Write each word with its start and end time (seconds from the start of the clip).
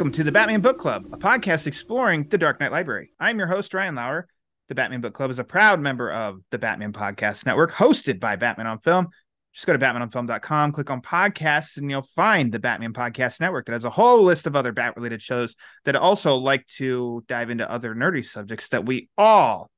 Welcome 0.00 0.12
to 0.12 0.24
the 0.24 0.32
Batman 0.32 0.62
Book 0.62 0.78
Club, 0.78 1.04
a 1.12 1.18
podcast 1.18 1.66
exploring 1.66 2.26
the 2.30 2.38
Dark 2.38 2.58
Knight 2.58 2.72
Library. 2.72 3.12
I'm 3.20 3.36
your 3.36 3.48
host, 3.48 3.74
Ryan 3.74 3.96
Lauer. 3.96 4.28
The 4.70 4.74
Batman 4.74 5.02
Book 5.02 5.12
Club 5.12 5.30
is 5.30 5.38
a 5.38 5.44
proud 5.44 5.78
member 5.78 6.10
of 6.10 6.40
the 6.50 6.58
Batman 6.58 6.94
Podcast 6.94 7.44
Network, 7.44 7.70
hosted 7.70 8.18
by 8.18 8.36
Batman 8.36 8.66
on 8.66 8.78
Film. 8.78 9.08
Just 9.52 9.66
go 9.66 9.74
to 9.74 9.78
batmanonfilm.com, 9.78 10.72
click 10.72 10.88
on 10.88 11.02
podcasts, 11.02 11.76
and 11.76 11.90
you'll 11.90 12.00
find 12.00 12.50
the 12.50 12.58
Batman 12.58 12.94
Podcast 12.94 13.42
Network 13.42 13.66
that 13.66 13.72
has 13.72 13.84
a 13.84 13.90
whole 13.90 14.22
list 14.22 14.46
of 14.46 14.56
other 14.56 14.72
bat 14.72 14.96
related 14.96 15.20
shows 15.20 15.54
that 15.84 15.94
also 15.94 16.36
like 16.36 16.66
to 16.78 17.22
dive 17.28 17.50
into 17.50 17.70
other 17.70 17.94
nerdy 17.94 18.24
subjects 18.24 18.68
that 18.68 18.86
we 18.86 19.10
all, 19.18 19.70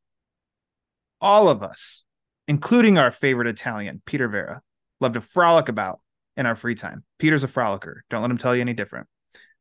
all 1.21 1.49
of 1.49 1.65
us, 1.65 2.05
including 2.47 2.97
our 2.97 3.11
favorite 3.11 3.49
Italian, 3.49 4.01
Peter 4.07 4.29
Vera, 4.29 4.63
love 5.01 5.15
to 5.15 5.21
frolic 5.21 5.69
about 5.69 5.99
in 6.37 6.47
our 6.47 6.55
free 6.55 6.77
time. 6.77 7.03
Peter's 7.19 7.43
a 7.43 7.49
frolicker. 7.49 8.03
Don't 8.09 8.23
let 8.23 8.31
him 8.31 8.39
tell 8.39 8.55
you 8.55 8.61
any 8.61 8.73
different. 8.73 9.09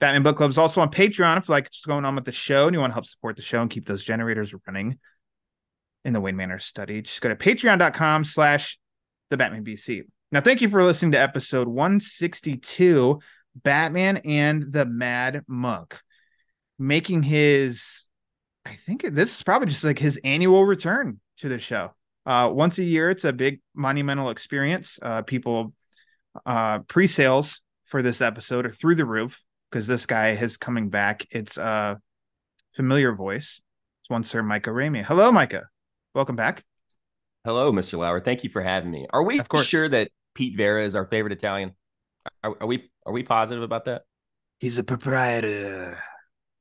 Batman 0.02 0.24
Book 0.24 0.36
Club 0.36 0.50
is 0.50 0.58
also 0.58 0.82
on 0.82 0.90
Patreon 0.90 1.38
if 1.38 1.48
you 1.48 1.54
like 1.54 1.66
what's 1.66 1.86
going 1.86 2.06
on 2.06 2.16
with 2.16 2.26
the 2.26 2.32
show 2.32 2.66
and 2.66 2.74
you 2.74 2.80
want 2.80 2.90
to 2.90 2.96
help 2.96 3.06
support 3.06 3.36
the 3.36 3.44
show 3.44 3.62
and 3.62 3.70
keep 3.70 3.86
those 3.86 4.04
generators 4.04 4.52
running 4.66 4.98
in 6.04 6.12
the 6.12 6.20
Wayne 6.20 6.36
Manor 6.36 6.58
study. 6.58 7.04
Just 7.04 7.22
go 7.22 7.30
to 7.30 7.36
patreon.com 7.36 8.26
slash 8.26 8.80
the 9.30 9.38
Batman 9.38 9.64
BC. 9.64 10.02
Now, 10.32 10.42
thank 10.42 10.60
you 10.60 10.70
for 10.70 10.84
listening 10.84 11.12
to 11.12 11.20
episode 11.20 11.68
162, 11.68 13.20
Batman 13.56 14.18
and 14.26 14.74
the 14.74 14.88
Mad 14.88 15.44
Monk, 15.48 16.00
making 16.80 17.22
his, 17.22 18.08
I 18.66 18.74
think 18.74 19.04
this 19.04 19.36
is 19.36 19.44
probably 19.44 19.68
just 19.68 19.84
like 19.84 20.00
his 20.00 20.20
annual 20.24 20.66
return 20.66 21.20
to 21.38 21.48
the 21.48 21.60
show. 21.60 21.92
Uh, 22.26 22.50
once 22.52 22.80
a 22.80 22.84
year, 22.84 23.12
it's 23.12 23.24
a 23.24 23.34
big 23.34 23.62
monumental 23.76 24.32
experience. 24.32 24.98
Uh, 25.00 25.22
people, 25.22 25.74
uh, 26.44 26.80
pre 26.80 27.06
sales 27.06 27.62
for 27.86 28.02
this 28.02 28.20
episode 28.20 28.66
are 28.66 28.72
through 28.72 28.96
the 28.96 29.06
roof 29.06 29.44
because 29.72 29.88
this 29.88 30.05
guy 30.05 30.31
is 30.31 30.58
coming 30.58 30.89
back. 30.89 31.25
It's 31.31 31.58
a 31.58 32.00
familiar 32.73 33.14
voice. 33.14 33.61
It's 34.03 34.09
one 34.09 34.23
Sir 34.23 34.44
Micah 34.44 34.72
Ramey. 34.72 35.03
Hello, 35.03 35.31
Micah. 35.31 35.67
Welcome 36.14 36.36
back. 36.36 36.64
Hello, 37.45 37.72
Mr. 37.72 37.97
Lauer. 37.97 38.19
Thank 38.19 38.44
you 38.44 38.49
for 38.49 38.61
having 38.61 38.92
me. 38.92 39.08
Are 39.11 39.23
we 39.23 39.39
Of 39.39 39.49
course. 39.49 39.66
sure 39.66 39.88
that 39.89 40.09
Pete 40.36 40.55
Vera 40.58 40.83
is 40.83 40.95
our 40.95 41.05
favorite 41.05 41.33
Italian? 41.33 41.72
Are, 42.44 42.55
are 42.61 42.67
we 42.67 42.92
are 43.05 43.14
we 43.14 43.23
positive 43.23 43.64
about 43.64 43.86
that? 43.86 44.03
He's 44.59 44.77
a 44.77 44.83
proprietor. 44.83 45.97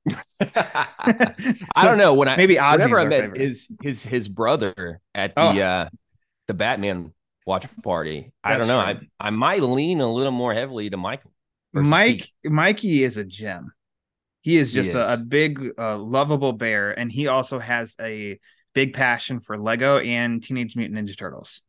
I 0.40 1.34
don't 1.82 1.98
know. 1.98 2.14
When 2.14 2.28
I 2.28 2.36
maybe 2.36 2.56
Ozzy's 2.56 2.78
whenever 2.78 3.00
I 3.00 3.04
met 3.04 3.20
favorite. 3.22 3.40
his 3.40 3.68
his 3.82 4.02
his 4.04 4.28
brother 4.28 5.00
at 5.14 5.32
Oh. 5.36 5.52
the 5.52 5.62
uh 5.62 5.88
the 6.46 6.54
Batman 6.54 7.12
watch 7.46 7.66
party, 7.82 8.32
I 8.42 8.56
don't 8.56 8.68
know. 8.68 8.78
right. 8.78 8.98
I 9.20 9.26
I 9.28 9.30
might 9.30 9.62
lean 9.62 10.00
a 10.00 10.10
little 10.10 10.32
more 10.32 10.54
heavily 10.54 10.88
to 10.90 10.96
Michael. 10.96 11.32
Mike 11.72 12.30
Pete. 12.42 12.52
Mikey 12.52 13.02
is 13.04 13.16
a 13.16 13.24
gem. 13.24 13.72
He 14.42 14.56
is 14.56 14.72
He 14.72 14.82
just 14.82 14.94
A, 14.94 15.14
a 15.14 15.16
big, 15.16 15.72
uh, 15.78 15.98
lovable 15.98 16.52
bear, 16.52 16.98
and 16.98 17.12
he 17.12 17.26
also 17.28 17.58
has 17.58 17.94
a 18.00 18.38
big 18.74 18.94
passion 18.94 19.40
for 19.40 19.58
Lego 19.58 19.98
and 19.98 20.42
Teenage 20.42 20.76
Mutant 20.76 20.98
Ninja 20.98 21.16
Turtles. 21.16 21.60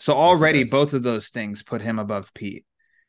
So 0.00 0.14
already, 0.14 0.64
both 0.64 0.92
of 0.92 1.02
those 1.02 1.28
things 1.28 1.62
put 1.62 1.80
him 1.80 1.98
above 1.98 2.32
Pete. 2.34 2.64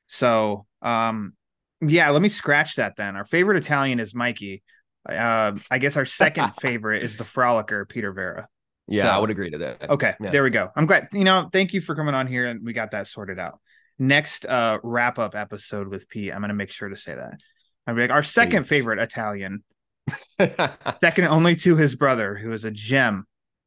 So, 0.07 0.65
um, 0.81 1.33
yeah, 1.81 2.09
let 2.09 2.21
me 2.21 2.29
scratch 2.29 2.75
that 2.75 2.95
then. 2.95 3.15
Our 3.15 3.25
favorite 3.25 3.57
Italian 3.57 3.99
is 3.99 4.15
Mikey. 4.15 4.63
Uh, 5.07 5.53
I 5.69 5.77
guess 5.77 5.97
our 5.97 6.05
second 6.05 6.53
favorite 6.61 7.03
is 7.03 7.17
the 7.17 7.23
frolicker 7.23 7.87
Peter 7.87 8.11
Vera. 8.11 8.47
Yeah, 8.87 9.03
So- 9.03 9.09
I 9.09 9.17
would 9.19 9.29
agree 9.29 9.51
to 9.51 9.57
that. 9.59 9.89
Okay, 9.89 10.15
Yeah. 10.19 10.31
there 10.31 10.43
we 10.43 10.49
go. 10.49 10.69
I'm 10.75 10.87
glad. 10.87 11.09
You 11.13 11.23
know, 11.23 11.47
thank 11.53 11.73
you 11.73 11.81
for 11.81 11.93
coming 11.95 12.15
on 12.15 12.25
here, 12.25 12.45
and 12.45 12.65
we 12.65 12.73
got 12.73 12.91
that 12.91 13.07
sorted 13.07 13.37
out. 13.37 13.59
Next 14.01 14.45
uh 14.45 14.79
wrap 14.81 15.19
up 15.19 15.35
episode 15.35 15.89
with 15.89 16.07
Pete, 16.09 16.33
I'm 16.33 16.39
gonna 16.41 16.53
make 16.53 16.71
sure 16.71 16.87
to 16.89 16.95
say 16.97 17.13
that. 17.15 17.39
I'm 17.85 17.97
like 17.97 18.11
our 18.11 18.23
second 18.23 18.63
Please. 18.63 18.69
favorite 18.69 18.99
Italian, 18.99 19.63
second 20.39 21.25
only 21.25 21.55
to 21.57 21.75
his 21.75 21.95
brother, 21.95 22.35
who 22.35 22.51
is 22.53 22.63
a 22.63 22.71
gem 22.71 23.25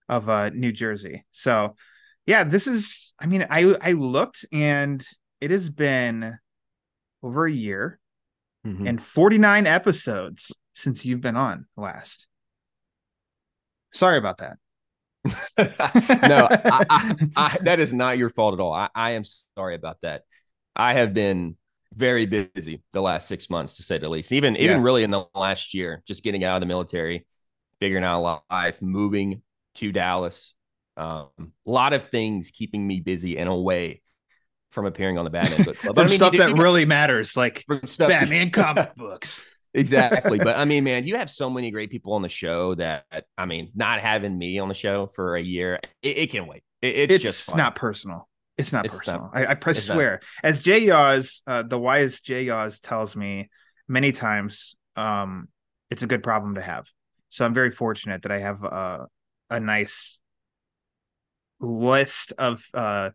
of 0.09 0.29
uh 0.31 0.49
New 0.51 0.73
Jersey. 0.73 1.25
So, 1.33 1.77
yeah, 2.27 2.45
this 2.45 2.67
is. 2.67 3.13
I 3.19 3.27
mean, 3.27 3.47
I 3.51 3.75
I 3.81 3.93
looked, 3.93 4.47
and 4.53 5.05
it 5.41 5.51
has 5.51 5.69
been 5.69 6.39
over 7.23 7.47
a 7.47 7.53
year 7.53 7.99
Mhm. 8.67 8.89
and 8.89 9.03
49 9.03 9.67
episodes 9.67 10.53
since 10.75 11.05
you've 11.05 11.21
been 11.21 11.37
on 11.37 11.67
last. 11.77 12.27
Sorry 13.93 14.17
about 14.19 14.39
that. 14.39 14.57
no, 15.59 16.49
I, 16.51 16.85
I, 16.91 17.15
I, 17.37 17.59
that 17.63 17.79
is 17.81 17.93
not 17.93 18.19
your 18.19 18.31
fault 18.31 18.55
at 18.55 18.61
all. 18.61 18.73
I, 18.73 18.89
I 18.95 19.11
am 19.13 19.25
sorry 19.57 19.75
about 19.75 19.99
that. 20.03 20.23
I 20.75 20.95
have 20.95 21.15
been 21.15 21.57
very 21.95 22.27
busy 22.27 22.83
the 22.93 23.01
last 23.03 23.29
six 23.29 23.49
months, 23.51 23.77
to 23.77 23.83
say 23.83 23.99
the 23.99 24.09
least. 24.09 24.33
Even 24.33 24.57
even 24.57 24.79
Yeah. 24.79 24.83
really 24.83 25.03
in 25.05 25.11
the 25.11 25.25
last 25.35 25.75
year, 25.75 26.03
just 26.07 26.23
getting 26.25 26.43
out 26.45 26.57
of 26.57 26.61
the 26.61 26.67
military, 26.67 27.27
figuring 27.81 28.05
out 28.05 28.43
life, 28.51 28.81
moving 28.83 29.43
to 29.77 29.93
Dallas. 29.93 30.55
Um, 30.97 31.29
a 31.39 31.71
lot 31.71 31.93
of 31.93 32.07
things 32.07 32.51
keeping 32.51 32.87
me 32.87 33.01
busy 33.01 33.39
and 33.39 33.49
away 33.49 34.03
from 34.71 34.87
appearing 34.87 35.19
on 35.19 35.25
the 35.25 35.31
Batman 35.31 35.63
book 35.65 35.77
club. 35.79 35.95
From 35.95 36.07
I 36.07 36.09
mean, 36.09 36.17
stuff 36.17 36.33
you- 36.33 36.39
that 36.41 36.51
you- 36.57 36.63
really 36.63 36.85
matters, 36.87 37.37
like 37.37 37.65
from 37.67 37.87
stuff 37.87 38.09
Batman 38.09 38.51
comic 38.53 38.95
books. 38.97 39.47
Exactly. 39.75 40.39
But 40.39 40.57
I 40.57 40.65
mean, 40.67 40.85
man, 40.85 41.05
you 41.05 41.17
have 41.17 41.31
so 41.31 41.49
many 41.51 41.71
great 41.71 41.91
people 41.91 42.13
on 42.15 42.23
the 42.23 42.29
show 42.29 42.75
that 42.77 43.05
I 43.37 43.47
mean, 43.47 43.71
not 43.75 44.01
having 44.01 44.37
me 44.37 44.59
on 44.59 44.69
the 44.69 44.75
show 44.75 45.07
for 45.07 45.37
a 45.37 45.43
year, 45.43 45.81
it, 46.03 46.19
it 46.19 46.31
can 46.31 46.47
wait. 46.47 46.63
It- 46.81 46.97
it's, 46.97 47.15
It's, 47.15 47.25
just 47.25 47.43
fun. 47.45 47.59
not 47.59 47.77
personal. 47.77 48.29
It's 48.59 48.73
not 48.73 48.85
It's 48.85 48.97
personal. 48.97 49.31
not- 49.33 49.37
I, 49.37 49.45
I 49.47 49.53
it's 49.53 49.65
not. 49.89 49.95
swear. 49.95 50.21
As 50.43 50.63
Jay 50.63 50.81
Yaws, 50.87 51.43
uh, 51.47 51.63
the 51.63 51.79
wise 51.79 52.21
Jay 52.21 52.45
Yaws 52.47 52.81
tells 52.81 53.17
me 53.17 53.51
many 53.89 54.13
times, 54.13 54.75
um, 54.97 55.49
it's 55.91 56.03
a 56.03 56.07
good 56.07 56.23
problem 56.23 56.55
to 56.57 56.61
have. 56.61 56.87
So 57.31 57.45
I'm 57.47 57.55
very 57.55 57.71
fortunate 57.71 58.23
that 58.23 58.33
I 58.33 58.39
have 58.41 58.63
a, 58.63 59.07
a 59.51 59.59
nice 59.61 60.21
list 61.61 62.33
of 62.39 62.63
uh, 62.75 63.11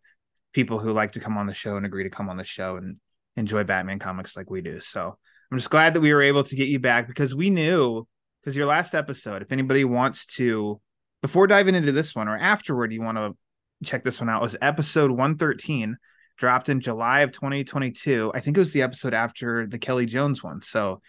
people 0.53 0.79
who 0.79 0.91
like 0.91 1.12
to 1.12 1.19
come 1.19 1.38
on 1.38 1.47
the 1.47 1.53
show 1.53 1.78
and 1.78 1.85
agree 1.85 2.03
to 2.03 2.09
come 2.09 2.29
on 2.29 2.38
the 2.38 2.44
show 2.44 2.78
and 2.78 2.97
enjoy 3.35 3.63
Batman 3.63 4.00
comics 4.00 4.35
like 4.35 4.50
we 4.50 4.62
do. 4.62 4.79
So 4.79 5.17
I'm 5.52 5.58
just 5.58 5.69
glad 5.69 5.94
that 5.94 6.02
we 6.02 6.13
were 6.13 6.22
able 6.22 6.44
to 6.44 6.56
get 6.56 6.68
you 6.68 6.80
back 6.80 7.08
because 7.08 7.34
we 7.34 7.50
knew 7.50 8.06
because 8.41 8.56
your 8.56 8.66
last 8.66 8.94
episode, 8.96 9.41
if 9.41 9.52
anybody 9.52 9.84
wants 9.85 10.25
to, 10.38 10.80
before 11.22 11.47
diving 11.47 11.75
into 11.75 11.91
this 11.91 12.16
one 12.16 12.28
or 12.28 12.38
afterward, 12.38 12.91
you 12.94 13.02
want 13.02 13.18
to 13.18 13.35
check 13.84 14.03
this 14.03 14.19
one 14.19 14.30
out, 14.30 14.41
was 14.41 14.56
episode 14.62 15.12
113, 15.12 15.97
dropped 16.38 16.69
in 16.69 16.80
July 16.80 17.22
of 17.22 17.31
2022. 17.31 18.31
I 18.34 18.40
think 18.40 18.58
it 18.58 18.59
was 18.59 18.72
the 18.72 18.81
episode 18.84 19.13
after 19.13 19.68
the 19.68 19.78
Kelly 19.80 20.06
Jones 20.06 20.44
one. 20.44 20.61
So 20.61 21.02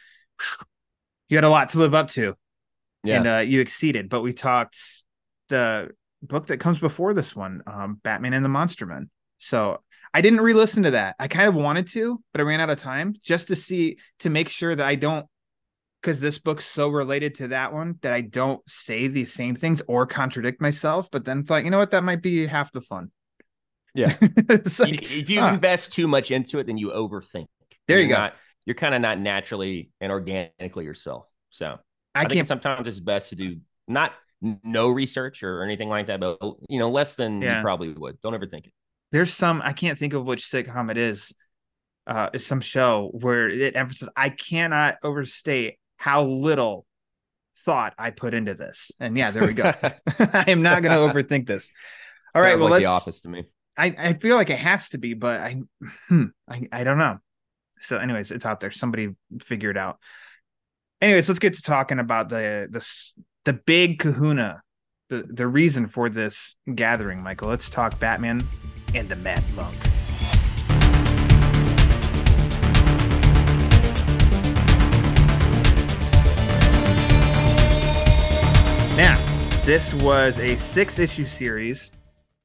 you 1.28 1.36
had 1.36 1.44
a 1.44 1.48
lot 1.50 1.70
to 1.70 1.78
live 1.78 1.94
up 1.94 2.08
to 2.10 2.34
Yeah. 3.04 3.16
and 3.18 3.26
uh, 3.26 3.38
you 3.38 3.60
exceeded. 3.60 4.08
But 4.08 4.22
we 4.22 4.32
talked 4.32 4.78
the 5.48 5.90
book 6.22 6.46
that 6.46 6.58
comes 6.58 6.78
before 6.78 7.14
this 7.14 7.34
one, 7.36 7.62
um, 7.66 8.00
Batman 8.02 8.34
and 8.34 8.44
the 8.44 8.48
Monster 8.48 8.86
Men. 8.86 9.10
So 9.38 9.80
I 10.18 10.20
didn't 10.20 10.40
re-listen 10.40 10.82
to 10.82 10.90
that. 10.90 11.14
I 11.20 11.28
kind 11.28 11.48
of 11.48 11.54
wanted 11.54 11.86
to, 11.90 12.20
but 12.32 12.40
I 12.40 12.42
ran 12.44 12.60
out 12.60 12.70
of 12.70 12.78
time 12.78 13.14
just 13.22 13.46
to 13.48 13.54
see 13.54 13.98
to 14.18 14.30
make 14.30 14.48
sure 14.48 14.74
that 14.74 14.84
I 14.84 14.96
don't 14.96 15.26
because 16.02 16.18
this 16.18 16.40
book's 16.40 16.66
so 16.66 16.88
related 16.88 17.36
to 17.36 17.48
that 17.48 17.72
one 17.72 18.00
that 18.02 18.12
I 18.12 18.22
don't 18.22 18.60
say 18.68 19.06
the 19.06 19.26
same 19.26 19.54
things 19.54 19.80
or 19.86 20.06
contradict 20.06 20.60
myself. 20.60 21.08
But 21.12 21.24
then 21.24 21.44
thought, 21.44 21.62
you 21.62 21.70
know 21.70 21.78
what, 21.78 21.92
that 21.92 22.02
might 22.02 22.20
be 22.20 22.48
half 22.48 22.72
the 22.72 22.80
fun. 22.80 23.12
Yeah. 23.94 24.16
Like, 24.80 25.04
if 25.04 25.30
you 25.30 25.38
ah. 25.38 25.54
invest 25.54 25.92
too 25.92 26.08
much 26.08 26.32
into 26.32 26.58
it, 26.58 26.66
then 26.66 26.78
you 26.78 26.88
overthink. 26.88 27.46
There 27.86 28.00
you 28.00 28.08
go. 28.08 28.16
Not, 28.16 28.34
you're 28.66 28.74
kind 28.74 28.96
of 28.96 29.00
not 29.00 29.20
naturally 29.20 29.90
and 30.00 30.10
organically 30.10 30.84
yourself. 30.84 31.26
So 31.50 31.78
I 32.12 32.22
I, 32.22 32.22
think 32.22 32.32
can't. 32.32 32.48
sometimes 32.48 32.88
it's 32.88 32.98
best 32.98 33.28
to 33.28 33.36
do 33.36 33.58
not 33.86 34.14
no 34.64 34.88
research 34.88 35.44
or 35.44 35.62
anything 35.62 35.88
like 35.88 36.08
that, 36.08 36.18
but 36.18 36.38
you 36.68 36.80
know, 36.80 36.90
less 36.90 37.14
than 37.14 37.40
Yeah. 37.40 37.58
you 37.58 37.62
probably 37.62 37.92
would. 37.92 38.20
Don't 38.20 38.34
overthink 38.34 38.66
it. 38.66 38.72
There's 39.12 39.32
some 39.32 39.62
I 39.62 39.72
can't 39.72 39.98
think 39.98 40.12
of 40.12 40.24
which 40.24 40.44
sitcom 40.44 40.90
it 40.90 40.96
is. 40.96 41.34
Uh, 42.06 42.30
it's 42.32 42.46
some 42.46 42.60
show 42.60 43.10
where 43.12 43.48
it 43.48 43.76
emphasizes 43.76 44.08
I 44.16 44.30
cannot 44.30 44.96
overstate 45.02 45.78
how 45.96 46.24
little 46.24 46.86
thought 47.64 47.94
I 47.98 48.10
put 48.10 48.34
into 48.34 48.54
this. 48.54 48.90
And 48.98 49.16
yeah, 49.16 49.30
there 49.30 49.46
we 49.46 49.52
go. 49.52 49.64
I 50.18 50.44
am 50.48 50.62
not 50.62 50.82
going 50.82 50.92
to 50.92 51.12
overthink 51.12 51.46
this. 51.46 51.70
All 52.34 52.42
right, 52.42 52.52
Sounds 52.52 52.62
well 52.62 52.70
like 52.70 52.80
the 52.80 52.86
office 52.86 53.20
to 53.22 53.28
me. 53.28 53.44
I, 53.76 53.94
I 53.96 54.12
feel 54.14 54.36
like 54.36 54.50
it 54.50 54.58
has 54.58 54.88
to 54.90 54.98
be, 54.98 55.14
but 55.14 55.40
I, 55.40 55.60
hmm, 56.08 56.24
I 56.48 56.68
I 56.72 56.84
don't 56.84 56.98
know. 56.98 57.18
So, 57.80 57.98
anyways, 57.98 58.32
it's 58.32 58.44
out 58.44 58.60
there. 58.60 58.70
Somebody 58.70 59.14
figure 59.40 59.70
it 59.70 59.76
out. 59.76 59.98
Anyways, 61.00 61.28
let's 61.28 61.38
get 61.38 61.54
to 61.54 61.62
talking 61.62 61.98
about 61.98 62.28
the 62.28 62.68
the 62.70 62.84
the 63.44 63.52
big 63.52 64.00
Kahuna, 64.00 64.62
the 65.10 65.22
the 65.22 65.46
reason 65.46 65.86
for 65.86 66.08
this 66.08 66.56
gathering. 66.74 67.22
Michael, 67.22 67.48
let's 67.48 67.70
talk 67.70 67.98
Batman 68.00 68.42
and 68.94 69.08
the 69.08 69.16
Mad 69.16 69.42
Monk. 69.54 69.74
Now, 78.96 79.16
this 79.64 79.94
was 79.94 80.38
a 80.38 80.56
six 80.56 80.98
issue 80.98 81.26
series 81.26 81.92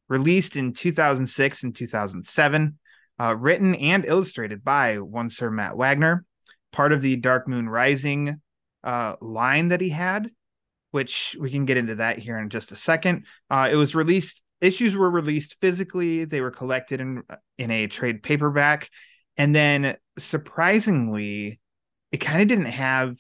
released 0.08 0.56
in 0.56 0.74
2006 0.74 1.64
and 1.64 1.76
2007, 1.76 2.78
uh, 3.20 3.36
written 3.36 3.74
and 3.74 4.06
illustrated 4.06 4.64
by 4.64 5.00
one 5.00 5.32
Sir 5.32 5.50
Matt 5.50 5.76
Wagner, 5.76 6.26
part 6.72 6.92
of 6.92 7.02
the 7.02 7.16
Dark 7.16 7.48
Moon 7.48 7.68
Rising 7.68 8.40
uh, 8.84 9.16
line 9.22 9.70
that 9.70 9.82
he 9.82 9.90
had, 9.90 10.30
which 10.92 11.36
we 11.40 11.50
can 11.50 11.66
get 11.66 11.78
into 11.78 11.96
that 11.96 12.20
here 12.20 12.38
in 12.38 12.50
just 12.50 12.72
a 12.72 12.76
second. 12.76 13.26
Uh, 13.50 13.70
it 13.72 13.76
was 13.76 13.96
released, 13.96 14.43
issues 14.64 14.96
were 14.96 15.10
released 15.10 15.58
physically, 15.62 16.26
they 16.26 16.42
were 16.42 16.52
collected 16.52 17.02
in, 17.02 17.24
in 17.58 17.72
a 17.72 17.88
trade 17.88 18.24
paperback. 18.24 18.90
And 19.38 19.56
then 19.56 19.98
surprisingly, 20.18 21.60
it 22.12 22.18
kind 22.18 22.42
of 22.42 22.48
didn't 22.48 22.66
have 22.66 23.18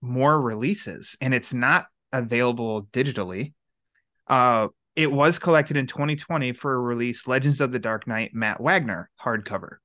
more 0.00 0.40
releases 0.40 1.16
and 1.20 1.34
it's 1.34 1.54
not 1.54 1.86
available 2.12 2.84
digitally. 2.92 3.54
Uh, 4.26 4.68
it 4.94 5.10
was 5.10 5.38
collected 5.38 5.76
in 5.76 5.86
2020 5.86 6.52
for 6.52 6.74
a 6.74 6.78
release 6.78 7.26
Legends 7.26 7.60
of 7.60 7.72
the 7.72 7.78
Dark 7.78 8.06
Knight 8.06 8.30
Matt 8.34 8.60
Wagner 8.60 9.10
hardcover, 9.22 9.76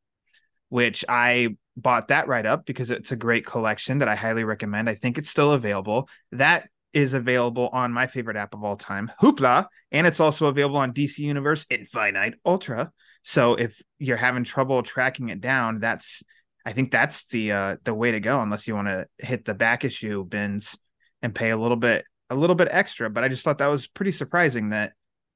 which 0.69 1.04
I 1.07 1.56
bought 1.75 2.09
that 2.09 2.27
right 2.27 2.45
up 2.45 2.65
because 2.65 2.92
it's 2.92 3.12
a 3.12 3.18
great 3.18 3.45
collection 3.45 4.00
that 4.00 4.07
I 4.07 4.15
highly 4.15 4.44
recommend. 4.44 4.89
I 4.89 4.95
think 4.95 5.18
it's 5.18 5.30
still 5.30 5.54
available. 5.54 6.07
That 6.31 6.69
is 6.94 7.14
available 7.14 7.70
on 7.72 7.92
my 7.92 8.08
favorite 8.08 8.38
app 8.38 8.54
of 8.54 8.64
all 8.64 8.76
time, 8.76 9.12
Hoopla, 9.22 9.68
and 9.92 10.06
it's 10.06 10.20
also 10.20 10.48
available 10.48 10.78
on 10.78 10.94
DC 10.94 11.20
Universe 11.20 11.66
Infinite 11.70 12.36
Ultra. 12.46 12.92
So 13.24 13.56
if 13.56 13.82
you're 14.00 14.18
having 14.18 14.44
trouble 14.44 14.84
tracking 14.84 15.30
it 15.30 15.42
down, 15.42 15.80
that's 15.80 16.24
I 16.66 16.74
think 16.74 16.92
that's 16.92 17.26
the 17.26 17.52
uh 17.52 17.76
the 17.84 17.94
way 17.94 18.12
to 18.12 18.20
go 18.20 18.42
unless 18.42 18.68
you 18.68 18.76
want 18.76 18.88
to 18.88 19.08
hit 19.20 19.46
the 19.46 19.54
back 19.54 19.84
issue 19.84 20.24
bins 20.26 20.78
and 21.22 21.34
pay 21.34 21.52
a 21.52 21.58
little 21.58 21.78
bit 21.78 22.06
a 22.32 22.36
little 22.36 22.56
bit 22.56 22.70
extra, 22.72 23.10
but 23.10 23.24
I 23.24 23.28
just 23.28 23.44
thought 23.44 23.58
that 23.58 23.68
was 23.68 23.88
pretty 23.88 24.14
surprising 24.14 24.70
that 24.70 24.94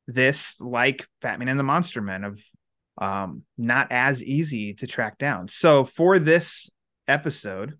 this, 0.07 0.59
like 0.61 1.07
Batman 1.21 1.49
and 1.49 1.59
the 1.59 1.63
Monster 1.63 2.01
Men, 2.01 2.23
of 2.23 2.39
um, 2.97 3.43
not 3.57 3.91
as 3.91 4.23
easy 4.23 4.73
to 4.75 4.87
track 4.87 5.17
down. 5.17 5.49
So 5.49 5.83
for 5.83 6.19
this 6.19 6.69
episode, 7.07 7.77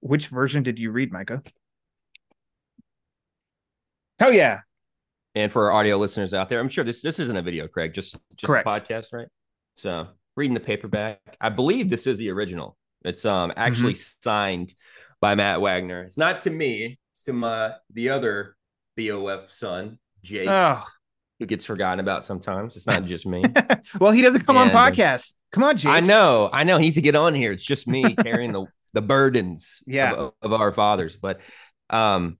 which 0.00 0.28
version 0.28 0.62
did 0.62 0.78
you 0.78 0.90
read, 0.90 1.12
Micah? 1.12 1.42
Hell 4.20 4.32
yeah. 4.32 4.60
And 5.34 5.50
for 5.50 5.70
our 5.70 5.78
audio 5.78 5.96
listeners 5.96 6.34
out 6.34 6.48
there, 6.48 6.60
I'm 6.60 6.68
sure 6.68 6.84
this 6.84 7.00
this 7.02 7.18
isn't 7.18 7.36
a 7.36 7.42
video, 7.42 7.66
Craig, 7.68 7.94
just 7.94 8.16
just 8.36 8.44
Correct. 8.46 8.66
a 8.66 8.70
podcast, 8.70 9.06
right? 9.12 9.28
So 9.76 10.08
reading 10.36 10.54
the 10.54 10.60
paperback. 10.60 11.20
I 11.40 11.48
believe 11.48 11.88
this 11.88 12.06
is 12.06 12.18
the 12.18 12.30
original. 12.30 12.76
It's 13.04 13.24
um 13.24 13.52
actually 13.56 13.94
Mm-hmm. 13.94 14.20
signed 14.22 14.74
by 15.20 15.34
Matt 15.34 15.60
Wagner. 15.60 16.02
It's 16.02 16.18
not 16.18 16.42
to 16.42 16.50
me, 16.50 16.98
it's 17.12 17.22
to 17.22 17.32
my 17.32 17.74
the 17.92 18.10
other 18.10 18.56
BOF 18.96 19.50
son, 19.50 19.98
Jake, 20.22 20.48
Oh, 20.48 20.84
who 21.38 21.46
gets 21.46 21.64
forgotten 21.64 22.00
about 22.00 22.24
sometimes. 22.24 22.76
It's 22.76 22.86
not 22.86 23.04
just 23.04 23.26
me. 23.26 23.42
well, 24.00 24.10
he 24.12 24.20
doesn't 24.22 24.44
come 24.46 24.56
And, 24.56 24.70
uh, 24.70 24.76
on 24.78 24.92
podcasts. 24.92 25.34
Come 25.52 25.62
on, 25.64 25.76
Jake. 25.76 25.92
I 25.92 26.00
know, 26.00 26.50
I 26.52 26.64
know. 26.64 26.76
He 26.76 26.82
needs 26.86 26.96
to 26.96 27.00
get 27.02 27.16
on 27.16 27.34
here. 27.34 27.52
It's 27.52 27.64
just 27.64 27.86
me 27.86 28.14
carrying 28.22 28.52
the 28.52 28.66
the 28.92 29.00
burdens 29.02 29.80
Yeah. 29.86 30.12
of, 30.14 30.32
of 30.42 30.52
our 30.52 30.72
fathers. 30.72 31.16
But 31.16 31.40
um, 31.90 32.38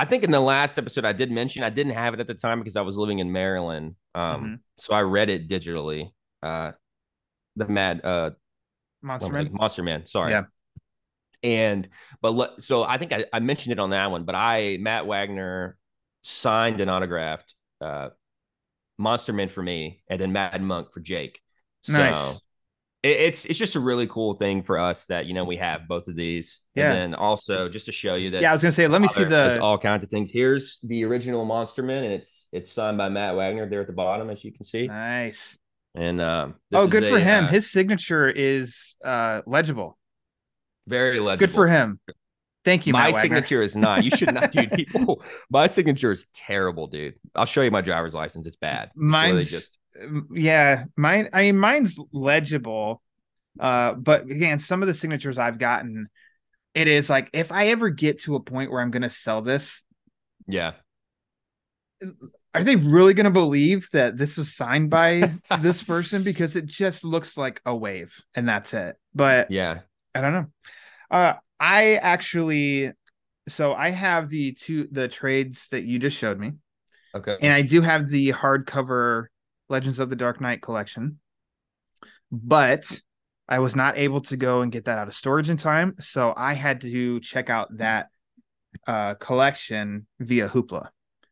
I 0.00 0.04
think 0.06 0.24
in 0.24 0.30
the 0.30 0.40
last 0.40 0.78
episode 0.78 1.04
I 1.04 1.12
did 1.12 1.30
mention 1.30 1.62
I 1.62 1.68
didn't 1.70 1.92
have 1.92 2.14
it 2.14 2.20
at 2.20 2.26
the 2.26 2.34
time 2.34 2.58
because 2.60 2.76
I 2.76 2.80
was 2.82 2.96
living 2.96 3.18
in 3.18 3.30
Maryland. 3.32 3.96
Um, 4.14 4.42
Mhm. 4.44 4.58
so 4.78 4.94
I 4.94 5.02
read 5.02 5.28
it 5.28 5.48
digitally. 5.48 6.10
Uh, 6.42 6.72
the 7.56 7.66
Mad 7.68 8.04
uh 8.04 8.30
Monster 9.02 9.28
what 9.28 9.34
am 9.34 9.40
I- 9.40 9.44
Man. 9.44 9.52
Monster 9.54 9.82
Man. 9.82 10.06
Sorry. 10.06 10.32
Yeah. 10.32 10.44
And 11.42 11.88
but 12.22 12.32
le- 12.34 12.60
so 12.60 12.82
I 12.82 12.96
think 12.98 13.12
I, 13.12 13.26
I 13.32 13.40
mentioned 13.40 13.72
it 13.72 13.78
on 13.78 13.90
that 13.90 14.10
one, 14.10 14.24
but 14.24 14.34
I 14.34 14.78
Matt 14.80 15.06
Wagner 15.06 15.76
signed 16.22 16.80
and 16.80 16.90
autographed 16.90 17.54
uh 17.80 18.10
Monster 18.98 19.32
Man 19.32 19.48
for 19.48 19.62
me, 19.62 20.02
and 20.08 20.20
then 20.20 20.32
Mad 20.32 20.60
Monk 20.62 20.92
for 20.92 21.00
Jake. 21.00 21.40
So 21.82 21.92
Nice. 21.98 22.40
It, 23.02 23.08
it's 23.08 23.44
it's 23.46 23.58
just 23.58 23.74
a 23.76 23.80
really 23.80 24.06
cool 24.06 24.34
thing 24.34 24.62
for 24.62 24.78
us 24.78 25.06
that 25.06 25.26
you 25.26 25.34
know 25.34 25.44
we 25.44 25.56
have 25.56 25.88
both 25.88 26.08
of 26.08 26.16
these. 26.16 26.60
Yeah. 26.74 26.92
And 26.92 27.12
then 27.12 27.14
also 27.14 27.68
just 27.68 27.86
to 27.86 27.92
show 27.92 28.14
you 28.14 28.30
that 28.30 28.42
Yeah, 28.42 28.50
I 28.50 28.52
was 28.52 28.62
gonna 28.62 28.72
say, 28.72 28.86
let 28.88 29.00
me 29.02 29.08
see 29.08 29.24
the 29.24 29.60
all 29.60 29.78
kinds 29.78 30.04
of 30.04 30.10
things. 30.10 30.30
Here's 30.32 30.78
the 30.82 31.04
original 31.04 31.44
Monster 31.44 31.82
Man, 31.82 32.04
and 32.04 32.12
it's 32.12 32.46
it's 32.52 32.70
signed 32.72 32.98
by 32.98 33.08
Matt 33.08 33.36
Wagner 33.36 33.68
there 33.68 33.80
at 33.80 33.86
the 33.86 33.92
bottom, 33.92 34.30
as 34.30 34.44
you 34.44 34.52
can 34.52 34.64
see. 34.64 34.86
nice. 34.86 35.58
And 35.96 36.20
um, 36.20 36.54
this 36.70 36.80
Oh, 36.80 36.86
good 36.86 37.04
for 37.04 37.16
a, 37.16 37.20
him. 37.24 37.46
uh, 37.46 37.48
His 37.48 37.70
signature 37.70 38.28
is 38.30 38.96
uh 39.04 39.42
legible. 39.46 39.98
very 40.86 41.18
legible. 41.20 41.46
Good 41.46 41.54
for 41.54 41.66
him. 41.66 41.98
Thank 42.64 42.86
you, 42.86 42.92
my 42.92 43.10
signature 43.12 43.62
is 43.62 43.74
not. 43.74 44.04
You 44.04 44.10
should 44.10 44.34
not, 44.34 44.50
dude. 44.50 44.70
People, 44.72 45.22
my 45.50 45.66
signature 45.66 46.12
is 46.12 46.26
terrible, 46.34 46.86
dude. 46.88 47.14
I'll 47.34 47.46
show 47.46 47.62
you 47.62 47.70
my 47.70 47.80
driver's 47.80 48.12
license. 48.14 48.46
It's 48.46 48.56
bad. 48.56 48.88
It's 48.88 48.96
Mine's 48.96 49.50
just 49.50 49.78
yeah, 50.32 50.84
mine. 50.96 51.28
I 51.32 51.42
mean, 51.42 51.58
mine's 51.58 51.98
legible. 52.12 53.02
Uh, 53.58 53.94
but 53.94 54.22
again, 54.22 54.58
some 54.58 54.82
of 54.82 54.88
the 54.88 54.94
signatures 54.94 55.38
I've 55.38 55.58
gotten, 55.58 56.08
it 56.74 56.88
is 56.88 57.10
like 57.10 57.28
if 57.32 57.52
I 57.52 57.68
ever 57.68 57.90
get 57.90 58.22
to 58.22 58.36
a 58.36 58.40
point 58.40 58.70
where 58.70 58.80
I'm 58.80 58.90
gonna 58.90 59.10
sell 59.10 59.42
this, 59.42 59.82
yeah, 60.46 60.72
are 62.54 62.64
they 62.64 62.76
really 62.76 63.14
gonna 63.14 63.30
believe 63.30 63.88
that 63.92 64.16
this 64.16 64.36
was 64.36 64.54
signed 64.54 64.90
by 64.90 65.32
this 65.60 65.82
person? 65.82 66.22
Because 66.22 66.56
it 66.56 66.66
just 66.66 67.04
looks 67.04 67.36
like 67.36 67.60
a 67.66 67.74
wave 67.74 68.16
and 68.34 68.48
that's 68.48 68.74
it. 68.74 68.96
But 69.14 69.50
yeah. 69.50 69.80
I 70.14 70.20
don't 70.20 70.32
know. 70.32 70.46
Uh, 71.10 71.34
I 71.58 71.94
actually, 71.96 72.92
so 73.48 73.74
I 73.74 73.90
have 73.90 74.28
the 74.28 74.52
two 74.52 74.88
the 74.90 75.08
trades 75.08 75.68
that 75.68 75.84
you 75.84 75.98
just 75.98 76.16
showed 76.16 76.38
me. 76.38 76.52
Okay. 77.12 77.36
and 77.40 77.52
I 77.52 77.62
do 77.62 77.80
have 77.80 78.08
the 78.08 78.32
hardcover 78.32 79.26
Legends 79.70 79.98
of 79.98 80.10
the 80.10 80.16
Dark 80.16 80.40
Knight 80.40 80.60
collection, 80.60 81.18
but 82.30 83.00
I 83.48 83.58
was 83.58 83.74
not 83.74 83.98
able 83.98 84.20
to 84.22 84.36
go 84.36 84.62
and 84.62 84.70
get 84.70 84.84
that 84.84 84.98
out 84.98 85.08
of 85.08 85.14
storage 85.14 85.50
in 85.50 85.56
time, 85.56 85.96
so 86.00 86.34
I 86.36 86.54
had 86.54 86.80
to 86.82 87.20
check 87.20 87.50
out 87.50 87.76
that 87.78 88.08
uh, 88.86 89.14
collection 89.14 90.06
via 90.18 90.48
Hoopla. 90.48 90.88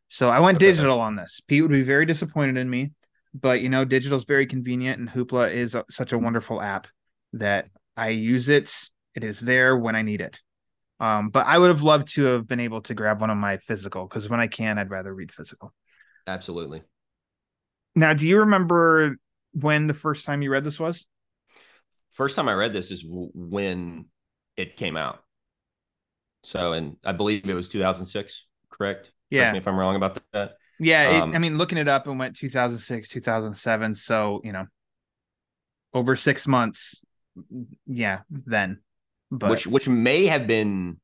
So 0.07 0.29
I 0.29 0.39
went 0.39 0.59
digital 0.59 0.99
on 0.99 1.15
this. 1.15 1.41
Pete 1.47 1.61
would 1.61 1.71
be 1.71 1.83
very 1.83 2.05
disappointed 2.05 2.57
in 2.57 2.69
me, 2.69 2.91
but 3.33 3.61
you 3.61 3.69
know, 3.69 3.85
digital 3.85 4.17
is 4.17 4.25
very 4.25 4.47
convenient, 4.47 4.99
and 4.99 5.09
Hoopla 5.09 5.51
is 5.51 5.75
a- 5.75 5.85
such 5.89 6.11
a 6.11 6.17
wonderful 6.17 6.61
app 6.61 6.87
that 7.33 7.67
I 7.95 8.09
use 8.09 8.49
it. 8.49 8.73
It 9.15 9.23
is 9.23 9.39
there 9.39 9.77
when 9.77 9.95
I 9.95 10.01
need 10.01 10.21
it. 10.21 10.39
Um, 10.99 11.29
but 11.29 11.47
I 11.47 11.57
would 11.57 11.69
have 11.69 11.83
loved 11.83 12.13
to 12.15 12.23
have 12.25 12.47
been 12.47 12.59
able 12.59 12.81
to 12.81 12.93
grab 12.93 13.21
one 13.21 13.29
of 13.29 13.37
my 13.37 13.57
physical 13.57 14.05
because 14.05 14.27
when 14.27 14.39
I 14.39 14.47
can, 14.47 14.77
I'd 14.77 14.89
rather 14.89 15.13
read 15.13 15.31
physical. 15.31 15.73
Absolutely. 16.27 16.83
Now, 17.95 18.13
do 18.13 18.27
you 18.27 18.39
remember 18.39 19.17
when 19.53 19.87
the 19.87 19.93
first 19.93 20.25
time 20.25 20.41
you 20.41 20.51
read 20.51 20.63
this 20.63 20.79
was? 20.79 21.07
First 22.11 22.35
time 22.35 22.47
I 22.49 22.53
read 22.53 22.73
this 22.73 22.91
is 22.91 23.03
w- 23.03 23.31
when 23.33 24.05
it 24.57 24.75
came 24.77 24.97
out. 24.97 25.23
So, 26.43 26.73
and 26.73 26.97
I 27.03 27.11
believe 27.11 27.47
it 27.47 27.53
was 27.53 27.67
2006, 27.67 28.45
correct? 28.69 29.01
Correct 29.03 29.11
Yeah. 29.29 29.51
me 29.51 29.57
if 29.57 29.67
I'm 29.67 29.77
wrong 29.77 29.95
about 29.95 30.21
that. 30.33 30.53
Yeah. 30.79 31.09
it- 31.17 31.21
Um, 31.23 31.35
I 31.35 31.39
mean, 31.39 31.57
looking 31.57 31.77
it 31.77 31.87
up, 31.87 32.07
it 32.07 32.11
went 32.11 32.35
2006, 32.37 33.09
2007. 33.09 33.95
So, 33.95 34.41
you 34.43 34.51
know, 34.51 34.67
over 35.93 36.15
six 36.15 36.47
months. 36.47 37.03
Yeah. 37.85 38.21
Then, 38.29 38.81
but 39.31 39.49
which 39.49 39.67
which 39.67 39.87
may 39.87 40.25
have 40.27 40.47
been 40.47 40.99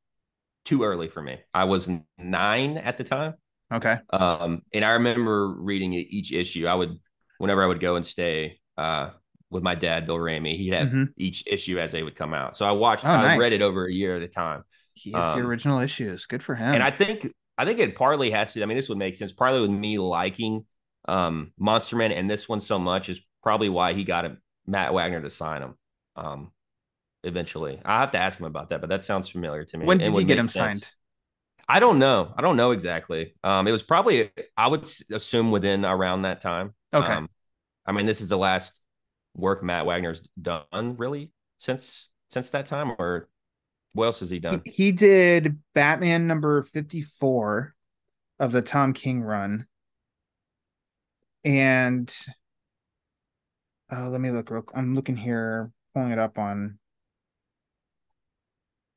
too 0.63 0.84
early 0.84 1.08
for 1.08 1.22
me. 1.22 1.39
I 1.54 1.65
was 1.65 1.89
nine 2.18 2.77
at 2.77 2.98
the 2.98 3.04
time. 3.04 3.36
Okay. 3.74 3.98
Um, 4.12 4.62
and 4.74 4.86
I 4.86 4.91
remember 4.91 5.48
reading 5.50 5.93
each 5.93 6.31
issue. 6.31 6.67
I 6.67 6.75
would, 6.75 6.98
whenever 7.38 7.63
I 7.63 7.67
would 7.67 7.79
go 7.79 7.95
and 7.95 8.05
stay 8.05 8.60
uh, 8.77 9.12
with 9.50 9.63
my 9.63 9.75
dad, 9.75 10.05
Bill 10.05 10.17
Ramey, 10.17 10.57
he'd 10.57 10.74
have 10.74 10.88
Mhm. 10.88 11.10
each 11.17 11.43
issue 11.48 11.79
as 11.79 11.91
they 11.91 12.03
would 12.03 12.15
come 12.15 12.34
out. 12.34 12.57
So 12.57 12.65
I 12.67 12.72
watched, 12.72 13.05
Oh, 13.05 13.10
I 13.10 13.38
read 13.38 13.53
it 13.53 13.62
over 13.62 13.86
a 13.86 13.91
year 13.91 14.15
at 14.17 14.22
a 14.24 14.27
time. 14.27 14.63
He 14.93 15.12
has 15.12 15.36
the 15.36 15.41
um, 15.41 15.48
original 15.48 15.79
issues. 15.79 16.25
Good 16.25 16.41
for 16.43 16.55
him. 16.55 16.74
And 16.74 16.84
I 16.84 16.91
think, 16.91 17.31
I 17.57 17.65
think 17.65 17.79
it 17.79 17.95
partly 17.95 18.31
has 18.31 18.53
to, 18.53 18.63
I 18.63 18.65
mean, 18.65 18.77
this 18.77 18.89
would 18.89 18.98
make 18.98 19.15
sense. 19.15 19.31
Partly 19.31 19.62
with 19.62 19.69
me 19.72 19.98
liking 19.98 20.65
um, 21.07 21.51
Monster 21.57 21.95
Man 21.95 22.12
and 22.12 22.29
this 22.29 22.50
one 22.50 22.62
so 22.62 22.79
much 22.79 23.10
is 23.10 23.19
probably 23.43 23.69
why 23.69 23.93
he 23.93 24.03
got 24.03 24.25
him, 24.25 24.41
Matt 24.65 24.93
Wagner 24.93 25.22
to 25.22 25.29
sign 25.29 25.62
him. 25.62 25.75
Um, 26.15 26.51
eventually, 27.24 27.79
I 27.86 28.01
have 28.01 28.12
to 28.12 28.17
ask 28.19 28.39
him 28.39 28.45
about 28.45 28.69
that, 28.69 28.81
but 28.81 28.89
that 28.89 29.03
sounds 29.03 29.29
familiar 29.29 29.63
to 29.65 29.77
me. 29.77 29.86
when 29.86 29.98
did 29.98 30.15
you 30.15 30.24
get 30.24 30.38
him 30.38 30.45
sense. 30.45 30.53
signed? 30.53 30.86
I 31.67 31.79
don't 31.79 32.00
know. 32.00 32.34
I 32.38 32.41
don't 32.41 32.57
know 32.57 32.72
exactly. 32.72 33.36
Um, 33.43 33.67
it 33.67 33.72
was 33.72 33.84
probably 33.84 34.29
I 34.55 34.67
would 34.67 34.89
assume 35.12 35.51
within 35.51 35.84
around 35.84 36.24
that 36.24 36.41
time. 36.41 36.74
Okay. 36.93 37.12
Um, 37.12 37.29
I 37.86 37.91
mean, 37.91 38.05
this 38.05 38.22
is 38.22 38.27
the 38.27 38.38
last 38.38 38.79
work 39.36 39.63
Matt 39.63 39.86
Wagner's 39.86 40.22
done, 40.41 40.95
really. 40.98 41.31
since 41.57 42.10
since 42.31 42.51
that 42.51 42.65
time, 42.65 42.91
or 43.00 43.29
what 43.93 44.05
else 44.05 44.19
has 44.19 44.29
he 44.29 44.39
done? 44.39 44.62
He, 44.65 44.72
he 44.72 44.91
did 44.91 45.60
Batman 45.74 46.27
number 46.27 46.63
54 46.63 47.74
of 48.39 48.51
the 48.51 48.62
Tom 48.62 48.93
King 48.93 49.22
run. 49.22 49.67
And 51.43 52.13
oh, 53.91 54.10
let 54.10 54.19
me 54.19 54.31
look 54.31 54.50
real 54.50 54.65
I'm 54.75 54.95
looking 54.95 55.15
here, 55.15 55.72
pulling 55.93 56.12
it 56.12 56.19
up 56.19 56.38
on 56.38 56.79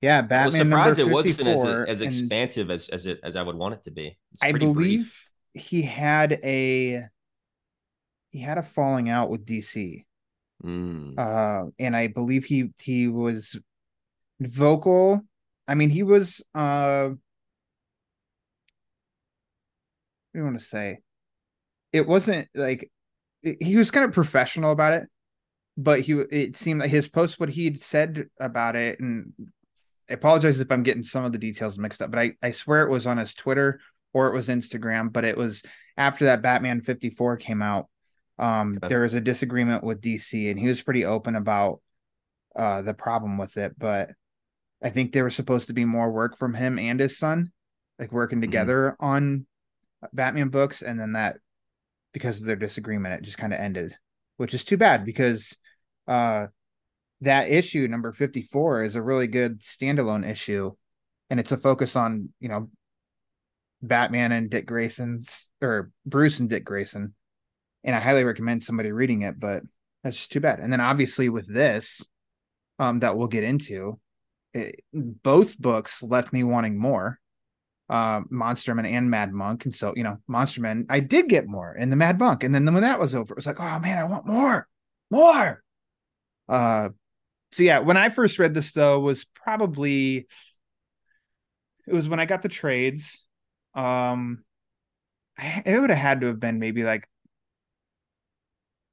yeah, 0.00 0.18
I 0.18 0.44
was 0.44 0.54
Batman 0.54 0.66
surprised 0.66 0.98
it 0.98 1.08
wasn't 1.08 1.36
54. 1.36 1.82
as, 1.82 1.88
as 1.88 2.00
expansive 2.02 2.70
as 2.70 2.88
as 2.88 3.06
it 3.06 3.20
as 3.22 3.36
I 3.36 3.42
would 3.42 3.56
want 3.56 3.74
it 3.74 3.84
to 3.84 3.90
be. 3.90 4.16
I 4.42 4.52
believe 4.52 4.74
brief. 4.74 5.28
he 5.54 5.82
had 5.82 6.32
a 6.44 7.04
he 8.30 8.38
had 8.40 8.58
a 8.58 8.62
falling 8.62 9.08
out 9.08 9.30
with 9.30 9.44
DC. 9.46 10.04
Mm. 10.64 11.16
uh 11.16 11.70
and 11.78 11.94
i 11.94 12.08
believe 12.08 12.44
he 12.44 12.70
he 12.80 13.06
was 13.06 13.56
vocal 14.40 15.20
i 15.68 15.74
mean 15.76 15.88
he 15.88 16.02
was 16.02 16.42
uh 16.52 17.10
what 17.10 17.16
do 20.34 20.38
you 20.40 20.44
want 20.44 20.58
to 20.58 20.64
say 20.64 20.98
it 21.92 22.08
wasn't 22.08 22.48
like 22.56 22.90
it- 23.44 23.62
he 23.62 23.76
was 23.76 23.92
kind 23.92 24.04
of 24.04 24.10
professional 24.12 24.72
about 24.72 24.94
it 24.94 25.08
but 25.76 26.00
he 26.00 26.12
it 26.32 26.56
seemed 26.56 26.80
like 26.80 26.90
his 26.90 27.08
post 27.08 27.38
what 27.38 27.50
he'd 27.50 27.80
said 27.80 28.26
about 28.40 28.74
it 28.74 28.98
and 28.98 29.32
i 30.10 30.14
apologize 30.14 30.60
if 30.60 30.70
i'm 30.70 30.82
getting 30.82 31.02
some 31.02 31.24
of 31.24 31.32
the 31.32 31.38
details 31.38 31.78
mixed 31.78 32.02
up 32.02 32.10
but 32.10 32.20
i 32.20 32.32
i 32.42 32.50
swear 32.50 32.82
it 32.82 32.90
was 32.90 33.06
on 33.06 33.18
his 33.18 33.34
twitter 33.34 33.80
or 34.12 34.28
it 34.28 34.34
was 34.34 34.48
instagram 34.48 35.12
but 35.12 35.24
it 35.24 35.36
was 35.36 35.62
after 35.96 36.26
that 36.26 36.42
batman 36.42 36.80
54 36.80 37.36
came 37.36 37.62
out. 37.62 37.86
Um 38.38 38.78
there 38.88 39.00
was 39.00 39.14
a 39.14 39.20
disagreement 39.20 39.82
with 39.82 40.00
dc 40.00 40.50
and 40.50 40.58
he 40.58 40.68
was 40.68 40.82
pretty 40.82 41.04
open 41.04 41.34
about 41.34 41.80
uh 42.54 42.82
the 42.82 42.94
problem 42.94 43.36
with 43.36 43.56
it 43.56 43.76
but 43.78 44.10
i 44.82 44.90
think 44.90 45.12
there 45.12 45.24
was 45.24 45.34
supposed 45.34 45.66
to 45.66 45.72
be 45.72 45.84
more 45.84 46.10
work 46.10 46.36
from 46.36 46.54
him 46.54 46.78
and 46.78 47.00
his 47.00 47.18
son 47.18 47.50
like 47.98 48.12
working 48.12 48.40
together 48.40 48.96
on 49.00 49.46
batman 50.12 50.48
books. 50.48 50.82
And 50.82 50.98
then 50.98 51.12
that 51.12 51.38
because 52.12 52.40
of 52.40 52.46
their 52.46 52.56
disagreement 52.56 53.14
it 53.14 53.22
just 53.22 53.38
kind 53.38 53.52
of 53.52 53.60
ended 53.60 53.96
which 54.36 54.54
is 54.54 54.64
too 54.64 54.76
bad 54.76 55.04
because 55.04 55.56
uh 56.06 56.46
that 57.20 57.48
issue 57.48 57.88
number 57.88 58.12
54 58.12 58.84
is 58.84 58.94
a 58.94 59.02
really 59.02 59.26
good 59.26 59.60
standalone 59.60 60.28
issue. 60.28 60.72
And 61.30 61.40
it's 61.40 61.52
a 61.52 61.56
focus 61.56 61.96
on 61.96 62.30
you 62.40 62.48
know 62.48 62.70
batman 63.82 64.32
and 64.32 64.50
dick 64.50 64.66
grayson's 64.66 65.48
or 65.60 65.90
bruce 66.06 66.38
and 66.38 66.48
dick 66.48 66.64
grayson. 66.64 67.14
And 67.84 67.94
i 67.94 68.00
highly 68.00 68.24
recommend 68.24 68.62
somebody 68.62 68.92
reading 68.92 69.22
it 69.22 69.38
but 69.38 69.62
that's 70.02 70.16
just 70.16 70.32
too 70.32 70.40
bad. 70.40 70.60
And 70.60 70.72
then 70.72 70.80
obviously 70.80 71.28
with 71.28 71.52
this 71.52 72.02
um 72.78 73.00
that 73.00 73.16
we'll 73.16 73.28
get 73.28 73.44
into 73.44 73.98
it, 74.54 74.80
both 74.92 75.58
books 75.58 76.02
left 76.02 76.32
me 76.32 76.44
wanting 76.44 76.78
more. 76.78 77.18
Uh 77.90 78.20
monsterman 78.32 78.90
and 78.90 79.10
mad 79.10 79.32
monk. 79.32 79.64
And 79.64 79.74
so 79.74 79.92
you 79.96 80.04
know 80.04 80.18
monsterman 80.30 80.86
i 80.88 81.00
did 81.00 81.28
get 81.28 81.48
more 81.48 81.74
in 81.76 81.90
the 81.90 81.96
mad 81.96 82.18
monk. 82.18 82.44
And 82.44 82.54
then 82.54 82.64
when 82.72 82.82
that 82.82 83.00
was 83.00 83.14
over 83.14 83.34
it 83.34 83.36
was 83.36 83.46
like 83.46 83.60
oh 83.60 83.78
man 83.80 83.98
i 83.98 84.04
want 84.04 84.26
more 84.26 84.68
more. 85.10 85.62
Uh 86.48 86.90
so 87.52 87.62
yeah 87.62 87.78
when 87.78 87.96
i 87.96 88.08
first 88.08 88.38
read 88.38 88.54
this 88.54 88.72
though 88.72 89.00
was 89.00 89.24
probably 89.34 90.26
it 91.86 91.94
was 91.94 92.08
when 92.08 92.20
i 92.20 92.26
got 92.26 92.42
the 92.42 92.48
trades 92.48 93.26
um 93.74 94.44
it 95.64 95.80
would 95.80 95.90
have 95.90 95.98
had 95.98 96.20
to 96.20 96.26
have 96.26 96.40
been 96.40 96.58
maybe 96.58 96.82
like 96.82 97.08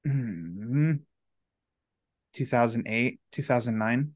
hmm, 0.06 0.94
2008 2.34 3.20
2009 3.32 4.14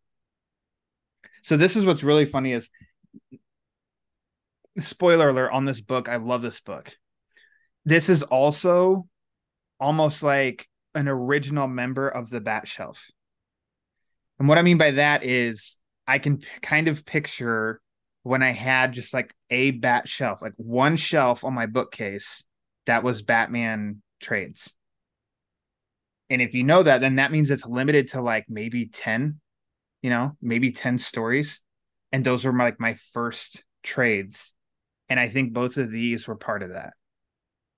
so 1.42 1.58
this 1.58 1.76
is 1.76 1.86
what's 1.86 2.04
really 2.04 2.26
funny 2.26 2.54
is 2.54 2.70
spoiler 4.78 5.30
alert 5.30 5.52
on 5.52 5.66
this 5.66 5.82
book 5.82 6.08
i 6.08 6.16
love 6.18 6.42
this 6.42 6.60
book. 6.62 6.96
This 7.86 8.10
is 8.10 8.24
also 8.24 9.08
almost 9.80 10.22
like 10.22 10.68
an 10.94 11.08
original 11.08 11.68
member 11.68 12.10
of 12.10 12.30
the 12.30 12.42
bat 12.42 12.68
shelf 12.68 13.10
and 14.40 14.48
what 14.48 14.58
i 14.58 14.62
mean 14.62 14.78
by 14.78 14.92
that 14.92 15.24
is 15.24 15.78
i 16.08 16.18
can 16.18 16.38
p- 16.38 16.48
kind 16.62 16.88
of 16.88 17.06
picture 17.06 17.80
when 18.24 18.42
i 18.42 18.52
had 18.52 18.92
just 18.94 19.14
like 19.14 19.34
a 19.50 19.72
bat 19.72 20.08
shelf 20.08 20.42
like 20.42 20.54
one 20.58 20.96
shelf 20.96 21.44
on 21.44 21.54
my 21.54 21.66
bookcase 21.66 22.44
that 22.86 23.04
was 23.04 23.22
batman 23.22 24.02
trades. 24.20 24.74
And 26.30 26.42
if 26.42 26.54
you 26.54 26.64
know 26.64 26.84
that 26.84 27.02
then 27.02 27.16
that 27.16 27.32
means 27.32 27.50
it's 27.50 27.66
limited 27.66 28.10
to 28.10 28.22
like 28.22 28.46
maybe 28.50 28.86
10 28.86 29.40
you 30.02 30.10
know 30.10 30.38
maybe 30.42 30.72
10 30.72 31.00
stories. 31.00 31.62
And 32.12 32.26
those 32.26 32.46
were 32.46 32.54
my, 32.54 32.66
like 32.66 32.80
my 32.80 32.96
first 33.14 33.64
trades. 33.84 34.54
And 35.10 35.20
i 35.20 35.28
think 35.28 35.54
both 35.54 35.78
of 35.78 35.92
these 35.92 36.28
were 36.28 36.36
part 36.36 36.64
of 36.64 36.70
that. 36.70 36.94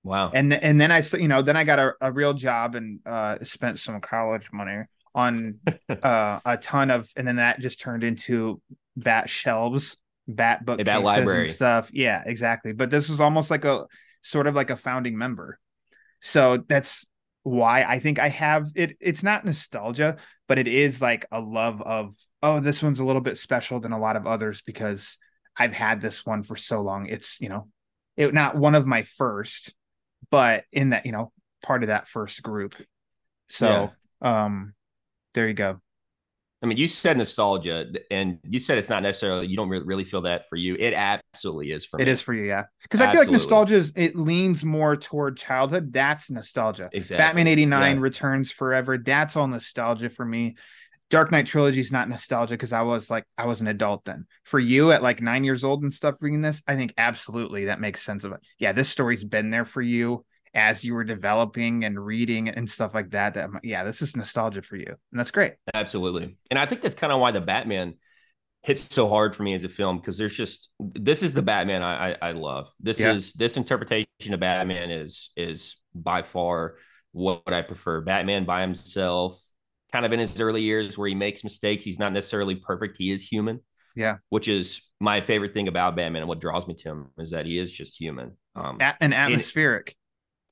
Wow. 0.04 0.32
and 0.34 0.50
th- 0.50 0.62
and 0.62 0.80
then 0.80 0.90
I 0.90 1.02
you 1.14 1.28
know 1.28 1.42
then 1.42 1.56
I 1.56 1.64
got 1.64 1.78
a, 1.78 1.94
a 2.00 2.12
real 2.12 2.34
job 2.34 2.74
and 2.74 3.00
uh 3.06 3.38
spent 3.44 3.78
some 3.78 4.00
college 4.00 4.48
money 4.52 4.82
on 5.14 5.58
uh 6.02 6.40
a 6.44 6.56
ton 6.56 6.90
of 6.90 7.08
and 7.16 7.26
then 7.26 7.36
that 7.36 7.60
just 7.60 7.80
turned 7.80 8.04
into 8.04 8.60
bat 8.96 9.28
shelves 9.28 9.96
bat 10.28 10.64
book 10.64 10.82
bat 10.84 11.02
library. 11.02 11.42
and 11.42 11.50
stuff. 11.50 11.90
Yeah 11.92 12.22
exactly. 12.24 12.72
But 12.72 12.90
this 12.90 13.08
was 13.08 13.20
almost 13.20 13.50
like 13.50 13.64
a 13.64 13.86
sort 14.22 14.46
of 14.46 14.54
like 14.54 14.70
a 14.70 14.76
founding 14.76 15.18
member. 15.18 15.58
So 16.20 16.58
that's 16.68 17.06
why 17.42 17.82
I 17.82 17.98
think 17.98 18.18
I 18.18 18.28
have 18.28 18.70
it 18.74 18.96
it's 19.00 19.22
not 19.22 19.44
nostalgia 19.44 20.16
but 20.46 20.58
it 20.58 20.68
is 20.68 21.02
like 21.02 21.26
a 21.32 21.40
love 21.40 21.82
of 21.82 22.14
oh 22.42 22.60
this 22.60 22.82
one's 22.82 23.00
a 23.00 23.04
little 23.04 23.20
bit 23.20 23.38
special 23.38 23.80
than 23.80 23.92
a 23.92 23.98
lot 23.98 24.16
of 24.16 24.26
others 24.26 24.62
because 24.62 25.18
I've 25.56 25.72
had 25.72 26.00
this 26.00 26.24
one 26.24 26.44
for 26.44 26.56
so 26.56 26.82
long. 26.82 27.06
It's 27.06 27.40
you 27.40 27.48
know 27.48 27.68
it 28.16 28.32
not 28.32 28.56
one 28.56 28.74
of 28.74 28.86
my 28.86 29.02
first 29.02 29.74
but 30.30 30.64
in 30.72 30.90
that 30.90 31.04
you 31.04 31.12
know 31.12 31.32
part 31.62 31.82
of 31.82 31.88
that 31.88 32.06
first 32.06 32.42
group. 32.42 32.76
So 33.48 33.90
um 34.20 34.74
there 35.34 35.48
you 35.48 35.54
go. 35.54 35.80
I 36.62 36.66
mean, 36.66 36.78
you 36.78 36.86
said 36.86 37.16
nostalgia, 37.18 37.86
and 38.10 38.38
you 38.44 38.60
said 38.60 38.78
it's 38.78 38.88
not 38.88 39.02
necessarily 39.02 39.48
you 39.48 39.56
don't 39.56 39.68
re- 39.68 39.82
really 39.84 40.04
feel 40.04 40.20
that 40.22 40.48
for 40.48 40.54
you. 40.54 40.76
It 40.78 40.94
absolutely 40.94 41.72
is 41.72 41.84
for 41.84 42.00
It 42.00 42.04
me. 42.06 42.12
is 42.12 42.22
for 42.22 42.32
you 42.32 42.44
yeah. 42.44 42.64
Because 42.82 43.00
i 43.00 43.10
feel 43.10 43.20
like 43.20 43.30
nostalgia 43.30 43.74
is 43.74 43.92
it 43.96 44.14
leans 44.14 44.64
more 44.64 44.94
toward 44.96 45.36
childhood. 45.36 45.92
That's 45.92 46.30
nostalgia. 46.30 46.88
Exactly. 46.92 47.16
batman 47.16 47.48
89 47.48 47.96
Yeah. 47.96 48.02
returns 48.02 48.52
forever. 48.52 48.96
That's 48.96 49.34
all 49.34 49.48
nostalgia 49.48 50.08
for 50.08 50.24
me. 50.24 50.54
Dark 51.10 51.32
knight 51.32 51.46
trilogy 51.46 51.80
is 51.80 51.90
not 51.92 52.08
nostalgia 52.08 52.54
because 52.54 52.72
i 52.72 52.82
was 52.82 53.10
like 53.10 53.24
i 53.36 53.44
was 53.46 53.60
an 53.60 53.66
adult 53.66 54.04
then. 54.04 54.26
For 54.44 54.60
you 54.60 54.92
at 54.92 55.02
like 55.02 55.20
nine 55.20 55.42
years 55.42 55.64
old 55.64 55.82
and 55.82 55.92
stuff 55.92 56.14
reading 56.20 56.42
this 56.42 56.62
i 56.68 56.76
think 56.76 56.94
absolutely 56.96 57.64
that 57.66 57.80
makes 57.80 58.02
sense 58.02 58.22
of 58.22 58.32
it. 58.32 58.40
Yeah 58.60 58.70
this 58.70 58.88
story's 58.88 59.24
been 59.24 59.50
there 59.50 59.64
for 59.64 59.82
you 59.82 60.24
as 60.54 60.84
you 60.84 60.94
were 60.94 61.04
developing 61.04 61.84
and 61.84 61.98
reading 62.04 62.48
and 62.48 62.68
stuff 62.70 62.94
like 62.94 63.10
that 63.10 63.34
that 63.34 63.48
yeah 63.62 63.84
this 63.84 64.02
is 64.02 64.14
nostalgia 64.16 64.60
for 64.62 64.76
you 64.76 64.86
and 64.86 65.18
that's 65.18 65.30
great 65.30 65.54
Absolutely. 65.72 66.36
And 66.50 66.58
I 66.58 66.66
think 66.66 66.82
that's 66.82 66.94
kind 66.94 67.12
of 67.12 67.20
why 67.20 67.30
the 67.32 67.40
Batman 67.40 67.94
hits 68.62 68.94
so 68.94 69.08
hard 69.08 69.34
for 69.34 69.42
me 69.42 69.54
as 69.54 69.64
a 69.64 69.68
film 69.68 69.96
because 69.98 70.16
there's 70.18 70.36
just 70.36 70.68
this 70.78 71.22
is 71.22 71.32
the 71.34 71.42
Batman 71.42 71.82
I 71.82 72.12
I, 72.12 72.16
I 72.28 72.32
love. 72.32 72.70
This 72.80 73.00
Yeah. 73.00 73.12
is 73.12 73.32
this 73.32 73.56
interpretation 73.56 74.06
of 74.32 74.40
Batman 74.40 74.90
is 74.90 75.30
is 75.36 75.76
by 75.94 76.22
far 76.22 76.76
what 77.12 77.42
I 77.52 77.62
prefer. 77.62 78.00
Batman 78.02 78.44
by 78.44 78.60
himself, 78.62 79.40
kind 79.92 80.06
of 80.06 80.12
in 80.12 80.18
his 80.20 80.40
early 80.40 80.62
years 80.62 80.96
where 80.96 81.08
he 81.08 81.14
makes 81.14 81.42
mistakes. 81.44 81.84
He's 81.84 81.98
not 81.98 82.12
necessarily 82.12 82.54
perfect. 82.56 82.96
He 82.98 83.10
is 83.10 83.22
human. 83.22 83.60
Yeah. 83.96 84.16
Which 84.30 84.48
is 84.48 84.80
my 85.00 85.20
favorite 85.20 85.52
thing 85.52 85.68
about 85.68 85.96
Batman 85.96 86.22
and 86.22 86.28
what 86.28 86.40
draws 86.40 86.66
me 86.66 86.74
to 86.74 86.88
him 86.88 87.06
is 87.18 87.30
that 87.30 87.44
he 87.46 87.58
is 87.58 87.70
just 87.72 87.98
human. 88.00 88.36
Um, 88.54 88.78
A- 88.80 88.94
and 89.00 89.12
atmospheric 89.12 89.96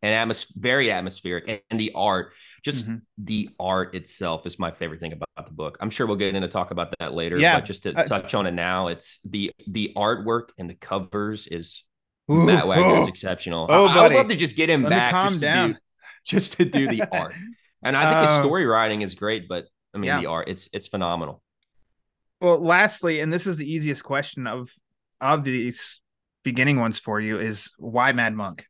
and 0.03 0.31
atmos- 0.31 0.47
very 0.57 0.91
atmospheric 0.91 1.65
and, 1.71 1.79
the 1.81 1.93
art 1.95 2.33
just 2.65 2.89
Mhm. 2.89 3.03
the 3.19 3.49
art 3.59 3.95
itself 3.95 4.47
is 4.47 4.59
my 4.59 4.71
favorite 4.71 5.01
thing 5.01 5.13
about 5.13 5.29
the 5.47 5.53
book 5.53 5.77
i'm 5.81 5.91
sure 5.91 6.07
we'll 6.07 6.17
get 6.17 6.35
into 6.35 6.49
talk 6.49 6.71
about 6.71 6.95
that 6.99 7.13
later 7.15 7.37
Yeah. 7.39 7.57
but 7.59 7.65
just 7.67 7.83
to 7.85 7.95
Uh, 7.95 8.05
touch 8.07 8.35
on 8.35 8.47
it 8.47 8.53
now 8.53 8.89
it's 8.89 9.21
the 9.23 9.51
the 9.67 9.93
artwork 9.97 10.51
and 10.59 10.69
the 10.71 10.75
covers 10.75 11.47
is 11.47 11.85
Ooh, 12.31 12.45
matt 12.45 12.67
wagner 12.67 13.01
is 13.03 13.07
oh. 13.07 13.09
exceptional 13.09 13.67
Oh, 13.69 13.87
I, 13.87 13.99
I 13.99 14.03
would 14.09 14.13
love 14.17 14.29
to 14.29 14.37
just 14.37 14.57
get 14.57 14.71
him 14.71 14.83
Let 14.83 14.91
back 14.91 15.11
calm 15.11 15.29
just, 15.29 15.41
down. 15.41 15.69
To 15.69 15.75
do, 15.75 15.81
just 16.25 16.53
to 16.55 16.65
do 16.65 16.89
the 16.89 17.03
art 17.13 17.35
and 17.83 17.97
i 17.97 18.09
think 18.11 18.29
his 18.29 18.39
Uh, 18.39 18.43
story 18.43 18.65
writing 18.67 19.03
is 19.03 19.15
great 19.15 19.49
but 19.49 19.67
i 19.95 19.99
mean 19.99 20.09
Yeah. 20.09 20.21
the 20.21 20.27
art 20.27 20.49
it's 20.49 20.69
it's 20.73 20.89
phenomenal 20.89 21.43
Well, 22.41 22.59
lastly, 22.59 23.21
and 23.21 23.31
this 23.31 23.47
is 23.47 23.59
the 23.59 23.71
easiest 23.71 24.03
question 24.03 24.47
of 24.47 24.71
of 25.21 25.45
these 25.45 26.01
beginning 26.43 26.81
ones 26.81 26.99
for 26.99 27.21
you 27.21 27.39
is 27.39 27.71
why 27.77 28.13
Mad 28.13 28.33
Monk? 28.35 28.65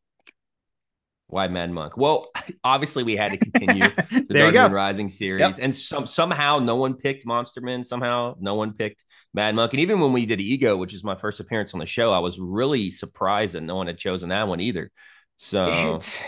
Why 1.30 1.48
mad 1.48 1.70
monk 1.70 1.96
well 1.96 2.28
obviously 2.64 3.02
we 3.02 3.16
had 3.16 3.30
to 3.30 3.36
continue 3.36 3.88
the 4.10 4.34
Dark. 4.34 4.54
Moon 4.54 4.72
Rising 4.72 5.08
series, 5.08 5.58
and 5.58 5.74
some 5.74 6.06
somehow 6.06 6.58
no 6.58 6.76
one 6.76 6.94
picked 6.94 7.24
Monsterman. 7.26 7.84
Somehow 7.84 8.36
no 8.40 8.54
one 8.54 8.72
picked 8.72 9.04
Mad 9.32 9.54
Monk, 9.54 9.72
and 9.72 9.80
even 9.80 10.00
when 10.00 10.12
we 10.12 10.26
did 10.26 10.40
Ego, 10.40 10.76
which 10.76 10.94
is 10.94 11.04
my 11.04 11.14
first 11.14 11.40
appearance 11.40 11.72
on 11.74 11.80
the 11.80 11.86
show, 11.86 12.12
I 12.12 12.18
was 12.18 12.38
really 12.38 12.90
surprised 12.90 13.54
that 13.54 13.62
no 13.62 13.76
one 13.76 13.86
had 13.86 13.98
chosen 13.98 14.28
that 14.30 14.48
one 14.48 14.60
either. 14.60 14.90
So 15.36 15.96
It 15.96 16.24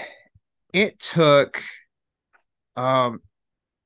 it 0.73 1.01
took 1.01 1.63
um 2.77 3.21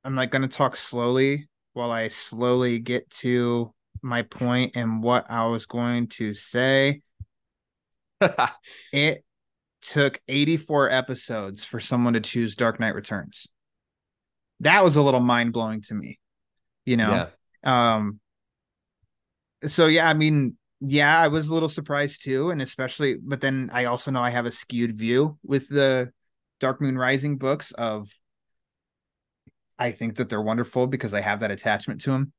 I'm 0.04 0.14
like 0.14 0.30
going 0.30 0.42
to 0.42 0.48
talk 0.48 0.76
slowly 0.76 1.48
while 1.72 1.90
I 1.90 2.08
slowly 2.08 2.78
get 2.78 3.10
to 3.10 3.74
my 4.02 4.22
point 4.22 4.76
and 4.76 5.02
what 5.02 5.28
I 5.28 5.46
was 5.46 5.66
going 5.66 6.06
to 6.08 6.32
say. 6.32 7.02
it 8.92 9.24
took 9.82 10.20
84 10.28 10.90
episodes 10.90 11.64
for 11.64 11.80
someone 11.80 12.14
to 12.14 12.20
choose 12.20 12.56
Dark 12.56 12.80
Knight 12.80 12.94
Returns. 12.94 13.46
That 14.60 14.84
was 14.84 14.96
a 14.96 15.02
little 15.02 15.20
mind 15.20 15.52
blowing 15.52 15.82
to 15.82 15.94
me, 15.94 16.18
you 16.84 16.96
know. 16.96 17.28
Yeah. 17.64 17.96
Um. 17.96 18.20
So 19.66 19.86
yeah, 19.86 20.08
I 20.08 20.14
mean, 20.14 20.56
yeah, 20.80 21.18
I 21.18 21.28
was 21.28 21.48
a 21.48 21.54
little 21.54 21.68
surprised 21.68 22.24
too, 22.24 22.50
and 22.50 22.60
especially, 22.62 23.16
but 23.20 23.40
then 23.40 23.70
I 23.72 23.86
also 23.86 24.10
know 24.10 24.22
I 24.22 24.30
have 24.30 24.46
a 24.46 24.52
skewed 24.52 24.96
view 24.96 25.38
with 25.42 25.68
the 25.68 26.12
Dark 26.60 26.80
Moon 26.80 26.96
Rising 26.96 27.38
books. 27.38 27.72
Of 27.72 28.10
I 29.78 29.92
think 29.92 30.16
that 30.16 30.28
they're 30.28 30.40
wonderful 30.40 30.86
because 30.86 31.12
I 31.12 31.20
have 31.20 31.40
that 31.40 31.50
attachment 31.50 32.00
to 32.02 32.12
them. 32.12 32.32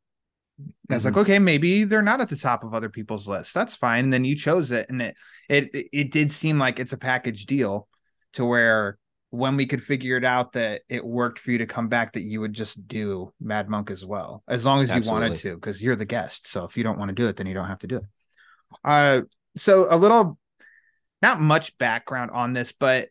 I 0.89 0.95
was 0.95 1.05
like, 1.05 1.13
Mm-hmm. 1.13 1.19
okay, 1.21 1.39
maybe 1.39 1.83
they're 1.83 2.01
not 2.01 2.21
at 2.21 2.29
the 2.29 2.35
top 2.35 2.63
of 2.63 2.73
other 2.73 2.89
people's 2.89 3.27
lists. 3.27 3.53
That's 3.53 3.75
fine. 3.75 4.05
And 4.05 4.13
then 4.13 4.25
you 4.25 4.35
chose 4.35 4.71
it, 4.71 4.89
and 4.89 5.01
it 5.01 5.15
it 5.49 5.69
it 5.93 6.11
did 6.11 6.31
seem 6.31 6.57
like 6.59 6.79
it's 6.79 6.93
a 6.93 6.97
package 6.97 7.45
deal 7.45 7.87
to 8.33 8.45
where 8.45 8.97
when 9.29 9.57
we 9.57 9.65
could 9.65 9.83
figure 9.83 10.15
it 10.17 10.23
out 10.23 10.53
that 10.53 10.81
it 10.89 11.05
worked 11.05 11.37
for 11.39 11.51
you 11.51 11.57
to 11.57 11.65
come 11.65 11.89
back, 11.89 12.13
that 12.13 12.21
you 12.21 12.39
would 12.39 12.53
just 12.53 12.87
do 12.87 13.33
Mad 13.41 13.69
Monk 13.69 13.91
as 13.91 14.05
well, 14.05 14.41
as 14.47 14.65
long 14.65 14.81
as 14.81 14.89
you 14.89 15.11
wanted 15.11 15.35
to, 15.37 15.55
because 15.55 15.81
you're 15.81 15.97
the 15.97 16.05
guest. 16.05 16.47
So 16.47 16.63
if 16.63 16.77
you 16.77 16.83
don't 16.83 16.97
want 16.97 17.09
to 17.09 17.15
do 17.15 17.27
it, 17.27 17.35
then 17.35 17.45
you 17.45 17.53
don't 17.53 17.67
have 17.67 17.79
to 17.79 17.87
do 17.87 17.97
it. 17.97 18.03
Uh, 18.85 19.21
so 19.57 19.87
a 19.89 19.97
little, 19.97 20.39
not 21.21 21.41
much 21.41 21.77
background 21.77 22.31
on 22.31 22.53
this, 22.53 22.71
but 22.71 23.09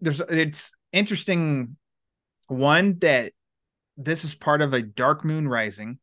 there's 0.00 0.20
it's 0.20 0.72
interesting. 0.92 1.76
One 2.48 2.98
that 3.00 3.32
this 4.04 4.24
is 4.24 4.34
part 4.34 4.62
of 4.62 4.72
a 4.72 4.82
Dark 4.82 5.24
Moon 5.24 5.46
Rising 5.48 5.98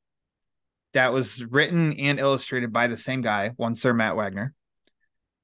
that 0.94 1.14
was 1.14 1.44
written 1.44 1.94
and 2.00 2.20
illustrated 2.20 2.72
by 2.72 2.88
the 2.88 2.98
same 2.98 3.22
guy, 3.22 3.50
one 3.58 3.76
Sir 3.76 3.94
Matt 3.94 4.16
Wagner. 4.16 4.54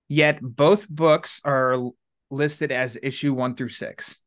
Yet 0.07 0.39
both 0.41 0.89
books 0.89 1.41
are 1.43 1.77
listed 2.29 2.71
as 2.71 2.97
issue 3.01 3.33
one 3.33 3.55
through 3.55 3.69
six, 3.69 4.19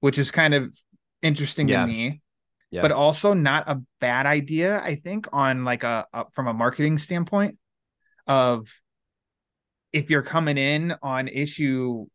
which 0.00 0.18
is 0.18 0.30
kind 0.30 0.54
of 0.54 0.76
interesting 1.22 1.68
Yeah. 1.68 1.82
to 1.82 1.86
me, 1.86 2.22
Yeah. 2.70 2.82
but 2.82 2.92
also 2.92 3.34
not 3.34 3.68
a 3.68 3.82
bad 4.00 4.26
idea, 4.26 4.80
I 4.80 4.96
think, 4.96 5.28
on 5.32 5.64
like 5.64 5.84
a, 5.84 6.06
a 6.12 6.26
from 6.32 6.46
a 6.48 6.54
marketing 6.54 6.98
standpoint 6.98 7.58
of 8.26 8.68
if 9.92 10.10
you're 10.10 10.22
coming 10.22 10.58
in 10.58 10.94
on 11.02 11.28
issue, 11.28 12.06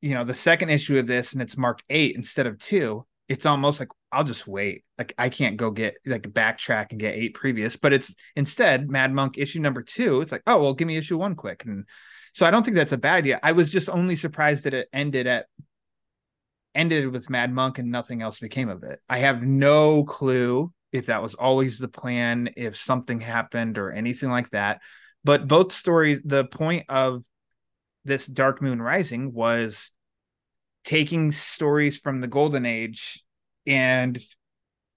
you 0.00 0.14
know, 0.14 0.24
the 0.24 0.34
second 0.34 0.70
issue 0.70 0.98
of 0.98 1.06
this 1.06 1.32
and 1.32 1.40
it's 1.42 1.56
marked 1.56 1.84
eight 1.88 2.16
instead 2.16 2.46
of 2.46 2.58
two, 2.58 3.06
it's 3.28 3.46
almost 3.46 3.78
like 3.78 3.90
I'll 4.12 4.24
just 4.24 4.46
wait. 4.46 4.84
Like 4.98 5.14
I 5.18 5.28
can't 5.28 5.56
go 5.56 5.70
get 5.70 5.94
like 6.04 6.22
backtrack 6.22 6.86
and 6.90 7.00
get 7.00 7.14
eight 7.14 7.34
previous, 7.34 7.76
but 7.76 7.92
it's 7.92 8.14
instead 8.36 8.90
Mad 8.90 9.12
Monk 9.12 9.38
issue 9.38 9.60
number 9.60 9.82
two. 9.82 10.20
It's 10.20 10.32
like, 10.32 10.42
oh 10.46 10.60
well, 10.60 10.74
give 10.74 10.88
me 10.88 10.96
issue 10.96 11.18
one 11.18 11.36
quick. 11.36 11.64
And 11.64 11.86
so 12.34 12.46
I 12.46 12.50
don't 12.50 12.64
think 12.64 12.76
that's 12.76 12.92
a 12.92 12.98
bad 12.98 13.16
idea. 13.16 13.40
I 13.42 13.52
was 13.52 13.70
just 13.70 13.88
only 13.88 14.16
surprised 14.16 14.64
that 14.64 14.74
it 14.74 14.88
ended 14.92 15.26
at 15.26 15.46
ended 16.74 17.10
with 17.10 17.30
Mad 17.30 17.52
Monk 17.52 17.78
and 17.78 17.90
nothing 17.90 18.22
else 18.22 18.38
became 18.38 18.68
of 18.68 18.82
it. 18.84 19.00
I 19.08 19.18
have 19.18 19.42
no 19.42 20.04
clue 20.04 20.72
if 20.92 21.06
that 21.06 21.22
was 21.22 21.34
always 21.34 21.78
the 21.78 21.88
plan, 21.88 22.50
if 22.56 22.76
something 22.76 23.20
happened 23.20 23.78
or 23.78 23.90
anything 23.90 24.30
like 24.30 24.50
that. 24.50 24.80
But 25.24 25.48
both 25.48 25.72
stories, 25.72 26.22
the 26.24 26.44
point 26.44 26.86
of 26.88 27.22
this 28.04 28.26
Dark 28.26 28.62
Moon 28.62 28.80
Rising 28.80 29.32
was 29.32 29.90
taking 30.84 31.30
stories 31.32 31.98
from 31.98 32.20
the 32.20 32.26
Golden 32.26 32.64
Age 32.66 33.22
and 33.70 34.20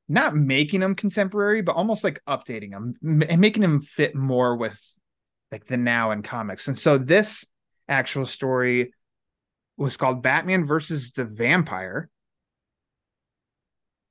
not 0.10 0.36
making 0.36 0.80
them 0.80 0.96
contemporary, 0.96 1.62
but 1.62 1.76
almost 1.76 2.04
like 2.04 2.22
updating 2.28 2.72
them 2.72 2.96
and 3.28 3.40
making 3.40 3.62
them 3.62 3.82
fit 3.82 4.16
more 4.16 4.58
with 4.58 4.80
like 5.52 5.66
the 5.66 5.78
now 5.78 6.12
in 6.12 6.24
comics. 6.24 6.68
And 6.68 6.78
so 6.78 6.98
this 6.98 7.46
actual 7.88 8.26
story 8.26 8.94
was 9.78 9.96
called 9.96 10.24
Batman 10.24 10.66
versus 10.66 11.12
the 11.12 11.24
Vampire. 11.24 12.10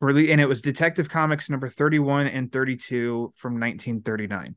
Really, 0.01 0.31
and 0.33 0.41
it 0.41 0.49
was 0.49 0.63
Detective 0.63 1.09
Comics 1.09 1.51
number 1.51 1.69
31 1.69 2.29
and 2.29 2.51
32 2.51 3.33
from 3.37 3.55
1939. 3.55 4.57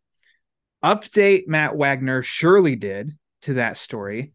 Update 0.83 1.47
Matt 1.47 1.75
Wagner 1.75 2.21
surely 2.21 2.75
did 2.75 3.17
to 3.43 3.55
that 3.55 3.77
story, 3.77 4.33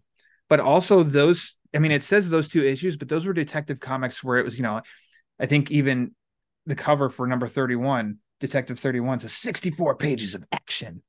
but 0.49 0.61
also 0.61 1.03
those, 1.03 1.57
I 1.75 1.79
mean, 1.79 1.93
it 1.93 2.03
says 2.03 2.29
those 2.29 2.49
two 2.49 2.65
issues, 2.65 2.97
but 2.97 3.09
those 3.09 3.27
were 3.27 3.33
Detective 3.33 3.81
Comics 3.81 4.23
where 4.23 4.39
it 4.39 4.45
was, 4.45 4.57
you 4.57 4.65
know, 4.65 4.83
I 5.41 5.47
think 5.47 5.71
even 5.71 6.15
the 6.67 6.75
cover 6.75 7.09
for 7.09 7.27
number 7.27 7.49
31, 7.49 8.19
Detective 8.39 8.79
31, 8.79 9.21
says 9.21 9.33
64 9.33 9.97
pages 9.97 10.35
of 10.35 10.45
action. 10.53 11.03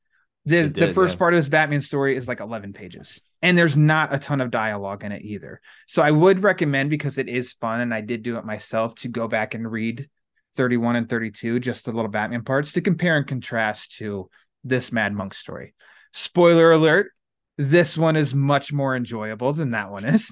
The 0.45 0.57
It 0.57 0.73
the 0.73 0.93
first 0.93 1.15
yeah. 1.15 1.19
part 1.19 1.33
of 1.33 1.39
this 1.39 1.49
Batman 1.49 1.81
story 1.81 2.15
is 2.15 2.27
like 2.27 2.39
11 2.39 2.73
pages. 2.73 3.21
And 3.41 3.57
there's 3.57 3.77
not 3.77 4.13
a 4.13 4.19
ton 4.19 4.41
of 4.41 4.51
dialogue 4.51 5.03
in 5.03 5.11
it 5.11 5.23
either. 5.23 5.61
So 5.87 6.01
I 6.01 6.11
would 6.11 6.43
recommend 6.43 6.89
because 6.89 7.17
it 7.17 7.29
is 7.29 7.53
fun 7.53 7.81
and 7.81 7.93
I 7.93 8.01
did 8.01 8.23
do 8.23 8.37
it 8.37 8.45
myself 8.45 8.95
to 8.95 9.07
go 9.07 9.27
back 9.27 9.53
and 9.53 9.69
read 9.69 10.09
31 10.55 10.95
and 10.95 11.09
32, 11.09 11.59
just 11.59 11.85
the 11.85 11.91
little 11.91 12.09
Batman 12.09 12.43
parts 12.43 12.73
to 12.73 12.81
compare 12.81 13.17
and 13.17 13.27
contrast 13.27 13.97
to 13.97 14.29
this 14.63 14.91
Mad 14.91 15.13
Monk 15.13 15.33
story. 15.33 15.73
Spoiler 16.13 16.71
alert, 16.71 17.11
this 17.57 17.97
one 17.97 18.15
is 18.15 18.33
much 18.33 18.73
more 18.73 18.95
enjoyable 18.95 19.53
than 19.53 19.71
that 19.71 19.91
one 19.91 20.05
is. 20.05 20.31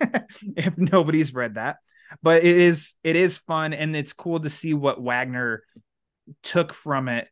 if 0.56 0.76
nobody's 0.76 1.34
read 1.34 1.54
that. 1.54 1.76
But 2.22 2.44
it 2.44 2.56
is 2.56 2.94
it 3.04 3.16
is 3.16 3.38
fun 3.38 3.72
and 3.72 3.96
it's 3.96 4.12
cool 4.12 4.40
to 4.40 4.50
see 4.50 4.74
what 4.74 5.00
Wagner 5.00 5.62
took 6.42 6.72
from 6.72 7.08
it 7.08 7.28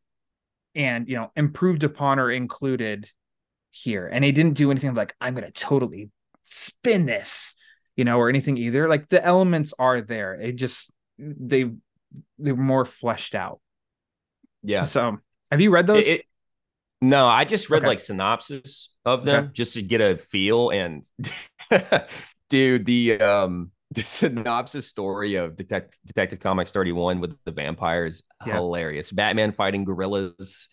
and 0.75 1.09
you 1.09 1.17
know 1.17 1.31
improved 1.37 1.83
upon 1.85 2.19
or 2.19 2.31
included 2.31 3.09
here. 3.71 4.09
And 4.13 4.25
he 4.25 4.33
didn't 4.33 4.55
do 4.57 4.71
anything 4.71 4.95
like 4.95 5.15
I'm 5.21 5.35
gonna 5.35 5.51
totally 5.51 6.11
spin 6.43 7.07
this, 7.07 7.55
you 7.97 8.05
know, 8.05 8.19
or 8.19 8.29
anything 8.29 8.57
either. 8.57 8.89
Like 8.89 9.09
the 9.09 9.25
elements 9.25 9.73
are 9.79 10.01
there. 10.01 10.35
It 10.35 10.57
just 10.57 10.91
they 11.19 11.71
they're 12.39 12.57
more 12.57 12.85
fleshed 12.85 13.35
out. 13.35 13.61
yeah. 14.63 14.85
So 14.85 15.19
have 15.51 15.61
you 15.61 15.71
read 15.71 15.87
those? 15.87 16.05
It- 16.07 16.21
it- 16.21 16.27
no, 17.01 17.27
I 17.27 17.45
just 17.45 17.69
read 17.69 17.79
Okay. 17.81 17.89
like 17.89 18.01
synopsis 18.01 18.89
of 19.05 19.25
them 19.27 19.45
Okay. 19.45 19.53
just 19.53 19.75
to 19.75 19.83
get 19.83 20.01
a 20.01 20.17
feel. 20.17 20.71
And 20.71 21.05
dude, 22.51 22.87
the 22.87 23.21
um 23.21 23.71
the 23.95 24.03
synopsis 24.03 24.87
story 24.89 25.37
of 25.37 25.57
Detect- 25.57 25.97
Detective 26.07 26.41
Comics 26.41 26.73
31 26.73 27.21
with 27.21 27.37
the 27.45 27.53
vampires 27.53 28.23
Yeah. 28.47 28.55
hilarious. 28.55 29.11
Batman 29.13 29.53
fighting 29.53 29.85
gorillas, 29.85 30.69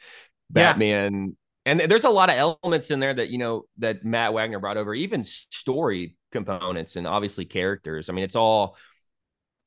Yeah. 0.56 0.74
Batman. 0.74 1.36
And 1.66 1.80
there's 1.80 2.06
a 2.06 2.10
lot 2.10 2.30
of 2.32 2.36
elements 2.36 2.90
in 2.90 3.00
there 3.00 3.14
that 3.14 3.30
you 3.30 3.38
know 3.38 3.66
that 3.78 4.04
Matt 4.04 4.34
Wagner 4.34 4.60
brought 4.60 4.78
over, 4.78 4.96
even 4.96 5.24
story 5.26 6.16
components 6.32 6.96
and 6.96 7.06
obviously 7.06 7.46
characters. 7.46 8.10
I 8.10 8.14
mean, 8.14 8.24
it's 8.24 8.36
all 8.36 8.76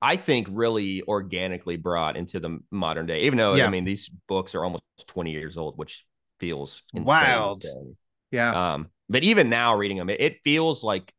I 0.02 0.16
think 0.16 0.48
really 0.50 1.02
organically 1.02 1.76
brought 1.76 2.16
into 2.16 2.40
the 2.40 2.58
modern 2.70 3.06
day. 3.06 3.22
Even 3.22 3.38
though 3.38 3.54
Yeah. 3.54 3.66
I 3.66 3.70
mean 3.70 3.84
these 3.84 4.08
books 4.28 4.54
are 4.54 4.64
almost 4.64 4.82
20 5.06 5.30
years 5.30 5.56
old, 5.56 5.78
which 5.78 6.04
feels 6.40 6.82
insane 6.92 7.04
Wild. 7.06 7.64
yeah. 8.32 8.74
Um, 8.74 8.88
but 9.08 9.22
even 9.22 9.48
now 9.48 9.76
reading 9.76 9.96
them, 9.98 10.10
it, 10.10 10.20
it 10.20 10.40
feels 10.42 10.82
like, 10.82 11.12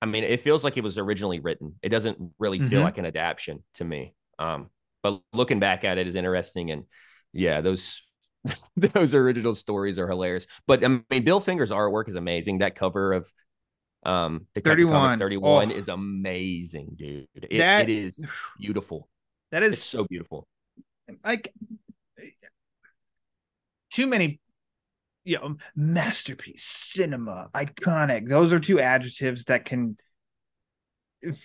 I 0.00 0.06
mean, 0.06 0.24
it 0.24 0.40
feels 0.40 0.62
like 0.64 0.76
it 0.76 0.84
was 0.84 0.96
originally 0.98 1.40
written. 1.40 1.74
It 1.82 1.88
doesn't 1.88 2.18
really 2.38 2.60
feel 2.60 2.80
Mhm. 2.80 2.84
like 2.84 2.98
an 2.98 3.06
adaptation 3.06 3.64
to 3.74 3.84
me. 3.84 4.14
Um, 4.38 4.70
but 5.02 5.20
looking 5.32 5.58
back 5.60 5.84
at 5.84 5.98
it 5.98 6.06
is 6.06 6.14
interesting, 6.14 6.70
and 6.70 6.84
yeah, 7.32 7.60
those 7.60 8.02
those 8.76 9.14
original 9.14 9.54
stories 9.54 9.98
are 9.98 10.08
hilarious. 10.08 10.46
But 10.66 10.84
I 10.84 10.88
mean, 11.10 11.24
Bill 11.24 11.40
Finger's 11.40 11.70
artwork 11.72 12.08
is 12.08 12.14
amazing. 12.14 12.58
That 12.58 12.74
cover 12.76 13.12
of 13.12 13.32
um 14.04 14.46
Detective 14.54 14.70
31. 14.88 14.92
Comics 14.92 15.18
31 15.18 15.72
Oh. 15.72 15.74
is 15.74 15.88
amazing, 15.88 16.92
dude. 16.96 17.26
It, 17.34 17.58
That- 17.58 17.88
it 17.88 17.92
is 17.92 18.24
beautiful. 18.58 19.08
That 19.50 19.62
is 19.64 19.74
It's 19.74 19.82
so 19.84 20.04
beautiful. 20.04 20.46
like 21.24 21.52
too 23.90 24.06
many 24.06 24.40
you 25.28 25.36
know 25.38 25.56
masterpiece 25.76 26.64
cinema 26.64 27.50
iconic 27.54 28.26
those 28.26 28.50
are 28.50 28.58
two 28.58 28.80
adjectives 28.80 29.44
that 29.44 29.66
can 29.66 29.96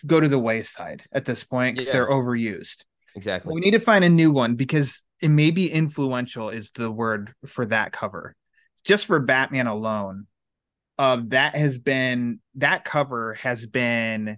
go 0.05 0.21
to 0.21 0.29
the 0.29 0.39
wayside 0.39 1.03
at 1.11 1.25
this 1.25 1.43
point 1.43 1.75
because 1.75 1.87
Yeah. 1.87 1.93
they're 1.93 2.09
overused 2.09 2.85
Exactly. 3.15 3.53
we 3.53 3.59
need 3.59 3.71
to 3.71 3.79
find 3.79 4.05
a 4.05 4.09
new 4.09 4.31
one 4.31 4.55
because 4.55 5.03
it 5.19 5.27
may 5.29 5.51
be 5.51 5.69
influential 5.69 6.49
is 6.49 6.71
the 6.71 6.89
word 6.89 7.33
for 7.45 7.65
that 7.65 7.91
cover 7.91 8.35
just 8.85 9.05
for 9.05 9.19
batman 9.19 9.67
alone 9.67 10.27
uh, 10.97 11.19
that 11.27 11.55
has 11.55 11.77
been 11.77 12.39
that 12.55 12.85
cover 12.85 13.33
has 13.33 13.65
been 13.65 14.37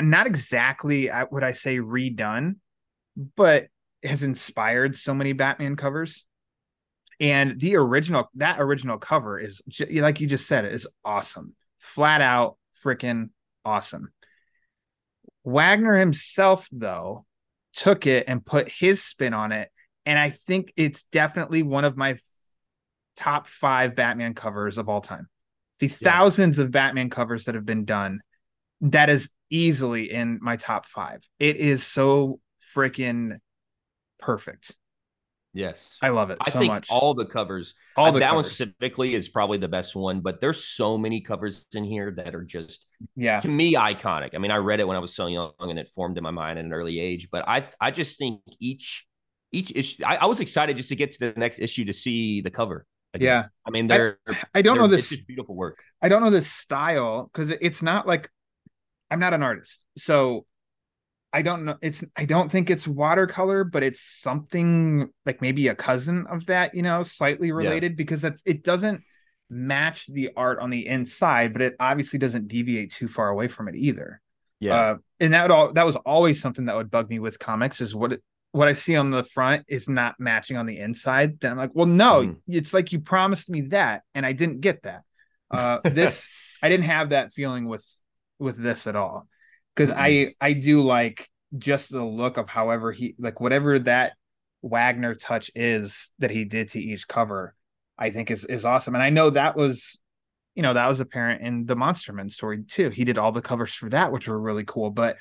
not 0.00 0.26
exactly 0.26 1.10
would 1.30 1.44
i 1.44 1.52
say 1.52 1.76
redone 1.76 2.54
but 3.36 3.66
has 4.02 4.22
inspired 4.22 4.96
so 4.96 5.12
many 5.12 5.34
batman 5.34 5.76
covers 5.76 6.24
and 7.20 7.60
the 7.60 7.76
original 7.76 8.30
that 8.34 8.58
original 8.58 8.98
cover 8.98 9.38
is 9.38 9.62
like 9.92 10.20
you 10.20 10.26
just 10.26 10.46
said 10.46 10.64
it 10.64 10.72
is 10.72 10.86
awesome 11.04 11.54
flat 11.78 12.20
out 12.20 12.56
freaking 12.84 13.30
awesome 13.64 14.10
wagner 15.44 15.96
himself 15.96 16.68
though 16.72 17.24
took 17.72 18.06
it 18.06 18.24
and 18.28 18.44
put 18.44 18.68
his 18.68 19.02
spin 19.02 19.34
on 19.34 19.52
it. 19.52 19.70
And 20.06 20.18
I 20.18 20.30
think 20.30 20.72
it's 20.76 21.02
definitely 21.04 21.62
one 21.62 21.84
of 21.84 21.96
my 21.96 22.18
top 23.16 23.46
five 23.46 23.94
Batman 23.94 24.34
covers 24.34 24.78
of 24.78 24.88
all 24.88 25.00
time. 25.00 25.28
The 25.78 25.86
Yeah. 25.86 25.94
thousands 26.10 26.58
of 26.58 26.70
Batman 26.70 27.10
covers 27.10 27.44
that 27.44 27.54
have 27.54 27.66
been 27.66 27.84
done, 27.84 28.20
that 28.80 29.10
is 29.10 29.30
easily 29.50 30.10
in 30.10 30.38
my 30.40 30.56
top 30.56 30.86
five. 30.86 31.22
It 31.38 31.56
is 31.56 31.86
so 31.86 32.40
freaking 32.74 33.38
perfect. 34.18 34.72
Yes. 35.52 35.98
I 36.00 36.10
love 36.10 36.30
it 36.30 36.38
I 36.40 36.50
so 36.50 36.58
think 36.60 36.72
much. 36.72 36.88
all 36.90 37.12
the 37.14 37.24
covers, 37.26 37.74
All 37.96 38.06
uh, 38.06 38.10
the 38.12 38.20
that 38.20 38.34
one 38.34 38.44
specifically 38.44 39.14
is 39.14 39.28
probably 39.28 39.58
the 39.58 39.66
best 39.68 39.96
one, 39.96 40.20
but 40.20 40.40
there's 40.40 40.64
so 40.64 40.96
many 40.96 41.20
covers 41.20 41.66
in 41.74 41.82
here 41.84 42.12
that 42.12 42.34
are 42.36 42.44
just 42.44 42.86
yeah. 43.16 43.38
to 43.40 43.48
me 43.48 43.74
iconic. 43.74 44.30
I 44.34 44.38
mean, 44.38 44.52
I 44.52 44.56
read 44.56 44.78
it 44.78 44.86
when 44.86 44.96
I 44.96 45.00
was 45.00 45.12
so 45.12 45.26
young 45.26 45.52
and 45.58 45.78
it 45.78 45.88
formed 45.88 46.16
in 46.18 46.22
my 46.22 46.30
mind 46.30 46.58
at 46.60 46.64
an 46.64 46.72
early 46.72 47.00
age, 47.00 47.28
but 47.32 47.48
I 47.48 47.66
I 47.80 47.90
just 47.90 48.16
think 48.18 48.40
each 48.60 49.06
each 49.50 49.72
issue 49.74 50.04
I, 50.04 50.16
I 50.16 50.26
was 50.26 50.38
excited 50.38 50.76
just 50.76 50.90
to 50.90 50.96
get 50.96 51.12
to 51.12 51.18
the 51.32 51.32
next 51.40 51.58
issue 51.58 51.84
to 51.86 51.92
see 51.92 52.40
the 52.42 52.50
cover. 52.50 52.86
again. 53.14 53.26
Yeah. 53.26 53.44
I 53.66 53.70
mean, 53.70 53.88
they're 53.88 54.18
I 54.54 54.62
don't 54.62 54.76
know 54.78 54.86
they're- 54.86 54.98
this 54.98 55.06
It's 55.10 55.16
just 55.16 55.26
beautiful 55.26 55.56
work. 55.56 55.78
I 56.00 56.08
don't 56.08 56.22
know 56.22 56.30
this 56.30 56.48
style 56.50 57.28
because 57.32 57.50
it's 57.50 57.82
not 57.82 58.06
like 58.06 58.30
I'm 59.10 59.18
not 59.18 59.34
an 59.34 59.42
artist. 59.42 59.80
So 59.98 60.46
I 61.32 61.42
don't 61.42 61.64
know. 61.64 61.76
It's 61.80 62.02
I 62.16 62.24
don't 62.24 62.50
think 62.50 62.70
it's 62.70 62.88
watercolor, 62.88 63.64
but 63.64 63.82
it's 63.82 64.00
something 64.00 65.08
like 65.24 65.40
maybe 65.40 65.68
a 65.68 65.74
cousin 65.74 66.26
of 66.28 66.46
that, 66.46 66.74
you 66.74 66.82
know, 66.82 67.02
slightly 67.02 67.52
related 67.52 67.96
because 67.96 68.24
it, 68.24 68.40
it 68.44 68.64
doesn't 68.64 69.02
match 69.48 70.06
the 70.06 70.30
art 70.36 70.58
on 70.58 70.70
the 70.70 70.86
inside, 70.86 71.52
but 71.52 71.62
it 71.62 71.76
obviously 71.78 72.18
doesn't 72.18 72.48
deviate 72.48 72.92
too 72.92 73.08
far 73.08 73.28
away 73.28 73.48
from 73.48 73.68
it 73.68 73.76
either. 73.76 74.20
Yeah. 74.58 74.74
Uh, 74.74 74.96
and 75.20 75.32
that 75.34 75.42
would 75.42 75.50
all 75.50 75.72
that 75.72 75.86
was 75.86 75.96
always 75.96 76.40
something 76.40 76.64
that 76.66 76.76
would 76.76 76.90
bug 76.90 77.08
me 77.08 77.18
with 77.18 77.38
comics 77.38 77.80
is 77.80 77.94
what 77.94 78.12
it, 78.12 78.22
what 78.52 78.66
I 78.66 78.74
see 78.74 78.96
on 78.96 79.10
the 79.10 79.22
front 79.22 79.64
is 79.68 79.88
not 79.88 80.18
matching 80.18 80.56
on 80.56 80.66
the 80.66 80.78
inside. 80.78 81.38
Then 81.38 81.52
I'm 81.52 81.58
like, 81.58 81.70
well, 81.74 81.86
no, 81.86 82.26
Mhm. 82.26 82.36
it's 82.48 82.74
like 82.74 82.90
you 82.92 82.98
promised 83.00 83.48
me 83.48 83.62
that, 83.68 84.02
and 84.14 84.26
I 84.26 84.32
didn't 84.32 84.60
get 84.60 84.82
that. 84.82 85.02
Uh, 85.50 85.78
this 85.84 86.28
I 86.62 86.68
didn't 86.68 86.86
have 86.86 87.10
that 87.10 87.32
feeling 87.32 87.68
with 87.68 87.86
with 88.40 88.56
this 88.56 88.86
at 88.88 88.96
all 88.96 89.28
because 89.74 89.94
I 89.96 90.34
I 90.40 90.52
do 90.52 90.82
like 90.82 91.28
just 91.56 91.90
the 91.90 92.04
look 92.04 92.36
of 92.36 92.48
however 92.48 92.92
he 92.92 93.14
like 93.18 93.40
whatever 93.40 93.78
that 93.80 94.12
Wagner 94.62 95.14
touch 95.14 95.50
is 95.54 96.10
that 96.18 96.30
he 96.30 96.44
did 96.44 96.70
to 96.70 96.80
each 96.80 97.08
cover. 97.08 97.54
I 97.98 98.10
think 98.10 98.30
is 98.30 98.44
is 98.44 98.64
awesome, 98.64 98.94
and 98.94 99.02
I 99.02 99.10
know 99.10 99.30
that 99.30 99.56
was 99.56 99.98
you 100.54 100.62
know 100.62 100.74
that 100.74 100.88
was 100.88 101.00
apparent 101.00 101.42
in 101.42 101.66
the 101.66 101.76
Monster 101.76 102.12
Man 102.12 102.28
story 102.28 102.62
too. 102.62 102.90
He 102.90 103.04
did 103.04 103.18
all 103.18 103.32
the 103.32 103.42
covers 103.42 103.74
for 103.74 103.88
that, 103.90 104.12
which 104.12 104.28
were 104.28 104.40
really 104.40 104.64
cool. 104.64 104.90
But 104.90 105.16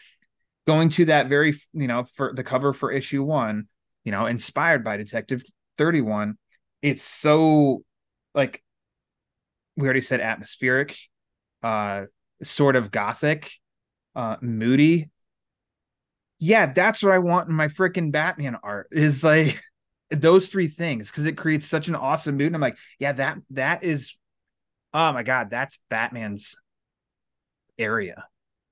going 0.66 0.90
to 0.90 1.06
that 1.06 1.28
very 1.28 1.60
you 1.74 1.88
know 1.88 2.06
for 2.16 2.34
the 2.34 2.44
cover 2.44 2.74
for 2.74 2.92
issue 2.92 3.24
one, 3.24 3.68
you 4.04 4.12
know, 4.12 4.26
inspired 4.26 4.84
by 4.84 4.98
Detective 4.98 5.44
Thirty 5.78 6.02
One, 6.02 6.38
it's 6.82 7.04
so 7.04 7.84
like 8.34 8.64
we 9.76 9.86
already 9.86 10.02
said 10.02 10.20
atmospheric, 10.20 10.98
uh, 11.64 12.06
sort 12.44 12.76
of 12.76 12.92
gothic, 12.92 13.52
uh, 14.16 14.38
moody. 14.42 15.10
Yeah, 16.40 16.72
that's 16.72 17.04
what 17.04 17.12
I 17.12 17.20
want 17.20 17.50
in 17.50 17.56
my 17.56 17.68
freaking 17.68 18.12
Batman 18.12 18.58
art. 18.64 18.88
Is 18.92 19.24
like 19.24 19.62
those 20.10 20.48
three 20.48 20.68
things 20.68 21.08
because 21.08 21.26
it 21.26 21.34
creates 21.34 21.68
such 21.68 21.88
an 21.88 21.96
awesome 21.96 22.38
mood. 22.38 22.48
And 22.48 22.56
I'm 22.56 22.62
like, 22.62 22.78
yeah, 22.98 23.14
that 23.14 23.38
that 23.52 23.84
is 23.84 24.16
oh 24.94 25.14
my 25.14 25.24
god, 25.24 25.50
that's 25.50 25.80
Batman's 25.90 26.56
area 27.78 28.26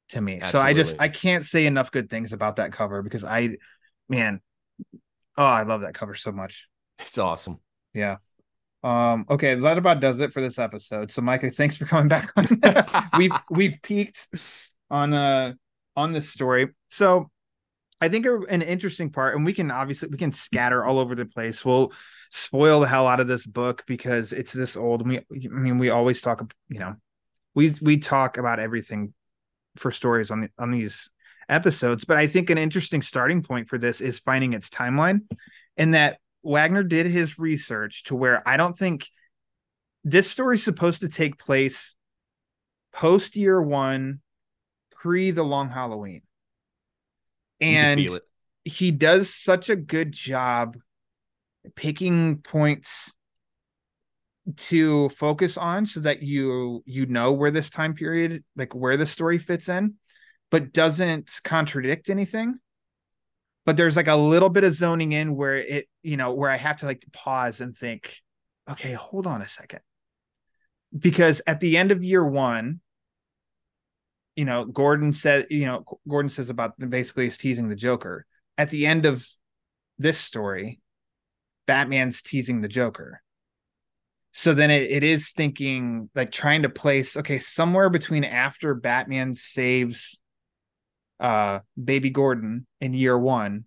to 0.10 0.22
me. 0.22 0.42
So 0.44 0.60
I 0.60 0.74
just 0.74 0.96
I 1.00 1.10
can't 1.10 1.46
say 1.46 1.66
enough 1.66 1.92
good 1.92 2.10
things 2.10 2.34
about 2.34 2.58
that 2.58 2.72
cover 2.72 3.02
because 3.02 3.24
I 3.24 3.58
man, 4.10 4.42
oh, 5.38 5.44
I 5.46 5.64
love 5.64 5.82
that 5.82 5.94
cover 5.94 6.16
so 6.16 6.32
much. 6.32 6.68
It's 7.00 7.18
awesome. 7.18 7.60
Yeah. 7.94 8.18
Um, 8.84 9.26
okay, 9.30 9.56
that 9.56 9.78
about 9.78 10.00
does 10.00 10.20
it 10.20 10.34
for 10.34 10.42
this 10.42 10.60
episode. 10.60 11.12
So 11.12 11.22
Micah, 11.22 11.52
thanks 11.52 11.78
for 11.78 11.86
coming 11.86 12.08
back 12.08 12.32
on. 12.36 13.10
we've 13.18 13.32
we've 13.50 13.78
peaked 13.82 14.28
on 14.90 15.14
uh 15.14 15.54
on 15.96 16.14
this 16.14 16.30
story. 16.30 16.70
So 16.90 17.30
I 18.00 18.10
think 18.10 18.26
an 18.26 18.62
interesting 18.62 19.10
part, 19.10 19.36
and 19.36 19.44
we 19.46 19.54
can 19.54 19.72
obviously 19.72 20.10
we 20.10 20.18
can 20.18 20.32
scatter 20.32 20.86
all 20.86 21.00
over 21.00 21.16
the 21.16 21.26
place. 21.26 21.66
We'll 21.66 21.92
spoil 22.30 22.82
the 22.82 22.88
hell 22.88 23.08
out 23.08 23.20
of 23.20 23.28
this 23.28 23.46
book 23.46 23.84
because 23.88 24.34
it's 24.34 24.54
this 24.54 24.78
old. 24.78 25.08
We 25.08 25.18
I 25.20 25.48
mean 25.48 25.80
we 25.80 25.90
always 25.90 26.22
talk, 26.22 26.54
you 26.70 26.80
know, 26.80 26.96
we 27.56 27.74
we 27.82 27.98
talk 27.98 28.38
about 28.38 28.60
everything 28.60 29.14
for 29.78 29.92
stories 29.92 30.32
on 30.32 30.42
the, 30.42 30.50
on 30.58 30.72
these 30.72 31.10
episodes, 31.50 32.06
but 32.06 32.18
I 32.18 32.28
think 32.28 32.50
an 32.50 32.58
interesting 32.58 33.02
starting 33.02 33.42
point 33.42 33.70
for 33.70 33.78
this 33.78 34.02
is 34.02 34.20
finding 34.20 34.54
its 34.54 34.70
timeline 34.70 35.22
and 35.78 35.94
that 35.94 36.20
Wagner 36.44 36.84
did 36.84 37.06
his 37.06 37.40
research 37.40 38.04
to 38.06 38.16
where 38.16 38.48
I 38.48 38.58
don't 38.58 38.78
think 38.78 39.08
this 40.04 40.30
story's 40.30 40.64
supposed 40.64 41.02
to 41.02 41.10
take 41.10 41.38
place 41.38 41.96
post 42.94 43.36
year 43.36 43.62
one, 43.62 44.22
pre 45.02 45.32
the 45.32 45.44
long 45.44 45.70
Halloween. 45.70 46.22
And 47.60 48.10
he 48.64 48.92
does 48.92 49.34
such 49.34 49.70
a 49.70 49.76
good 49.76 50.12
job 50.12 50.78
picking 51.76 52.38
points 52.38 53.14
to 54.56 55.10
focus 55.10 55.58
on 55.58 55.86
so 55.86 56.00
that 56.00 56.22
you 56.22 56.82
you 56.86 57.06
know 57.06 57.34
where 57.34 57.52
this 57.52 57.70
time 57.70 57.94
period 57.94 58.44
like 58.56 58.74
where 58.74 58.96
the 58.96 59.06
story 59.06 59.38
fits 59.38 59.68
in 59.68 59.96
but 60.50 60.72
doesn't 60.72 61.30
contradict 61.44 62.10
anything. 62.10 62.58
But 63.66 63.76
there's 63.76 63.98
like 63.98 64.08
a 64.08 64.16
little 64.16 64.48
bit 64.48 64.64
of 64.64 64.74
zoning 64.74 65.12
in 65.12 65.36
where 65.36 65.56
it 65.56 65.88
you 66.02 66.16
know 66.16 66.34
where 66.34 66.50
i 66.50 66.56
have 66.56 66.78
to 66.78 66.86
like 66.86 67.04
pause 67.12 67.60
and 67.60 67.76
think 67.78 68.18
okay 68.70 68.94
hold 68.94 69.28
on 69.28 69.42
a 69.42 69.48
second. 69.48 69.82
Because 70.98 71.42
at 71.46 71.60
the 71.60 71.78
end 71.78 71.92
of 71.92 72.04
year 72.04 72.26
one 72.26 72.80
you 74.38 74.46
know 74.46 74.64
gordon 74.64 75.12
said 75.12 75.48
you 75.50 75.66
know 75.66 75.84
gordon 76.08 76.30
says 76.30 76.50
about 76.50 76.80
basically 76.90 77.28
is 77.28 77.38
teasing 77.38 77.68
the 77.68 77.76
joker. 77.76 78.26
At 78.58 78.70
the 78.70 78.86
end 78.88 79.06
of 79.06 79.28
this 79.98 80.18
story 80.18 80.80
batman's 81.66 82.22
teasing 82.22 82.62
the 82.62 82.70
joker. 82.70 83.22
So 84.32 84.54
then 84.54 84.72
it, 84.72 84.90
it 84.92 85.04
is 85.04 85.32
thinking 85.32 86.10
like 86.16 86.32
trying 86.32 86.62
to 86.62 86.70
place 86.70 87.18
okay 87.18 87.40
somewhere 87.40 87.90
between 87.90 88.24
after 88.24 88.74
batman 88.76 89.36
saves 89.36 90.20
uh 91.20 91.60
baby 91.84 92.12
gordon 92.12 92.68
in 92.80 92.94
year 92.94 93.18
one 93.18 93.66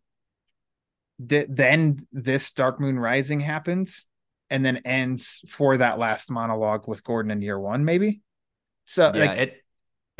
th- 1.29 1.49
then 1.51 2.07
this 2.13 2.53
dark 2.53 2.81
moon 2.81 2.99
rising 2.99 3.41
happens 3.41 4.07
and 4.49 4.65
then 4.65 4.79
ends 4.79 5.45
for 5.49 5.77
that 5.77 5.99
last 5.99 6.31
monologue 6.31 6.87
with 6.87 7.05
gordon 7.05 7.31
in 7.31 7.43
year 7.43 7.59
one 7.59 7.85
maybe? 7.85 8.21
So 8.87 9.11
Yeah, 9.15 9.27
like 9.27 9.39
it 9.39 9.65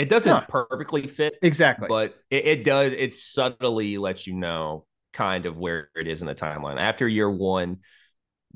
it 0.01 0.09
doesn't 0.09 0.33
Huh. 0.33 0.47
perfectly 0.49 1.07
fit, 1.07 1.35
exactly 1.43 1.89
but 1.89 2.17
it, 2.31 2.47
it 2.47 2.65
does. 2.65 2.93
It 2.93 3.15
subtly 3.15 3.99
lets 3.99 4.27
you 4.27 4.35
know 4.35 4.87
kind 5.13 5.47
of 5.47 5.57
where 5.57 5.91
it 5.97 6.07
is 6.07 6.23
in 6.23 6.27
the 6.29 6.35
timeline. 6.35 6.79
After 6.79 7.07
year 7.09 7.31
one, 7.31 7.79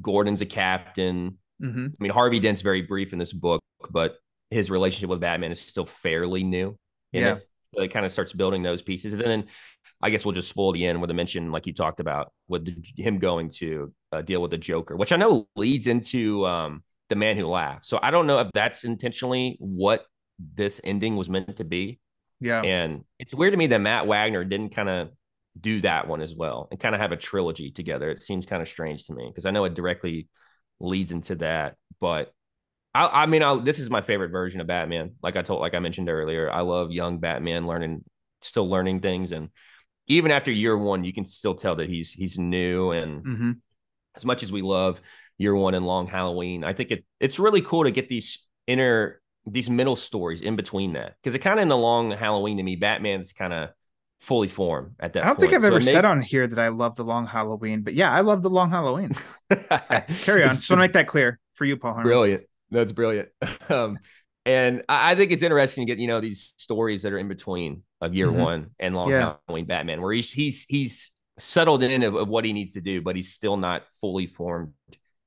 Gordon's 0.01 0.43
a 0.43 0.47
captain. 0.47 1.39
hmm 1.61 1.87
I 1.87 2.03
mean, 2.03 2.13
Harvey 2.13 2.41
Dent's 2.41 2.63
very 2.63 2.83
brief 2.83 3.13
in 3.13 3.19
this 3.19 3.33
book, 3.33 3.63
but 3.91 4.17
his 4.51 4.71
relationship 4.71 5.11
with 5.11 5.21
Batman 5.21 5.53
is 5.53 5.61
still 5.61 5.87
fairly 5.87 6.45
new. 6.45 6.77
Yeah. 7.13 7.37
it. 7.37 7.49
So 7.75 7.83
it 7.83 7.89
kind 7.89 8.07
of 8.07 8.13
starts 8.13 8.33
building 8.33 8.63
those 8.63 8.83
pieces. 8.83 9.13
And 9.13 9.23
then 9.23 9.45
I 10.01 10.11
guess 10.11 10.25
we'll 10.25 10.35
just 10.35 10.49
spoil 10.49 10.73
the 10.73 10.87
end 10.87 11.01
with 11.01 11.11
a 11.11 11.15
mention, 11.15 11.51
like 11.51 11.67
you 11.67 11.73
talked 11.73 11.99
about, 12.01 12.33
with 12.49 12.65
the, 12.67 12.77
him 12.97 13.19
going 13.19 13.51
to 13.57 13.93
uh, 14.13 14.23
deal 14.23 14.41
with 14.43 14.51
the 14.53 14.59
Joker, 14.59 14.97
which 14.97 15.13
I 15.13 15.17
know 15.17 15.49
leads 15.57 15.87
into 15.89 16.47
um, 16.47 16.85
the 17.09 17.17
Man 17.17 17.37
Who 17.37 17.47
Laughs. 17.47 17.89
So 17.89 17.99
I 18.03 18.11
don't 18.11 18.27
know 18.27 18.39
if 18.41 18.49
that's 18.55 18.85
intentionally 18.85 19.57
what 19.59 20.07
this 20.39 20.81
ending 20.85 21.17
was 21.17 21.29
meant 21.29 21.57
to 21.57 21.65
be. 21.65 22.01
yeah 22.41 22.61
And 22.63 23.05
it's 23.19 23.35
weird 23.35 23.53
to 23.53 23.57
me 23.59 23.69
that 23.69 23.81
Matt 23.81 24.07
Wagner 24.07 24.45
didn't 24.45 24.75
kind 24.75 24.89
of 24.89 25.11
do 25.61 25.81
that 25.83 26.09
one 26.09 26.21
as 26.21 26.35
well 26.35 26.69
and 26.71 26.81
kind 26.81 26.95
of 26.95 27.01
have 27.01 27.13
a 27.13 27.17
trilogy 27.17 27.71
together. 27.71 28.11
It 28.11 28.23
seems 28.23 28.47
kind 28.47 28.63
of 28.63 28.69
strange 28.69 29.07
to 29.07 29.15
me 29.15 29.29
because 29.29 29.47
I 29.47 29.51
know 29.51 29.65
it 29.65 29.75
directly 29.75 30.29
leads 30.81 31.13
into 31.13 31.37
that. 31.37 31.77
But 32.01 32.33
I, 32.95 33.23
I 33.23 33.27
mean, 33.27 33.43
I, 33.43 33.57
this 33.57 33.79
is 33.79 33.91
my 33.91 34.03
favorite 34.03 34.31
version 34.31 34.61
of 34.61 34.67
Batman. 34.67 35.13
Like 35.23 35.37
I 35.37 35.43
told, 35.43 35.61
like 35.61 35.75
I 35.75 35.81
mentioned 35.81 36.09
earlier, 36.09 36.51
I 36.51 36.61
love 36.61 36.91
young 36.93 37.19
Batman 37.19 37.67
learning, 37.67 38.05
still 38.43 38.69
learning 38.69 39.01
things, 39.01 39.33
and 39.33 39.51
even 40.07 40.31
after 40.31 40.53
year 40.53 40.77
one, 40.77 41.05
you 41.05 41.13
can 41.13 41.25
still 41.25 41.55
tell 41.55 41.77
that 41.77 41.89
he's 41.89 42.13
he's 42.13 42.39
new. 42.39 42.93
And 42.93 43.25
hmm 43.25 43.53
as 44.17 44.25
much 44.25 44.43
as 44.43 44.53
we 44.53 44.63
love 44.63 45.01
year 45.39 45.55
one 45.55 45.75
and 45.75 45.87
Long 45.87 46.07
Halloween, 46.07 46.65
I 46.65 46.73
think 46.73 46.91
it 46.91 47.05
it's 47.21 47.39
really 47.39 47.63
cool 47.63 47.85
to 47.85 47.91
get 47.91 48.09
these 48.09 48.47
inner 48.67 49.21
these 49.47 49.69
middle 49.71 49.97
stories 49.97 50.41
in 50.41 50.57
between 50.57 50.95
that 50.95 51.17
because 51.23 51.35
it 51.35 51.41
kind 51.41 51.59
of 51.59 51.63
in 51.63 51.69
the 51.69 51.77
Long 51.77 52.11
Halloween 52.11 52.57
to 52.59 52.63
me, 52.63 52.77
Batman's 52.77 53.33
kind 53.33 53.53
of 53.53 53.71
fully 54.21 54.49
formed 54.49 54.93
at 55.01 55.13
that. 55.13 55.23
i 55.23 55.27
don't 55.27 55.39
think 55.39 55.53
i've 55.53 55.61
So 55.61 55.67
ever 55.67 55.81
said 55.83 56.07
on 56.07 56.23
here 56.23 56.47
that 56.47 56.59
i 56.59 56.69
love 56.69 56.95
the 56.97 57.05
long 57.05 57.27
halloween 57.27 57.83
but 57.83 57.93
yeah 57.93 58.11
i 58.11 58.21
love 58.23 58.43
the 58.43 58.49
long 58.49 58.71
halloween 58.71 59.11
carry 60.23 60.43
on 60.45 60.51
just 60.51 60.71
want 60.71 60.79
to 60.79 60.85
make 60.85 60.95
that 60.95 61.07
clear 61.07 61.39
for 61.55 61.67
you 61.67 61.77
paul 61.77 61.93
Hunter. 61.95 62.09
brilliant. 62.09 62.45
That's 62.71 62.93
brilliant. 62.93 63.29
Um, 63.69 63.99
and 64.47 64.83
I 64.89 65.13
I 65.13 65.15
think 65.15 65.31
it's 65.31 65.43
interesting 65.43 65.87
to 65.87 65.93
get 65.93 66.01
you 66.01 66.07
know 66.07 66.21
these 66.21 66.55
stories 66.57 67.03
that 67.03 67.13
are 67.13 67.19
in 67.19 67.29
between 67.29 67.83
of 68.01 68.15
year 68.15 68.29
Mhm. 68.29 68.37
one 68.43 68.71
and 68.79 68.95
Long 68.95 69.11
Yeah. 69.11 69.35
Halloween 69.47 69.67
Batman, 69.67 70.01
where 70.01 70.13
he's 70.13 70.33
he's 70.33 70.65
he's 70.69 71.11
settled 71.39 71.83
in 71.83 72.03
of, 72.03 72.15
of 72.15 72.29
what 72.29 72.45
he 72.45 72.53
needs 72.53 72.73
to 72.75 72.81
do, 72.81 73.03
but 73.03 73.17
he's 73.17 73.33
still 73.33 73.57
not 73.57 73.85
fully 74.01 74.27
formed 74.27 74.73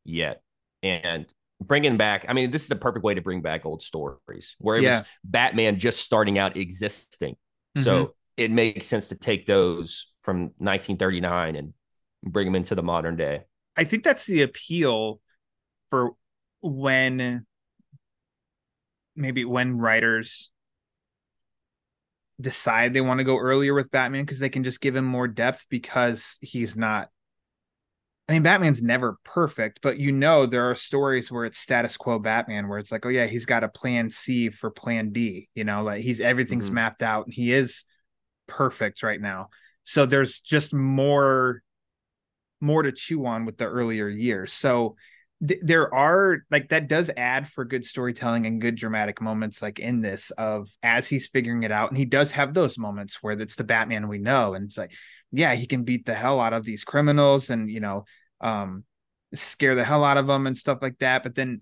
yet. 0.06 0.42
And 0.84 1.26
bringing 1.62 1.98
back, 1.98 2.26
I 2.28 2.34
mean, 2.34 2.52
this 2.52 2.64
is 2.64 2.68
the 2.68 2.76
perfect 2.76 3.04
way 3.04 3.14
to 3.14 3.22
bring 3.22 3.42
back 3.42 3.66
old 3.66 3.82
stories 3.82 4.56
where 4.60 4.78
it 4.78 4.84
Yeah. 4.84 5.00
was 5.00 5.08
Batman 5.24 5.80
just 5.80 6.00
starting 6.02 6.38
out 6.38 6.58
existing. 6.58 7.34
Mm-hmm. 7.76 7.84
So 7.84 8.14
it 8.36 8.52
makes 8.52 8.86
sense 8.86 9.08
to 9.10 9.16
take 9.16 9.46
those 9.46 10.08
from 10.22 10.52
1939 10.58 11.56
and 11.56 11.74
bring 12.24 12.46
them 12.46 12.56
into 12.56 12.76
the 12.76 12.84
modern 12.84 13.16
day. 13.16 13.42
I 13.76 13.84
think 13.84 14.04
that's 14.04 14.26
the 14.26 14.42
appeal 14.44 15.20
for 15.90 16.12
when 16.62 17.46
maybe 19.16 19.46
when 19.46 19.78
writers 19.78 20.52
decide 22.40 22.94
they 22.94 23.02
want 23.02 23.20
to 23.20 23.24
go 23.24 23.38
earlier 23.38 23.74
with 23.74 23.90
Batman 23.90 24.24
because 24.24 24.40
they 24.40 24.50
can 24.50 24.64
just 24.64 24.80
give 24.82 24.96
him 24.96 25.06
more 25.06 25.28
depth 25.28 25.66
because 25.70 26.38
he's 26.42 26.78
not 26.78 27.10
I 28.30 28.34
mean 28.34 28.44
Batman's 28.44 28.82
never 28.82 29.18
perfect, 29.24 29.80
but 29.82 30.00
you 30.00 30.12
know 30.12 30.46
there 30.46 30.70
are 30.70 30.76
stories 30.76 31.32
where 31.32 31.46
it's 31.46 31.60
status 31.60 31.96
quo 31.96 32.20
Batman 32.20 32.68
where 32.68 32.78
it's 32.80 32.92
like, 32.92 33.06
oh 33.06 33.10
yeah, 33.10 33.26
he's 33.26 33.46
got 33.46 33.64
a 33.64 33.70
plan 33.70 34.10
C 34.10 34.50
for 34.50 34.70
plan 34.70 35.12
D, 35.12 35.48
you 35.56 35.64
know, 35.64 35.84
like 35.84 36.02
he's 36.02 36.20
everything's 36.20 36.70
Mhm. 36.70 36.74
mapped 36.74 37.02
out 37.04 37.26
and 37.26 37.34
he 37.34 37.54
is 37.54 37.86
perfect 38.48 39.04
right 39.04 39.22
now. 39.22 39.50
So 39.86 40.06
there's 40.06 40.42
just 40.42 40.74
more 40.74 41.62
more 42.62 42.84
to 42.84 42.92
chew 42.92 43.26
on 43.26 43.46
with 43.46 43.58
the 43.58 43.66
earlier 43.66 44.08
years. 44.10 44.54
So 44.54 44.96
th- 45.48 45.62
there 45.64 45.94
are 45.94 46.40
like 46.50 46.70
that 46.70 46.88
does 46.88 47.10
add 47.16 47.48
for 47.50 47.66
good 47.66 47.86
storytelling 47.86 48.46
and 48.46 48.60
good 48.62 48.76
dramatic 48.76 49.22
moments 49.22 49.62
like 49.62 49.80
in 49.80 50.02
this 50.02 50.32
of 50.32 50.68
as 50.82 51.08
he's 51.08 51.28
figuring 51.28 51.64
it 51.64 51.72
out 51.72 51.90
and 51.90 51.98
he 51.98 52.06
does 52.06 52.32
have 52.32 52.54
those 52.54 52.78
moments 52.78 53.22
where 53.22 53.40
it's 53.40 53.56
the 53.56 53.64
Batman 53.64 54.08
we 54.08 54.18
know 54.18 54.54
and 54.56 54.66
it's 54.66 54.78
like 54.78 54.92
yeah, 55.32 55.56
he 55.56 55.68
can 55.68 55.84
beat 55.84 56.06
the 56.06 56.14
hell 56.14 56.40
out 56.40 56.54
of 56.54 56.64
these 56.66 56.84
criminals 56.84 57.50
and 57.50 57.70
you 57.70 57.80
know 57.80 58.06
um 58.42 58.84
scare 59.34 59.76
the 59.76 59.84
hell 59.84 60.04
out 60.04 60.18
of 60.18 60.28
them 60.28 60.48
and 60.48 60.58
stuff 60.58 60.80
like 60.82 60.98
that, 61.00 61.24
but 61.24 61.36
then 61.36 61.62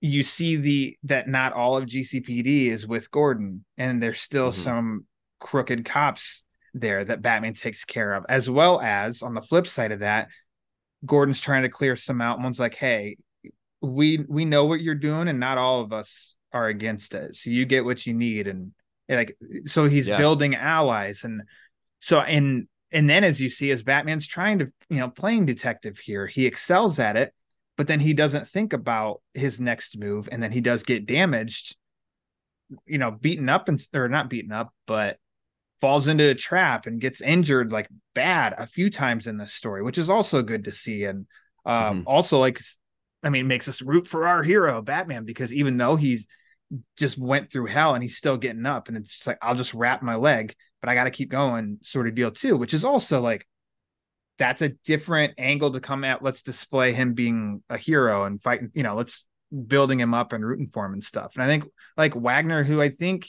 you 0.00 0.22
see 0.22 0.56
the 0.56 0.96
that 1.04 1.28
not 1.28 1.52
all 1.52 1.76
of 1.76 1.86
GCPD 1.86 2.68
is 2.68 2.86
with 2.86 3.10
Gordon 3.10 3.64
and 3.78 4.02
there's 4.02 4.20
still 4.20 4.50
Mhm. 4.50 4.54
some 4.54 5.06
crooked 5.38 5.84
cops 5.84 6.42
there 6.74 7.04
that 7.04 7.22
Batman 7.22 7.54
takes 7.54 7.84
care 7.84 8.12
of, 8.12 8.24
as 8.28 8.48
well 8.48 8.80
as 8.80 9.22
on 9.22 9.34
the 9.34 9.42
flip 9.42 9.66
side 9.66 9.92
of 9.92 10.00
that, 10.00 10.28
Gordon's 11.04 11.40
trying 11.40 11.62
to 11.62 11.68
clear 11.68 11.96
some 11.96 12.20
out. 12.20 12.36
And 12.36 12.44
one's 12.44 12.58
like, 12.58 12.74
"Hey, 12.74 13.16
we 13.80 14.18
we 14.28 14.44
know 14.44 14.64
what 14.64 14.80
you're 14.80 14.94
doing, 14.94 15.28
and 15.28 15.38
not 15.40 15.58
all 15.58 15.80
of 15.82 15.92
us 15.92 16.36
are 16.52 16.68
against 16.68 17.14
it. 17.14 17.36
So 17.36 17.50
you 17.50 17.64
get 17.66 17.84
what 17.84 18.06
you 18.06 18.14
need." 18.14 18.46
And, 18.46 18.72
and 19.08 19.18
like, 19.18 19.36
so 19.66 19.88
he's 19.88 20.08
Yeah. 20.08 20.16
building 20.16 20.54
allies, 20.54 21.24
and 21.24 21.42
so 22.02 22.20
and 22.20 22.68
and 22.90 23.08
then 23.08 23.24
as 23.24 23.40
you 23.40 23.48
see, 23.48 23.70
as 23.70 23.82
Batman's 23.82 24.26
trying 24.26 24.58
to 24.58 24.72
you 24.90 24.98
know 24.98 25.08
playing 25.08 25.46
detective 25.46 25.98
here, 25.98 26.26
he 26.26 26.44
excels 26.46 26.98
at 26.98 27.16
it, 27.16 27.32
but 27.78 27.86
then 27.86 28.00
he 28.00 28.12
doesn't 28.12 28.48
think 28.48 28.74
about 28.74 29.22
his 29.32 29.60
next 29.60 29.96
move, 29.98 30.28
and 30.30 30.42
then 30.42 30.52
he 30.52 30.60
does 30.60 30.82
get 30.82 31.06
damaged. 31.06 31.76
You 32.86 32.98
know, 32.98 33.10
beaten 33.10 33.48
up 33.48 33.68
and 33.68 33.82
or 33.94 34.08
not 34.08 34.30
beaten 34.30 34.52
up, 34.52 34.72
but 34.86 35.18
falls 35.80 36.08
into 36.08 36.28
a 36.30 36.34
trap 36.34 36.86
and 36.86 37.00
gets 37.00 37.20
injured 37.20 37.72
like 37.72 37.88
bad 38.14 38.54
a 38.58 38.66
few 38.66 38.90
times 38.90 39.26
in 39.26 39.38
this 39.38 39.52
story, 39.54 39.82
which 39.82 39.98
is 39.98 40.10
also 40.10 40.42
good 40.42 40.64
to 40.64 40.72
see. 40.72 41.04
And 41.04 41.26
um, 41.66 42.02
Mhm. 42.02 42.06
also 42.06 42.38
like, 42.38 42.60
I 43.22 43.30
mean, 43.30 43.48
makes 43.48 43.68
us 43.68 43.82
root 43.82 44.08
for 44.08 44.26
our 44.26 44.42
hero, 44.42 44.82
Batman, 44.82 45.24
because 45.24 45.52
even 45.52 45.76
though 45.78 45.96
he's 45.96 46.26
just 46.96 47.18
went 47.18 47.50
through 47.50 47.66
hell 47.66 47.94
and 47.94 48.02
he's 48.02 48.16
still 48.16 48.36
getting 48.38 48.66
up, 48.66 48.88
and 48.88 48.96
it's 48.96 49.12
just 49.14 49.26
like 49.26 49.38
I'll 49.42 49.54
just 49.54 49.74
wrap 49.74 50.02
my 50.02 50.16
leg, 50.16 50.54
but 50.82 50.90
I 50.90 50.94
got 50.94 51.04
to 51.04 51.10
keep 51.10 51.30
going, 51.30 51.78
sort 51.82 52.08
of 52.08 52.14
deal 52.14 52.30
too. 52.30 52.58
Which 52.58 52.74
is 52.74 52.84
also 52.84 53.22
like 53.22 53.46
that's 54.36 54.60
a 54.60 54.70
different 54.84 55.34
angle 55.38 55.70
to 55.70 55.80
come 55.80 56.04
at. 56.04 56.22
Let's 56.22 56.42
display 56.42 56.92
him 56.92 57.14
being 57.14 57.62
a 57.70 57.78
hero 57.78 58.24
and 58.24 58.42
fighting. 58.42 58.70
You 58.74 58.82
know, 58.82 58.96
let's 58.96 59.26
building 59.66 60.00
him 60.00 60.12
up 60.12 60.32
and 60.32 60.44
rooting 60.44 60.68
for 60.72 60.84
him 60.84 60.92
and 60.92 61.04
stuff. 61.04 61.32
And 61.34 61.42
I 61.42 61.46
think 61.46 61.64
like 61.96 62.14
Wagner, 62.14 62.64
who 62.64 62.82
I 62.82 62.90
think 62.90 63.28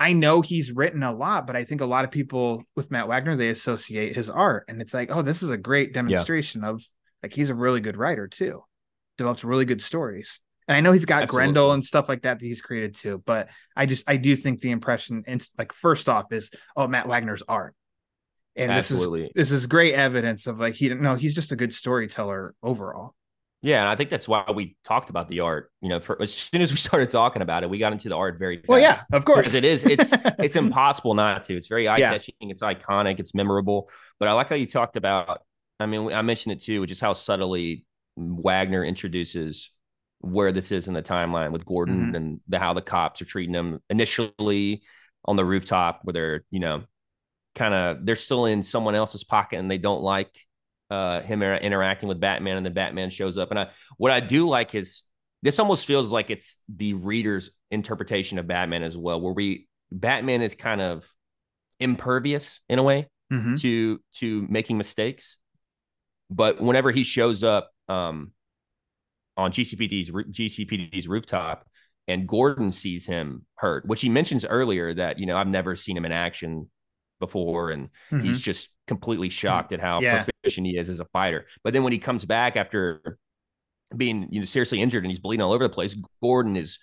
I 0.00 0.12
know 0.12 0.42
he's 0.42 0.72
written 0.72 1.02
a 1.02 1.12
lot, 1.12 1.46
but 1.46 1.56
I 1.56 1.64
think 1.64 1.80
a 1.80 1.86
lot 1.86 2.04
of 2.04 2.10
people 2.10 2.64
with 2.76 2.90
Matt 2.90 3.08
Wagner 3.08 3.36
they 3.36 3.48
associate 3.48 4.14
his 4.14 4.28
art, 4.28 4.64
and 4.68 4.82
it's 4.82 4.94
like, 4.94 5.14
oh, 5.14 5.22
this 5.22 5.42
is 5.42 5.50
a 5.50 5.56
great 5.56 5.94
demonstration 5.94 6.64
of 6.64 6.82
like 7.22 7.32
he's 7.32 7.50
a 7.50 7.54
really 7.54 7.80
good 7.80 7.96
writer 7.96 8.26
too, 8.26 8.64
develops 9.16 9.44
really 9.44 9.64
good 9.64 9.82
stories. 9.82 10.40
And 10.68 10.76
I 10.76 10.80
know 10.80 10.92
he's 10.92 11.06
got 11.06 11.22
Absolutely. 11.22 11.46
Grendel 11.46 11.72
and 11.72 11.84
stuff 11.84 12.08
like 12.08 12.22
that 12.22 12.38
that 12.38 12.44
he's 12.44 12.60
created 12.60 12.94
too, 12.94 13.22
but 13.24 13.48
I 13.74 13.86
just 13.86 14.04
I 14.06 14.16
do 14.18 14.36
think 14.36 14.60
the 14.60 14.70
impression, 14.70 15.24
and 15.26 15.44
like 15.56 15.72
first 15.72 16.08
off, 16.08 16.30
is 16.30 16.50
oh 16.76 16.86
Matt 16.86 17.08
Wagner's 17.08 17.42
art, 17.48 17.74
and 18.54 18.70
Absolutely. 18.70 19.22
this 19.22 19.28
is 19.28 19.34
this 19.34 19.50
is 19.50 19.66
great 19.66 19.94
evidence 19.94 20.46
of 20.46 20.60
like 20.60 20.74
he 20.74 20.90
no 20.90 21.14
he's 21.14 21.34
just 21.34 21.52
a 21.52 21.56
good 21.56 21.72
storyteller 21.72 22.54
overall. 22.62 23.14
Yeah, 23.60 23.80
and 23.80 23.88
I 23.88 23.96
think 23.96 24.08
that's 24.10 24.28
why 24.28 24.44
we 24.54 24.76
talked 24.84 25.10
about 25.10 25.28
the 25.28 25.40
art. 25.40 25.72
You 25.80 25.88
know, 25.88 26.00
for 26.00 26.20
as 26.20 26.32
soon 26.32 26.60
as 26.60 26.70
we 26.70 26.76
started 26.88 27.10
talking 27.10 27.40
about 27.42 27.62
it, 27.62 27.70
we 27.70 27.78
got 27.78 27.92
into 27.92 28.10
the 28.10 28.16
art 28.16 28.38
very 28.38 28.58
fast. 28.58 28.68
Well, 28.68 28.78
yeah, 28.78 29.00
of 29.10 29.24
course 29.24 29.38
because 29.38 29.54
it 29.54 29.64
is 29.64 29.84
it's 29.86 30.12
it's 30.38 30.54
impossible 30.56 31.14
not 31.14 31.44
to. 31.44 31.56
It's 31.56 31.68
very 31.68 31.88
eye 31.88 31.96
Yeah. 31.96 32.12
catching. 32.12 32.34
It's 32.40 32.62
iconic. 32.62 33.18
It's 33.20 33.34
memorable. 33.34 33.88
But 34.20 34.28
I 34.28 34.32
like 34.32 34.50
how 34.50 34.54
you 34.56 34.66
talked 34.66 34.96
about. 34.96 35.40
I 35.80 35.86
mean, 35.86 36.12
I 36.12 36.22
mentioned 36.22 36.52
it 36.52 36.60
too, 36.60 36.80
which 36.80 36.90
is 36.90 37.00
how 37.00 37.14
subtly 37.14 37.86
Wagner 38.16 38.84
introduces 38.84 39.70
where 40.20 40.52
this 40.52 40.72
is 40.72 40.88
in 40.88 40.94
the 40.94 41.02
timeline 41.02 41.52
with 41.52 41.64
Gordon 41.64 42.12
Mhm. 42.12 42.16
and 42.16 42.40
the 42.48 42.58
how 42.58 42.74
the 42.74 42.82
cops 42.82 43.22
are 43.22 43.26
treating 43.26 43.54
him 43.54 43.80
initially 43.88 44.82
on 45.24 45.36
the 45.36 45.44
rooftop, 45.44 46.00
where 46.02 46.12
they're 46.12 46.44
you 46.50 46.60
know 46.60 46.84
kind 47.54 47.74
of 47.74 48.04
they're 48.06 48.16
still 48.16 48.46
in 48.46 48.62
someone 48.62 48.94
else's 48.94 49.24
pocket 49.24 49.58
and 49.58 49.70
they 49.70 49.78
don't 49.78 50.02
like 50.02 50.36
uh 50.90 51.20
him 51.20 51.42
inter- 51.42 51.56
interacting 51.56 52.08
with 52.08 52.20
Batman, 52.20 52.56
and 52.56 52.66
then 52.66 52.72
Batman 52.74 53.10
shows 53.10 53.36
up. 53.38 53.50
And 53.50 53.58
I 53.60 53.70
what 53.96 54.12
I 54.12 54.20
do 54.20 54.48
like 54.48 54.74
is 54.74 55.02
this 55.42 55.58
almost 55.58 55.86
feels 55.86 56.10
like 56.10 56.30
it's 56.30 56.58
the 56.68 56.94
reader's 56.94 57.50
interpretation 57.70 58.38
of 58.38 58.46
Batman 58.48 58.82
as 58.82 58.96
well, 58.96 59.20
where 59.20 59.32
we 59.32 59.68
Batman 59.92 60.42
is 60.42 60.54
kind 60.54 60.80
of 60.80 61.06
impervious 61.80 62.60
in 62.68 62.78
a 62.78 62.82
way 62.82 63.08
Mhm. 63.32 63.60
to 63.60 64.00
to 64.14 64.46
making 64.48 64.78
mistakes, 64.78 65.36
but 66.30 66.60
whenever 66.60 66.90
he 66.90 67.02
shows 67.02 67.44
up 67.44 67.70
um, 67.88 68.32
on 69.38 69.52
GCPD's 69.52 70.10
GCPD's 70.10 71.08
rooftop 71.08 71.64
and 72.06 72.26
Gordon 72.28 72.72
sees 72.72 73.06
him 73.06 73.46
hurt, 73.56 73.86
which 73.86 74.00
he 74.02 74.08
mentions 74.10 74.44
earlier 74.44 74.92
that 74.94 75.18
you 75.18 75.24
know 75.26 75.36
I've 75.38 75.46
never 75.48 75.76
seen 75.76 75.96
him 75.96 76.04
in 76.04 76.12
action 76.12 76.68
before, 77.20 77.70
and 77.70 77.88
Mhm. 78.12 78.22
he's 78.22 78.40
just 78.40 78.70
completely 78.86 79.28
shocked 79.30 79.72
at 79.72 79.80
how 79.80 80.00
Yeah. 80.00 80.24
proficient 80.24 80.66
he 80.66 80.76
is 80.76 80.88
as 80.90 81.00
a 81.00 81.04
fighter. 81.06 81.46
But 81.64 81.72
then 81.72 81.82
when 81.84 81.92
he 81.92 81.98
comes 81.98 82.24
back 82.24 82.56
after 82.56 83.18
being 83.96 84.28
you 84.30 84.40
know 84.40 84.44
seriously 84.44 84.82
injured 84.82 85.02
and 85.04 85.10
he's 85.10 85.18
bleeding 85.20 85.42
all 85.42 85.52
over 85.52 85.64
the 85.64 85.72
place, 85.72 85.96
Gordon 86.22 86.56
is 86.56 86.78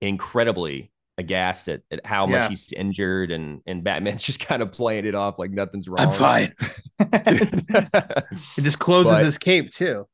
incredibly 0.00 0.90
aghast 1.18 1.68
at, 1.68 1.82
at 1.90 2.04
how 2.06 2.26
Yeah. 2.26 2.40
much 2.42 2.48
he's 2.50 2.72
injured 2.72 3.30
and 3.30 3.60
and 3.66 3.84
Batman's 3.84 4.22
just 4.30 4.40
kind 4.40 4.62
of 4.62 4.72
playing 4.72 5.06
it 5.06 5.14
off 5.14 5.38
like 5.38 5.50
nothing's 5.50 5.88
wrong. 5.88 6.00
I'm 6.00 6.12
fine. 6.12 6.54
it 7.00 8.62
just 8.62 8.78
closes 8.78 9.12
But- 9.12 9.24
his 9.24 9.38
cape 9.38 9.70
too. 9.72 10.06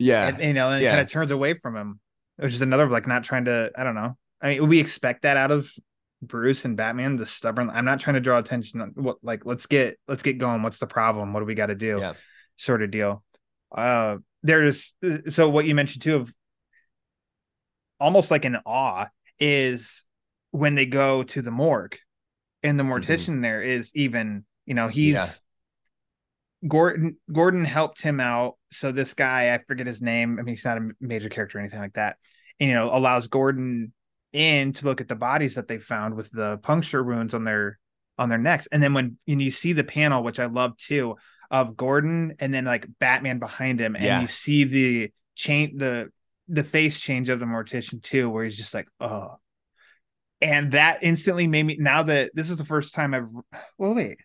Yeah. 0.00 0.28
and, 0.28 0.42
you 0.42 0.52
know, 0.52 0.70
and 0.70 0.82
Yeah. 0.82 0.90
kind 0.90 1.00
of 1.00 1.08
turns 1.08 1.30
away 1.30 1.54
from 1.54 1.76
him, 1.76 2.00
which 2.36 2.54
is 2.54 2.62
another 2.62 2.88
like 2.88 3.06
not 3.06 3.22
trying 3.24 3.44
to. 3.44 3.70
I 3.76 3.84
don't 3.84 3.94
know. 3.94 4.16
I 4.40 4.48
mean, 4.58 4.68
we 4.68 4.80
expect 4.80 5.22
that 5.22 5.36
out 5.36 5.50
of 5.50 5.70
Bruce 6.22 6.64
and 6.64 6.76
Batman, 6.76 7.16
the 7.16 7.26
stubborn. 7.26 7.70
I'm 7.70 7.84
not 7.84 8.00
trying 8.00 8.14
to 8.14 8.20
draw 8.20 8.38
attention 8.38 8.80
on 8.80 8.92
what 8.94 9.18
like 9.22 9.44
let's 9.46 9.66
get 9.66 9.98
let's 10.08 10.22
get 10.22 10.38
going. 10.38 10.62
What's 10.62 10.78
the 10.78 10.86
problem? 10.86 11.32
What 11.32 11.40
do 11.40 11.46
we 11.46 11.54
got 11.54 11.66
to 11.66 11.74
do? 11.74 11.98
Yeah. 12.00 12.14
Sort 12.56 12.82
of 12.82 12.90
deal. 12.90 13.22
Uh, 13.74 14.18
there's 14.42 14.94
so 15.28 15.48
what 15.48 15.66
you 15.66 15.74
mentioned 15.74 16.02
too 16.02 16.16
of 16.16 16.34
almost 17.98 18.30
like 18.30 18.44
an 18.44 18.58
awe 18.64 19.06
is 19.38 20.04
when 20.50 20.74
they 20.74 20.86
go 20.86 21.22
to 21.22 21.42
the 21.42 21.50
morgue, 21.50 21.96
and 22.62 22.78
the 22.78 22.84
mortician 22.84 23.42
there 23.42 23.62
is 23.62 23.90
even 23.94 24.44
you 24.66 24.74
know 24.74 24.88
he's. 24.88 25.14
Yeah. 25.14 25.26
Gordon 26.66 27.16
Gordon 27.32 27.64
helped 27.64 28.02
him 28.02 28.20
out. 28.20 28.56
So 28.72 28.92
this 28.92 29.14
guy, 29.14 29.54
I 29.54 29.58
forget 29.66 29.86
his 29.86 30.02
name. 30.02 30.38
I 30.38 30.42
mean, 30.42 30.54
he's 30.54 30.64
not 30.64 30.78
a 30.78 30.90
major 31.00 31.28
character 31.28 31.58
or 31.58 31.60
anything 31.60 31.80
like 31.80 31.94
that. 31.94 32.16
And, 32.58 32.68
you 32.68 32.74
know, 32.74 32.94
allows 32.94 33.28
Gordon 33.28 33.92
in 34.32 34.72
to 34.74 34.84
look 34.84 35.00
at 35.00 35.08
the 35.08 35.16
bodies 35.16 35.54
that 35.56 35.66
they 35.66 35.78
found 35.78 36.14
with 36.14 36.30
the 36.30 36.58
puncture 36.58 37.02
wounds 37.02 37.34
on 37.34 37.44
their 37.44 37.78
on 38.18 38.28
their 38.28 38.38
necks. 38.38 38.66
And 38.66 38.82
then 38.82 38.92
when 38.92 39.16
and 39.26 39.42
you 39.42 39.50
see 39.50 39.72
the 39.72 39.84
panel, 39.84 40.22
which 40.22 40.38
I 40.38 40.46
love 40.46 40.76
too, 40.76 41.16
of 41.50 41.76
Gordon 41.76 42.34
and 42.38 42.52
then 42.52 42.64
like 42.64 42.86
Batman 42.98 43.38
behind 43.38 43.80
him, 43.80 43.96
and 43.96 44.04
Yeah. 44.04 44.20
you 44.20 44.28
see 44.28 44.64
the 44.64 45.12
change 45.34 45.78
the 45.78 46.10
the 46.48 46.64
face 46.64 46.98
change 46.98 47.28
of 47.28 47.40
the 47.40 47.46
mortician 47.46 48.02
too, 48.02 48.28
where 48.28 48.44
he's 48.44 48.56
just 48.56 48.74
like, 48.74 48.88
oh. 49.00 49.36
And 50.42 50.72
that 50.72 51.02
instantly 51.02 51.46
made 51.46 51.64
me 51.64 51.76
now 51.78 52.02
that 52.04 52.30
this 52.34 52.50
is 52.50 52.56
the 52.56 52.64
first 52.64 52.94
time 52.94 53.14
I've 53.14 53.28
well 53.78 53.94
wait. 53.94 54.18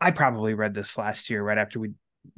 I 0.00 0.10
probably 0.10 0.54
read 0.54 0.74
this 0.74 0.96
last 0.96 1.30
year 1.30 1.42
right 1.42 1.58
after 1.58 1.80
we 1.80 1.90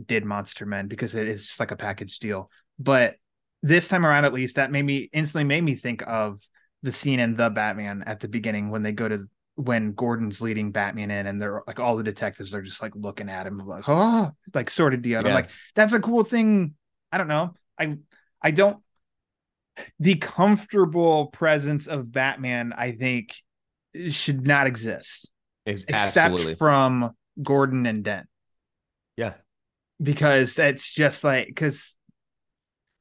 did 0.04 0.24
Monster 0.24 0.66
Men 0.66 0.88
because 0.88 1.14
it 1.14 1.28
is 1.28 1.46
just 1.46 1.60
like 1.60 1.70
a 1.70 1.76
package 1.76 2.18
deal. 2.18 2.50
But 2.78 3.16
this 3.62 3.88
time 3.88 4.06
around, 4.06 4.24
at 4.24 4.32
least, 4.32 4.56
that 4.56 4.70
made 4.70 4.82
me 4.84 5.10
instantly 5.12 5.44
made 5.44 5.62
me 5.62 5.74
think 5.76 6.02
of 6.06 6.40
the 6.82 6.92
scene 6.92 7.20
in 7.20 7.36
the 7.36 7.50
Batman 7.50 8.02
at 8.06 8.20
the 8.20 8.28
beginning 8.28 8.70
when 8.70 8.82
they 8.82 8.92
go 8.92 9.08
to 9.08 9.28
when 9.56 9.92
Gordon's 9.92 10.40
leading 10.40 10.72
Batman 10.72 11.10
in, 11.10 11.26
and 11.26 11.40
they're 11.42 11.62
like 11.66 11.78
all 11.78 11.96
the 11.96 12.02
detectives 12.04 12.54
are 12.54 12.62
just 12.62 12.80
like 12.80 12.92
looking 12.96 13.28
at 13.28 13.46
him 13.46 13.58
like 13.58 13.84
oh 13.88 14.30
like 14.54 14.70
sort 14.70 14.94
of 14.94 15.02
deal. 15.02 15.20
I'm 15.20 15.26
Yeah. 15.26 15.34
like 15.34 15.50
that's 15.74 15.92
a 15.92 16.00
cool 16.00 16.24
thing. 16.24 16.74
I 17.12 17.18
don't 17.18 17.28
know. 17.28 17.54
I 17.78 17.98
I 18.40 18.52
don't 18.52 18.78
the 19.98 20.16
comfortable 20.16 21.26
presence 21.28 21.86
of 21.86 22.12
Batman. 22.12 22.72
I 22.76 22.92
think 22.92 23.34
should 24.10 24.46
not 24.46 24.66
exist 24.66 25.30
It's 25.66 25.84
except 25.88 26.16
absolutely. 26.16 26.54
from 26.54 27.10
Gordon 27.42 27.86
and 27.86 28.04
Dent 28.04 28.28
yeah. 29.16 29.34
because 30.02 30.54
that's 30.54 30.92
just 30.92 31.24
like 31.24 31.46
because 31.46 31.94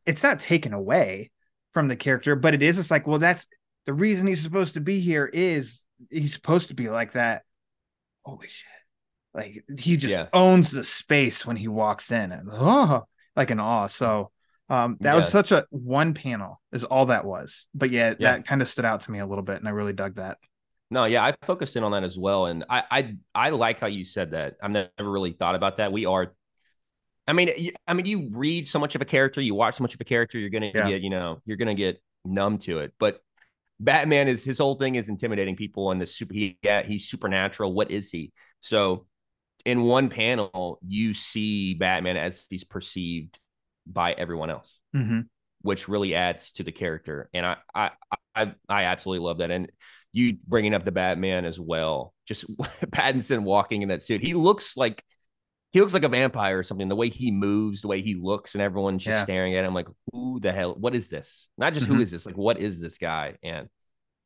it's 0.06 0.24
not 0.24 0.40
taken 0.40 0.74
away 0.74 1.32
from 1.74 1.88
the 1.88 1.96
character, 1.96 2.36
but 2.36 2.54
it 2.54 2.64
is. 2.64 2.80
It's 2.80 2.92
like, 2.92 3.08
well, 3.08 3.20
that's 3.20 3.48
the 3.86 3.94
reason 3.94 4.28
he's 4.28 4.42
supposed 4.42 4.74
to 4.74 4.82
be 4.82 5.00
here 5.00 5.30
is 5.32 5.84
he's 6.10 6.34
supposed 6.34 6.70
to 6.70 6.74
be 6.74 6.90
like 6.90 7.14
that. 7.14 7.44
Holy 8.24 8.48
shit! 8.48 8.68
Like 9.34 9.64
he 9.78 9.98
just 9.98 10.14
Yeah. 10.14 10.28
owns 10.34 10.72
the 10.72 10.84
space 10.84 11.46
when 11.46 11.56
he 11.58 11.68
walks 11.68 12.12
in, 12.12 12.32
and 12.32 12.50
oh, 12.52 13.04
like 13.36 13.52
an 13.52 13.60
awe. 13.60 13.88
So 13.88 14.32
um, 14.70 14.98
that 15.02 15.16
was 15.16 15.30
such 15.30 15.52
a 15.52 15.66
one 15.70 16.14
panel 16.14 16.62
is 16.72 16.84
all 16.84 17.08
that 17.08 17.26
was. 17.26 17.66
But 17.74 17.90
yeah, 17.92 18.14
Yeah. 18.20 18.34
that 18.34 18.46
kind 18.46 18.62
of 18.62 18.70
stood 18.70 18.86
out 18.86 19.02
to 19.02 19.12
me 19.12 19.20
a 19.20 19.26
little 19.26 19.44
bit, 19.44 19.58
and 19.58 19.68
I 19.68 19.72
really 19.72 19.94
dug 19.94 20.16
that. 20.16 20.38
No, 20.92 21.06
yeah, 21.06 21.24
I 21.24 21.34
focused 21.46 21.76
in 21.76 21.84
on 21.84 21.92
that 21.92 22.04
as 22.04 22.18
well, 22.18 22.48
and 22.48 22.66
I 22.70 22.84
I 22.90 23.16
I 23.36 23.50
like 23.52 23.80
how 23.80 23.88
you 23.88 24.04
said 24.04 24.32
that. 24.32 24.56
I've 24.62 24.72
never 24.72 24.90
really 25.00 25.34
thought 25.34 25.54
about 25.56 25.78
that. 25.78 25.92
We 25.92 26.06
are, 26.08 26.34
I 27.28 27.34
mean, 27.34 27.50
you, 27.58 27.74
I 27.88 27.94
mean, 27.94 28.06
you 28.08 28.30
read 28.32 28.68
so 28.68 28.80
much 28.80 28.96
of 28.96 29.02
a 29.02 29.06
character, 29.06 29.42
you 29.42 29.56
watch 29.56 29.76
so 29.78 29.84
much 29.84 29.94
of 29.96 30.02
a 30.02 30.06
character, 30.06 30.40
you're 30.40 30.50
gonna 30.50 30.74
Yeah. 30.74 30.84
get, 30.84 31.02
you 31.02 31.10
know, 31.12 31.42
you're 31.46 31.58
gonna 31.58 31.76
get 31.76 32.02
numb 32.26 32.60
to 32.60 32.80
it. 32.80 32.94
But 33.00 33.22
Batman 33.80 34.28
is 34.30 34.44
his 34.46 34.60
whole 34.60 34.76
thing 34.76 34.96
is 34.96 35.10
intimidating 35.10 35.56
people, 35.58 35.92
and 35.92 36.02
the 36.02 36.08
super, 36.08 36.34
he, 36.34 36.58
yeah, 36.64 36.84
he's 36.84 37.08
supernatural. 37.10 37.74
What 37.74 37.92
is 37.92 38.12
he? 38.12 38.34
So, 38.62 39.08
in 39.66 39.84
one 39.84 40.10
panel, 40.10 40.80
you 40.88 41.14
see 41.14 41.76
Batman 41.76 42.18
as 42.18 42.46
he's 42.50 42.64
perceived 42.66 43.40
by 43.88 44.14
everyone 44.14 44.50
else 44.52 44.74
Mm-hmm. 44.96 45.20
which 45.62 45.88
really 45.90 46.16
adds 46.16 46.52
to 46.54 46.64
the 46.64 46.72
character. 46.72 47.30
And 47.34 47.46
I, 47.46 47.58
I, 47.76 47.92
I, 48.36 48.54
I 48.70 48.84
absolutely 48.86 49.26
love 49.26 49.40
that. 49.40 49.52
And 49.52 49.72
you 50.12 50.38
bringing 50.48 50.74
up 50.74 50.86
the 50.86 50.92
Batman 50.92 51.46
as 51.46 51.60
well, 51.60 52.14
just 52.28 52.46
Pattinson 52.58 53.44
walking 53.44 53.82
in 53.84 53.90
that 53.90 54.02
suit. 54.02 54.22
He 54.22 54.34
looks 54.34 54.76
like 54.78 55.04
he 55.72 55.82
looks 55.82 55.94
like 55.94 56.04
a 56.04 56.10
vampire 56.10 56.58
or 56.58 56.64
something. 56.64 56.88
The 56.90 56.96
way 56.96 57.10
he 57.10 57.30
moves, 57.32 57.82
the 57.82 57.88
way 57.90 58.02
he 58.02 58.16
looks, 58.16 58.56
and 58.56 58.62
everyone's 58.62 59.04
just 59.04 59.16
Yeah. 59.18 59.24
staring 59.24 59.56
at 59.56 59.66
him 59.66 59.74
like, 59.76 59.88
"Who 60.12 60.40
the 60.40 60.52
hell? 60.52 60.74
What 60.78 60.96
is 60.96 61.10
this? 61.10 61.48
Not 61.58 61.74
just 61.74 61.86
who 61.86 61.96
Mhm. 61.98 62.02
is 62.02 62.12
this? 62.12 62.26
Like, 62.26 62.38
what 62.38 62.58
is 62.58 62.82
this 62.82 62.98
guy?" 62.98 63.36
And 63.44 63.70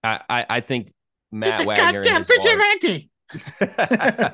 I, 0.04 0.22
I, 0.30 0.46
I 0.50 0.60
think 0.62 0.94
Matt 1.32 1.54
He's 1.56 1.64
a 1.64 1.68
Wagner 1.68 2.00
and 2.02 2.06
goddamn 2.06 2.24
his 2.24 2.30
art- 2.30 3.70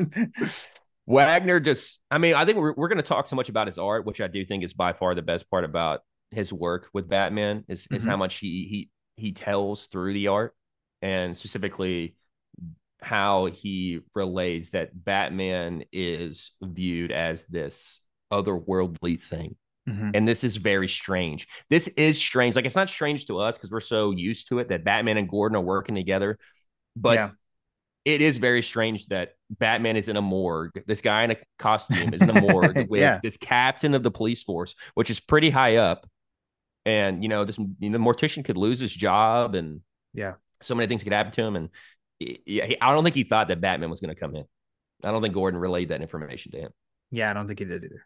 vigilante. 0.06 0.60
Wagner 1.08 1.60
just, 1.60 2.02
I 2.12 2.20
mean, 2.20 2.36
I 2.36 2.46
think 2.46 2.58
we're, 2.60 2.74
we're 2.74 2.88
going 2.88 2.98
to 2.98 3.04
talk 3.04 3.26
so 3.28 3.36
much 3.36 3.50
about 3.50 3.66
his 3.68 3.80
art, 3.80 4.06
which 4.06 4.22
I 4.22 4.28
do 4.28 4.46
think 4.46 4.64
is 4.64 4.74
by 4.74 4.94
far 4.94 5.16
the 5.16 5.24
best 5.24 5.50
part 5.50 5.64
about 5.64 6.02
his 6.30 6.54
work 6.54 6.88
with 6.94 7.10
Batman 7.10 7.64
is, 7.68 7.88
is 7.92 8.06
Mhm. 8.06 8.10
how 8.10 8.18
much 8.18 8.36
he, 8.38 8.68
he, 8.70 8.90
he 9.24 9.32
tells 9.32 9.88
through 9.88 10.14
the 10.14 10.28
art 10.28 10.54
and 11.02 11.38
specifically 11.38 12.16
how 13.02 13.46
he 13.46 14.00
relays 14.14 14.72
that 14.72 14.90
Batman 15.06 15.84
is 15.94 16.52
viewed 16.62 17.12
as 17.12 17.46
this 17.46 18.02
otherworldly 18.32 19.22
thing. 19.22 19.56
Mhm. 19.88 20.12
And 20.14 20.28
this 20.28 20.44
is 20.44 20.58
very 20.58 20.90
strange. 20.90 21.48
This 21.70 21.88
is 21.90 22.18
strange. 22.18 22.56
Like 22.56 22.66
it's 22.66 22.76
not 22.76 22.90
strange 22.90 23.26
to 23.28 23.40
us 23.40 23.58
because 23.58 23.72
we're 23.72 23.80
so 23.80 24.12
used 24.12 24.50
to 24.50 24.60
it 24.60 24.68
that 24.70 24.84
Batman 24.84 25.18
and 25.18 25.30
Gordon 25.30 25.56
are 25.56 25.62
working 25.62 25.96
together. 25.96 26.38
But 26.96 27.14
Yeah. 27.16 27.32
it 28.06 28.22
is 28.22 28.38
very 28.38 28.62
strange 28.62 29.08
that 29.08 29.34
Batman 29.50 29.96
is 29.96 30.10
in 30.10 30.18
a 30.18 30.22
morgue. 30.22 30.84
This 30.86 31.02
guy 31.02 31.24
in 31.24 31.32
a 31.32 31.38
costume 31.58 32.14
is 32.14 32.22
in 32.22 32.30
a 32.30 32.42
morgue 32.42 32.90
with 32.90 33.00
Yeah. 33.02 33.20
this 33.24 33.38
captain 33.38 33.94
of 33.94 34.04
the 34.04 34.12
police 34.12 34.44
force, 34.44 34.76
which 34.96 35.10
is 35.10 35.20
pretty 35.22 35.50
high 35.50 35.78
up. 35.78 36.06
And 36.86 37.24
you 37.24 37.30
know, 37.30 37.46
this 37.46 37.58
you 37.80 37.90
know, 37.90 37.98
mortician 37.98 38.44
could 38.44 38.58
lose 38.58 38.80
his 38.80 38.94
job, 38.94 39.56
and 39.56 39.82
Yeah. 40.14 40.36
So 40.62 40.76
many 40.76 40.88
things 40.88 41.04
could 41.04 41.14
happen 41.14 41.32
to 41.34 41.44
him. 41.44 41.56
And 41.56 41.70
he, 42.20 42.78
I 42.82 42.92
don't 42.94 43.04
think 43.04 43.16
he 43.16 43.24
thought 43.24 43.48
that 43.48 43.62
Batman 43.62 43.90
was 43.90 44.00
going 44.00 44.14
to 44.14 44.20
come 44.20 44.36
in. 44.36 44.46
I 45.04 45.12
don't 45.12 45.22
think 45.22 45.34
Gordon 45.34 45.60
relayed 45.60 45.90
that 45.90 46.02
information 46.02 46.52
to 46.52 46.60
him. 46.60 46.72
Yeah, 47.12 47.30
I 47.30 47.34
don't 47.34 47.48
think 47.48 47.60
he 47.60 47.66
did 47.66 47.84
either. 47.84 48.06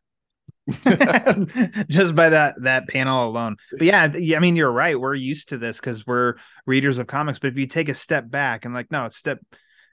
Just 1.90 2.16
by 2.16 2.30
that 2.30 2.56
that 2.62 2.88
panel 2.88 3.28
alone. 3.28 3.58
But 3.72 3.82
yeah, 3.82 4.04
I 4.04 4.40
mean 4.40 4.56
you're 4.56 4.72
right. 4.72 5.00
We're 5.00 5.16
used 5.16 5.50
to 5.50 5.58
this 5.58 5.78
because 5.78 6.06
we're 6.08 6.36
readers 6.66 6.98
of 6.98 7.08
comics. 7.08 7.40
But 7.40 7.48
if 7.50 7.58
you 7.58 7.68
take 7.68 7.90
a 7.90 7.96
step 7.96 8.30
back 8.30 8.64
and 8.66 8.74
like, 8.74 8.92
no, 8.92 9.10
step 9.10 9.40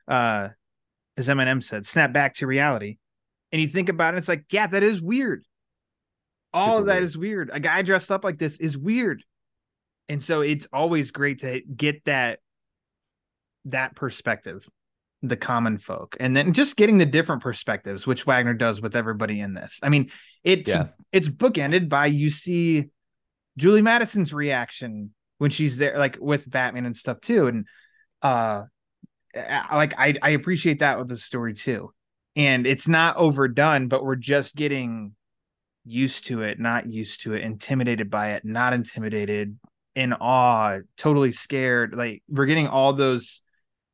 uh 0.07 0.49
as 1.17 1.29
Eminem 1.29 1.63
said, 1.63 1.87
snap 1.87 2.13
back 2.13 2.35
to 2.35 2.47
reality. 2.47 2.99
And 3.53 3.61
you 3.61 3.67
think 3.69 3.89
about 3.89 4.15
it, 4.15 4.19
it's 4.19 4.29
like, 4.29 4.45
yeah, 4.51 4.67
that 4.69 4.83
is 4.83 5.03
weird. 5.03 5.45
All 6.53 6.67
Super 6.67 6.81
of 6.81 6.87
that 6.87 6.93
weird. 6.95 7.05
is 7.05 7.19
weird. 7.19 7.51
A 7.53 7.61
guy 7.61 7.83
dressed 7.83 8.11
up 8.11 8.25
like 8.25 8.39
this 8.39 8.57
is 8.59 8.79
weird. 8.79 9.25
And 10.09 10.23
so 10.23 10.41
it's 10.41 10.67
always 10.73 11.11
great 11.11 11.41
to 11.41 11.61
get 11.61 12.05
that 12.05 12.41
that 13.67 13.95
perspective 13.95 14.67
the 15.23 15.37
common 15.37 15.77
folk 15.77 16.17
and 16.19 16.35
then 16.35 16.53
just 16.55 16.77
getting 16.77 16.97
the 16.97 17.05
different 17.05 17.43
perspectives 17.43 18.07
which 18.07 18.25
wagner 18.25 18.55
does 18.55 18.81
with 18.81 18.97
everybody 18.97 19.41
in 19.41 19.53
this 19.53 19.79
i 19.83 19.89
mean 19.91 20.11
it's 20.45 20.71
Yeah. 20.71 20.89
it's 21.13 21.29
bookended 21.29 21.91
by 21.91 22.07
you 22.07 22.31
see 22.31 22.87
julie 23.59 23.83
madison's 23.83 24.33
reaction 24.33 25.13
when 25.37 25.51
she's 25.51 25.77
there 25.77 25.99
like 25.99 26.17
with 26.21 26.49
batman 26.51 26.87
and 26.87 26.97
stuff 26.97 27.21
too 27.21 27.49
and 27.49 27.67
uh 28.23 28.63
like 29.73 29.93
i 29.99 30.15
i 30.23 30.31
appreciate 30.31 30.79
that 30.79 30.99
with 30.99 31.09
the 31.09 31.19
story 31.19 31.53
too 31.53 31.93
and 32.35 32.67
it's 32.67 32.89
not 32.89 33.17
overdone 33.19 33.89
but 33.89 34.03
we're 34.03 34.17
just 34.17 34.57
getting 34.57 35.15
used 35.85 36.27
to 36.29 36.41
it 36.43 36.59
not 36.59 36.87
used 36.91 37.23
to 37.25 37.35
it 37.35 37.43
intimidated 37.43 38.09
by 38.09 38.33
it 38.33 38.45
not 38.45 38.73
intimidated 38.73 39.59
in 39.95 40.15
awe 40.15 40.79
totally 40.97 41.33
scared 41.33 41.95
like 41.95 42.23
we're 42.29 42.47
getting 42.47 42.67
all 42.69 42.95
those 42.95 43.43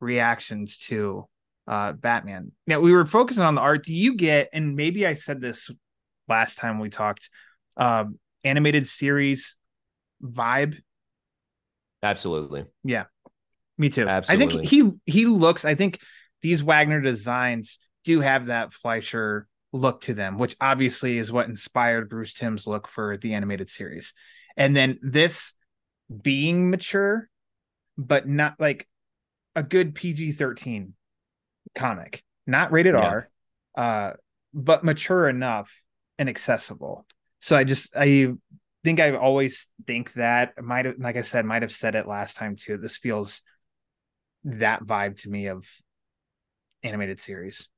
reactions 0.01 0.79
to 0.79 1.27
uh 1.67 1.93
Batman. 1.93 2.53
Now 2.67 2.81
we 2.81 2.93
were 2.93 3.07
focusing 3.07 3.43
on 3.43 3.55
the 3.55 3.61
art. 3.61 3.85
Do 3.85 3.95
you 3.95 4.15
get 4.15 4.51
and 4.53 4.77
maybe 4.77 5.07
I 5.07 5.15
said 5.15 5.41
this 5.41 5.71
last 6.29 6.59
time 6.59 6.79
we 6.79 6.91
talked 6.91 7.31
um 7.77 8.19
animated 8.45 8.87
series 8.87 9.57
vibe? 10.23 10.77
Absolutely. 12.03 12.67
Yeah. 12.85 13.05
Me 13.79 13.89
too. 13.89 14.09
I 14.09 14.21
think 14.21 14.65
he 14.65 14.91
he 15.05 15.27
looks 15.27 15.65
I 15.65 15.75
think 15.75 16.01
these 16.43 16.63
Wagner 16.63 17.01
designs 17.01 17.79
do 18.05 18.21
have 18.21 18.47
that 18.47 18.73
Fleischer 18.73 19.49
look 19.73 20.01
to 20.03 20.15
them, 20.15 20.39
which 20.39 20.57
obviously 20.61 21.19
is 21.19 21.33
what 21.33 21.49
inspired 21.49 22.09
Bruce 22.09 22.35
Timm's 22.35 22.67
look 22.67 22.89
for 22.89 23.17
the 23.17 23.35
animated 23.35 23.69
series. 23.69 24.15
And 24.57 24.77
then 24.77 24.99
this 25.03 25.53
being 26.23 26.71
mature, 26.71 27.29
but 27.99 28.29
not 28.29 28.55
like 28.59 28.87
a 29.57 29.63
good 29.63 29.95
PG 29.95 30.33
13 30.33 30.93
comic, 31.75 32.23
not 32.47 32.71
rated 32.71 32.95
Yeah. 32.95 33.01
R, 33.01 33.31
uh, 33.75 34.13
but 34.55 34.85
mature 34.85 35.29
enough 35.29 35.73
and 36.19 36.29
accessible. 36.29 37.07
So 37.41 37.57
I 37.57 37.65
just, 37.65 37.97
I 37.97 38.35
think 38.85 39.01
I 39.01 39.17
always 39.17 39.69
think 39.87 40.13
that 40.13 40.63
might 40.63 40.85
have, 40.85 40.95
like 40.99 41.17
I 41.17 41.23
said, 41.23 41.45
might 41.45 41.63
have 41.63 41.73
said 41.73 41.95
it 41.95 42.07
last 42.07 42.37
time 42.37 42.55
too. 42.55 42.77
This 42.77 42.97
feels 42.97 43.43
that 44.45 44.85
vibe 44.85 45.21
to 45.23 45.31
me 45.31 45.47
of 45.47 45.67
animated 46.83 47.21
series. 47.21 47.69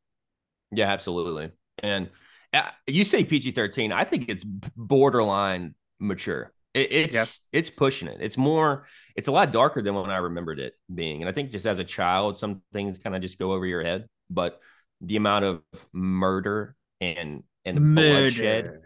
Yeah, 0.70 0.90
absolutely. 0.92 1.50
And 1.82 2.10
uh, 2.52 2.70
you 2.86 3.04
say 3.04 3.24
PG 3.24 3.52
thirteen. 3.52 3.92
I 3.92 4.04
think 4.04 4.28
it's 4.28 4.44
borderline 4.44 5.74
mature. 5.98 6.52
It, 6.74 6.92
it's 6.92 7.14
Yeah. 7.14 7.24
it's 7.52 7.70
pushing 7.70 8.08
it. 8.08 8.18
It's 8.20 8.36
more. 8.36 8.86
It's 9.16 9.28
a 9.28 9.32
lot 9.32 9.52
darker 9.52 9.82
than 9.82 9.94
when 9.94 10.10
I 10.10 10.18
remembered 10.18 10.60
it 10.60 10.74
being. 10.92 11.22
And 11.22 11.28
I 11.28 11.32
think 11.32 11.50
just 11.50 11.66
as 11.66 11.78
a 11.78 11.84
child, 11.84 12.38
some 12.38 12.62
things 12.72 12.98
kind 12.98 13.16
of 13.16 13.22
just 13.22 13.38
go 13.38 13.52
over 13.52 13.66
your 13.66 13.82
head. 13.82 14.06
But 14.30 14.60
the 15.00 15.16
amount 15.16 15.44
of 15.44 15.62
murder 15.92 16.76
and 17.00 17.42
and 17.64 17.94
bloodshed 17.94 18.80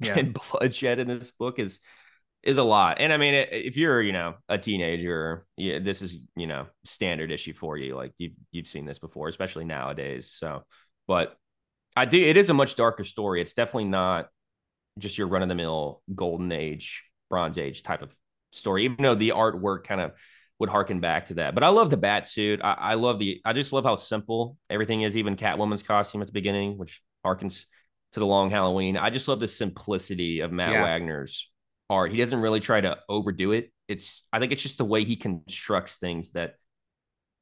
Yeah. 0.00 0.18
and 0.18 0.34
bloodshed 0.52 0.98
in 0.98 1.06
this 1.08 1.30
book 1.32 1.58
is 1.58 1.80
is 2.42 2.56
a 2.58 2.62
lot. 2.62 2.96
And 3.00 3.12
I 3.12 3.18
mean, 3.18 3.34
if 3.34 3.76
you're 3.76 4.00
you 4.02 4.12
know 4.12 4.34
a 4.48 4.58
teenager, 4.58 5.46
yeah, 5.56 5.78
this 5.78 6.02
is 6.02 6.18
you 6.36 6.46
know 6.46 6.66
standard 6.84 7.30
issue 7.30 7.52
for 7.52 7.76
you. 7.76 7.94
Like 7.96 8.12
you 8.18 8.32
you've 8.50 8.66
seen 8.66 8.86
this 8.86 8.98
before, 8.98 9.28
especially 9.28 9.64
nowadays. 9.64 10.30
So, 10.32 10.64
but 11.06 11.36
I 11.96 12.04
do. 12.06 12.20
It 12.22 12.36
is 12.36 12.50
a 12.50 12.54
much 12.54 12.76
darker 12.76 13.04
story. 13.04 13.40
It's 13.42 13.52
definitely 13.54 13.84
not 13.86 14.28
just 14.98 15.18
your 15.18 15.28
run 15.28 15.42
of 15.42 15.48
the 15.48 15.54
mill 15.54 16.02
golden 16.14 16.52
age, 16.52 17.04
bronze 17.30 17.56
age 17.56 17.82
type 17.82 18.02
of 18.02 18.14
story. 18.52 18.84
Even 18.84 18.96
though 18.98 19.14
the 19.14 19.30
artwork 19.30 19.84
kind 19.84 20.00
of 20.00 20.12
would 20.58 20.68
harken 20.68 21.00
back 21.00 21.26
to 21.26 21.34
that. 21.34 21.54
But 21.54 21.64
I 21.64 21.68
love 21.68 21.88
the 21.88 21.96
bat 21.96 22.26
suit. 22.26 22.60
I, 22.62 22.72
I 22.72 22.94
love 22.94 23.18
the. 23.18 23.40
I 23.44 23.54
just 23.54 23.72
love 23.72 23.84
how 23.84 23.96
simple 23.96 24.58
everything 24.68 25.02
is. 25.02 25.16
Even 25.16 25.36
Catwoman's 25.36 25.82
costume 25.82 26.20
at 26.20 26.26
the 26.26 26.34
beginning, 26.34 26.76
which 26.76 27.02
harkens 27.24 27.64
to 28.12 28.20
the 28.20 28.26
Long 28.26 28.50
Halloween. 28.50 28.96
I 28.96 29.08
just 29.08 29.26
love 29.26 29.40
the 29.40 29.48
simplicity 29.48 30.40
of 30.40 30.52
Matt 30.52 30.72
Yeah. 30.72 30.82
Wagner's 30.82 31.50
art. 31.88 32.12
He 32.12 32.18
doesn't 32.18 32.40
really 32.40 32.60
try 32.60 32.80
to 32.80 32.98
overdo 33.08 33.52
it. 33.52 33.72
It's. 33.88 34.22
I 34.32 34.38
think 34.38 34.52
it's 34.52 34.62
just 34.62 34.78
the 34.78 34.84
way 34.84 35.04
he 35.04 35.16
constructs 35.16 35.96
things 35.96 36.32
that 36.32 36.56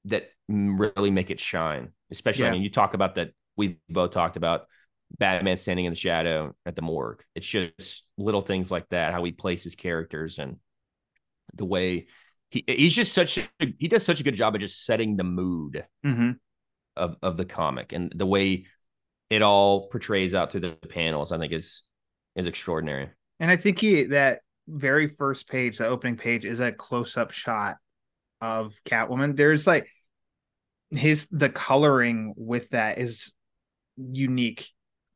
that 0.04 0.28
really 0.48 1.10
make 1.10 1.30
it 1.30 1.40
shine. 1.40 1.88
Especially, 2.10 2.44
Yeah. 2.44 2.50
I 2.50 2.52
mean, 2.52 2.62
you 2.62 2.70
talk 2.70 2.94
about 2.94 3.16
that. 3.16 3.32
We 3.56 3.80
both 3.88 4.12
talked 4.12 4.36
about 4.36 4.66
Batman 5.16 5.56
standing 5.56 5.86
in 5.86 5.92
the 5.92 5.98
shadow 5.98 6.54
at 6.66 6.76
the 6.76 6.82
morgue. 6.82 7.22
It's 7.34 7.46
just 7.46 8.04
little 8.16 8.42
things 8.42 8.70
like 8.70 8.88
that, 8.90 9.12
how 9.12 9.24
he 9.24 9.32
places 9.32 9.74
characters 9.74 10.38
and 10.38 10.56
the 11.54 11.64
way 11.64 12.06
he 12.50 12.64
he's 12.66 12.94
just 12.94 13.14
such 13.14 13.38
a, 13.38 13.74
he 13.78 13.88
does 13.88 14.04
such 14.04 14.20
a 14.20 14.22
good 14.22 14.34
job 14.34 14.54
of 14.54 14.60
just 14.60 14.84
setting 14.84 15.16
the 15.16 15.24
mood 15.24 15.84
hmm 16.02 16.32
of 16.96 17.16
of 17.22 17.36
the 17.36 17.44
comic 17.44 17.92
and 17.92 18.12
the 18.14 18.26
way 18.26 18.66
it 19.30 19.42
all 19.42 19.88
portrays 19.88 20.34
out 20.34 20.50
through 20.50 20.60
the 20.62 20.76
panels. 20.90 21.32
I 21.32 21.38
think 21.38 21.52
is 21.52 21.82
is 22.36 22.46
extraordinary. 22.46 23.10
And 23.40 23.50
I 23.50 23.56
think 23.56 23.78
he 23.78 24.04
that 24.04 24.40
very 24.66 25.08
first 25.08 25.48
page, 25.48 25.78
the 25.78 25.86
opening 25.86 26.16
page, 26.16 26.44
is 26.44 26.60
a 26.60 26.72
close 26.72 27.16
up 27.16 27.30
shot 27.30 27.76
of 28.40 28.72
Catwoman. 28.84 29.36
There's 29.36 29.66
like 29.66 29.88
his 30.90 31.28
the 31.30 31.48
coloring 31.48 32.34
with 32.36 32.70
that 32.70 32.98
is 32.98 33.32
unique 33.96 34.70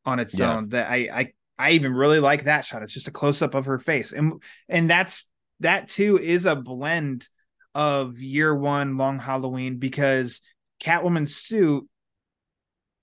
on 0.05 0.19
its 0.19 0.37
Yeah. 0.37 0.55
own. 0.57 0.69
That 0.69 0.89
I 0.89 0.95
I 1.11 1.33
I 1.57 1.71
even 1.71 1.93
really 1.93 2.19
like 2.19 2.45
that 2.45 2.65
shot. 2.65 2.83
It's 2.83 2.93
just 2.93 3.07
a 3.07 3.11
close 3.11 3.41
up 3.41 3.53
of 3.55 3.65
her 3.65 3.79
face, 3.79 4.11
and 4.11 4.41
and 4.69 4.89
that's 4.89 5.27
that 5.59 5.87
too 5.87 6.17
is 6.19 6.45
a 6.45 6.55
blend 6.55 7.27
of 7.75 8.19
year 8.19 8.53
one 8.55 8.97
Long 8.97 9.19
Halloween 9.19 9.77
because 9.77 10.41
Catwoman's 10.81 11.35
suit 11.35 11.87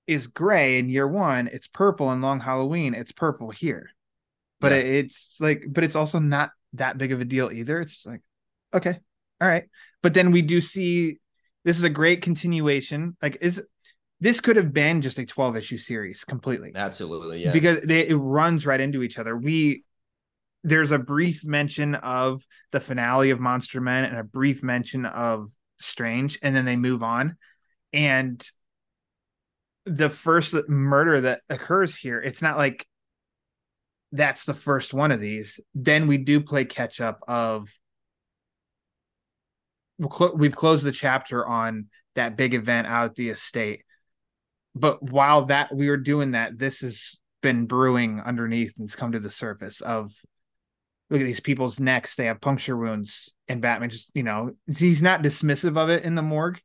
is 0.07 0.27
gray 0.27 0.79
in 0.79 0.89
year 0.89 1.07
one. 1.09 1.49
It's 1.49 1.69
purple 1.69 2.13
in 2.13 2.21
Long 2.21 2.41
Halloween. 2.41 2.95
It's 2.95 3.13
purple 3.13 3.51
here 3.51 3.91
but 4.61 4.73
Yeah. 4.73 4.79
it's 4.79 5.37
like 5.41 5.65
but 5.69 5.85
it's 5.85 5.97
also 5.97 6.19
not 6.19 6.51
that 6.75 6.99
big 6.99 7.13
of 7.13 7.21
a 7.21 7.25
deal 7.25 7.51
either 7.51 7.81
it's 7.81 8.05
like 8.05 8.21
okay 8.75 8.99
all 9.41 9.49
right 9.49 9.65
but 10.03 10.13
then 10.13 10.31
we 10.33 10.43
do 10.43 10.61
see 10.61 11.19
this 11.65 11.79
is 11.79 11.83
a 11.83 11.89
great 11.89 12.21
continuation 12.21 13.17
like 13.23 13.39
is 13.41 13.63
this 14.21 14.41
could 14.41 14.57
have 14.57 14.73
been 14.73 15.01
just 15.01 15.18
a 15.18 15.25
12 15.25 15.57
issue 15.57 15.79
series 15.79 16.25
completely. 16.25 16.73
Absolutely, 16.75 17.43
yeah. 17.43 17.53
because 17.53 17.81
they, 17.81 18.07
it 18.07 18.16
runs 18.16 18.66
right 18.66 18.81
into 18.81 19.03
each 19.03 19.18
other. 19.18 19.37
We 19.37 19.85
there's 20.62 20.91
a 20.91 20.99
brief 20.99 21.43
mention 21.43 21.95
of 21.95 22.47
the 22.71 22.81
finale 22.81 23.31
of 23.31 23.41
monster 23.41 23.81
men 23.81 24.05
and 24.05 24.18
a 24.18 24.25
brief 24.25 24.62
mention 24.62 25.07
of 25.07 25.51
strange 25.81 26.39
and 26.43 26.55
then 26.55 26.66
they 26.66 26.77
move 26.77 27.03
on. 27.03 27.37
And 27.95 28.47
the 29.87 30.11
first 30.11 30.55
murder 30.68 31.23
that 31.23 31.41
occurs 31.49 31.97
here 31.97 32.21
it's 32.21 32.43
not 32.43 32.59
like 32.59 32.87
that's 34.12 34.45
the 34.45 34.55
first 34.55 34.93
one 34.93 35.12
of 35.12 35.21
these. 35.21 35.61
Then 35.75 36.07
we 36.07 36.18
do 36.18 36.41
play 36.41 36.66
catch 36.66 37.01
up 37.01 37.21
of 37.27 37.71
we've 40.35 40.57
closed 40.57 40.85
the 40.85 40.93
chapter 40.93 41.47
on 41.47 41.87
that 42.16 42.37
big 42.37 42.55
event 42.55 42.87
out 42.87 43.11
at 43.11 43.14
the 43.14 43.31
estate 43.31 43.85
but 44.75 45.03
while 45.03 45.47
that 45.47 45.75
we 45.75 45.89
were 45.89 45.97
doing 45.97 46.33
that 46.33 46.59
this 46.59 46.81
has 46.81 47.18
been 47.43 47.66
brewing 47.66 48.21
underneath 48.21 48.75
and 48.77 48.87
it's 48.87 48.97
come 48.97 49.12
to 49.12 49.18
the 49.21 49.31
surface 49.31 49.81
of 49.81 50.12
look 51.09 51.21
at 51.21 51.25
these 51.25 51.41
people's 51.41 51.81
necks. 51.81 52.14
They 52.14 52.27
have 52.27 52.41
puncture 52.41 52.77
wounds 52.77 53.33
and 53.49 53.61
batman 53.61 53.91
just 53.91 54.11
you 54.14 54.23
know 54.23 54.53
he's 54.66 55.03
not 55.03 55.23
dismissive 55.23 55.77
of 55.77 55.91
it 55.91 56.05
in 56.05 56.14
the 56.14 56.23
morgue 56.23 56.61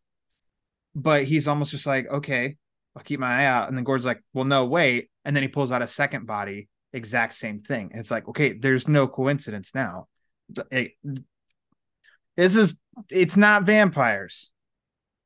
but 0.94 1.24
he's 1.24 1.48
almost 1.48 1.72
just 1.72 1.86
like 1.86 2.08
okay 2.10 2.56
i'll 2.96 3.04
keep 3.04 3.20
my 3.20 3.42
eye 3.42 3.46
out. 3.46 3.68
And 3.68 3.78
then 3.78 3.84
gord's 3.84 4.06
like 4.06 4.22
well 4.34 4.46
no 4.46 4.66
wait. 4.66 5.10
And 5.24 5.36
then 5.36 5.44
he 5.44 5.50
pulls 5.50 5.72
out 5.72 5.82
a 5.82 5.88
second 5.88 6.28
body 6.28 6.68
exact 6.94 7.34
same 7.34 7.62
thing. 7.62 7.90
And 7.92 8.00
it's 8.00 8.12
like 8.12 8.28
okay 8.30 8.54
there's 8.54 8.88
no 8.88 9.08
coincidence 9.08 9.72
now. 9.74 10.08
It- 10.72 10.94
this 12.38 12.56
is 12.56 12.78
it's 13.10 13.38
not 13.38 13.64
vampires 13.64 14.52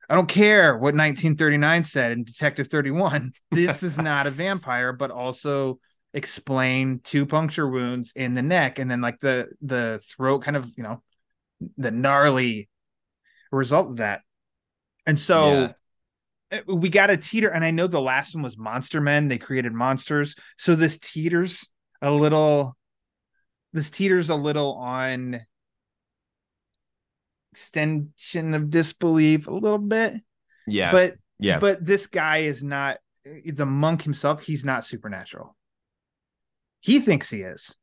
I 0.09 0.15
don't 0.15 0.27
care 0.27 0.73
what 0.73 0.95
1939 0.95 1.83
said 1.83 2.11
in 2.11 2.23
Detective 2.23 2.67
31. 2.67 3.31
This 3.51 3.83
is 3.83 3.97
not 3.97 4.25
a 4.25 4.31
vampire, 4.31 4.91
but 4.91 5.11
also 5.11 5.79
explain 6.13 7.01
two 7.03 7.27
puncture 7.27 7.69
wounds 7.69 8.11
in 8.15 8.33
the 8.33 8.41
neck 8.41 8.79
and 8.79 8.89
then 8.89 9.01
like 9.01 9.19
the 9.19 9.49
the 9.61 10.01
throat 10.03 10.39
kind 10.39 10.57
of, 10.57 10.67
you 10.75 10.83
know, 10.83 11.03
the 11.77 11.91
gnarly 11.91 12.69
result 13.51 13.91
of 13.91 13.97
that. 13.97 14.21
And 15.05 15.19
so 15.19 15.73
uh, 16.51 16.59
we 16.67 16.89
got 16.89 17.11
a 17.11 17.17
teeter 17.17 17.49
and 17.49 17.63
I 17.63 17.71
know 17.71 17.85
the 17.85 18.01
last 18.01 18.33
one 18.33 18.43
was 18.43 18.57
Monster 18.57 19.01
Men. 19.01 19.27
They 19.27 19.37
created 19.37 19.73
monsters. 19.73 20.35
So 20.57 20.75
this 20.75 20.97
teeters 20.97 21.67
a 22.01 22.11
little 22.11 22.75
this 23.73 23.91
teeters 23.91 24.29
a 24.29 24.35
little 24.35 24.73
on 24.73 25.41
extension 27.51 28.53
of 28.53 28.69
disbelief 28.69 29.47
a 29.47 29.53
little 29.53 29.77
bit. 29.77 30.15
Yeah, 30.67 30.91
but 30.91 31.15
yeah, 31.39 31.59
but 31.59 31.83
this 31.83 32.07
guy 32.07 32.39
is 32.39 32.63
not 32.63 32.97
the 33.45 33.65
monk 33.65 34.03
himself 34.03 34.43
he's 34.43 34.65
not 34.65 34.85
supernatural. 34.85 35.55
He 36.79 36.99
thinks 36.99 37.29
he 37.29 37.41
is. 37.41 37.75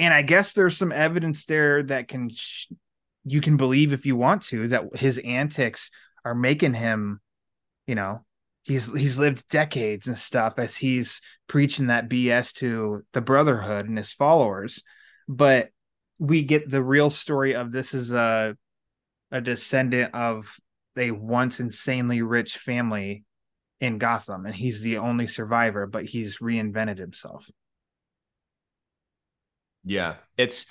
And 0.00 0.14
i 0.14 0.22
guess 0.22 0.52
there's 0.52 0.76
some 0.76 0.92
evidence 0.92 1.44
there 1.44 1.82
that 1.82 2.06
can 2.06 2.30
sh- 2.30 2.68
you 3.24 3.40
can 3.40 3.56
believe 3.56 3.92
if 3.92 4.06
you 4.06 4.14
want 4.14 4.42
to 4.42 4.68
that 4.68 4.94
his 4.94 5.18
antics 5.18 5.90
are 6.24 6.36
making 6.36 6.74
him 6.74 7.20
you 7.88 7.96
know 7.96 8.24
he's 8.68 8.92
he's 8.92 9.18
lived 9.18 9.48
decades 9.48 10.06
and 10.06 10.18
stuff 10.18 10.54
as 10.58 10.76
he's 10.76 11.20
preaching 11.48 11.86
that 11.86 12.08
bs 12.08 12.52
to 12.52 13.02
the 13.12 13.20
brotherhood 13.20 13.88
and 13.88 13.98
his 13.98 14.12
followers. 14.12 14.82
But 15.26 15.70
we 16.18 16.42
get 16.42 16.70
the 16.70 16.82
real 16.82 17.10
story 17.10 17.54
of 17.54 17.72
this 17.72 17.94
is 17.94 18.12
a 18.12 18.56
a 19.30 19.40
descendant 19.40 20.14
of 20.14 20.56
a 20.96 21.10
once 21.10 21.60
insanely 21.60 22.22
rich 22.22 22.58
family 22.58 23.24
in 23.80 23.98
Gotham, 23.98 24.46
and 24.46 24.54
he's 24.54 24.80
the 24.80 24.98
only 24.98 25.26
survivor, 25.26 25.86
but 25.86 26.04
he's 26.04 26.38
reinvented 26.38 26.98
himself. 26.98 27.48
yeah. 29.84 30.16
It's, 30.36 30.66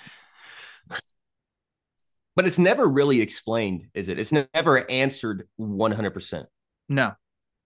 but 2.36 2.46
it's 2.46 2.58
never 2.58 2.86
really 2.86 3.20
explained, 3.20 3.86
is 3.94 4.08
it? 4.08 4.18
It's 4.18 4.32
never 4.32 4.88
answered 4.90 5.48
one 5.56 5.90
hundred 5.90 6.12
percent. 6.12 6.46
No, 6.88 7.12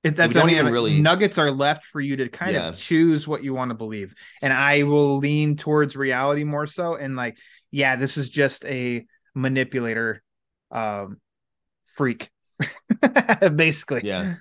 it, 0.03 0.17
that's 0.17 0.29
We 0.29 0.35
don't 0.35 0.43
only 0.43 0.55
even 0.55 0.67
like, 0.67 0.73
really- 0.73 1.01
nuggets 1.01 1.37
are 1.39 1.51
left 1.51 1.85
for 1.87 2.01
you 2.01 2.17
to 2.19 2.29
kind 2.29 2.55
Yeah. 2.55 2.69
of 2.69 2.77
choose 2.79 3.29
what 3.29 3.45
you 3.45 3.53
want 3.53 3.71
to 3.71 3.75
believe, 3.75 4.15
and 4.41 4.53
I 4.53 4.85
will 4.85 5.19
lean 5.19 5.57
towards 5.57 5.95
reality 5.97 6.45
more 6.45 6.67
so. 6.67 6.95
And 6.95 7.17
like, 7.17 7.37
yeah, 7.71 7.97
this 7.97 8.17
is 8.17 8.29
just 8.31 8.65
a 8.65 9.05
manipulator, 9.35 10.23
um, 10.73 11.19
freak, 11.85 12.31
basically. 13.55 14.03
Yeah. 14.05 14.37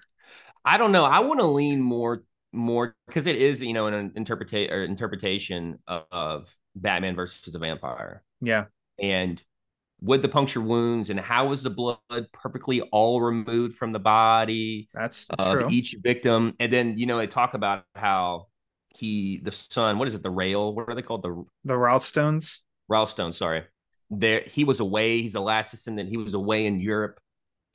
I 0.65 0.77
don't 0.77 0.91
know. 0.91 1.05
I 1.05 1.19
want 1.19 1.39
to 1.39 1.47
lean 1.47 1.81
more, 1.81 2.23
more 2.53 2.95
because 3.07 3.27
it 3.27 3.35
is, 3.35 3.61
you 3.63 3.73
know, 3.73 3.87
an 3.87 4.13
interpretation 4.15 4.73
or 4.73 4.83
interpretation 4.83 5.79
of, 5.87 6.03
of 6.11 6.57
Batman 6.75 7.15
versus 7.15 7.51
the 7.51 7.59
vampire. 7.59 8.23
yeah, 8.41 8.65
and 8.99 9.41
with 10.01 10.21
the 10.21 10.27
puncture 10.29 10.61
wounds 10.61 11.09
and 11.09 11.19
how 11.19 11.47
was 11.47 11.63
the 11.63 11.69
blood 11.69 11.99
perfectly 12.33 12.81
all 12.81 13.21
removed 13.21 13.75
from 13.75 13.91
the 13.91 13.99
body 13.99 14.89
that's 14.93 15.27
of 15.37 15.53
true. 15.53 15.67
each 15.69 15.95
victim 16.01 16.55
and 16.59 16.73
then 16.73 16.97
you 16.97 17.05
know 17.05 17.17
they 17.17 17.27
talk 17.27 17.53
about 17.53 17.85
how 17.95 18.47
he 18.89 19.39
the 19.43 19.51
son 19.51 19.99
what 19.99 20.07
is 20.07 20.15
it 20.15 20.23
the 20.23 20.29
rail 20.29 20.73
what 20.73 20.89
are 20.89 20.95
they 20.95 21.01
called 21.03 21.21
the 21.21 21.45
the 21.65 21.73
Ralstones. 21.75 22.59
Ralstone 22.91 23.33
sorry 23.33 23.63
there 24.11 24.41
he 24.45 24.63
was 24.63 24.79
away 24.79 25.21
he's 25.21 25.35
a 25.35 25.39
last 25.39 25.71
descendant 25.71 26.09
he 26.09 26.17
was 26.17 26.33
away 26.33 26.65
in 26.65 26.79
Europe 26.79 27.19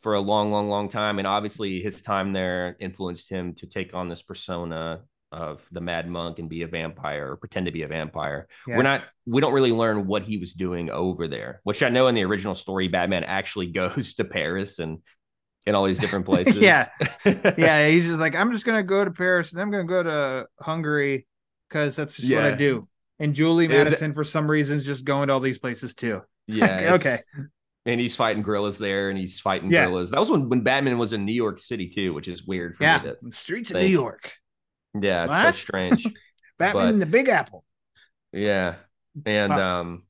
for 0.03 0.14
a 0.14 0.20
long 0.20 0.53
long 0.53 0.68
long 0.68 0.89
time 0.89 1.18
and 1.18 1.26
obviously 1.26 1.80
his 1.80 2.03
time 2.03 2.32
there 2.32 2.76
influenced 2.78 3.30
him 3.30 3.55
to 3.55 3.66
take 3.66 3.95
on 3.95 4.09
this 4.09 4.22
persona 4.22 5.01
of 5.32 5.66
the 5.72 5.80
mad 5.80 6.09
monk 6.09 6.39
and 6.39 6.49
be 6.49 6.62
a 6.62 6.68
vampire 6.68 7.32
or 7.32 7.37
pretend 7.37 7.66
to 7.66 7.72
be 7.72 7.82
a 7.82 7.89
vampire 7.89 8.47
Yeah. 8.68 8.76
we're 8.76 8.82
not 8.84 9.03
we 9.26 9.41
don't 9.41 9.53
really 9.53 9.72
learn 9.72 10.07
what 10.07 10.22
he 10.22 10.37
was 10.37 10.53
doing 10.53 10.91
over 10.91 11.26
there 11.26 11.61
which 11.64 11.82
i 11.82 11.89
know 11.89 12.07
in 12.07 12.14
the 12.14 12.22
original 12.24 12.55
story 12.55 12.87
batman 12.87 13.24
actually 13.24 13.66
goes 13.72 14.14
to 14.14 14.24
paris 14.24 14.78
and 14.78 14.99
in 15.66 15.74
all 15.74 15.84
these 15.84 15.99
different 15.99 16.26
places 16.32 16.59
Yeah. 16.59 16.87
yeah, 17.24 17.89
he's 17.89 18.05
just 18.05 18.18
like, 18.20 18.37
I'm 18.37 18.53
just 18.53 18.64
gonna 18.64 18.84
go 18.84 19.05
to 19.05 19.11
Paris 19.11 19.53
and 19.53 19.61
I'm 19.61 19.70
gonna 19.72 19.82
go 19.84 20.03
to 20.05 20.47
Hungary 20.61 21.26
because 21.68 21.97
that's 21.97 22.16
just 22.16 22.32
what 22.32 22.45
I 22.45 22.55
do. 22.55 22.87
And 23.18 23.34
Julie 23.34 23.68
Madison, 23.68 24.12
for 24.14 24.24
some 24.24 24.50
reason, 24.50 24.78
is 24.78 24.84
just 24.84 25.04
going 25.04 25.28
to 25.28 25.34
all 25.34 25.40
these 25.40 25.58
places 25.58 25.94
too. 25.94 26.22
yeah 26.48 26.94
okay. 26.94 27.18
and 27.86 28.00
he's 28.00 28.14
fighting 28.14 28.40
gorillas 28.44 28.78
there 28.78 29.10
and 29.10 29.18
he's 29.18 29.40
fighting 29.40 29.68
Yeah. 29.72 29.86
gorillas 29.86 30.12
that 30.12 30.20
was 30.20 30.30
when, 30.30 30.48
when 30.48 30.60
batman 30.60 30.96
was 30.96 31.12
in 31.12 31.24
new 31.24 31.32
york 31.32 31.58
city 31.58 31.88
too 31.88 32.14
which 32.14 32.28
is 32.28 32.46
weird 32.46 32.76
for 32.76 32.84
Yeah, 32.84 32.98
me 32.98 33.08
to 33.08 33.16
the 33.20 33.32
streets 33.32 33.72
of. 33.72 33.78
New 33.80 33.86
York. 33.88 34.32
yeah 35.00 35.24
it's 35.24 35.36
so 35.42 35.50
strange 35.50 36.04
Batman 36.58 36.84
But- 36.84 36.88
in 36.90 36.98
the 37.00 37.06
Big 37.06 37.28
Apple. 37.28 37.64
Yeah. 38.32 38.76
And 39.24 39.50
Wow. 39.50 39.80
um 39.80 40.02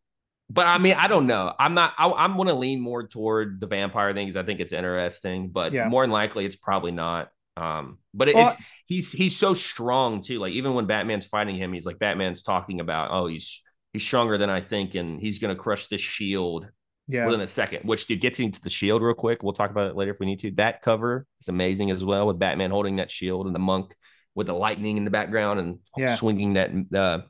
but 0.50 0.66
I 0.66 0.76
mean, 0.78 0.94
I 0.98 1.08
don't 1.08 1.26
know. 1.26 1.52
I'm 1.58 1.72
not 1.74 1.94
I, 1.98 2.08
I'm 2.10 2.36
gonna 2.36 2.52
lean 2.54 2.80
more 2.82 3.06
toward 3.08 3.58
the 3.58 3.66
vampire 3.66 4.12
things. 4.12 4.36
I 4.36 4.42
think 4.42 4.60
it's 4.60 4.72
interesting, 4.74 5.48
but 5.48 5.72
Yeah. 5.72 5.88
more 5.88 6.02
than 6.04 6.10
likely 6.10 6.44
it's 6.44 6.54
probably 6.54 6.92
not. 6.92 7.30
Um, 7.56 7.98
but 8.14 8.28
it, 8.28 8.34
Well- 8.34 8.48
it's 8.48 8.60
he's 8.86 9.12
he's 9.12 9.36
so 9.36 9.54
strong 9.54 10.20
too. 10.20 10.38
Like 10.38 10.52
even 10.52 10.74
when 10.74 10.86
Batman's 10.86 11.26
fighting 11.26 11.56
him, 11.56 11.72
he's 11.72 11.86
like 11.86 11.98
Batman's 11.98 12.42
talking 12.42 12.80
about, 12.80 13.10
oh, 13.10 13.26
he's 13.26 13.62
he's 13.92 14.02
stronger 14.02 14.36
than 14.38 14.50
I 14.50 14.60
think, 14.60 14.94
and 14.94 15.20
he's 15.20 15.38
gonna 15.38 15.56
crush 15.56 15.86
this 15.86 16.00
shield 16.00 16.68
Yeah. 17.08 17.26
within 17.26 17.40
a 17.40 17.46
second. 17.48 17.84
Which 17.84 18.06
to 18.08 18.16
get 18.16 18.38
into 18.40 18.60
the 18.60 18.68
shield 18.70 19.02
real 19.02 19.14
quick, 19.14 19.42
we'll 19.42 19.52
talk 19.54 19.70
about 19.70 19.88
it 19.90 19.96
later 19.96 20.10
if 20.12 20.20
we 20.20 20.26
need 20.26 20.40
to. 20.40 20.50
That 20.52 20.82
cover 20.82 21.26
is 21.40 21.48
amazing 21.48 21.90
as 21.90 22.04
well 22.04 22.26
with 22.26 22.38
Batman 22.38 22.70
holding 22.70 22.96
that 22.96 23.10
shield 23.10 23.46
and 23.46 23.54
the 23.54 23.58
monk 23.60 23.94
with 24.34 24.48
the 24.48 24.54
lightning 24.54 24.98
in 24.98 25.04
the 25.04 25.10
background 25.10 25.58
and 25.60 25.78
Yeah. 25.96 26.14
swinging 26.14 26.54
that 26.54 26.70
uh, 26.94 27.20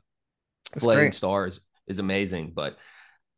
great. 0.79 1.13
stars 1.15 1.61
is 1.87 1.99
amazing. 1.99 2.51
But 2.53 2.77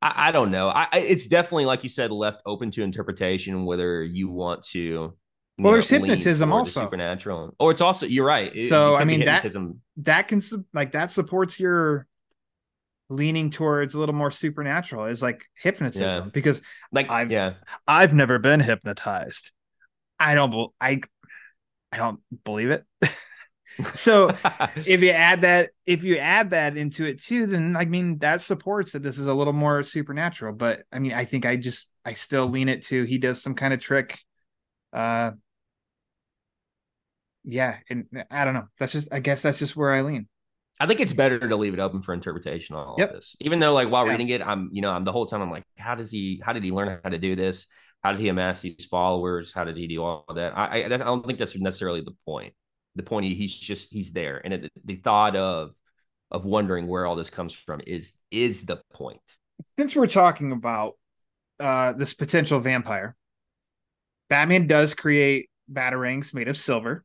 I, 0.01 0.29
I 0.29 0.31
don't 0.31 0.49
know. 0.49 0.69
I 0.69 0.87
it's 0.93 1.27
definitely 1.27 1.65
like 1.65 1.83
you 1.83 1.89
said, 1.89 2.09
left 2.11 2.41
open 2.47 2.71
to 2.71 2.81
interpretation 2.83 3.65
whether 3.65 4.03
you 4.03 4.29
want 4.29 4.63
to. 4.69 5.15
Well, 5.60 5.74
there's 5.74 5.89
hypnotism 5.89 6.51
also. 6.53 6.82
supernatural, 6.82 7.53
or 7.60 7.72
it's 7.72 7.82
also 7.82 8.05
you're 8.05 8.26
right. 8.26 8.55
It- 8.55 8.70
So, 8.70 8.95
it 8.95 8.99
I 8.99 9.03
mean, 9.03 9.20
that- 9.22 9.43
hypnotism. 9.43 9.82
That 9.97 10.28
can 10.30 10.41
like 10.74 10.93
that 10.93 11.12
supports 11.12 11.60
your 11.60 12.07
leaning 13.10 13.49
towards 13.49 13.95
a 13.95 13.99
little 13.99 14.16
more 14.16 14.32
supernatural 14.32 15.05
is 15.05 15.22
like 15.22 15.45
hypnotism 15.60 16.03
Yeah. 16.26 16.30
because 16.32 16.62
like 16.91 17.10
I've- 17.12 17.34
yeah, 17.34 17.53
I've 17.88 18.14
never 18.14 18.39
been 18.39 18.60
hypnotized. 18.60 19.51
I 20.20 20.36
don't 20.36 20.72
I 20.80 21.01
I 21.91 21.97
don't 21.97 22.20
believe 22.45 22.70
it. 22.70 22.86
so 23.95 24.30
if 24.76 25.01
you 25.01 25.10
add 25.12 25.41
that 25.41 25.72
if 25.86 26.03
you 26.03 26.18
add 26.18 26.49
that 26.51 26.76
into 26.76 27.05
it 27.05 27.22
too 27.24 27.45
then 27.45 27.78
i 27.78 27.86
mean 27.86 28.18
that 28.18 28.41
supports 28.41 28.91
that 28.91 29.01
this 29.01 29.18
is 29.18 29.26
a 29.28 29.34
little 29.34 29.53
more 29.53 29.84
supernatural 29.84 30.51
but 30.53 30.84
i 30.91 30.99
mean 30.99 31.14
i 31.14 31.24
think 31.24 31.45
i 31.45 31.55
just 31.55 31.88
i 32.03 32.12
still 32.12 32.45
lean 32.47 32.68
it 32.68 32.84
to 32.84 33.05
he 33.05 33.18
does 33.18 33.41
some 33.41 33.55
kind 33.55 33.74
of 33.74 33.80
trick 33.80 34.20
uh 34.91 35.32
yeah 37.50 37.78
and 37.89 38.06
i 38.32 38.45
don't 38.45 38.54
know 38.54 38.68
that's 38.80 38.93
just 38.93 39.08
i 39.12 39.20
guess 39.20 39.41
that's 39.41 39.60
just 39.60 39.76
where 39.76 39.91
i 39.91 40.02
lean 40.02 40.28
I 40.80 40.88
think 40.88 41.02
it's 41.02 41.12
better 41.12 41.39
to 41.39 41.56
leave 41.58 41.74
it 41.74 41.80
open 41.80 42.02
for 42.02 42.14
interpretation 42.14 42.76
on 42.76 42.88
all 42.88 42.95
Yep. 42.97 43.10
of 43.10 43.16
this. 43.16 43.36
Even 43.41 43.60
though, 43.60 43.74
like, 43.74 43.89
while 43.89 44.06
Yeah. 44.06 44.12
reading 44.12 44.30
it, 44.30 44.41
I'm, 44.41 44.70
you 44.72 44.82
know, 44.82 44.91
I'm 44.91 45.04
the 45.04 45.12
whole 45.12 45.26
time 45.26 45.41
I'm 45.41 45.52
like, 45.52 45.66
how 45.78 45.95
does 45.95 46.10
he, 46.10 46.41
how 46.43 46.54
did 46.54 46.64
he 46.64 46.72
learn 46.72 47.00
how 47.04 47.10
to 47.10 47.18
do 47.18 47.36
this? 47.36 47.66
How 48.02 48.14
did 48.14 48.22
he 48.22 48.30
amass 48.30 48.62
these 48.62 48.86
followers? 48.86 49.52
How 49.52 49.66
did 49.66 49.76
he 49.76 49.88
do 49.88 50.02
all 50.02 50.24
that? 50.34 50.58
I, 50.58 50.84
I, 50.84 50.86
I 50.86 50.97
don't 50.97 51.26
think 51.26 51.38
that's 51.38 51.58
necessarily 51.58 52.00
the 52.02 52.16
point. 52.26 52.54
The 52.95 53.04
point 53.04 53.26
he, 53.26 53.36
he's 53.36 53.58
just 53.58 53.91
he's 53.91 54.12
there, 54.14 54.41
and 54.43 54.54
it, 54.54 54.72
the 54.86 54.95
thought 54.95 55.36
of 55.36 55.72
of 56.32 56.45
wondering 56.45 56.88
where 56.88 57.06
all 57.06 57.16
this 57.16 57.30
comes 57.30 57.54
from 57.54 57.82
is 57.86 58.14
is 58.32 58.66
the 58.66 58.82
point. 58.93 59.22
since 59.78 59.95
we're 59.95 60.08
talking 60.08 60.52
about 60.52 60.95
uh 61.60 61.93
this 61.93 62.14
potential 62.14 62.60
vampire 62.60 63.16
batman 64.30 64.68
does 64.68 64.93
create 64.93 65.50
batarangs 65.72 66.34
made 66.34 66.47
of 66.47 66.58
silver 66.58 67.04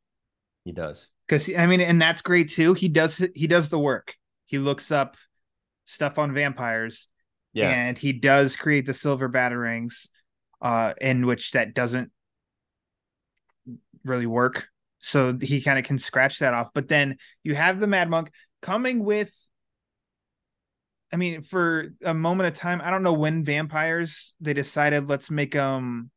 He 0.65 0.73
does. 0.73 1.09
because 1.27 1.51
I 1.55 1.67
mean, 1.67 1.81
and 1.81 2.01
that's 2.01 2.23
great 2.23 2.51
too. 2.51 2.75
He 2.75 2.89
does 2.89 3.25
he 3.35 3.47
does 3.47 3.69
the 3.69 3.79
work. 3.79 4.15
He 4.47 4.59
looks 4.59 4.91
up 4.91 5.17
stuff 5.87 6.19
on 6.19 6.33
vampires, 6.33 7.09
Yeah, 7.53 7.71
and 7.71 7.99
he 7.99 8.12
does 8.12 8.57
create 8.57 8.87
the 8.87 8.95
silver 8.95 9.29
batarangs, 9.29 10.09
uh, 10.62 10.95
in 11.01 11.27
which 11.27 11.53
that 11.53 11.75
doesn't 11.75 12.11
really 14.05 14.27
work. 14.27 14.69
So 15.01 15.37
he 15.39 15.61
kind 15.61 15.79
of 15.79 15.85
can 15.85 15.99
scratch 15.99 16.39
that 16.39 16.55
off. 16.55 16.71
But 16.75 16.89
then 16.89 17.19
you 17.43 17.55
have 17.55 17.79
the 17.79 17.87
Mad 17.87 18.09
Monk 18.09 18.31
coming 18.62 19.05
with. 19.05 19.33
I 21.12 21.17
mean, 21.17 21.43
for 21.43 21.91
a 22.03 22.15
moment 22.15 22.49
of 22.49 22.55
time, 22.59 22.81
I 22.83 22.91
don't 22.91 23.03
know 23.03 23.12
when 23.12 23.45
vampires 23.45 24.35
they 24.41 24.53
decided 24.53 25.09
let's 25.09 25.31
make 25.31 25.53
them 25.53 26.11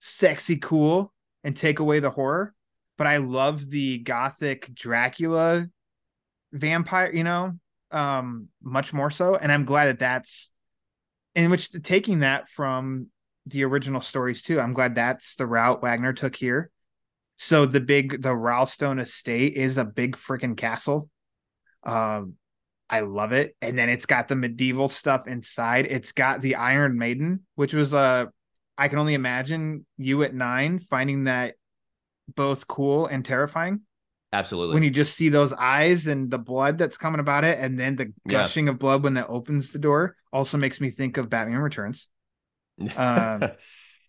sexy 0.00 0.56
cool 0.56 1.12
and 1.44 1.56
take 1.56 1.78
away 1.78 2.00
the 2.00 2.10
horror 2.10 2.54
but 3.02 3.08
I 3.08 3.16
love 3.16 3.68
the 3.68 3.98
gothic 3.98 4.72
Dracula 4.72 5.66
vampire, 6.52 7.12
you 7.12 7.24
know, 7.24 7.58
um, 7.90 8.46
much 8.62 8.92
more 8.92 9.10
so. 9.10 9.34
And 9.34 9.50
I'm 9.50 9.64
glad 9.64 9.86
that 9.86 9.98
that's 9.98 10.52
in 11.34 11.50
which 11.50 11.72
taking 11.82 12.20
that 12.20 12.48
from 12.48 13.08
the 13.46 13.64
original 13.64 14.02
stories 14.02 14.44
too. 14.44 14.60
I'm 14.60 14.72
glad 14.72 14.94
that's 14.94 15.34
the 15.34 15.48
route 15.48 15.82
Wagner 15.82 16.12
took 16.12 16.36
here. 16.36 16.70
So 17.38 17.66
the 17.66 17.80
big 17.80 18.22
the 18.22 18.28
Ralstone 18.28 19.00
estate 19.00 19.54
is 19.54 19.78
a 19.78 19.84
big 19.84 20.16
freaking 20.16 20.56
castle. 20.56 21.08
Um, 21.82 22.34
I 22.88 23.00
love 23.00 23.32
it. 23.32 23.56
And 23.60 23.76
then 23.76 23.88
it's 23.88 24.06
got 24.06 24.28
the 24.28 24.36
medieval 24.36 24.86
stuff 24.86 25.26
inside. 25.26 25.86
It's 25.90 26.12
got 26.12 26.40
the 26.40 26.54
Iron 26.54 26.96
Maiden, 26.96 27.40
which 27.56 27.74
was 27.74 27.92
uh 27.92 28.26
I 28.78 28.86
can 28.86 29.00
only 29.00 29.14
imagine 29.14 29.86
you 29.96 30.22
at 30.22 30.34
nine 30.36 30.78
finding 30.78 31.24
that 31.24 31.56
both 32.34 32.66
cool 32.68 33.06
and 33.06 33.24
terrifying 33.24 33.80
absolutely. 34.32 34.74
when 34.74 34.82
you 34.82 34.90
just 34.90 35.14
see 35.16 35.28
those 35.28 35.52
eyes 35.52 36.06
and 36.06 36.30
the 36.30 36.38
blood 36.38 36.78
that's 36.78 36.96
coming 36.96 37.20
about 37.20 37.44
it, 37.44 37.58
and 37.58 37.78
then 37.78 37.96
the 37.96 38.12
Yeah. 38.26 38.38
gushing 38.38 38.68
of 38.68 38.78
blood 38.78 39.02
when 39.02 39.14
that 39.14 39.28
opens 39.28 39.70
the 39.70 39.78
door 39.78 40.16
also 40.32 40.56
makes 40.58 40.80
me 40.80 40.90
think 40.90 41.16
of 41.16 41.28
Batman 41.28 41.58
Returns. 41.58 42.08
um, 42.96 43.50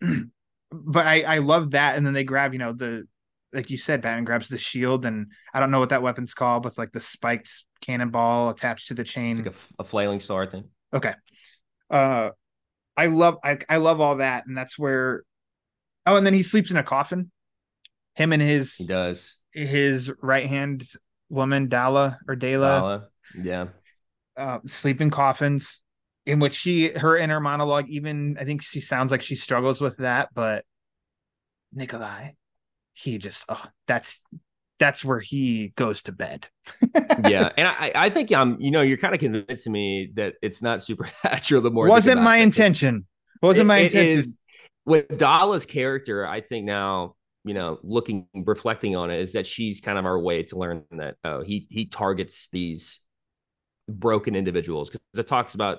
But 0.76 1.06
I 1.06 1.22
I 1.22 1.38
love 1.38 1.70
that, 1.70 1.96
and 1.96 2.04
then 2.04 2.14
they 2.14 2.24
grab 2.24 2.52
you 2.52 2.58
know 2.58 2.72
the 2.72 3.06
like 3.52 3.70
you 3.70 3.78
said, 3.78 4.00
Batman 4.02 4.24
grabs 4.24 4.48
the 4.48 4.58
shield, 4.58 5.04
and 5.04 5.28
I 5.52 5.60
don't 5.60 5.70
know 5.70 5.78
what 5.78 5.90
that 5.90 6.02
weapon's 6.02 6.34
called, 6.34 6.64
with 6.64 6.76
like 6.76 6.90
the 6.90 7.00
spiked 7.00 7.48
cannonball 7.80 8.50
attached 8.50 8.88
to 8.88 8.94
the 8.94 9.04
chain. 9.04 9.30
it's 9.30 9.38
like 9.38 9.46
a, 9.46 9.50
f- 9.50 9.72
a 9.78 9.84
flailing 9.84 10.18
star 10.18 10.46
thing. 10.46 10.64
Okay. 10.92 11.14
Uh 11.90 12.30
I 12.96 13.06
love 13.06 13.38
I 13.44 13.58
I 13.68 13.76
love 13.76 14.00
all 14.00 14.16
that 14.16 14.46
and 14.46 14.56
that's 14.58 14.78
where 14.78 15.22
Oh 16.06 16.16
and 16.16 16.26
then 16.26 16.34
he 16.34 16.42
sleeps 16.42 16.70
in 16.72 16.76
a 16.76 16.82
coffin. 16.82 17.30
Him 18.14 18.32
and 18.32 18.42
his 18.42 18.74
He 18.76 18.86
does. 18.86 19.36
his 19.52 20.10
right 20.22 20.46
hand 20.48 20.86
woman 21.28 21.68
Dala 21.68 22.18
or 22.28 22.36
Dala 22.36 22.68
Dala. 22.80 23.08
Yeah. 23.42 23.66
uh 24.36 24.58
sleep 24.66 25.00
in 25.00 25.10
coffins 25.10 25.80
in 26.26 26.38
which 26.38 26.54
she 26.54 26.88
her 26.90 27.16
inner 27.16 27.40
monologue 27.40 27.88
even 27.88 28.36
I 28.38 28.44
think 28.44 28.62
she 28.62 28.80
sounds 28.80 29.10
like 29.10 29.22
she 29.22 29.34
struggles 29.34 29.80
with 29.80 29.96
that 29.98 30.28
but 30.34 30.64
Nikolai 31.72 32.30
he 32.92 33.18
just 33.18 33.44
oh 33.48 33.62
that's 33.86 34.22
that's 34.78 35.04
where 35.04 35.20
he 35.20 35.72
goes 35.76 36.02
to 36.02 36.12
bed. 36.12 36.48
yeah, 37.28 37.48
and 37.56 37.68
I, 37.68 37.92
I 37.94 38.10
think 38.10 38.32
I'm, 38.32 38.60
you 38.60 38.72
know, 38.72 38.82
you're 38.82 38.96
kind 38.96 39.14
of 39.14 39.20
convincing 39.20 39.72
me 39.72 40.10
that 40.16 40.34
it's 40.42 40.62
not 40.62 40.82
supernatural. 40.82 41.62
The 41.62 41.70
more 41.70 41.86
Wasn't 41.88 42.20
my 42.20 42.38
it. 42.38 42.42
intention. 42.42 43.06
Wasn't 43.40 43.62
It- 43.62 43.68
my 43.68 43.78
intention. 43.78 44.18
is- 44.18 44.36
with 44.84 45.16
Dala's 45.16 45.64
character, 45.64 46.26
I 46.26 46.40
think 46.40 46.66
now, 46.66 47.14
you 47.44 47.54
know, 47.54 47.78
looking, 47.82 48.26
reflecting 48.34 48.96
on 48.96 49.10
it, 49.10 49.20
is 49.20 49.32
that 49.32 49.46
she's 49.46 49.80
kind 49.80 49.98
of 49.98 50.06
our 50.06 50.18
way 50.18 50.42
to 50.44 50.56
learn 50.58 50.84
that 50.92 51.16
oh, 51.24 51.42
he 51.42 51.66
he 51.70 51.86
targets 51.86 52.48
these 52.52 53.00
broken 53.88 54.34
individuals 54.36 54.90
because 54.90 55.00
it 55.16 55.28
talks 55.28 55.54
about. 55.54 55.78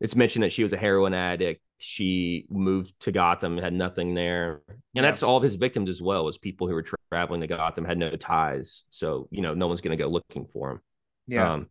It's 0.00 0.16
mentioned 0.16 0.42
that 0.42 0.52
she 0.52 0.64
was 0.64 0.72
a 0.72 0.76
heroin 0.76 1.14
addict. 1.14 1.62
She 1.78 2.46
moved 2.50 2.98
to 3.00 3.12
Gotham, 3.12 3.56
had 3.58 3.72
nothing 3.72 4.14
there, 4.14 4.62
and 4.68 4.78
Yeah. 4.94 5.02
that's 5.02 5.22
all 5.22 5.36
of 5.36 5.42
his 5.44 5.54
victims 5.56 5.88
as 5.88 6.02
well 6.02 6.26
as 6.28 6.38
people 6.38 6.66
who 6.66 6.74
were 6.74 6.82
tra- 6.82 6.98
traveling 7.12 7.40
to 7.42 7.46
Gotham 7.46 7.84
had 7.84 7.98
no 7.98 8.16
ties. 8.16 8.82
So 8.90 9.28
you 9.30 9.42
know, 9.42 9.54
no 9.54 9.68
one's 9.68 9.80
going 9.80 9.96
to 9.96 10.02
go 10.02 10.08
looking 10.10 10.46
for 10.46 10.72
him. 10.72 10.80
yeah. 11.28 11.52
Um, 11.52 11.68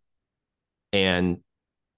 and 0.93 1.39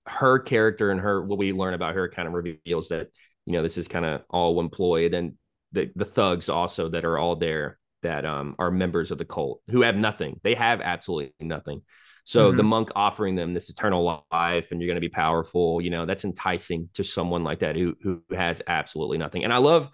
her 0.07 0.39
character 0.39 0.91
and 0.91 0.99
her 0.99 1.23
what 1.23 1.37
we 1.37 1.53
learn 1.53 1.73
about 1.73 1.95
her 1.95 2.09
kind 2.09 2.27
of 2.27 2.33
reveals 2.33 2.89
that 2.89 3.09
you 3.45 3.53
know 3.53 3.63
this 3.63 3.77
is 3.77 3.87
kind 3.87 4.05
of 4.05 4.21
all 4.29 4.55
one 4.55 4.69
ploy. 4.69 5.05
And 5.05 5.13
then 5.13 5.37
the 5.73 5.91
the 5.95 6.05
thugs 6.05 6.49
also 6.49 6.89
that 6.89 7.05
are 7.05 7.17
all 7.17 7.35
there 7.35 7.79
that 8.03 8.25
um 8.25 8.55
are 8.59 8.71
members 8.71 9.11
of 9.11 9.17
the 9.17 9.25
cult 9.25 9.61
who 9.69 9.81
have 9.81 9.95
nothing. 9.95 10.39
They 10.43 10.55
have 10.55 10.81
absolutely 10.81 11.33
nothing. 11.39 11.81
So 12.25 12.49
Mm-hmm. 12.49 12.57
the 12.57 12.63
monk 12.63 12.89
offering 12.95 13.35
them 13.35 13.53
this 13.53 13.69
eternal 13.69 14.23
life 14.31 14.71
and 14.71 14.79
you're 14.81 14.87
going 14.87 14.95
to 14.95 15.01
be 15.01 15.09
powerful, 15.09 15.81
you 15.81 15.89
know, 15.89 16.05
that's 16.05 16.23
enticing 16.23 16.89
to 16.93 17.03
someone 17.03 17.43
like 17.43 17.59
that 17.59 17.75
who 17.75 17.95
who 18.01 18.21
has 18.33 18.61
absolutely 18.67 19.17
nothing. 19.17 19.43
And 19.43 19.51
I 19.53 19.57
love 19.57 19.89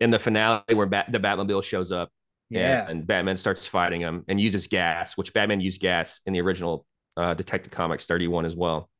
in 0.00 0.10
the 0.10 0.18
finale 0.18 0.62
where 0.72 0.86
Bat- 0.86 1.10
the 1.12 1.18
Batmobile 1.18 1.64
shows 1.64 1.90
up 1.92 2.10
yeah. 2.50 2.82
and, 2.82 2.90
and 2.90 3.06
Batman 3.06 3.36
starts 3.36 3.66
fighting 3.66 4.00
him 4.00 4.24
and 4.28 4.40
uses 4.40 4.66
gas, 4.66 5.16
which 5.16 5.32
Batman 5.32 5.60
used 5.60 5.80
gas 5.80 6.20
in 6.26 6.32
the 6.32 6.40
original 6.40 6.86
uh, 7.16 7.34
Detective 7.34 7.72
Comics 7.72 8.06
31 8.06 8.44
as 8.44 8.54
well. 8.56 8.90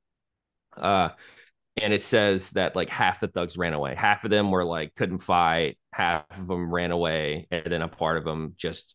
Uh, 0.76 1.10
and 1.76 1.92
it 1.92 2.02
says 2.02 2.50
that 2.52 2.76
like 2.76 2.88
half 2.88 3.20
the 3.20 3.28
thugs 3.28 3.56
ran 3.58 3.72
away. 3.74 3.94
Half 3.96 4.24
of 4.24 4.30
them 4.30 4.50
were 4.50 4.64
like 4.64 4.94
couldn't 4.94 5.18
fight. 5.18 5.78
Half 5.92 6.24
of 6.38 6.46
them 6.46 6.72
ran 6.72 6.90
away, 6.90 7.46
and 7.50 7.66
then 7.72 7.82
a 7.82 7.88
part 7.88 8.16
of 8.16 8.24
them 8.24 8.54
just 8.56 8.94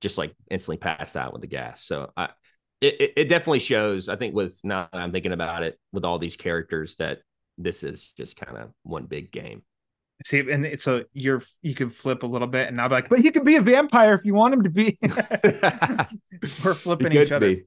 just 0.00 0.18
like 0.18 0.34
instantly 0.50 0.78
passed 0.78 1.16
out 1.16 1.32
with 1.32 1.42
the 1.42 1.48
gas. 1.48 1.84
So 1.84 2.10
I, 2.16 2.30
it 2.80 3.00
it- 3.00 3.12
it 3.16 3.28
definitely 3.28 3.60
shows. 3.60 4.08
I 4.08 4.16
think 4.16 4.34
with 4.34 4.58
now 4.64 4.88
that 4.92 4.98
I'm 5.00 5.12
thinking 5.12 5.32
about 5.32 5.62
it, 5.62 5.78
with 5.92 6.04
all 6.04 6.18
these 6.18 6.36
characters, 6.36 6.96
that 6.96 7.20
this 7.58 7.82
is 7.82 8.12
just 8.16 8.36
kind 8.36 8.56
of 8.58 8.70
one 8.84 9.06
big 9.06 9.32
game. 9.32 9.62
See, 10.24 10.40
and 10.40 10.66
it's 10.66 10.86
a 10.88 11.04
you're 11.12 11.42
you 11.62 11.74
can 11.74 11.90
flip 11.90 12.24
a 12.24 12.26
little 12.26 12.48
bit, 12.48 12.68
and 12.68 12.80
I'll 12.80 12.88
be 12.88 12.96
like, 12.96 13.08
but 13.08 13.20
he 13.20 13.30
can 13.30 13.44
be 13.44 13.56
a 13.56 13.62
vampire 13.62 14.14
if 14.14 14.24
you 14.24 14.34
want 14.34 14.54
him 14.54 14.62
to 14.64 14.70
be. 14.70 14.98
We're 16.64 16.74
flipping 16.74 17.12
each 17.12 17.32
other. 17.32 17.48
be. 17.48 17.64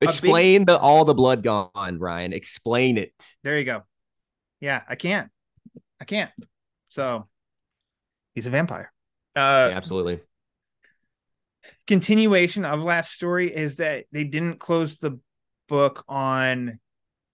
Explain 0.00 0.64
the 0.66 0.78
all 0.78 1.04
the 1.04 1.14
blood 1.14 1.42
gone, 1.42 1.98
Ryan. 1.98 2.32
Explain 2.32 2.98
it. 2.98 3.12
There 3.42 3.58
you 3.58 3.64
go. 3.64 3.82
Yeah, 4.60 4.82
I 4.88 4.94
can't. 4.94 5.30
I 6.00 6.04
can't. 6.04 6.30
So 6.88 7.28
he's 8.34 8.46
a 8.46 8.50
vampire. 8.50 8.92
Uh 9.34 9.68
Yeah, 9.70 9.76
absolutely. 9.76 10.20
continuation 11.86 12.64
of 12.64 12.80
last 12.80 13.12
story 13.12 13.54
is 13.54 13.76
that 13.76 14.04
they 14.12 14.24
didn't 14.24 14.58
close 14.58 14.96
the 14.98 15.18
book 15.68 16.04
on 16.08 16.78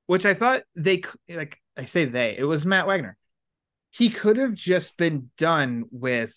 which 0.07 0.27
I 0.27 0.35
thought 0.35 0.63
they 0.75 1.03
like 1.29 1.59
I 1.77 1.85
say 1.87 2.05
they, 2.05 2.37
it 2.37 2.45
was 2.45 2.67
Matt 2.67 2.87
Wagner. 2.87 3.17
he 3.91 4.11
could 4.11 4.37
have 4.37 4.55
just 4.55 4.97
been 4.97 5.31
done 5.39 5.85
with 5.91 6.35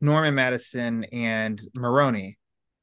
Norman 0.00 0.34
Madison 0.34 1.04
and 1.04 1.60
Maroni 1.76 2.38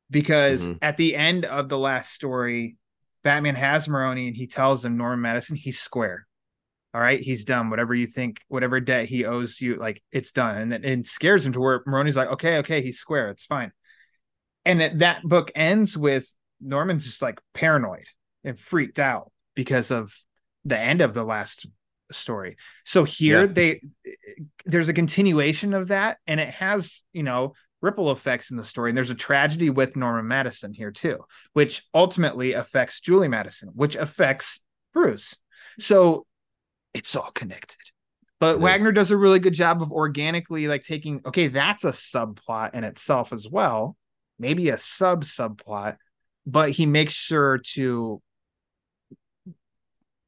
because 0.10 0.68
Mhm. 0.68 0.78
at 0.82 0.98
the 0.98 1.16
end 1.16 1.46
of 1.46 1.70
the 1.70 1.78
last 1.78 2.12
story, 2.14 2.78
Batman 3.24 3.56
has 3.56 3.88
Maroni 3.88 4.28
and 4.28 4.36
he 4.36 4.48
tells 4.48 4.84
him 4.84 4.98
Norman 4.98 5.22
Madison 5.22 5.56
he's 5.56 5.80
square. 5.80 6.26
All 6.94 7.02
right, 7.02 7.20
he's 7.22 7.46
done. 7.46 7.70
Whatever 7.70 7.94
you 7.94 8.08
think, 8.08 8.42
whatever 8.48 8.80
debt 8.80 9.06
he 9.08 9.24
owes 9.26 9.62
you, 9.62 9.76
like 9.76 10.02
it's 10.12 10.32
done, 10.32 10.58
and 10.58 10.74
it, 10.74 10.86
it 10.86 11.08
scares 11.08 11.46
him 11.46 11.54
to 11.54 11.60
where 11.60 11.84
Maroni's 11.86 12.16
like, 12.16 12.30
okay, 12.30 12.58
okay, 12.60 12.82
he's 12.82 12.98
square, 13.00 13.30
it's 13.30 13.46
fine. 13.46 13.72
And 14.66 14.82
that 14.82 15.00
that 15.00 15.24
book 15.24 15.52
ends 15.54 15.96
with 15.98 16.28
Norman's 16.60 17.06
just 17.06 17.22
like 17.22 17.40
paranoid 17.54 18.06
and 18.44 18.60
freaked 18.60 18.98
out 19.00 19.32
because 19.56 19.92
of 19.92 20.14
the 20.66 20.78
end 20.80 21.02
of 21.02 21.14
the 21.14 21.24
last 21.24 21.68
story. 22.12 22.58
So 22.86 23.04
here 23.04 23.42
Yeah. 23.42 23.46
they 23.54 23.82
there's 24.66 24.90
a 24.90 24.94
continuation 24.94 25.74
of 25.76 25.90
that, 25.90 26.18
and 26.26 26.40
it 26.40 26.50
has 26.50 27.04
you 27.14 27.22
know 27.24 27.54
ripple 27.82 28.12
effects 28.12 28.52
in 28.52 28.58
the 28.58 28.66
story. 28.66 28.90
And 28.90 28.98
there's 28.98 29.10
a 29.10 29.16
tragedy 29.16 29.70
with 29.70 29.96
Norman 29.96 30.28
Madison 30.28 30.74
here 30.74 30.92
too, 30.92 31.20
which 31.54 31.84
ultimately 31.94 32.54
affects 32.54 33.00
Julie 33.00 33.28
Madison, 33.28 33.70
which 33.74 33.96
affects 33.96 34.62
Bruce. 34.94 35.36
So 35.80 36.26
it's 36.94 37.16
all 37.16 37.32
connected. 37.32 37.78
But 38.40 38.56
It 38.56 38.58
is. 38.58 38.64
Wagner 38.64 38.92
does 38.92 39.12
a 39.12 39.18
really 39.18 39.40
good 39.40 39.54
job 39.54 39.82
of 39.82 39.92
organically 39.92 40.68
like 40.68 40.84
taking 40.84 41.22
okay, 41.26 41.48
that's 41.48 41.84
a 41.84 41.92
subplot 41.92 42.74
in 42.74 42.84
itself 42.84 43.34
as 43.34 43.48
well, 43.50 43.96
maybe 44.38 44.70
a 44.70 44.78
sub 44.78 45.24
subplot, 45.24 45.98
but 46.46 46.72
he 46.72 46.86
makes 46.86 47.14
sure 47.14 47.60
to 47.74 48.22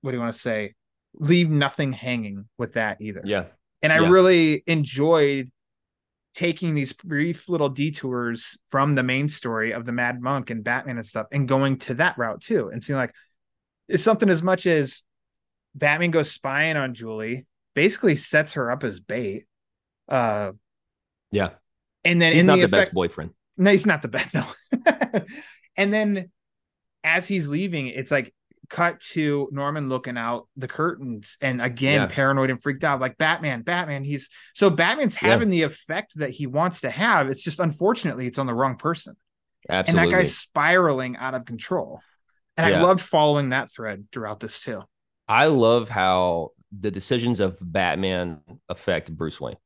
what 0.02 0.12
do 0.12 0.18
you 0.18 0.22
want 0.22 0.34
to 0.34 0.42
say? 0.42 0.74
Leave 1.14 1.50
nothing 1.50 1.94
hanging 1.94 2.46
with 2.58 2.74
that 2.74 3.02
either. 3.02 3.22
Yeah. 3.24 3.46
And 3.82 3.92
I 3.94 4.00
Yeah. 4.00 4.10
really 4.10 4.64
enjoyed 4.68 5.52
taking 6.34 6.74
these 6.74 6.94
brief 6.94 7.50
little 7.50 7.70
detours 7.70 8.58
from 8.70 8.96
the 8.96 9.04
main 9.04 9.28
story 9.28 9.74
of 9.74 9.86
the 9.86 9.92
Mad 9.92 10.22
Monk 10.22 10.50
and 10.50 10.64
Batman 10.64 10.98
and 10.98 11.06
stuff 11.06 11.28
and 11.32 11.48
going 11.48 11.78
to 11.80 11.96
that 11.96 12.18
route 12.18 12.42
too 12.42 12.70
and 12.70 12.84
seeing 12.84 12.98
like 12.98 13.14
it's 13.90 14.04
something 14.04 14.30
as 14.30 14.42
much 14.42 14.66
as 14.66 15.02
Batman 15.76 16.12
goes 16.12 16.32
spying 16.32 16.78
on 16.78 16.94
Julie, 16.94 17.46
basically 17.76 18.16
sets 18.16 18.54
her 18.54 18.72
up 18.72 18.84
as 18.84 19.00
bait. 19.00 19.46
Uh 20.08 20.54
Yeah. 21.32 21.52
and 22.06 22.22
then 22.22 22.34
He's 22.34 22.46
not 22.46 22.56
the, 22.56 22.62
the, 22.62 22.66
effect- 22.66 22.88
best 22.88 22.94
boyfriend. 22.94 23.32
no, 23.58 23.72
he's 23.72 23.86
not 23.86 24.02
the 24.02 24.08
best. 24.08 24.34
No. 24.34 24.46
and 25.76 25.94
then 25.94 26.32
as 27.04 27.28
he's 27.28 27.48
leaving, 27.48 27.88
it's 27.88 28.12
like 28.12 28.34
cut 28.72 29.02
to 29.02 29.50
Norman 29.52 29.88
looking 29.90 30.18
out 30.18 30.48
the 30.56 30.68
curtains 30.68 31.38
and 31.42 31.62
again 31.62 32.02
Yeah. 32.02 32.08
paranoid 32.08 32.50
and 32.50 32.62
freaked 32.64 32.84
out, 32.84 33.02
like 33.02 33.18
Batman, 33.18 33.62
Batman. 33.62 34.04
He's 34.04 34.30
so 34.56 34.70
Batman's 34.70 35.16
Yeah. 35.22 35.30
having 35.30 35.50
the 35.50 35.64
effect 35.64 36.14
that 36.16 36.32
he 36.32 36.48
wants 36.48 36.82
to 36.82 36.90
have. 36.90 37.30
It's 37.30 37.44
just 37.44 37.60
unfortunately 37.60 38.28
it's 38.28 38.40
on 38.40 38.48
the 38.48 38.54
wrong 38.54 38.78
person. 38.78 39.16
Absolutely. 39.70 40.04
And 40.04 40.12
that 40.12 40.18
guy's 40.18 40.36
spiraling 40.38 41.18
out 41.18 41.36
of 41.36 41.46
control. 41.46 42.00
And 42.58 42.66
I 42.66 42.82
loved 42.82 43.02
following 43.02 43.50
that 43.50 43.72
thread 43.72 44.08
throughout 44.12 44.40
this 44.40 44.60
too. 44.60 44.82
I 45.28 45.48
love 45.48 45.90
how 45.90 46.52
the 46.78 46.92
decisions 46.92 47.40
of 47.40 47.58
Batman 47.62 48.40
affect 48.70 49.16
Bruce 49.16 49.40
Wayne 49.40 49.58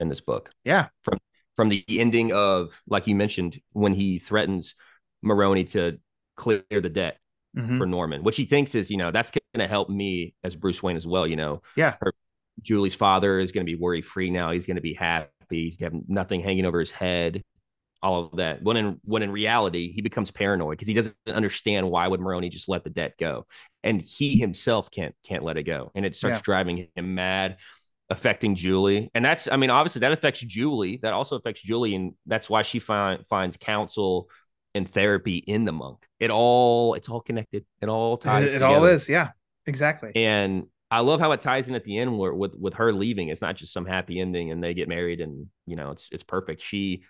in 0.00 0.08
this 0.08 0.20
book. 0.20 0.50
Yeah. 0.64 0.88
From 1.02 1.18
from 1.56 1.68
the 1.68 1.84
ending 1.88 2.32
of, 2.32 2.82
like 2.88 3.06
you 3.06 3.14
mentioned, 3.14 3.60
when 3.72 3.94
he 3.94 4.18
threatens 4.18 4.74
Maroni 5.22 5.64
to 5.64 5.98
clear 6.36 6.64
the 6.68 6.88
debt 6.88 7.18
Mhm. 7.56 7.78
for 7.78 7.86
Norman, 7.86 8.22
which 8.22 8.36
he 8.36 8.44
thinks 8.46 8.74
is, 8.74 8.90
you 8.90 8.96
know, 8.96 9.10
that's 9.10 9.30
going 9.30 9.42
to 9.54 9.68
help 9.68 9.88
me 9.88 10.34
as 10.42 10.56
Bruce 10.56 10.82
Wayne 10.82 10.96
as 10.96 11.06
well. 11.06 11.26
You 11.26 11.36
know, 11.36 11.62
Yeah. 11.76 11.96
her 12.00 12.12
Julie's 12.62 12.94
father 12.94 13.38
is 13.38 13.52
going 13.52 13.64
to 13.66 13.70
be 13.70 13.78
worry 13.78 14.02
free 14.02 14.30
now. 14.30 14.50
He's 14.52 14.66
going 14.66 14.76
to 14.76 14.80
be 14.82 14.94
happy. 14.94 15.28
He's 15.50 15.76
got 15.76 15.92
nothing 16.08 16.40
hanging 16.40 16.66
over 16.66 16.80
his 16.80 16.90
head. 16.90 17.42
All 18.02 18.24
of 18.26 18.36
that. 18.36 18.62
When 18.62 18.76
in 18.76 19.00
when 19.04 19.22
in 19.22 19.30
reality, 19.30 19.90
he 19.92 20.02
becomes 20.02 20.30
paranoid 20.30 20.72
because 20.72 20.88
he 20.88 20.92
doesn't 20.94 21.16
understand 21.26 21.90
why 21.90 22.06
would 22.06 22.20
Maroni 22.20 22.50
just 22.50 22.68
let 22.68 22.84
the 22.84 22.90
debt 22.90 23.14
go, 23.18 23.46
and 23.82 24.02
he 24.02 24.36
himself 24.38 24.90
can't 24.90 25.14
can't 25.26 25.42
let 25.42 25.56
it 25.56 25.62
go, 25.62 25.90
and 25.94 26.04
it 26.04 26.14
starts 26.14 26.36
Yeah. 26.36 26.42
driving 26.42 26.88
him 26.94 27.14
mad, 27.14 27.56
affecting 28.10 28.56
Julie, 28.56 29.10
and 29.14 29.24
that's 29.24 29.48
I 29.50 29.56
mean 29.56 29.70
obviously 29.70 30.00
that 30.00 30.12
affects 30.12 30.40
Julie. 30.40 30.98
That 31.02 31.14
also 31.14 31.36
affects 31.36 31.62
Julie, 31.62 31.94
and 31.94 32.12
that's 32.26 32.50
why 32.50 32.60
she 32.60 32.78
find, 32.78 33.26
finds 33.26 33.56
counsel 33.56 34.28
and 34.74 34.88
therapy 34.88 35.36
in 35.36 35.64
the 35.64 35.72
monk. 35.72 35.98
It 36.18 36.30
all 36.30 36.94
it's 36.94 37.08
all 37.08 37.20
connected. 37.20 37.64
It 37.80 37.88
all 37.88 38.16
ties. 38.16 38.54
It, 38.54 38.56
it 38.56 38.62
all 38.62 38.84
is. 38.86 39.08
Yeah. 39.08 39.30
Exactly. 39.66 40.12
And 40.14 40.66
I 40.90 41.00
love 41.00 41.20
how 41.20 41.32
it 41.32 41.40
ties 41.40 41.68
in 41.68 41.74
at 41.74 41.84
the 41.84 41.98
end 41.98 42.18
where 42.18 42.34
with 42.34 42.54
with 42.56 42.74
her 42.74 42.92
leaving. 42.92 43.28
It's 43.28 43.42
not 43.42 43.56
just 43.56 43.72
some 43.72 43.86
happy 43.86 44.20
ending 44.20 44.50
and 44.50 44.62
they 44.62 44.74
get 44.74 44.88
married 44.88 45.20
and 45.20 45.46
you 45.66 45.76
know 45.76 45.90
it's 45.90 46.08
it's 46.12 46.24
perfect. 46.24 46.60
She 46.60 47.02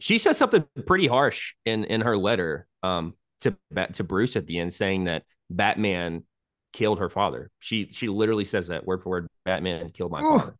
she 0.00 0.18
says 0.18 0.36
something 0.36 0.64
pretty 0.86 1.06
harsh 1.06 1.54
in 1.64 1.84
in 1.84 2.02
her 2.02 2.16
letter 2.16 2.66
um 2.82 3.14
to 3.40 3.56
Bat- 3.70 3.94
to 3.94 4.04
Bruce 4.04 4.36
at 4.36 4.46
the 4.46 4.58
end 4.58 4.74
saying 4.74 5.04
that 5.04 5.24
Batman 5.50 6.24
killed 6.72 6.98
her 6.98 7.08
father. 7.08 7.50
She 7.58 7.88
she 7.92 8.08
literally 8.08 8.44
says 8.44 8.68
that 8.68 8.86
word 8.86 9.02
for 9.02 9.10
word 9.10 9.28
Batman 9.44 9.90
killed 9.90 10.12
my 10.12 10.20
Ooh. 10.20 10.38
father. 10.38 10.54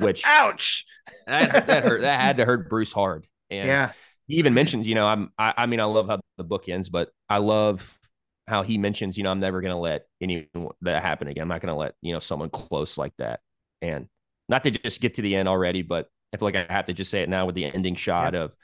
Which 0.00 0.22
Ouch. 0.26 0.86
that, 1.26 1.66
that 1.66 1.84
hurt 1.84 2.00
that 2.00 2.20
had 2.20 2.38
to 2.38 2.44
hurt 2.44 2.68
Bruce 2.68 2.92
hard. 2.92 3.26
And 3.50 3.68
yeah. 3.68 3.92
He 4.26 4.36
even 4.36 4.54
mentions, 4.54 4.86
you 4.86 4.94
know, 4.94 5.06
I'm 5.06 5.30
I, 5.38 5.54
I 5.56 5.66
mean 5.66 5.80
I 5.80 5.84
love 5.84 6.08
how 6.08 6.20
the 6.36 6.44
book 6.44 6.68
ends, 6.68 6.88
but 6.88 7.10
I 7.28 7.38
love 7.38 7.98
how 8.48 8.62
he 8.62 8.78
mentions, 8.78 9.16
you 9.16 9.24
know, 9.24 9.30
I'm 9.30 9.40
never 9.40 9.60
gonna 9.60 9.78
let 9.78 10.06
any 10.20 10.48
that 10.82 11.02
happen 11.02 11.28
again. 11.28 11.42
I'm 11.42 11.48
not 11.48 11.60
gonna 11.60 11.76
let, 11.76 11.94
you 12.00 12.12
know, 12.12 12.20
someone 12.20 12.50
close 12.50 12.98
like 12.98 13.12
that. 13.18 13.40
And 13.82 14.08
not 14.48 14.64
to 14.64 14.70
just 14.70 15.00
get 15.00 15.14
to 15.14 15.22
the 15.22 15.34
end 15.34 15.48
already, 15.48 15.82
but 15.82 16.06
I 16.32 16.36
feel 16.36 16.46
like 16.46 16.56
I 16.56 16.72
have 16.72 16.86
to 16.86 16.92
just 16.92 17.10
say 17.10 17.22
it 17.22 17.28
now 17.28 17.46
with 17.46 17.54
the 17.54 17.64
ending 17.64 17.94
shot 17.96 18.34
of 18.34 18.54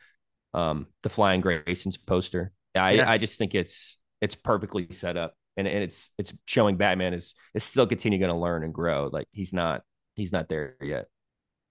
um 0.55 0.87
the 1.03 1.09
flying 1.09 1.41
Grayson's 1.41 1.97
poster. 1.97 2.53
I 2.75 2.93
Yeah. 2.93 3.11
I 3.11 3.19
just 3.19 3.39
think 3.39 3.55
it's 3.55 3.99
it's 4.21 4.35
perfectly 4.35 4.89
set 4.93 5.17
up 5.17 5.35
and, 5.57 5.67
and 5.67 5.83
it's 5.83 6.11
it's 6.19 6.33
showing 6.47 6.77
Batman 6.77 7.15
is 7.15 7.35
is 7.55 7.65
still 7.65 7.87
continue 7.87 8.19
gonna 8.19 8.39
learn 8.39 8.65
and 8.65 8.73
grow. 8.73 9.09
Like 9.13 9.29
he's 9.33 9.53
not 9.53 9.83
he's 10.15 10.33
not 10.33 10.49
there 10.49 10.77
yet. 10.81 11.07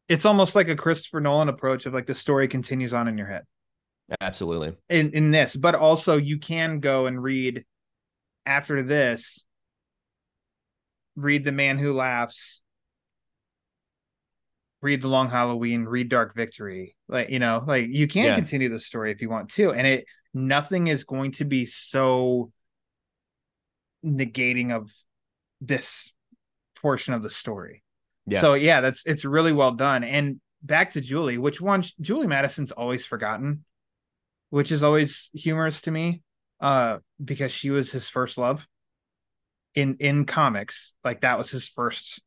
It's 0.07 0.25
almost 0.25 0.55
like 0.55 0.67
a 0.67 0.75
Christopher 0.75 1.21
Nolan 1.21 1.49
approach 1.49 1.85
of 1.85 1.93
like 1.93 2.05
the 2.05 2.15
story 2.15 2.47
continues 2.47 2.93
on 2.93 3.07
in 3.07 3.17
your 3.17 3.27
head. 3.27 3.43
Absolutely. 4.19 4.75
in 4.89 5.11
in 5.11 5.31
this 5.31 5.55
but 5.55 5.75
also 5.75 6.17
you 6.17 6.37
can 6.37 6.79
go 6.79 7.05
and 7.05 7.21
read 7.21 7.63
after 8.45 8.81
this 8.83 9.45
read 11.15 11.43
the 11.43 11.51
man 11.51 11.77
who 11.77 11.93
laughs 11.93 12.61
read 14.81 15.01
the 15.01 15.07
long 15.07 15.29
halloween 15.29 15.85
read 15.85 16.09
dark 16.09 16.35
victory 16.35 16.95
like 17.07 17.29
you 17.29 17.39
know 17.39 17.63
like 17.65 17.87
you 17.89 18.07
can 18.07 18.25
Yeah. 18.25 18.35
continue 18.35 18.67
the 18.69 18.79
story 18.79 19.11
if 19.11 19.21
you 19.21 19.29
want 19.29 19.49
to 19.51 19.71
and 19.71 19.85
it 19.85 20.05
nothing 20.33 20.87
is 20.87 21.03
going 21.03 21.31
to 21.33 21.45
be 21.45 21.65
so 21.65 22.51
negating 24.03 24.71
of 24.71 24.91
this 25.59 26.11
portion 26.81 27.13
of 27.13 27.21
the 27.21 27.29
story 27.29 27.83
Yeah. 28.25 28.41
so 28.41 28.55
yeah 28.55 28.81
that's 28.81 29.05
it's 29.05 29.23
really 29.25 29.53
well 29.53 29.73
done 29.73 30.03
and 30.03 30.41
back 30.63 30.91
to 30.91 31.01
julie 31.01 31.37
which 31.37 31.61
one 31.61 31.83
julie 31.99 32.25
madison's 32.27 32.71
always 32.71 33.05
forgotten 33.05 33.63
which 34.51 34.71
is 34.71 34.83
always 34.83 35.29
humorous 35.33 35.81
to 35.81 35.91
me 35.91 36.21
uh 36.59 36.99
because 37.23 37.51
she 37.51 37.71
was 37.71 37.91
his 37.91 38.07
first 38.07 38.37
love. 38.37 38.67
In 39.73 39.95
in 39.99 40.25
comics 40.25 40.93
like 41.03 41.21
that 41.21 41.39
was 41.39 41.49
his 41.49 41.67
first 41.67 42.21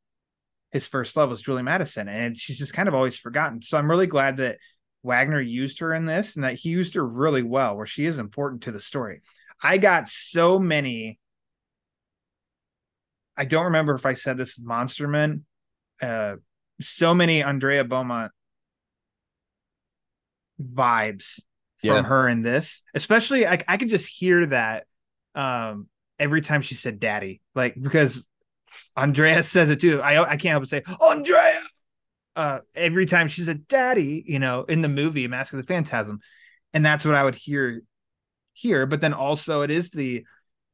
his 0.73 0.89
first 0.89 1.15
love 1.17 1.29
was 1.31 1.43
Julie 1.43 1.63
Madison 1.63 2.09
and 2.09 2.37
she's 2.37 2.59
just 2.59 2.73
kind 2.73 2.89
of 2.89 2.95
always 2.95 3.17
forgotten. 3.17 3.63
So 3.63 3.79
I'm 3.79 3.89
really 3.89 4.09
glad 4.09 4.39
that 4.39 4.59
Wagner 5.03 5.41
used 5.41 5.79
her 5.81 5.93
in 5.93 6.07
this 6.07 6.35
and 6.35 6.45
that 6.45 6.55
he 6.55 6.71
used 6.71 6.95
her 6.95 7.07
really 7.07 7.43
well 7.43 7.77
where 7.77 7.87
she 7.87 8.07
is 8.07 8.19
important 8.19 8.63
to 8.63 8.73
the 8.73 8.81
story. 8.81 9.21
I 9.63 9.77
got 9.77 10.09
so 10.09 10.59
many 10.59 11.21
I 13.37 13.45
don't 13.45 13.67
remember 13.67 13.95
if 13.95 14.07
I 14.07 14.15
said 14.15 14.39
this 14.39 14.57
is 14.59 14.65
Monsterman 14.65 15.43
uh 16.01 16.37
so 16.81 17.15
many 17.15 17.43
Andrea 17.43 17.85
Beaumont 17.85 18.33
vibes 20.59 21.41
from 21.87 22.05
Yeah. 22.05 22.09
her 22.09 22.29
in 22.29 22.43
this. 22.43 22.83
Especially 22.95 23.47
I 23.47 23.63
I 23.69 23.77
could 23.77 23.89
just 23.89 24.09
hear 24.09 24.47
that 24.47 24.87
um 25.35 25.89
every 26.19 26.41
time 26.41 26.63
she 26.63 26.75
said 26.75 27.01
daddy. 27.01 27.41
Like 27.55 27.75
because 27.81 28.27
Andrea 28.97 29.43
says 29.45 29.71
it 29.71 29.81
too. 29.81 30.01
I 30.03 30.23
I 30.23 30.37
can't 30.37 30.53
help 30.53 30.63
but 30.63 30.69
say 30.71 30.83
Andrea 31.01 31.61
uh 32.37 32.61
every 32.75 33.07
time 33.07 33.29
she 33.29 33.43
said 33.43 33.69
daddy, 33.69 34.25
you 34.27 34.39
know, 34.39 34.65
in 34.65 34.83
the 34.83 34.89
movie 34.89 35.27
Mask 35.29 35.53
of 35.53 35.59
the 35.59 35.63
Phantasm. 35.65 36.21
And 36.73 36.85
that's 36.85 37.05
what 37.05 37.15
I 37.15 37.25
would 37.25 37.37
hear 37.37 37.83
here. 38.53 38.87
But 38.87 39.01
then 39.01 39.15
also 39.15 39.63
it 39.63 39.71
is 39.71 39.91
the 39.91 40.25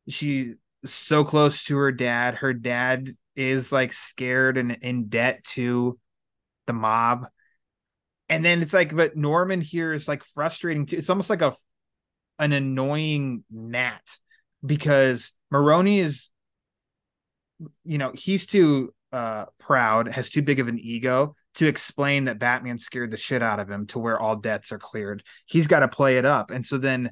she 0.09 0.55
so 0.85 1.25
close 1.25 1.65
to 1.65 1.77
her 1.77 1.93
dad. 1.93 2.37
Her 2.37 2.55
dad 2.55 3.17
is 3.37 3.73
like 3.73 3.93
scared 3.93 4.57
and 4.59 4.73
in 4.83 5.09
debt 5.09 5.45
to 5.45 5.99
the 6.67 6.73
mob. 6.73 7.27
And 8.31 8.45
then 8.45 8.62
it's 8.62 8.72
like, 8.72 8.95
but 8.95 9.16
Norman 9.16 9.61
here 9.61 9.93
is 9.93 10.07
like 10.07 10.22
frustrating 10.35 10.87
too. 10.87 10.97
It's 10.97 11.11
almost 11.11 11.28
like 11.28 11.43
a 11.43 11.57
an 12.39 12.53
annoying 12.53 13.45
gnat 13.51 14.18
because 14.64 15.33
Maroni 15.51 15.99
is, 15.99 16.31
you 17.85 17.99
know, 17.99 18.12
he's 18.14 18.47
too 18.47 18.95
uh 19.12 19.47
proud, 19.59 20.09
has 20.09 20.31
too 20.31 20.43
big 20.43 20.61
of 20.61 20.68
an 20.68 20.78
ego 20.78 21.35
to 21.57 21.66
explain 21.66 22.24
that 22.24 22.39
Batman 22.39 22.78
scared 22.78 23.11
the 23.11 23.16
shit 23.16 23.43
out 23.43 23.59
of 23.59 23.68
him 23.68 23.87
to 23.89 23.99
where 23.99 24.18
all 24.18 24.37
debts 24.37 24.70
are 24.70 24.78
cleared. 24.78 25.24
He's 25.47 25.66
got 25.66 25.81
to 25.81 25.89
play 25.89 26.16
it 26.16 26.24
up. 26.24 26.53
And 26.53 26.64
so 26.64 26.78
then 26.78 27.11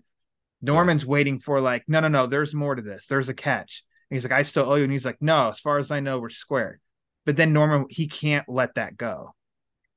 Norman's 0.63 1.05
waiting 1.05 1.41
for 1.41 1.61
like, 1.61 1.83
no, 1.89 1.99
no, 1.99 2.07
no, 2.09 2.27
there's 2.27 2.55
more 2.55 2.77
to 2.77 2.83
this. 2.83 3.07
There's 3.07 3.29
a 3.29 3.35
catch. 3.35 3.83
And 4.09 4.17
he's 4.17 4.25
like, 4.25 4.39
I 4.39 4.45
still 4.45 4.71
owe 4.71 4.77
you. 4.77 4.85
And 4.85 4.93
he's 4.93 5.05
like, 5.05 5.21
no, 5.21 5.51
as 5.51 5.59
far 5.59 5.79
as 5.79 5.91
I 5.91 5.99
know, 5.99 6.21
we're 6.21 6.31
square. 6.31 6.79
But 7.27 7.37
then 7.37 7.53
Norman, 7.53 7.87
he 7.91 8.07
can't 8.07 8.49
let 8.49 8.77
that 8.77 8.97
go. 8.97 9.35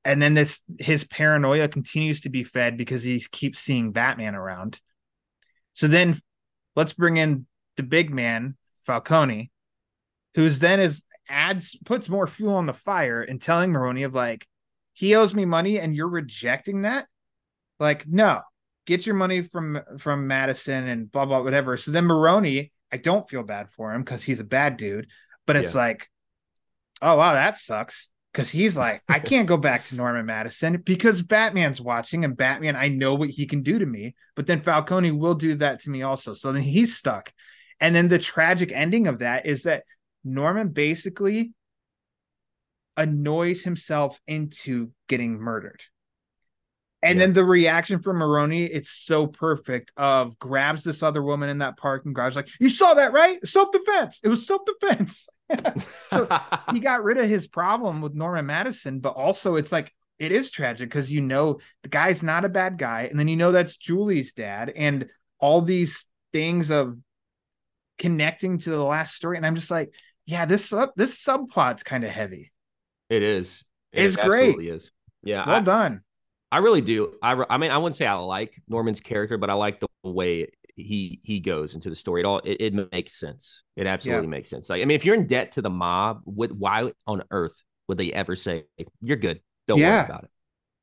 And 0.04 0.20
then 0.20 0.34
this 0.34 0.60
his 0.80 1.04
paranoia 1.04 1.68
continues 1.68 2.22
to 2.22 2.28
be 2.28 2.42
fed 2.44 2.76
because 2.76 3.02
he 3.02 3.24
keeps 3.30 3.60
seeing 3.60 3.92
Batman 3.92 4.34
around. 4.34 4.80
So 5.74 5.86
then 5.86 6.20
let's 6.74 6.92
bring 6.92 7.16
in 7.16 7.46
the 7.76 7.82
big 7.82 8.10
man, 8.10 8.56
Falcone, 8.84 9.50
who's 10.34 10.58
then 10.58 10.80
is 10.80 11.04
adds 11.28 11.76
puts 11.84 12.08
more 12.08 12.26
fuel 12.26 12.54
on 12.56 12.66
the 12.66 12.72
fire 12.74 13.22
and 13.22 13.40
telling 13.40 13.70
Maroni 13.70 14.02
of 14.02 14.14
like, 14.14 14.46
he 14.92 15.14
owes 15.14 15.34
me 15.34 15.44
money 15.44 15.78
and 15.78 15.94
you're 15.94 16.08
rejecting 16.08 16.82
that. 16.82 17.06
Like, 17.78 18.06
no, 18.06 18.42
get 18.86 19.06
your 19.06 19.14
money 19.14 19.42
from 19.42 19.80
from 19.98 20.26
Madison 20.26 20.88
and 20.88 21.10
blah 21.10 21.26
blah 21.26 21.42
whatever. 21.42 21.76
So 21.76 21.90
then 21.92 22.04
Maroni, 22.06 22.72
I 22.90 22.96
don't 22.96 23.28
feel 23.28 23.42
bad 23.42 23.70
for 23.70 23.94
him 23.94 24.02
because 24.02 24.22
he's 24.24 24.40
a 24.40 24.44
bad 24.44 24.76
dude, 24.76 25.06
but 25.46 25.56
it's 25.56 25.74
Yeah. 25.74 25.80
like, 25.80 26.10
oh 27.00 27.16
wow, 27.16 27.34
that 27.34 27.56
sucks. 27.56 28.08
Because 28.32 28.50
he's 28.50 28.78
like, 28.78 29.02
I 29.10 29.18
can't 29.18 29.46
go 29.46 29.58
back 29.58 29.86
to 29.88 29.94
Norman 29.94 30.24
Madison 30.24 30.78
because 30.78 31.20
Batman's 31.20 31.82
watching, 31.82 32.24
and 32.24 32.34
Batman, 32.34 32.76
I 32.76 32.88
know 32.88 33.14
what 33.14 33.28
he 33.28 33.46
can 33.46 33.62
do 33.62 33.78
to 33.78 33.84
me. 33.84 34.14
But 34.34 34.46
then 34.46 34.62
Falcone 34.62 35.10
will 35.10 35.34
do 35.34 35.54
that 35.56 35.80
to 35.82 35.90
me 35.90 36.02
also. 36.02 36.32
So 36.32 36.50
then 36.50 36.62
he's 36.62 36.96
stuck. 36.96 37.30
And 37.78 37.94
then 37.94 38.08
the 38.08 38.18
tragic 38.18 38.72
ending 38.72 39.06
of 39.06 39.18
that 39.18 39.44
is 39.44 39.64
that 39.64 39.84
Norman 40.24 40.68
basically 40.68 41.52
annoys 42.96 43.64
himself 43.64 44.18
into 44.26 44.92
getting 45.08 45.38
murdered. 45.38 45.82
And 47.02 47.18
Yeah. 47.18 47.26
then 47.26 47.32
the 47.34 47.44
reaction 47.44 47.98
from 47.98 48.18
Maroni, 48.18 48.64
it's 48.64 48.90
so 48.90 49.26
perfect. 49.26 49.92
Of 49.96 50.38
grabs 50.38 50.84
this 50.84 51.02
other 51.02 51.22
woman 51.22 51.48
in 51.48 51.58
that 51.58 51.76
parking 51.76 52.12
garage, 52.12 52.36
like, 52.36 52.48
you 52.60 52.68
saw 52.68 52.94
that, 52.94 53.12
right? 53.12 53.44
Self-defense. 53.46 54.20
It 54.22 54.28
was 54.28 54.46
self-defense. 54.46 55.28
So 56.08 56.28
he 56.72 56.80
got 56.80 57.04
rid 57.04 57.18
of 57.18 57.28
his 57.28 57.46
problem 57.46 58.00
with 58.00 58.14
Norman 58.14 58.46
Madison, 58.46 59.00
but 59.00 59.10
also 59.10 59.56
it's 59.56 59.72
like 59.72 59.92
it 60.18 60.32
is 60.32 60.50
tragic 60.50 60.88
because 60.88 61.10
you 61.10 61.20
know 61.20 61.58
the 61.82 61.88
guy's 61.88 62.22
not 62.22 62.44
a 62.44 62.48
bad 62.48 62.78
guy, 62.78 63.08
and 63.10 63.18
then 63.18 63.28
you 63.28 63.36
know 63.36 63.52
that's 63.52 63.76
Julie's 63.76 64.32
dad, 64.32 64.70
and 64.74 65.08
all 65.38 65.62
these 65.62 66.04
things 66.32 66.70
of 66.70 66.96
connecting 67.98 68.58
to 68.58 68.70
the 68.70 68.82
last 68.82 69.14
story. 69.14 69.36
And 69.36 69.46
I'm 69.46 69.54
just 69.54 69.70
like, 69.70 69.92
yeah, 70.26 70.44
this 70.44 70.68
sub 70.68 70.90
this 70.96 71.22
subplot's 71.22 71.82
kind 71.82 72.04
of 72.04 72.10
heavy. 72.10 72.52
it 73.10 73.22
is. 73.22 73.62
It 73.92 74.04
It's 74.04 74.16
great. 74.16 74.58
Is. 74.60 74.90
Yeah. 75.22 75.46
Well 75.46 75.56
I, 75.56 75.60
done. 75.60 76.02
I 76.50 76.58
really 76.58 76.80
do. 76.82 77.14
I, 77.22 77.42
I 77.48 77.56
mean, 77.58 77.70
I 77.70 77.78
wouldn't 77.78 77.96
say 77.96 78.06
I 78.06 78.14
like 78.14 78.60
Norman's 78.68 79.00
character, 79.00 79.38
but 79.38 79.50
I 79.50 79.54
like 79.54 79.80
the 79.80 79.88
way 80.02 80.48
he 80.76 81.20
he 81.22 81.40
goes 81.40 81.74
into 81.74 81.90
the 81.90 81.96
story. 81.96 82.22
at 82.22 82.26
all 82.26 82.38
it, 82.44 82.56
it 82.60 82.92
makes 82.92 83.12
sense. 83.12 83.62
It 83.76 83.86
absolutely 83.86 84.26
makes 84.28 84.48
sense. 84.50 84.70
Like, 84.70 84.82
I 84.82 84.84
mean, 84.84 84.94
if 84.96 85.04
you're 85.04 85.14
in 85.14 85.26
debt 85.26 85.52
to 85.52 85.62
the 85.62 85.70
mob, 85.70 86.22
what 86.24 86.52
why 86.52 86.92
on 87.06 87.22
earth 87.30 87.62
would 87.88 87.98
they 87.98 88.12
ever 88.12 88.36
say 88.36 88.64
you're 89.00 89.16
good? 89.16 89.40
Don't 89.68 89.78
Yeah. 89.80 89.96
worry 89.96 90.04
about 90.06 90.24
it. 90.24 90.30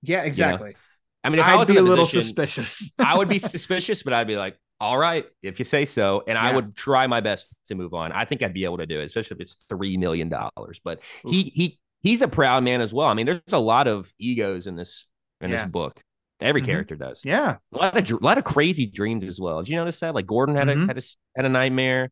Yeah, 0.03 0.23
exactly. 0.23 0.75
I 1.23 1.29
mean, 1.29 1.39
if 1.39 1.45
I 1.45 1.53
I'd 1.53 1.59
was 1.59 1.67
be 1.67 1.77
a 1.77 1.81
little 1.81 2.05
position, 2.05 2.21
suspicious. 2.23 2.91
I 2.99 3.17
would 3.17 3.29
be 3.29 3.39
suspicious, 3.55 4.03
but 4.03 4.13
I'd 4.13 4.27
be 4.27 4.37
like, 4.37 4.57
all 4.79 4.97
right, 4.97 5.25
if 5.43 5.59
you 5.59 5.65
say 5.65 5.83
so. 5.85 6.23
And 6.27 6.37
I 6.37 6.53
would 6.55 6.75
try 6.75 7.07
my 7.07 7.19
best 7.19 7.53
to 7.67 7.75
move 7.75 7.93
on. 7.93 8.11
I 8.13 8.23
think 8.25 8.41
I'd 8.41 8.53
be 8.53 8.63
able 8.63 8.77
to 8.77 8.85
do 8.85 8.99
it, 8.99 9.03
especially 9.05 9.35
if 9.35 9.41
it's 9.41 9.57
three 9.67 9.97
million 9.97 10.29
dollars. 10.29 10.79
But 10.83 11.01
he 11.27 11.43
he 11.43 11.79
he's 12.01 12.21
a 12.21 12.27
proud 12.27 12.63
man 12.63 12.79
as 12.81 12.93
well. 12.93 13.07
I 13.07 13.13
mean, 13.13 13.25
there's 13.25 13.41
a 13.51 13.57
lot 13.59 13.87
of 13.87 14.13
egos 14.17 14.67
in 14.67 14.75
this 14.77 15.05
in 15.41 15.51
Yeah. 15.51 15.57
this 15.63 15.65
book. 15.65 16.01
Every 16.39 16.61
Mhm. 16.61 16.65
character 16.65 16.95
does. 16.95 17.23
yeah. 17.25 17.57
A 17.73 17.77
lot 17.77 17.97
of 17.97 18.09
a 18.21 18.23
lot 18.23 18.37
of 18.37 18.43
crazy 18.45 18.85
dreams 18.85 19.23
as 19.25 19.39
well. 19.39 19.61
Did 19.61 19.69
you 19.69 19.75
notice 19.77 19.99
that? 19.99 20.15
Like 20.15 20.25
Gordon 20.25 20.55
had 20.55 20.67
Mhm. 20.67 20.83
a 20.85 20.87
had 20.87 20.97
a 20.97 21.01
had 21.35 21.45
a 21.45 21.49
nightmare, 21.49 22.09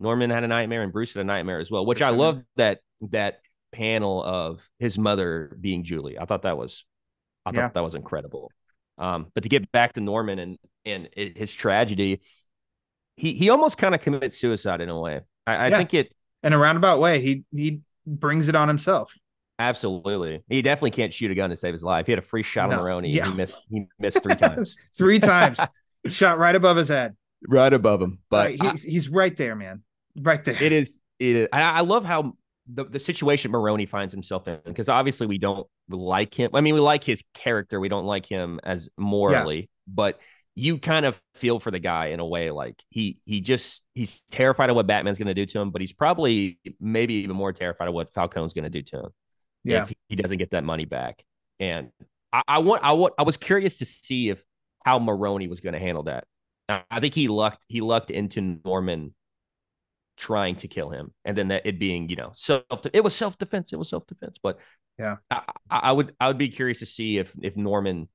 Norman 0.00 0.30
had 0.30 0.44
a 0.44 0.48
nightmare, 0.48 0.82
and 0.82 0.92
Bruce 0.92 1.14
had 1.14 1.20
a 1.20 1.24
nightmare 1.24 1.58
as 1.58 1.70
well. 1.70 1.84
Which 1.84 2.00
I 2.02 2.10
love 2.10 2.42
that 2.56 2.80
that 3.10 3.40
panel 3.72 4.22
of 4.24 4.66
his 4.78 4.98
mother 4.98 5.56
being 5.60 5.82
Julie. 5.84 6.18
I 6.18 6.24
thought 6.24 6.42
that 6.42 6.56
was, 6.56 6.86
I 7.44 7.50
thought 7.50 7.56
Yeah. 7.58 7.68
that 7.74 7.82
was 7.82 7.94
incredible. 7.94 8.50
Um, 8.96 9.30
but 9.34 9.42
to 9.42 9.50
get 9.50 9.70
back 9.72 9.92
to 9.94 10.00
Norman 10.00 10.38
and 10.38 10.58
and 10.86 11.08
his 11.14 11.52
tragedy, 11.52 12.20
he 13.16 13.34
he 13.34 13.50
almost 13.50 13.76
kind 13.76 13.94
of 13.94 14.00
commits 14.00 14.38
suicide 14.38 14.80
in 14.80 14.88
a 14.88 14.98
way. 14.98 15.20
I, 15.46 15.54
I 15.56 15.68
Yeah. 15.68 15.76
think 15.78 15.94
it 15.94 16.12
In 16.42 16.52
a 16.52 16.58
roundabout 16.58 17.00
way, 17.00 17.20
he 17.20 17.44
he 17.52 17.80
brings 18.06 18.48
it 18.48 18.54
on 18.54 18.68
himself. 18.68 19.14
Absolutely. 19.58 20.42
He 20.48 20.62
definitely 20.62 20.90
can't 20.92 21.12
shoot 21.12 21.30
a 21.30 21.34
gun 21.34 21.50
to 21.50 21.56
save 21.56 21.72
his 21.72 21.84
life. 21.84 22.06
He 22.06 22.12
had 22.12 22.18
a 22.18 22.22
free 22.22 22.42
shot 22.42 22.70
No. 22.70 22.76
on 22.76 22.82
Maroni. 22.82 23.10
Yeah. 23.10 23.28
He 23.30 23.34
missed. 23.34 23.60
He 23.70 23.86
missed 23.98 24.22
three 24.22 24.34
times, 24.36 24.76
Three 24.96 25.18
times. 25.18 25.58
Shot 26.06 26.38
right 26.38 26.54
above 26.54 26.76
his 26.76 26.88
head. 26.88 27.16
right 27.48 27.72
above 27.72 28.00
him. 28.00 28.20
But 28.30 28.60
Uh, 28.60 28.70
he's, 28.70 28.82
he's 28.82 29.08
right 29.08 29.36
there, 29.36 29.56
man. 29.56 29.82
Right 30.16 30.42
there. 30.44 30.62
It 30.62 30.70
is. 30.72 31.00
It 31.18 31.34
is. 31.36 31.48
I, 31.52 31.62
I 31.62 31.80
love 31.80 32.04
how 32.04 32.34
the, 32.72 32.84
the 32.84 32.98
situation 33.00 33.50
Maroni 33.50 33.86
finds 33.86 34.14
himself 34.14 34.46
in 34.46 34.58
because 34.64 34.88
obviously 34.88 35.26
we 35.26 35.38
don't 35.38 35.66
like 35.88 36.32
him. 36.32 36.50
I 36.54 36.60
mean, 36.60 36.74
we 36.74 36.80
like 36.80 37.02
his 37.02 37.24
character. 37.34 37.80
We 37.80 37.88
don't 37.88 38.06
like 38.06 38.24
him 38.26 38.60
as 38.62 38.88
morally, 38.96 39.68
but 39.88 40.20
you 40.54 40.78
kind 40.78 41.04
of 41.06 41.20
feel 41.34 41.58
for 41.58 41.70
the 41.72 41.78
guy 41.80 42.06
in 42.06 42.20
a 42.20 42.26
way. 42.26 42.50
Like 42.52 42.80
he 42.90 43.18
he 43.24 43.40
just 43.40 43.82
he's 43.94 44.22
terrified 44.30 44.70
of 44.70 44.76
what 44.76 44.86
Batman's 44.86 45.18
going 45.18 45.26
to 45.28 45.34
do 45.34 45.44
to 45.46 45.60
him, 45.60 45.70
but 45.70 45.80
he's 45.80 45.92
probably 45.92 46.58
maybe 46.80 47.14
even 47.14 47.34
more 47.36 47.52
terrified 47.52 47.88
of 47.88 47.94
what 47.94 48.12
Falcone's 48.14 48.52
going 48.52 48.64
to 48.64 48.70
do 48.70 48.82
to 48.82 48.96
him 49.00 49.10
Yeah. 49.70 49.82
if 49.82 49.92
he 50.08 50.16
doesn't 50.16 50.38
get 50.38 50.50
that 50.52 50.64
money 50.64 50.84
back. 50.84 51.24
And 51.60 51.90
I, 52.32 52.42
I 52.48 52.58
want 52.58 52.82
I 52.84 52.92
want 52.92 53.14
I 53.18 53.22
was 53.22 53.36
curious 53.36 53.76
to 53.78 53.84
see 53.84 54.28
if 54.30 54.44
how 54.84 54.98
Maroni 54.98 55.48
was 55.48 55.60
going 55.60 55.72
to 55.74 55.78
handle 55.80 56.04
that. 56.04 56.24
I 56.68 57.00
think 57.00 57.14
he 57.14 57.28
lucked 57.28 57.64
he 57.68 57.80
lucked 57.80 58.10
into 58.10 58.58
Norman 58.64 59.14
trying 60.16 60.56
to 60.56 60.68
kill 60.68 60.90
him, 60.90 61.12
and 61.24 61.36
then 61.36 61.48
that 61.48 61.62
it 61.66 61.78
being 61.78 62.08
you 62.08 62.16
know 62.16 62.30
self 62.34 62.64
it 62.92 63.04
was 63.04 63.14
self 63.14 63.38
defense 63.38 63.72
it 63.72 63.76
was 63.76 63.88
self 63.88 64.06
defense. 64.06 64.38
But 64.42 64.58
Yeah. 64.98 65.16
I, 65.30 65.42
I 65.70 65.78
I 65.78 65.92
would 65.92 66.14
I 66.20 66.28
would 66.28 66.38
be 66.38 66.48
curious 66.48 66.80
to 66.80 66.86
see 66.86 67.18
if 67.18 67.34
if 67.42 67.56
Norman 67.56 68.08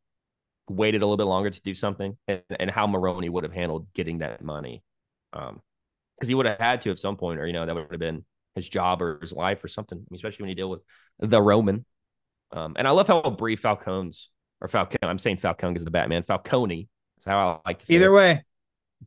waited 0.69 1.01
a 1.01 1.05
little 1.05 1.17
bit 1.17 1.25
longer 1.25 1.49
to 1.49 1.61
do 1.61 1.73
something 1.73 2.17
and, 2.27 2.43
and 2.59 2.71
how 2.71 2.87
Maroni 2.87 3.29
would 3.29 3.43
have 3.43 3.53
handled 3.53 3.87
getting 3.93 4.19
that 4.19 4.43
money. 4.43 4.83
Um, 5.33 5.61
because 6.17 6.29
he 6.29 6.35
would 6.35 6.45
have 6.45 6.59
had 6.59 6.81
to 6.83 6.91
at 6.91 6.99
some 6.99 7.17
point, 7.17 7.39
or 7.39 7.47
you 7.47 7.53
know, 7.53 7.65
that 7.65 7.73
would 7.75 7.87
have 7.91 7.99
been 7.99 8.23
his 8.55 8.67
job 8.67 9.01
or 9.01 9.19
his 9.21 9.33
life 9.33 9.63
or 9.63 9.67
something. 9.67 9.97
I 9.97 10.01
mean, 10.01 10.15
especially 10.15 10.43
when 10.43 10.49
you 10.49 10.55
deal 10.55 10.69
with 10.69 10.81
the 11.19 11.41
Roman. 11.41 11.85
Um, 12.51 12.75
and 12.77 12.87
I 12.87 12.91
love 12.91 13.07
how 13.07 13.21
brief 13.29 13.61
Falcone's 13.61 14.29
or 14.59 14.67
Falcone. 14.67 14.97
I'm 15.09 15.19
saying 15.19 15.37
Falcone 15.37 15.75
is 15.77 15.85
the 15.85 15.91
Batman. 15.91 16.23
Falcone 16.23 16.89
is 17.17 17.25
how 17.25 17.61
I 17.65 17.69
like 17.69 17.79
to 17.79 17.85
say 17.85 17.95
Either 17.95 18.09
it. 18.09 18.13
way, 18.13 18.43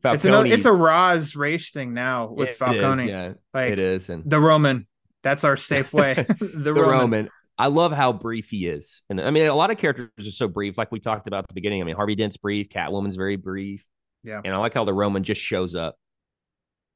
it's, 0.03 0.25
another, 0.25 0.47
it's 0.47 0.65
a 0.65 0.69
Falcone's- 0.69 0.81
Roz 0.81 1.35
race 1.35 1.71
thing 1.71 1.93
now 1.93 2.27
with 2.31 2.47
It 2.49 2.51
is, 2.51 2.57
Falcone. 2.57 3.07
yeah, 3.09 3.33
like 3.53 3.71
it 3.71 3.79
is, 3.79 4.09
and 4.09 4.23
the 4.29 4.39
Roman. 4.39 4.87
That's 5.23 5.43
our 5.43 5.57
safe 5.57 5.93
way. 5.93 6.13
the, 6.39 6.45
the 6.47 6.73
Roman. 6.73 6.89
Roman. 6.99 7.29
I 7.57 7.67
love 7.67 7.93
how 7.93 8.11
brief 8.11 8.49
he 8.49 8.67
is, 8.67 9.01
and 9.09 9.21
I 9.21 9.29
mean, 9.31 9.45
a 9.47 9.53
lot 9.55 9.71
of 9.71 9.77
characters 9.77 10.09
are 10.19 10.31
so 10.31 10.47
brief. 10.47 10.77
Like 10.77 10.91
we 10.91 10.99
talked 10.99 11.27
about 11.27 11.43
at 11.45 11.47
the 11.47 11.53
beginning. 11.53 11.81
I 11.81 11.85
mean, 11.85 11.95
Harvey 11.95 12.15
Dent's 12.15 12.35
brief. 12.37 12.67
Catwoman's 12.69 13.15
very 13.15 13.37
brief. 13.37 13.85
Yeah. 14.23 14.41
and 14.43 14.53
I 14.53 14.57
like 14.57 14.73
how 14.73 14.83
the 14.85 14.93
Roman 14.93 15.23
just 15.23 15.39
shows 15.39 15.75
up 15.75 15.95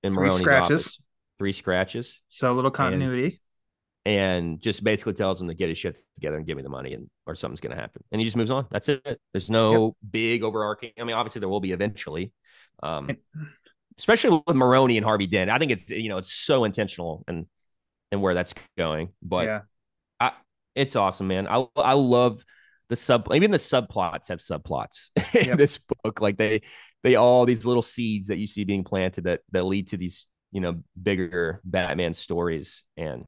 in 0.03 0.11
Three 0.13 0.27
Maroni's 0.29 0.37
scratches. 0.39 0.81
office. 0.87 0.99
Three 1.39 1.53
scratches. 1.53 2.19
So 2.29 2.51
a 2.51 2.53
little 2.53 2.71
continuity. 2.71 3.41
and 4.05 4.59
just 4.61 4.83
basically 4.83 5.13
tells 5.13 5.41
him 5.41 5.47
to 5.47 5.53
get 5.53 5.69
his 5.69 5.77
shit 5.77 5.97
together 6.15 6.37
and 6.37 6.45
give 6.45 6.57
me 6.57 6.63
the 6.63 6.69
money 6.69 6.93
and 6.93 7.09
or 7.27 7.35
something's 7.35 7.59
going 7.61 7.75
to 7.75 7.81
happen 7.81 8.03
and 8.11 8.19
he 8.21 8.25
just 8.25 8.37
moves 8.37 8.49
on 8.51 8.65
that's 8.71 8.87
it 8.89 9.19
there's 9.33 9.49
no 9.49 9.95
big 10.09 10.41
overarching 10.43 10.91
i 10.99 11.03
mean 11.03 11.15
obviously 11.15 11.39
there 11.39 11.49
will 11.49 11.59
be 11.59 11.71
eventually 11.73 12.31
um 12.81 13.09
especially 13.97 14.41
with 14.47 14.55
Maroni 14.55 14.97
and 14.97 15.05
Harvey 15.05 15.27
Dent 15.27 15.49
i 15.51 15.57
think 15.57 15.71
it's 15.71 15.89
you 15.91 16.07
know 16.09 16.17
it's 16.17 16.31
so 16.33 16.63
intentional 16.63 17.23
and 17.27 17.45
and 18.11 18.21
where 18.21 18.33
that's 18.33 18.53
going 18.77 19.09
but 19.21 19.45
yeah. 19.45 19.61
I, 20.19 20.31
it's 20.75 20.95
awesome 20.95 21.27
man 21.27 21.47
i 21.47 21.65
i 21.75 21.93
love 21.93 22.43
the 22.87 22.95
sub 22.95 23.27
even 23.33 23.51
the 23.51 23.57
subplots 23.57 24.29
have 24.29 24.39
subplots 24.39 25.09
in 25.35 25.47
Yep. 25.49 25.57
this 25.57 25.77
book 26.03 26.21
like 26.21 26.37
they 26.37 26.61
they 27.03 27.15
all 27.15 27.45
these 27.45 27.65
little 27.65 27.83
seeds 27.83 28.27
that 28.29 28.37
you 28.37 28.47
see 28.47 28.63
being 28.63 28.83
planted 28.85 29.25
that 29.25 29.41
that 29.51 29.63
lead 29.65 29.89
to 29.89 29.97
these 29.97 30.25
you 30.51 30.61
know 30.61 30.81
bigger 31.01 31.61
batman 31.63 32.13
stories 32.13 32.83
and 32.97 33.25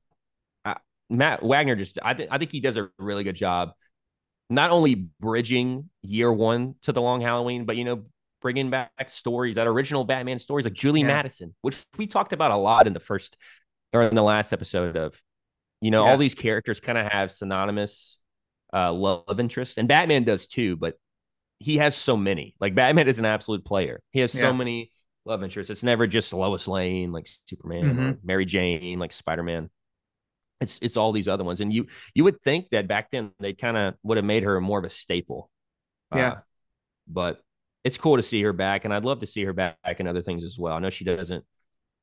I, 0.65 0.77
matt 1.09 1.43
wagner 1.43 1.75
just 1.75 1.99
i 2.03 2.13
think 2.13 2.29
i 2.31 2.37
think 2.37 2.51
he 2.51 2.59
does 2.59 2.77
a 2.77 2.89
really 2.99 3.23
good 3.23 3.35
job 3.35 3.71
not 4.49 4.71
only 4.71 5.09
bridging 5.19 5.89
year 6.01 6.31
one 6.31 6.75
to 6.83 6.91
the 6.91 7.01
long 7.01 7.21
halloween 7.21 7.65
but 7.65 7.77
you 7.77 7.85
know 7.85 8.03
bringing 8.41 8.69
back 8.69 8.91
stories 9.07 9.55
that 9.55 9.67
original 9.67 10.03
batman 10.03 10.39
stories 10.39 10.65
like 10.65 10.73
julie 10.73 11.01
Yeah. 11.01 11.07
madison 11.07 11.55
which 11.61 11.83
we 11.97 12.07
talked 12.07 12.33
about 12.33 12.51
a 12.51 12.57
lot 12.57 12.87
in 12.87 12.93
the 12.93 12.99
first 12.99 13.37
or 13.93 14.03
in 14.03 14.15
the 14.15 14.23
last 14.23 14.53
episode 14.53 14.97
of 14.97 15.21
you 15.81 15.91
know 15.91 16.03
Yeah. 16.05 16.11
all 16.11 16.17
these 16.17 16.35
characters 16.35 16.79
kind 16.79 16.97
of 16.97 17.07
have 17.11 17.31
synonymous 17.31 18.17
uh 18.73 18.91
love 18.93 19.39
interest 19.39 19.77
and 19.77 19.87
batman 19.87 20.23
does 20.23 20.47
too 20.47 20.75
but 20.77 20.95
he 21.59 21.77
has 21.77 21.95
so 21.95 22.17
many 22.17 22.55
like 22.59 22.75
batman 22.75 23.07
is 23.07 23.19
an 23.19 23.25
absolute 23.25 23.63
player 23.65 24.01
he 24.11 24.19
has 24.19 24.33
Yeah. 24.33 24.41
so 24.41 24.53
many 24.53 24.91
love 25.25 25.43
interest. 25.43 25.69
it's 25.69 25.83
never 25.83 26.07
just 26.07 26.33
lois 26.33 26.67
lane 26.67 27.11
like 27.11 27.29
superman 27.47 27.85
or 27.99 28.13
Mhm. 28.13 28.19
mary 28.23 28.45
jane 28.45 28.97
like 28.99 29.11
spider-man 29.11 29.69
it's 30.59 30.77
it's 30.81 30.95
all 30.95 31.11
these 31.11 31.27
other 31.27 31.43
ones, 31.43 31.59
and 31.59 31.73
you 31.73 31.87
you 32.13 32.23
would 32.23 32.39
think 32.43 32.69
that 32.69 32.87
back 32.87 33.09
then 33.09 33.31
they 33.39 33.53
kind 33.53 33.75
of 33.75 33.95
would 34.03 34.17
have 34.17 34.25
made 34.25 34.43
her 34.43 34.61
more 34.61 34.77
of 34.77 34.85
a 34.85 34.91
staple. 34.91 35.49
Yeah. 36.15 36.29
Uh, 36.33 36.35
but 37.07 37.41
it's 37.83 37.97
cool 37.97 38.17
to 38.17 38.23
see 38.23 38.43
her 38.43 38.53
back, 38.53 38.85
and 38.85 38.93
I'd 38.93 39.03
love 39.03 39.19
to 39.19 39.25
see 39.25 39.43
her 39.43 39.53
back 39.53 39.77
in 39.97 40.05
other 40.07 40.21
things 40.21 40.43
as 40.45 40.59
well. 40.59 40.75
I 40.75 40.79
know 40.79 40.91
she 40.91 41.03
doesn't 41.03 41.43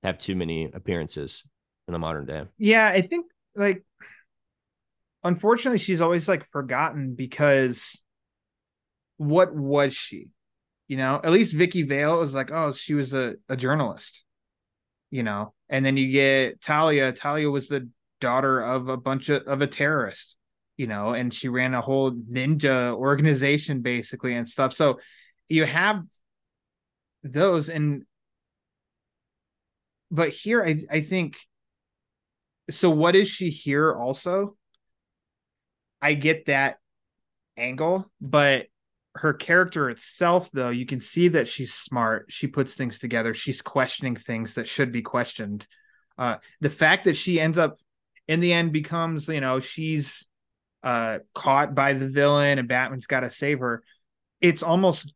have 0.03 0.19
too 0.19 0.35
many 0.35 0.65
appearances 0.65 1.45
in 1.87 1.93
the 1.93 2.01
modern 2.01 2.27
day. 2.27 2.45
Yeah, 2.59 2.89
I 2.89 3.01
think 3.03 3.27
like 3.55 3.85
unfortunately 5.23 5.79
she's 5.79 6.01
always 6.01 6.27
like 6.29 6.51
forgotten 6.51 7.15
because 7.15 8.03
what 9.19 9.55
was 9.55 9.95
she? 9.95 10.31
You 10.89 10.97
know, 10.97 11.21
at 11.23 11.31
least 11.31 11.55
Vicky 11.55 11.83
Vale 11.83 12.19
was 12.19 12.35
like, 12.35 12.51
oh, 12.51 12.73
she 12.73 12.95
was 12.95 13.13
a, 13.13 13.35
a 13.49 13.57
journalist, 13.57 14.25
you 15.11 15.23
know, 15.23 15.55
and 15.69 15.85
then 15.85 15.97
you 15.97 16.11
get 16.11 16.61
Talia. 16.61 17.13
Talia 17.13 17.51
was 17.51 17.69
the 17.69 17.89
daughter 18.21 18.61
of 18.61 18.89
a 18.89 18.97
bunch 18.97 19.29
of, 19.29 19.43
of 19.43 19.61
a 19.61 19.67
terrorist, 19.67 20.37
you 20.77 20.87
know, 20.87 21.13
and 21.13 21.33
she 21.33 21.49
ran 21.49 21.75
a 21.75 21.83
whole 21.83 22.13
ninja 22.13 22.95
organization 22.95 23.83
basically 23.83 24.35
and 24.35 24.49
stuff. 24.49 24.73
So 24.73 24.99
you 25.49 25.65
have 25.65 26.03
those 27.23 27.69
and 27.69 28.05
but 30.11 30.31
here 30.31 30.65
I, 30.65 30.85
I 30.91 31.01
think 31.01 31.37
so 32.71 32.91
what 32.91 33.17
is 33.17 33.29
she 33.29 33.51
here 33.51 33.95
also 33.95 34.57
i 36.01 36.15
get 36.15 36.47
that 36.47 36.79
angle 37.57 38.11
but 38.21 38.67
her 39.19 39.33
character 39.33 39.91
itself 39.91 40.51
though 40.53 40.71
you 40.71 40.87
can 40.87 41.01
see 41.01 41.29
that 41.29 41.49
she's 41.49 41.75
smart. 41.75 42.27
She 42.29 42.47
puts 42.47 42.75
things 42.75 42.99
together. 42.99 43.35
She's 43.35 43.63
questioning 43.63 44.17
things 44.17 44.55
that 44.55 44.69
should 44.69 44.93
be 44.93 45.03
questioned. 45.03 45.67
Uh 46.17 46.37
the 46.61 46.71
fact 46.71 47.05
that 47.05 47.17
she 47.17 47.41
ends 47.41 47.59
up 47.59 47.79
in 48.27 48.41
the 48.41 48.53
end 48.53 48.73
becomes 48.73 49.29
you 49.29 49.41
know 49.41 49.61
she's 49.61 50.27
uh 50.83 51.19
caught 51.35 51.75
by 51.75 51.93
the 51.93 52.09
villain 52.09 52.59
and 52.59 52.69
batman's 52.69 53.07
got 53.09 53.21
to 53.21 53.31
save 53.31 53.59
her 53.61 53.83
it's 54.41 54.63
almost 54.63 55.13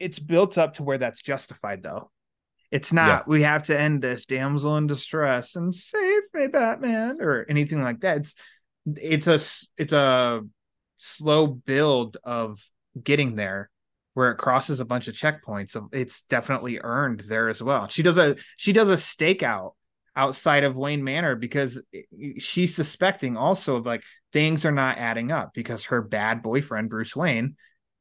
it's 0.00 0.18
built 0.18 0.58
up 0.58 0.74
to 0.74 0.82
where 0.82 0.98
that's 0.98 1.22
justified 1.22 1.82
though. 1.82 2.10
It's 2.72 2.92
not 2.92 3.06
Yeah. 3.06 3.22
we 3.28 3.42
have 3.42 3.62
to 3.64 3.78
end 3.78 4.02
this 4.02 4.26
damsel 4.26 4.76
in 4.76 4.86
distress 4.88 5.54
and 5.56 5.74
save 5.74 6.22
me 6.34 6.48
batman 6.48 7.18
or 7.20 7.46
anything 7.48 7.82
like 7.82 8.00
that. 8.00 8.18
It's 8.18 8.34
it's 8.86 9.26
a 9.26 9.40
it's 9.82 9.92
a 9.92 10.42
slow 10.98 11.46
build 11.46 12.16
of 12.24 12.60
getting 13.02 13.34
there 13.34 13.70
where 14.14 14.30
it 14.30 14.38
crosses 14.38 14.80
a 14.80 14.84
bunch 14.84 15.08
of 15.08 15.14
checkpoints 15.14 15.76
um, 15.76 15.88
it's 15.92 16.22
definitely 16.22 16.80
earned 16.82 17.20
there 17.28 17.48
as 17.48 17.62
well. 17.62 17.88
She 17.88 18.02
does 18.02 18.18
a 18.18 18.36
she 18.56 18.72
does 18.72 18.90
a 18.90 18.94
stakeout 18.96 19.72
outside 20.14 20.64
of 20.64 20.76
wayne 20.76 21.04
manor 21.04 21.36
because 21.36 21.80
she's 22.38 22.74
suspecting 22.74 23.36
also 23.36 23.76
of 23.76 23.84
like 23.86 24.02
things 24.32 24.64
are 24.64 24.72
not 24.72 24.96
adding 24.96 25.30
up 25.30 25.52
because 25.52 25.84
her 25.86 26.00
bad 26.00 26.42
boyfriend 26.42 26.88
bruce 26.88 27.14
wayne 27.14 27.56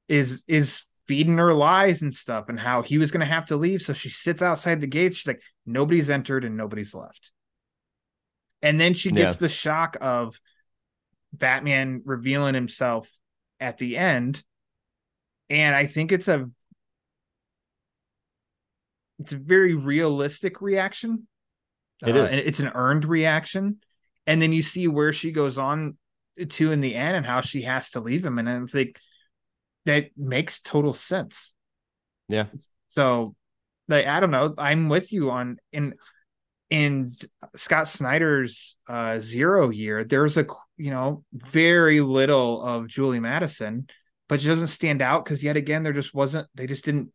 is 0.08 0.44
is 0.48 0.84
feeding 1.08 1.38
her 1.38 1.54
lies 1.54 2.02
and 2.02 2.14
stuff 2.14 2.46
and 2.50 2.60
how 2.60 2.82
he 2.82 2.98
was 2.98 3.12
going 3.12 3.20
to 3.20 3.26
have 3.28 3.46
to 3.46 3.56
leave. 3.58 3.82
So 3.82 3.94
she 3.94 4.10
sits 4.10 4.42
outside 4.42 4.82
the 4.82 4.88
gates. 4.88 5.18
She's 5.18 5.28
like 5.28 5.42
nobody's 5.66 6.10
entered 6.10 6.44
and 6.46 6.58
nobody's 6.58 6.96
left. 6.96 7.32
And 8.62 8.80
then 8.82 8.94
she 8.94 9.12
gets 9.12 9.36
Yeah. 9.36 9.40
the 9.42 9.50
shock 9.50 9.98
of 10.02 10.40
batman 11.34 12.02
revealing 12.06 12.56
himself 12.56 13.10
at 13.60 13.78
the 13.78 13.98
end 13.98 14.42
and 15.50 15.76
i 15.76 15.86
think 15.86 16.12
it's 16.12 16.28
a 16.28 16.50
it's 19.20 19.32
a 19.32 19.38
very 19.38 19.76
realistic 19.76 20.62
reaction. 20.62 21.26
It 22.06 22.16
Uh, 22.18 22.24
is. 22.26 22.46
it's 22.46 22.60
an 22.60 22.72
earned 22.76 23.06
reaction. 23.06 23.78
And 24.28 24.42
then 24.42 24.52
you 24.52 24.62
see 24.62 24.90
where 24.90 25.14
she 25.14 25.32
goes 25.32 25.58
on 25.58 25.98
to 26.50 26.72
in 26.74 26.82
the 26.82 26.96
end 26.96 27.16
and 27.16 27.26
how 27.26 27.40
she 27.40 27.62
has 27.62 27.92
to 27.92 28.02
leave 28.02 28.26
him. 28.26 28.40
And 28.40 28.50
i 28.50 28.60
think 28.66 29.00
that 29.86 30.10
makes 30.18 30.60
total 30.60 30.94
sense. 30.94 31.54
Yeah. 32.28 32.48
so 32.90 33.36
like 33.88 34.06
i 34.06 34.20
don't 34.20 34.32
know. 34.32 34.54
I'm 34.58 34.90
with 34.90 35.14
you 35.14 35.32
on 35.32 35.60
in 35.72 35.94
in 36.70 37.12
scott 37.56 37.88
snyder's 37.88 38.76
uh 38.90 39.20
zero 39.20 39.70
year 39.70 40.04
there's 40.04 40.36
a 40.36 40.46
you 40.76 40.90
know 40.92 41.24
very 41.32 42.02
little 42.02 42.62
of 42.62 42.88
julie 42.88 43.20
madison 43.20 43.88
but 44.28 44.42
she 44.42 44.48
doesn't 44.48 44.68
stand 44.68 45.02
out 45.02 45.24
because 45.26 45.44
yet 45.44 45.58
again 45.58 45.84
there 45.84 45.94
just 45.94 46.14
wasn't 46.14 46.48
they 46.56 46.68
just 46.68 46.86
didn't 46.86 47.12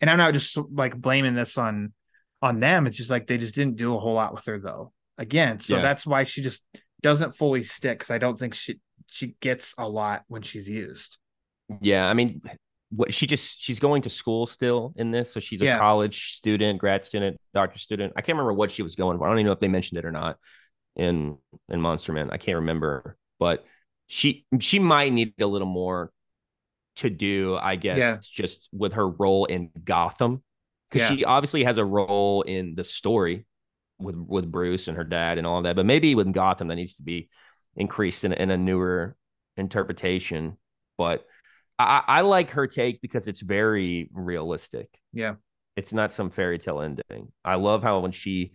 and 0.00 0.10
i'm 0.10 0.18
not 0.18 0.32
just 0.34 0.56
like 0.72 0.96
blaming 0.96 1.34
this 1.34 1.58
on 1.58 1.92
on 2.42 2.60
them 2.60 2.86
it's 2.86 2.96
just 2.96 3.10
like 3.10 3.26
they 3.26 3.38
just 3.38 3.54
didn't 3.54 3.76
do 3.76 3.94
a 3.96 3.98
whole 3.98 4.14
lot 4.14 4.34
with 4.34 4.44
her 4.46 4.58
though 4.58 4.92
again 5.16 5.60
so 5.60 5.76
Yeah. 5.76 5.82
that's 5.82 6.06
why 6.06 6.24
she 6.24 6.42
just 6.42 6.62
doesn't 7.00 7.36
fully 7.36 7.64
stick 7.64 7.98
because 7.98 8.10
i 8.10 8.18
don't 8.18 8.38
think 8.38 8.54
she 8.54 8.80
she 9.06 9.34
gets 9.40 9.74
a 9.78 9.88
lot 9.88 10.22
when 10.28 10.42
she's 10.42 10.68
used 10.68 11.18
Yeah, 11.80 12.06
I 12.08 12.14
mean, 12.14 12.40
what 12.90 13.12
she 13.12 13.26
just 13.26 13.60
she's 13.60 13.78
going 13.78 14.02
to 14.02 14.10
school 14.10 14.46
still 14.46 14.92
in 14.96 15.10
this, 15.10 15.30
so 15.30 15.40
she's 15.40 15.60
a 15.60 15.66
Yeah. 15.66 15.78
college 15.78 16.34
student, 16.34 16.78
grad 16.78 17.04
student, 17.04 17.36
doctor 17.52 17.78
student. 17.78 18.12
I 18.16 18.22
can't 18.22 18.36
remember 18.36 18.54
what 18.54 18.70
she 18.70 18.82
was 18.82 18.94
going 18.94 19.18
for. 19.18 19.26
I 19.26 19.28
don't 19.30 19.38
even 19.38 19.46
know 19.46 19.52
if 19.52 19.60
they 19.60 19.68
mentioned 19.68 19.98
it 19.98 20.04
or 20.06 20.10
not 20.12 20.38
in 20.96 21.36
in 21.68 21.80
Monster 21.80 22.12
Man. 22.12 22.30
I 22.30 22.38
can't 22.38 22.56
remember, 22.56 23.16
but 23.38 23.64
she 24.08 24.46
she 24.60 24.78
might 24.78 25.12
need 25.12 25.34
a 25.40 25.46
little 25.46 25.68
more 25.68 26.10
to 26.96 27.08
do, 27.10 27.56
I 27.56 27.76
guess, 27.76 27.98
Yeah. 27.98 28.16
just 28.20 28.68
with 28.72 28.94
her 28.94 29.08
role 29.08 29.44
in 29.44 29.70
Gotham, 29.84 30.42
because 30.90 31.08
Yeah. 31.08 31.16
she 31.16 31.24
obviously 31.24 31.62
has 31.64 31.78
a 31.78 31.84
role 31.84 32.42
in 32.42 32.74
the 32.74 32.82
story 32.84 33.46
with 33.98 34.16
with 34.16 34.50
Bruce 34.50 34.88
and 34.88 34.96
her 34.96 35.04
dad 35.04 35.38
and 35.38 35.46
all 35.46 35.62
that. 35.62 35.76
But 35.76 35.86
maybe 35.86 36.14
with 36.14 36.32
Gotham 36.32 36.68
that 36.68 36.76
needs 36.76 36.96
to 36.96 37.02
be 37.02 37.28
increased 37.76 38.24
in, 38.24 38.32
in 38.32 38.50
a 38.50 38.56
newer 38.56 39.16
interpretation. 39.56 40.56
But 40.96 41.24
I, 41.78 42.02
I 42.08 42.20
like 42.22 42.50
her 42.50 42.66
take 42.66 43.00
because 43.00 43.28
it's 43.28 43.40
very 43.40 44.08
realistic. 44.12 44.88
Yeah. 45.12 45.34
It's 45.76 45.92
not 45.92 46.12
some 46.12 46.30
fairy 46.30 46.58
tale 46.58 46.80
ending. 46.80 47.30
I 47.44 47.54
love 47.54 47.84
how 47.84 48.00
when 48.00 48.10
she 48.10 48.52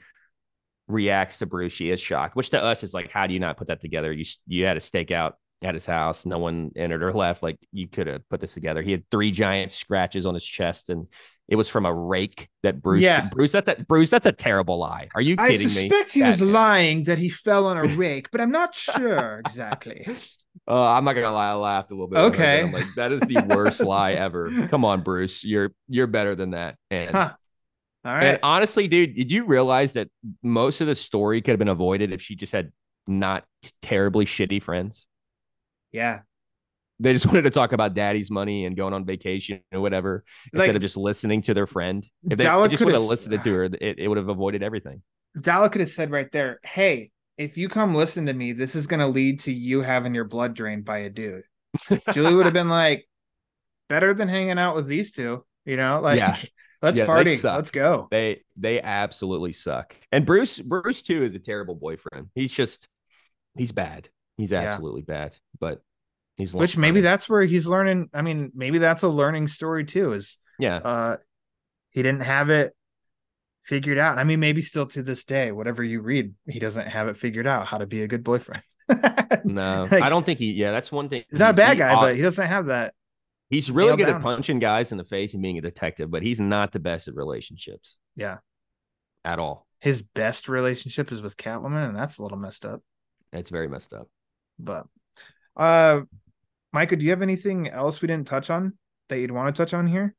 reacts 0.88 1.38
to 1.38 1.45
Bruce, 1.45 1.72
she 1.72 1.89
is 1.89 2.01
shocked, 2.01 2.36
which 2.36 2.49
to 2.49 2.62
us 2.62 2.84
is 2.84 2.93
like, 2.93 3.10
how 3.12 3.28
do 3.28 3.34
you 3.34 3.39
not 3.39 3.56
put 3.56 3.68
that 3.68 3.80
together? 3.80 4.12
You 4.12 4.26
you 4.45 4.66
had 4.66 4.76
a 4.76 4.82
stakeout 4.82 5.34
at 5.64 5.74
his 5.74 5.86
house, 5.86 6.26
no 6.26 6.38
one 6.38 6.72
entered 6.76 7.03
or 7.03 7.14
left. 7.14 7.41
Like 7.41 7.57
you 7.72 7.88
could 7.88 8.07
have 8.07 8.28
put 8.30 8.39
this 8.39 8.53
together. 8.53 8.82
He 8.82 8.91
had 8.91 9.03
three 9.09 9.32
giant 9.32 9.72
scratches 9.72 10.26
on 10.26 10.34
his 10.34 10.45
chest, 10.45 10.89
and 10.89 11.07
it 11.47 11.55
was 11.55 11.70
from 11.70 11.86
a 11.86 11.93
rake 11.93 12.49
that 12.64 12.82
Bruce. 12.82 13.03
Yeah. 13.03 13.28
Bruce, 13.30 13.51
that's 13.51 13.70
a 13.70 13.76
Bruce. 13.88 14.09
That's 14.09 14.26
a 14.26 14.32
terrible 14.32 14.78
lie. 14.78 15.09
Are 15.16 15.22
you 15.22 15.36
kidding 15.36 15.59
me? 15.59 15.66
I 15.66 15.68
suspect 15.68 16.11
he 16.11 16.24
was 16.24 16.41
lying 16.41 17.05
that 17.05 17.18
he 17.18 17.30
fell 17.30 17.68
on 17.68 17.78
a 17.78 17.84
rake, 17.95 18.30
but 18.32 18.41
I'm 18.41 18.51
not 18.51 18.76
sure 18.76 19.39
exactly. 19.39 20.05
Uh, 20.68 20.91
I'm 20.91 21.03
not 21.03 21.14
gonna 21.14 21.32
lie, 21.32 21.49
I 21.49 21.53
laughed 21.53 21.91
a 21.91 21.95
little 21.95 22.07
bit. 22.07 22.16
that. 22.16 22.26
Okay. 22.26 22.61
I'm 22.61 22.72
like 22.72 22.86
that 22.95 23.11
is 23.11 23.22
the 23.22 23.43
worst 23.47 23.82
lie 23.84 24.14
ever. 24.14 24.68
Come 24.70 24.86
on, 24.86 25.01
Bruce, 25.01 25.43
you're 25.43 25.72
you're 25.88 26.07
better 26.07 26.36
than 26.36 26.51
that. 26.51 26.78
And 26.91 27.11
Huh. 27.11 27.34
All 28.05 28.11
and 28.11 28.39
honestly, 28.43 28.88
dude, 28.89 29.16
did 29.16 29.32
you 29.32 29.45
realize 29.45 29.93
that 29.93 30.09
most 30.41 30.82
of 30.82 30.88
the 30.88 30.95
story 30.95 31.41
could 31.41 31.51
have 31.51 31.59
been 31.59 31.70
avoided 31.70 32.11
if 32.11 32.22
she 32.22 32.36
just 32.36 32.51
had 32.51 32.72
not 33.07 33.45
terribly 33.82 34.26
shitty 34.26 34.61
friends? 34.61 35.05
Yeah. 35.94 36.20
They 37.00 37.14
just 37.14 37.26
wanted 37.28 37.44
to 37.44 37.50
talk 37.50 37.72
about 37.72 37.94
daddy's 37.94 38.30
money 38.30 38.66
and 38.66 38.76
going 38.76 38.94
on 38.94 39.06
vacation 39.06 39.62
or 39.72 39.80
whatever 39.80 40.24
Like- 40.52 40.62
instead 40.64 40.76
of 40.76 40.82
just 40.82 40.98
listening 40.98 41.41
to 41.44 41.54
their 41.54 41.68
friend. 41.68 42.06
If 42.30 42.38
they 42.38 42.44
Dalla 42.44 42.68
just 42.68 42.84
would 42.84 42.94
have 42.94 43.02
have- 43.02 43.10
listened 43.10 43.41
to 43.44 43.54
her, 43.54 43.64
it, 43.64 44.00
it 44.00 44.08
would 44.08 44.18
have 44.18 44.30
avoided 44.30 44.62
everything. 44.64 45.02
Dala 45.39 45.70
could 45.70 45.82
have 45.82 45.89
said 45.89 46.12
right 46.12 46.32
there, 46.32 46.60
hey, 46.64 47.12
if 47.38 47.58
you 47.58 47.70
come 47.70 47.96
listen 47.96 48.26
to 48.28 48.34
me, 48.34 48.54
this 48.54 48.76
is 48.76 48.86
going 48.86 49.00
to 49.00 49.08
lead 49.08 49.39
to 49.41 49.52
you 49.54 49.82
having 49.82 50.14
your 50.14 50.26
blood 50.26 50.54
drained 50.54 50.86
by 50.86 51.00
a 51.00 51.10
dude. 51.10 51.44
Julie 52.14 52.36
would 52.36 52.46
have 52.46 52.54
been 52.54 52.70
like, 52.70 53.08
better 53.89 54.14
than 54.14 54.28
hanging 54.28 54.60
out 54.60 54.76
with 54.76 54.88
these 54.88 55.12
two, 55.12 55.44
you 55.66 55.78
know? 55.78 56.00
Like, 56.02 56.18
Yeah. 56.18 56.38
let's 56.84 56.98
Yeah, 56.98 57.06
party. 57.06 57.38
Let's 57.44 57.72
go. 57.72 58.08
They 58.12 58.44
they 58.56 58.82
absolutely 58.82 59.54
suck. 59.54 59.96
And 60.12 60.26
Bruce 60.26 60.60
Bruce 60.60 61.02
too 61.02 61.24
is 61.24 61.34
a 61.36 61.39
terrible 61.39 61.76
boyfriend. 61.76 62.30
He's 62.36 62.52
just 62.52 62.88
he's 63.58 63.72
bad. 63.72 64.10
He's 64.38 64.52
Yeah. 64.52 64.62
absolutely 64.62 65.02
bad. 65.04 65.36
But 65.60 65.82
he's 66.38 66.54
Which 66.56 66.78
maybe 66.78 66.94
learning. 66.96 67.04
that's 67.04 67.30
where 67.30 67.44
he's 67.44 67.68
learning. 67.68 68.10
I 68.14 68.22
mean, 68.22 68.52
maybe 68.56 68.80
that's 68.80 69.04
a 69.04 69.08
learning 69.10 69.48
story 69.48 69.86
too, 69.86 70.14
is 70.14 70.38
yeah 70.60 70.78
uh 70.78 71.18
he 71.92 72.02
didn't 72.02 72.22
have 72.24 72.50
it 72.50 72.76
figured 73.64 73.98
out. 73.98 74.18
I 74.18 74.24
mean, 74.24 74.40
maybe 74.40 74.62
still 74.62 74.86
to 74.88 75.04
this 75.04 75.24
day, 75.26 75.52
whatever 75.52 75.84
you 75.84 76.02
read, 76.02 76.34
he 76.48 76.60
doesn't 76.60 76.88
have 76.88 77.08
it 77.08 77.18
figured 77.18 77.48
out 77.48 77.66
how 77.68 77.78
to 77.78 77.86
be 77.86 78.02
a 78.02 78.08
good 78.08 78.24
boyfriend. 78.24 78.64
no 79.46 79.88
Like- 79.90 80.04
I 80.04 80.10
don't 80.10 80.26
think 80.26 80.40
he 80.40 80.52
yeah 80.52 80.72
that's 80.72 80.92
one 80.92 81.08
thing 81.10 81.24
He's 81.30 81.40
not 81.40 81.52
a 81.52 81.58
bad 81.58 81.78
guy, 81.78 81.94
uh, 81.94 82.00
but 82.02 82.16
he 82.16 82.22
doesn't 82.22 82.48
have 82.48 82.66
that. 82.68 82.94
he's 83.50 83.72
really 83.72 83.96
good 83.96 84.08
down. 84.08 84.16
at 84.18 84.22
punching 84.22 84.60
guys 84.60 84.92
in 84.92 84.98
the 84.98 85.06
face 85.06 85.34
and 85.34 85.42
being 85.42 85.58
a 85.58 85.62
detective 85.62 86.12
but 86.12 86.22
he's 86.24 86.40
not 86.40 86.72
the 86.74 86.80
best 86.80 87.08
at 87.08 87.16
relationships 87.16 87.96
Yeah. 88.18 88.38
at 89.24 89.40
all 89.40 89.66
His 89.80 90.02
best 90.02 90.50
relationship 90.50 91.12
is 91.14 91.22
with 91.22 91.38
Catwoman, 91.38 91.88
and 91.90 91.96
that's 91.98 92.18
a 92.18 92.24
little 92.24 92.38
messed 92.38 92.66
up. 92.66 92.82
it's 93.32 93.50
very 93.50 93.70
messed 93.70 93.94
up 93.94 94.10
But 94.60 94.88
uh 95.58 96.01
Micah, 96.74 96.95
do 96.97 97.04
you 97.06 97.12
have 97.12 97.22
anything 97.24 97.70
else 97.70 98.01
we 98.01 98.08
didn't 98.08 98.28
touch 98.28 98.49
on 98.49 98.78
that 99.10 99.20
you'd 99.20 99.32
want 99.32 99.56
to 99.56 99.62
touch 99.62 99.74
on 99.74 99.88
here? 99.88 100.16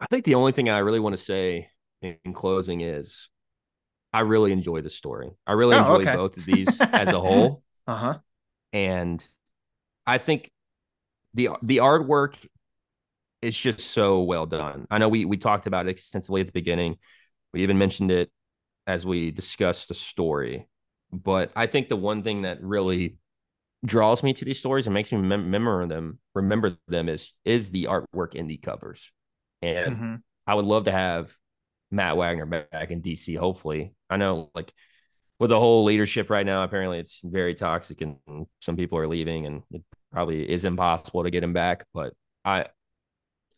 I 0.00 0.06
think 0.06 0.24
the 0.24 0.34
only 0.34 0.52
thing 0.52 0.68
I 0.68 0.78
really 0.78 1.00
want 1.00 1.16
to 1.16 1.22
say 1.22 1.68
in, 2.02 2.16
in 2.24 2.32
closing 2.32 2.80
is 2.80 3.28
I 4.12 4.20
really 4.20 4.52
enjoy 4.52 4.82
the 4.82 4.90
story. 4.90 5.30
I 5.46 5.52
really 5.52 5.76
Oh, 5.76 5.78
enjoy 5.78 5.96
okay. 5.96 6.16
both 6.16 6.36
of 6.36 6.46
these 6.46 6.84
as 6.96 7.12
a 7.12 7.20
whole, 7.20 7.62
Uh 7.86 7.96
huh. 7.96 8.18
and 8.72 9.24
I 10.06 10.18
think 10.18 10.50
the 11.34 11.50
the 11.62 11.78
artwork 11.78 12.36
is 13.42 13.58
just 13.58 13.80
so 13.80 14.22
well 14.22 14.46
done. 14.46 14.86
I 14.90 14.98
know 14.98 15.08
we 15.08 15.24
we 15.24 15.36
talked 15.36 15.66
about 15.66 15.86
it 15.86 15.90
extensively 15.90 16.40
at 16.40 16.46
the 16.46 16.52
beginning. 16.52 16.96
We 17.52 17.62
even 17.62 17.78
mentioned 17.78 18.10
it 18.10 18.30
as 18.86 19.06
we 19.06 19.30
discussed 19.30 19.88
the 19.88 19.94
story. 19.94 20.68
But 21.14 21.52
I 21.56 21.66
think 21.66 21.88
the 21.88 21.96
one 21.96 22.22
thing 22.22 22.42
that 22.42 22.62
really 22.62 23.18
draws 23.84 24.22
me 24.22 24.34
to 24.34 24.44
these 24.44 24.58
stories 24.58 24.86
and 24.86 24.94
makes 24.94 25.12
me 25.12 25.18
mem- 25.18 25.44
remember 25.44 25.86
them 25.86 26.18
remember 26.34 26.76
them 26.88 27.08
is 27.08 27.34
is 27.44 27.70
the 27.70 27.84
artwork 27.86 28.34
in 28.34 28.46
the 28.48 28.58
covers. 28.58 29.10
And 29.62 30.00
hmm 30.00 30.16
I 30.46 30.54
would 30.54 30.66
love 30.66 30.84
to 30.86 30.92
have 30.92 31.34
Matt 31.90 32.16
Wagner 32.16 32.46
back 32.46 32.90
in 32.90 33.00
DC. 33.02 33.36
Hopefully, 33.36 33.94
I 34.10 34.16
know 34.18 34.50
like 34.54 34.72
with 35.40 35.50
the 35.50 35.60
whole 35.60 35.84
leadership 35.84 36.30
right 36.30 36.46
now, 36.46 36.64
apparently 36.64 36.98
it's 36.98 37.20
very 37.24 37.54
toxic, 37.54 38.00
and 38.02 38.18
some 38.60 38.76
people 38.76 38.98
are 38.98 39.08
leaving, 39.08 39.46
and 39.46 39.62
it 39.72 39.82
probably 40.12 40.48
is 40.50 40.64
impossible 40.64 41.24
to 41.24 41.30
get 41.30 41.44
him 41.44 41.52
back. 41.54 41.86
But 41.94 42.14
I, 42.44 42.66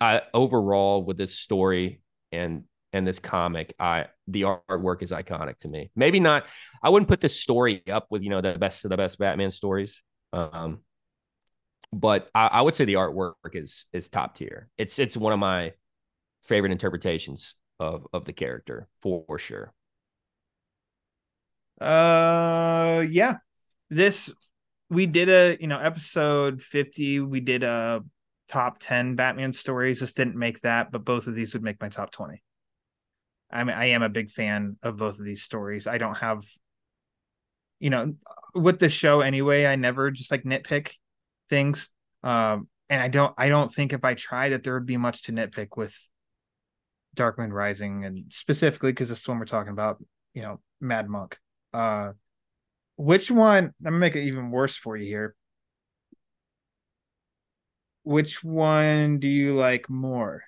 I 0.01 0.23
overall 0.35 1.03
with 1.03 1.17
this 1.17 1.35
story 1.39 2.01
and 2.33 2.65
and 2.97 3.07
this 3.07 3.19
comic, 3.19 3.75
I 3.79 4.07
the 4.27 4.43
artwork 4.43 5.03
is 5.03 5.11
iconic 5.11 5.59
to 5.59 5.69
me. 5.69 5.91
Maybe 5.95 6.19
not. 6.19 6.47
I 6.83 6.89
wouldn't 6.89 7.09
put 7.09 7.21
this 7.21 7.39
story 7.39 7.83
up 7.89 8.07
with 8.11 8.23
you 8.23 8.31
know 8.31 8.41
the 8.41 8.59
best 8.59 8.85
of 8.85 8.91
the 8.91 8.97
best 8.97 9.19
Batman 9.19 9.51
stories. 9.51 10.01
Um, 10.33 10.81
but 11.93 12.29
I, 12.35 12.47
I 12.47 12.63
would 12.63 12.75
say 12.75 12.85
the 12.85 12.95
artwork 12.95 13.35
is 13.53 13.85
is 13.93 14.09
top 14.09 14.35
tier. 14.35 14.69
It's 14.79 14.99
it's 14.99 15.17
one 15.17 15.33
of 15.33 15.39
my 15.39 15.75
favorite 16.45 16.73
interpretations 16.73 17.55
of 17.79 18.07
of 18.13 18.25
the 18.25 18.33
character 18.33 18.89
for, 19.03 19.39
sure. 19.39 19.73
Uh, 21.81 23.05
yeah. 23.11 23.37
This 23.91 24.33
we 24.89 25.07
did 25.07 25.29
a 25.29 25.59
you 25.61 25.67
know 25.67 25.79
episode 25.79 26.63
fifty. 26.63 27.21
We 27.21 27.41
did 27.41 27.63
a 27.63 28.03
top 28.49 28.79
ten 28.81 29.15
Batman 29.15 29.53
stories. 29.53 30.01
This 30.01 30.13
didn't 30.13 30.37
make 30.37 30.61
that, 30.63 30.91
but 30.91 31.05
both 31.05 31.27
of 31.27 31.35
these 31.35 31.53
would 31.53 31.63
make 31.63 31.81
my 31.81 31.89
top 31.89 32.11
twenty. 32.11 32.43
I 33.51 33.65
mean, 33.65 33.77
I 33.77 33.87
am 33.87 34.03
a 34.03 34.09
big 34.09 34.31
fan 34.31 34.77
of 34.83 34.97
both 34.97 35.19
of 35.19 35.25
these 35.25 35.43
stories. 35.43 35.87
I 35.87 35.99
don't 35.99 36.17
have, 36.17 36.45
you 37.79 37.91
know, 37.91 38.15
with 38.55 38.79
the 38.79 38.89
show 38.89 39.21
anyway. 39.21 39.67
I 39.67 39.77
never 39.77 40.11
just 40.11 40.31
like 40.31 40.45
nitpick 40.45 40.93
things. 41.49 41.89
Um, 42.23 42.69
and 42.89 43.01
I 43.01 43.09
don't, 43.09 43.35
I 43.39 43.49
don't 43.49 43.73
think 43.73 43.93
if 43.93 44.05
I 44.05 44.15
tried 44.15 44.51
that 44.51 44.63
there 44.63 44.75
would 44.75 44.87
be 44.87 44.97
much 44.97 45.23
to 45.23 45.33
nitpick 45.33 45.77
with 45.77 45.95
Dark 47.15 47.39
Moon 47.39 47.53
Rising, 47.53 48.05
and 48.05 48.25
specifically 48.31 48.93
because 48.93 49.09
this 49.09 49.27
one 49.27 49.39
we're 49.39 49.47
talking 49.47 49.73
about, 49.73 50.03
you 50.35 50.43
know, 50.43 50.61
Mad 50.81 51.09
Monk. 51.09 51.39
Uh, 51.73 52.13
which 52.97 53.31
one? 53.31 53.65
I'm 53.65 53.75
gonna 53.85 53.99
make 53.99 54.17
it 54.17 54.25
even 54.25 54.51
worse 54.51 54.77
for 54.77 54.97
you 54.97 55.07
here. 55.07 55.35
Which 58.03 58.45
one 58.45 59.19
do 59.19 59.29
you 59.29 59.55
like 59.55 59.91
more, 59.91 60.45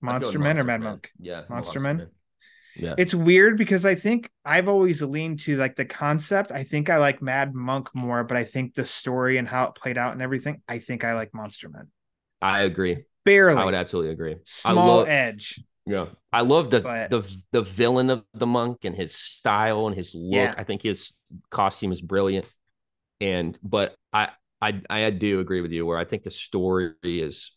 Monster 0.00 0.38
Men 0.38 0.58
or 0.58 0.64
Mad 0.64 0.80
Monk? 0.80 1.10
Yeah, 1.20 1.42
Monster 1.48 1.80
Men? 1.80 2.08
Yeah, 2.80 2.94
It's 2.98 3.14
weird 3.14 3.56
because 3.58 3.84
I 3.84 3.94
think 3.94 4.30
I've 4.44 4.68
always 4.68 5.02
leaned 5.02 5.40
to 5.40 5.56
like 5.56 5.76
the 5.76 5.84
concept. 5.84 6.50
I 6.52 6.64
think 6.64 6.88
I 6.88 6.96
like 6.98 7.20
Mad 7.20 7.54
Monk 7.54 7.90
more, 7.94 8.24
but 8.24 8.36
I 8.36 8.44
think 8.44 8.74
the 8.74 8.86
story 8.86 9.36
and 9.36 9.46
how 9.46 9.64
it 9.66 9.74
played 9.74 9.98
out 9.98 10.12
and 10.12 10.22
everything, 10.22 10.62
I 10.68 10.78
think 10.78 11.04
I 11.04 11.14
like 11.14 11.34
Monster 11.34 11.68
Men. 11.68 11.88
I 12.40 12.62
agree. 12.62 13.04
Barely. 13.24 13.60
I 13.60 13.64
would 13.66 13.74
absolutely 13.74 14.12
agree. 14.12 14.36
Small 14.44 14.78
I 14.78 14.86
love, 14.96 15.08
edge. 15.08 15.60
yeah, 15.86 16.06
I 16.32 16.40
love 16.40 16.70
the 16.70 16.80
But- 16.80 17.10
the 17.10 17.22
the 17.52 17.62
villain 17.62 18.08
of 18.08 18.24
the 18.32 18.46
monk 18.46 18.84
and 18.84 18.96
his 18.96 19.14
style 19.14 19.86
and 19.86 19.94
his 19.94 20.14
look. 20.14 20.34
Yeah. 20.34 20.54
I 20.56 20.64
think 20.64 20.82
his 20.82 21.12
costume 21.50 21.92
is 21.92 22.00
brilliant. 22.00 22.50
And 23.20 23.58
but 23.62 23.94
I 24.12 24.30
I 24.62 24.80
I 24.88 25.10
do 25.10 25.40
agree 25.40 25.60
with 25.60 25.70
you 25.72 25.84
where 25.84 25.98
I 25.98 26.06
think 26.06 26.22
the 26.22 26.30
story 26.30 26.94
is 27.04 27.52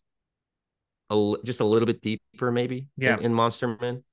a, 1.09 1.33
just 1.45 1.61
a 1.61 1.65
little 1.65 1.85
bit 1.85 2.01
deeper 2.01 2.51
maybe 2.51 2.87
Yeah. 2.97 3.17
in, 3.17 3.25
in 3.25 3.33
Monster 3.33 3.77
Men. 3.79 4.03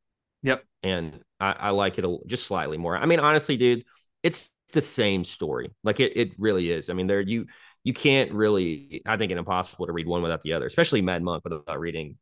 And 0.83 1.21
I, 1.39 1.53
I 1.53 1.71
like 1.71 1.99
it 1.99 2.05
a, 2.05 2.19
just 2.27 2.47
slightly 2.47 2.79
more. 2.79 2.97
I 2.97 3.07
mean, 3.07 3.21
honestly, 3.21 3.57
dude, 3.57 3.85
it's 4.23 4.51
the 4.73 4.81
same 4.81 5.25
story. 5.25 5.71
Like 5.85 6.01
it, 6.01 6.17
it 6.17 6.33
really 6.39 6.71
is. 6.71 6.91
I 6.91 6.95
mean, 6.95 7.07
there 7.07 7.21
you 7.21 7.47
you 7.85 7.93
can't 7.95 8.33
really. 8.33 9.03
I 9.07 9.17
think 9.17 9.33
it's 9.33 9.39
impossible 9.39 9.87
to 9.87 9.93
read 9.93 10.07
one 10.07 10.23
without 10.23 10.43
the 10.43 10.53
other, 10.55 10.67
especially 10.67 11.03
Mad 11.03 11.23
Monk 11.23 11.45
without 11.45 11.79
reading 11.81 12.17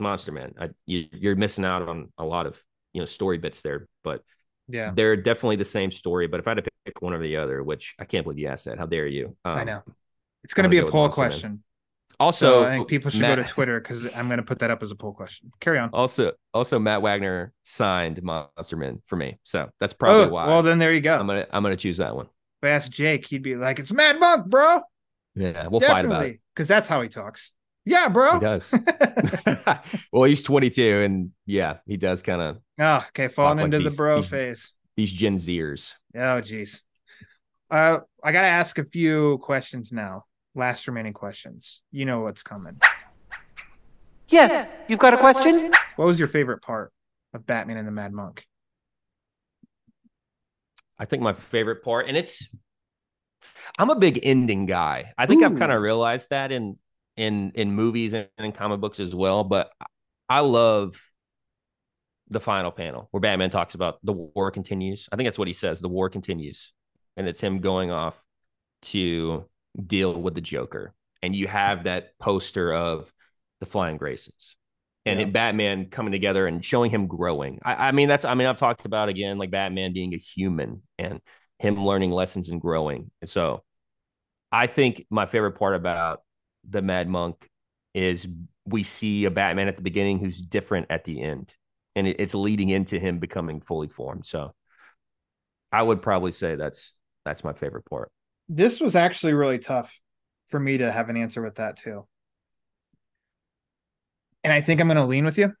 Monster 0.00 0.32
Man. 0.32 0.54
I, 0.60 0.70
you, 0.86 1.06
you're 1.12 1.36
missing 1.36 1.64
out 1.64 1.88
on 1.88 2.12
a 2.18 2.24
lot 2.24 2.46
of 2.46 2.60
you 2.92 3.00
know 3.00 3.06
story 3.06 3.38
bits 3.38 3.62
there, 3.62 3.88
but 4.02 4.22
Yeah. 4.68 4.92
they're 4.94 5.16
definitely 5.16 5.56
the 5.56 5.64
same 5.64 5.90
story. 5.90 6.26
But 6.26 6.40
if 6.40 6.46
I 6.46 6.50
had 6.50 6.64
to 6.64 6.70
pick 6.84 7.02
one 7.02 7.14
or 7.14 7.20
the 7.20 7.36
other, 7.36 7.62
which 7.62 7.94
I 7.98 8.04
can't 8.04 8.24
believe 8.24 8.38
you 8.38 8.48
asked 8.48 8.66
that, 8.66 8.78
how 8.78 8.86
dare 8.86 9.06
you? 9.06 9.36
Um, 9.44 9.58
I 9.58 9.64
know. 9.64 9.82
It's 10.44 10.54
going 10.54 10.64
to 10.64 10.68
be 10.70 10.78
a 10.78 10.86
poll 10.86 11.08
question. 11.08 11.50
Man. 11.50 11.64
Also, 12.20 12.62
So 12.62 12.64
I 12.64 12.70
think 12.70 12.88
people 12.88 13.10
should 13.10 13.20
Matt- 13.20 13.38
go 13.38 13.42
to 13.42 13.48
Twitter 13.48 13.80
because 13.80 14.04
I'm 14.14 14.26
going 14.26 14.38
to 14.38 14.44
put 14.44 14.60
that 14.60 14.70
up 14.70 14.82
as 14.82 14.90
a 14.90 14.94
poll 14.94 15.12
question. 15.12 15.50
Carry 15.60 15.78
on. 15.78 15.90
Also, 15.92 16.32
also 16.52 16.78
Matt 16.78 17.02
Wagner 17.02 17.52
signed 17.64 18.22
Monsterman 18.22 19.00
for 19.06 19.16
me, 19.16 19.38
so 19.42 19.70
that's 19.80 19.92
probably 19.92 20.24
oh, 20.24 20.30
why. 20.30 20.46
well, 20.48 20.62
then 20.62 20.78
there 20.78 20.92
you 20.92 21.00
go. 21.00 21.16
I'm 21.16 21.26
gonna 21.26 21.46
I'm 21.50 21.62
gonna 21.62 21.76
choose 21.76 21.96
that 21.98 22.14
one. 22.14 22.26
if 22.26 22.66
I 22.66 22.68
asked 22.70 22.92
Jake, 22.92 23.26
he'd 23.26 23.42
be 23.42 23.56
like, 23.56 23.78
it's 23.78 23.92
Mad 23.92 24.20
Monk, 24.20 24.46
bro. 24.46 24.80
Yeah, 25.34 25.66
we'll 25.68 25.80
fight 25.80 26.04
about 26.04 26.26
it. 26.26 26.40
Because 26.54 26.68
that's 26.68 26.88
how 26.88 27.02
he 27.02 27.08
talks. 27.08 27.52
Yeah, 27.84 28.08
bro. 28.08 28.34
He 28.34 28.40
does. 28.40 28.72
well, 30.12 30.24
he's 30.24 30.42
22, 30.42 31.02
and 31.02 31.30
yeah, 31.46 31.78
he 31.86 31.96
does 31.96 32.22
kind 32.22 32.40
of 32.40 32.58
oh, 32.78 33.04
okay. 33.08 33.28
Falling 33.28 33.58
like 33.58 33.64
into 33.66 33.78
the 33.78 33.90
these- 33.90 33.96
bro 33.96 34.20
these- 34.20 34.30
phase. 34.30 34.72
these 34.96 35.12
Gen 35.12 35.36
Zers. 35.36 35.92
Oh, 36.14 36.40
jeez. 36.40 36.80
Uh, 37.70 38.00
I 38.22 38.32
got 38.32 38.42
to 38.42 38.48
ask 38.48 38.78
a 38.78 38.84
few 38.84 39.38
questions 39.38 39.90
now. 39.90 40.24
Last 40.54 40.86
remaining 40.86 41.12
questions. 41.12 41.82
You 41.90 42.04
know 42.04 42.20
what's 42.20 42.42
coming. 42.42 42.80
Yes, 44.28 44.66
you've 44.88 44.98
got 44.98 45.14
a 45.14 45.18
question? 45.18 45.72
What 45.96 46.06
was 46.06 46.18
your 46.18 46.28
favorite 46.28 46.62
part 46.62 46.92
of 47.32 47.46
Batman 47.46 47.76
and 47.76 47.86
the 47.86 47.92
Mad 47.92 48.12
Monk? 48.12 48.46
I 50.98 51.04
think 51.04 51.22
my 51.22 51.32
favorite 51.32 51.82
part, 51.82 52.08
and 52.08 52.16
it's 52.16 52.48
I'm 53.78 53.90
a 53.90 53.96
big 53.96 54.20
ending 54.22 54.66
guy. 54.66 55.12
I 55.18 55.26
think 55.26 55.42
I've 55.42 55.58
kind 55.58 55.72
of 55.72 55.82
realized 55.82 56.30
that 56.30 56.52
in 56.52 56.78
in 57.16 57.52
in 57.54 57.72
movies 57.72 58.12
and 58.12 58.28
in 58.38 58.52
comic 58.52 58.80
books 58.80 59.00
as 59.00 59.14
well. 59.14 59.44
But 59.44 59.70
I 60.28 60.40
love 60.40 61.00
the 62.30 62.40
final 62.40 62.70
panel 62.70 63.08
where 63.10 63.20
Batman 63.20 63.50
talks 63.50 63.74
about 63.74 63.98
the 64.04 64.12
war 64.12 64.50
continues. 64.50 65.08
I 65.12 65.16
think 65.16 65.26
that's 65.26 65.38
what 65.38 65.48
he 65.48 65.54
says. 65.54 65.80
The 65.80 65.88
war 65.88 66.08
continues, 66.08 66.72
and 67.16 67.26
it's 67.26 67.40
him 67.40 67.60
going 67.60 67.90
off 67.90 68.20
to 68.82 69.44
deal 69.80 70.20
with 70.20 70.34
the 70.34 70.40
Joker. 70.40 70.94
And 71.22 71.34
you 71.34 71.46
have 71.48 71.84
that 71.84 72.18
poster 72.18 72.72
of 72.72 73.12
the 73.60 73.66
Flying 73.66 73.98
Graysons. 73.98 74.54
And 75.06 75.20
Yeah. 75.20 75.26
Batman 75.26 75.86
coming 75.90 76.12
together 76.12 76.46
and 76.46 76.64
showing 76.64 76.90
him 76.90 77.06
growing. 77.06 77.60
I, 77.62 77.88
I 77.88 77.92
mean, 77.92 78.08
that's 78.08 78.24
I 78.24 78.34
mean, 78.34 78.46
I've 78.46 78.56
talked 78.56 78.86
about 78.86 79.08
again, 79.08 79.38
like 79.38 79.50
Batman 79.50 79.92
being 79.92 80.14
a 80.14 80.18
human 80.18 80.82
and 80.98 81.20
him 81.58 81.84
learning 81.84 82.10
lessons 82.10 82.48
and 82.50 82.60
growing. 82.60 83.10
And 83.20 83.28
so 83.28 83.62
I 84.52 84.66
think 84.66 85.06
my 85.10 85.26
favorite 85.26 85.52
part 85.58 85.74
about 85.74 86.22
the 86.68 86.82
Mad 86.82 87.08
Monk 87.08 87.48
is 87.94 88.26
we 88.64 88.82
see 88.82 89.24
a 89.24 89.30
Batman 89.30 89.68
at 89.68 89.76
the 89.76 89.82
beginning 89.82 90.18
who's 90.18 90.40
different 90.40 90.86
at 90.90 91.04
the 91.04 91.20
end. 91.20 91.54
And 91.96 92.08
it, 92.08 92.16
it's 92.18 92.34
leading 92.34 92.70
into 92.70 92.98
him 92.98 93.18
becoming 93.18 93.60
fully 93.60 93.88
formed. 93.88 94.26
So 94.26 94.54
I 95.70 95.82
would 95.82 96.02
probably 96.02 96.32
say 96.32 96.54
that's 96.54 96.94
that's 97.24 97.44
my 97.44 97.52
favorite 97.52 97.84
part. 97.84 98.10
This 98.48 98.80
was 98.80 98.94
actually 98.94 99.34
really 99.34 99.58
tough 99.58 99.98
for 100.48 100.60
me 100.60 100.78
to 100.78 100.92
have 100.92 101.08
an 101.08 101.16
answer 101.16 101.42
with 101.42 101.56
that 101.56 101.76
too. 101.76 102.06
And 104.42 104.52
I 104.52 104.60
think 104.60 104.80
I'm 104.80 104.88
going 104.88 104.96
to 104.96 105.06
lean 105.06 105.24
with 105.24 105.38
you 105.38 105.54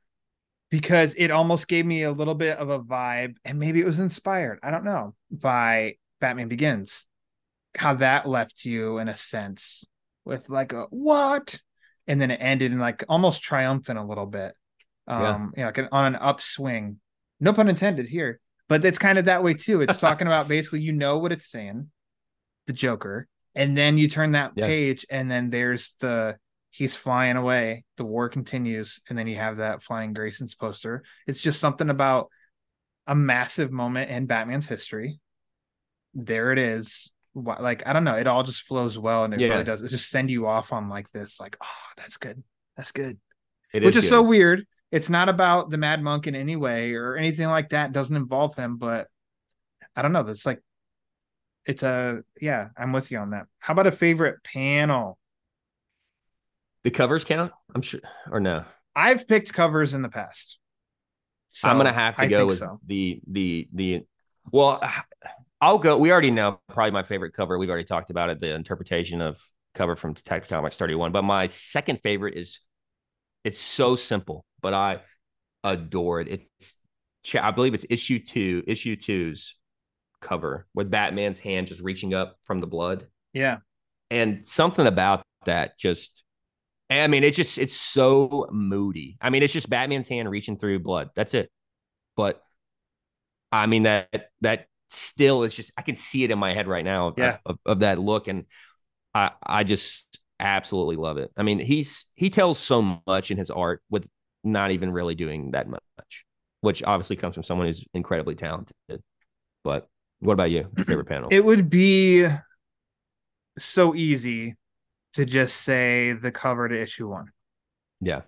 because 0.70 1.14
it 1.16 1.30
almost 1.30 1.68
gave 1.68 1.86
me 1.86 2.02
a 2.02 2.12
little 2.12 2.34
bit 2.34 2.58
of 2.58 2.68
a 2.68 2.80
vibe, 2.80 3.36
and 3.44 3.58
maybe 3.58 3.80
it 3.80 3.86
was 3.86 4.00
inspired, 4.00 4.58
I 4.62 4.70
don't 4.70 4.84
know, 4.84 5.14
by 5.30 5.94
Batman 6.20 6.48
Begins. 6.48 7.06
How 7.76 7.94
that 7.94 8.28
left 8.28 8.64
you 8.64 8.98
in 8.98 9.08
a 9.08 9.16
sense 9.16 9.84
with 10.24 10.48
like 10.48 10.72
a 10.72 10.82
what? 10.90 11.58
And 12.06 12.20
then 12.20 12.30
it 12.30 12.36
ended 12.36 12.72
in 12.72 12.78
like 12.78 13.04
almost 13.08 13.42
triumphant 13.42 13.98
a 13.98 14.04
little 14.04 14.26
bit. 14.26 14.54
Um, 15.08 15.22
Yeah. 15.22 15.38
you 15.38 15.62
know, 15.62 15.66
like 15.66 15.78
an, 15.78 15.88
on 15.90 16.14
an 16.14 16.20
upswing. 16.20 16.96
No 17.40 17.52
pun 17.52 17.68
intended 17.68 18.06
here, 18.06 18.40
but 18.68 18.84
it's 18.84 18.98
kind 18.98 19.18
of 19.18 19.24
that 19.24 19.42
way 19.42 19.54
too. 19.54 19.80
It's 19.80 19.96
talking 19.96 20.26
about 20.26 20.48
basically, 20.48 20.80
you 20.80 20.92
know 20.92 21.18
what 21.18 21.32
it's 21.32 21.46
saying, 21.46 21.90
the 22.66 22.72
Joker, 22.72 23.26
and 23.54 23.76
then 23.76 23.98
you 23.98 24.08
turn 24.08 24.32
that 24.32 24.52
Yeah. 24.56 24.66
page, 24.66 25.06
and 25.10 25.30
then 25.30 25.50
there's 25.50 25.94
the 26.00 26.38
he's 26.70 26.96
flying 26.96 27.36
away, 27.36 27.84
the 27.96 28.04
war 28.04 28.28
continues, 28.28 29.00
and 29.08 29.16
then 29.16 29.26
you 29.28 29.36
have 29.36 29.58
that 29.58 29.82
flying 29.82 30.12
Grayson's 30.12 30.54
poster. 30.56 31.04
It's 31.26 31.40
just 31.40 31.60
something 31.60 31.88
about 31.88 32.30
a 33.06 33.14
massive 33.14 33.70
moment 33.70 34.10
in 34.10 34.26
Batman's 34.26 34.68
history. 34.68 35.20
There 36.14 36.52
it 36.52 36.58
is. 36.58 37.12
Like 37.34 37.86
I 37.86 37.92
don't 37.92 38.04
know, 38.04 38.14
it 38.16 38.26
all 38.26 38.42
just 38.44 38.62
flows 38.62 38.98
well, 38.98 39.24
and 39.24 39.34
it 39.34 39.40
Yeah. 39.40 39.48
really 39.48 39.64
does. 39.64 39.82
It 39.82 39.88
just 39.88 40.08
send 40.10 40.30
you 40.30 40.46
off 40.46 40.72
on 40.72 40.88
like 40.88 41.10
this, 41.10 41.38
like 41.40 41.56
oh, 41.62 41.86
that's 41.96 42.16
good, 42.16 42.42
that's 42.76 42.92
good 42.92 43.18
It 43.72 43.82
which 43.82 43.96
is, 43.96 44.04
good. 44.04 44.10
so 44.10 44.22
weird. 44.22 44.66
It's 44.92 45.10
not 45.10 45.28
about 45.28 45.70
the 45.70 45.78
Mad 45.78 46.00
Monk 46.02 46.28
in 46.28 46.36
any 46.36 46.54
way 46.54 46.94
or 46.94 47.16
anything 47.16 47.48
like 47.48 47.70
that. 47.70 47.86
It 47.86 47.92
doesn't 47.92 48.16
involve 48.16 48.54
him, 48.54 48.76
but 48.76 49.08
I 49.96 50.02
don't 50.02 50.12
know. 50.12 50.22
That's 50.22 50.46
like, 50.46 50.60
it's 51.66 51.82
a 51.82 52.22
yeah. 52.40 52.68
I'm 52.76 52.92
with 52.92 53.10
you 53.10 53.18
on 53.18 53.30
that. 53.30 53.46
How 53.60 53.72
about 53.72 53.86
a 53.86 53.92
favorite 53.92 54.42
panel? 54.44 55.18
The 56.82 56.90
covers 56.90 57.24
count? 57.24 57.52
I'm 57.74 57.82
sure, 57.82 58.00
or 58.30 58.40
no? 58.40 58.64
I've 58.94 59.26
picked 59.26 59.52
covers 59.52 59.94
in 59.94 60.02
the 60.02 60.08
past. 60.08 60.58
So 61.52 61.68
I'm 61.68 61.76
gonna 61.76 61.92
have 61.92 62.16
to 62.16 62.22
I 62.22 62.28
go 62.28 62.46
with 62.46 62.58
so. 62.58 62.80
the 62.86 63.20
the 63.26 63.68
the. 63.72 64.06
Well, 64.50 64.82
I'll 65.60 65.78
go. 65.78 65.96
We 65.96 66.12
already 66.12 66.30
know 66.30 66.60
probably 66.68 66.90
my 66.90 67.04
favorite 67.04 67.32
cover. 67.32 67.58
We've 67.58 67.70
already 67.70 67.86
talked 67.86 68.10
about 68.10 68.28
it. 68.28 68.40
The 68.40 68.54
interpretation 68.54 69.22
of 69.22 69.40
cover 69.74 69.96
from 69.96 70.12
Detective 70.12 70.48
Comics 70.48 70.76
31. 70.76 71.12
But 71.12 71.22
my 71.22 71.46
second 71.46 72.00
favorite 72.02 72.36
is 72.36 72.60
it's 73.44 73.58
so 73.58 73.96
simple, 73.96 74.44
but 74.60 74.74
I 74.74 75.00
adore 75.62 76.20
it. 76.20 76.28
It's 76.28 76.76
I 77.40 77.50
believe 77.52 77.74
it's 77.74 77.86
issue 77.88 78.18
two, 78.18 78.62
issue 78.66 78.96
two's 78.96 79.54
cover 80.24 80.66
with 80.74 80.90
Batman's 80.90 81.38
hand 81.38 81.68
just 81.68 81.80
reaching 81.82 82.14
up 82.14 82.36
from 82.44 82.60
the 82.60 82.66
blood. 82.66 83.06
Yeah. 83.32 83.58
And 84.10 84.46
something 84.48 84.86
about 84.86 85.22
that 85.46 85.78
just 85.78 86.24
I 86.90 87.06
mean, 87.08 87.24
it's 87.24 87.36
just 87.36 87.58
it's 87.58 87.76
so 87.76 88.48
moody. 88.52 89.16
I 89.20 89.30
mean, 89.30 89.42
it's 89.42 89.52
just 89.52 89.70
Batman's 89.70 90.08
hand 90.08 90.30
reaching 90.30 90.58
through 90.58 90.80
blood. 90.80 91.10
That's 91.14 91.34
it. 91.34 91.50
But 92.16 92.42
I 93.52 93.66
mean 93.66 93.84
that 93.84 94.08
that 94.40 94.66
still 94.88 95.42
is 95.44 95.54
just 95.54 95.72
I 95.76 95.82
can 95.82 95.94
see 95.94 96.24
it 96.24 96.30
in 96.30 96.38
my 96.38 96.54
head 96.54 96.68
right 96.68 96.84
now 96.84 97.08
of, 97.08 97.14
Yeah. 97.18 97.38
of, 97.46 97.58
of 97.66 97.80
that 97.80 97.98
look. 97.98 98.28
And 98.28 98.44
I 99.14 99.30
I 99.42 99.64
just 99.64 100.18
absolutely 100.40 100.96
love 100.96 101.18
it. 101.18 101.30
I 101.36 101.42
mean, 101.42 101.58
he's 101.60 102.06
he 102.14 102.30
tells 102.30 102.58
so 102.58 103.00
much 103.06 103.30
in 103.30 103.38
his 103.38 103.50
art 103.50 103.82
with 103.90 104.06
not 104.44 104.70
even 104.72 104.92
really 104.92 105.14
doing 105.14 105.52
that 105.52 105.68
much, 105.68 105.80
which 106.60 106.82
obviously 106.82 107.16
comes 107.16 107.34
from 107.34 107.44
someone 107.44 107.66
who's 107.68 107.86
incredibly 107.94 108.34
talented. 108.34 108.74
But 109.64 109.88
what 110.24 110.32
about 110.34 110.50
you? 110.50 110.66
Your 110.76 110.86
favorite 110.86 111.08
panel? 111.08 111.28
It 111.30 111.44
would 111.44 111.68
be 111.70 112.26
so 113.58 113.94
easy 113.94 114.56
to 115.14 115.24
just 115.24 115.58
say 115.58 116.12
the 116.12 116.32
cover 116.32 116.68
to 116.68 116.80
issue 116.80 117.08
one. 117.08 117.28
yeah. 118.00 118.22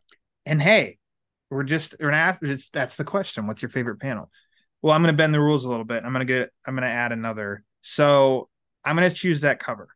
And 0.44 0.62
hey, 0.62 0.98
we're 1.50 1.64
just 1.64 1.96
we're 1.98 2.10
gonna 2.10 2.18
ask, 2.22 2.40
it's, 2.42 2.68
that's 2.70 2.94
the 2.96 3.02
question. 3.04 3.48
What's 3.48 3.62
your 3.62 3.68
favorite 3.70 3.98
panel? 3.98 4.30
Well, 4.82 4.92
I'm 4.94 5.02
gonna 5.02 5.12
bend 5.12 5.34
the 5.34 5.40
rules 5.40 5.64
a 5.64 5.68
little 5.68 5.84
bit. 5.84 6.04
I'm 6.04 6.12
gonna 6.12 6.24
get 6.24 6.50
I'm 6.64 6.74
gonna 6.76 6.86
add 6.86 7.10
another. 7.10 7.64
So 7.82 8.48
I'm 8.84 8.94
gonna 8.94 9.10
choose 9.10 9.40
that 9.40 9.58
cover. 9.58 9.88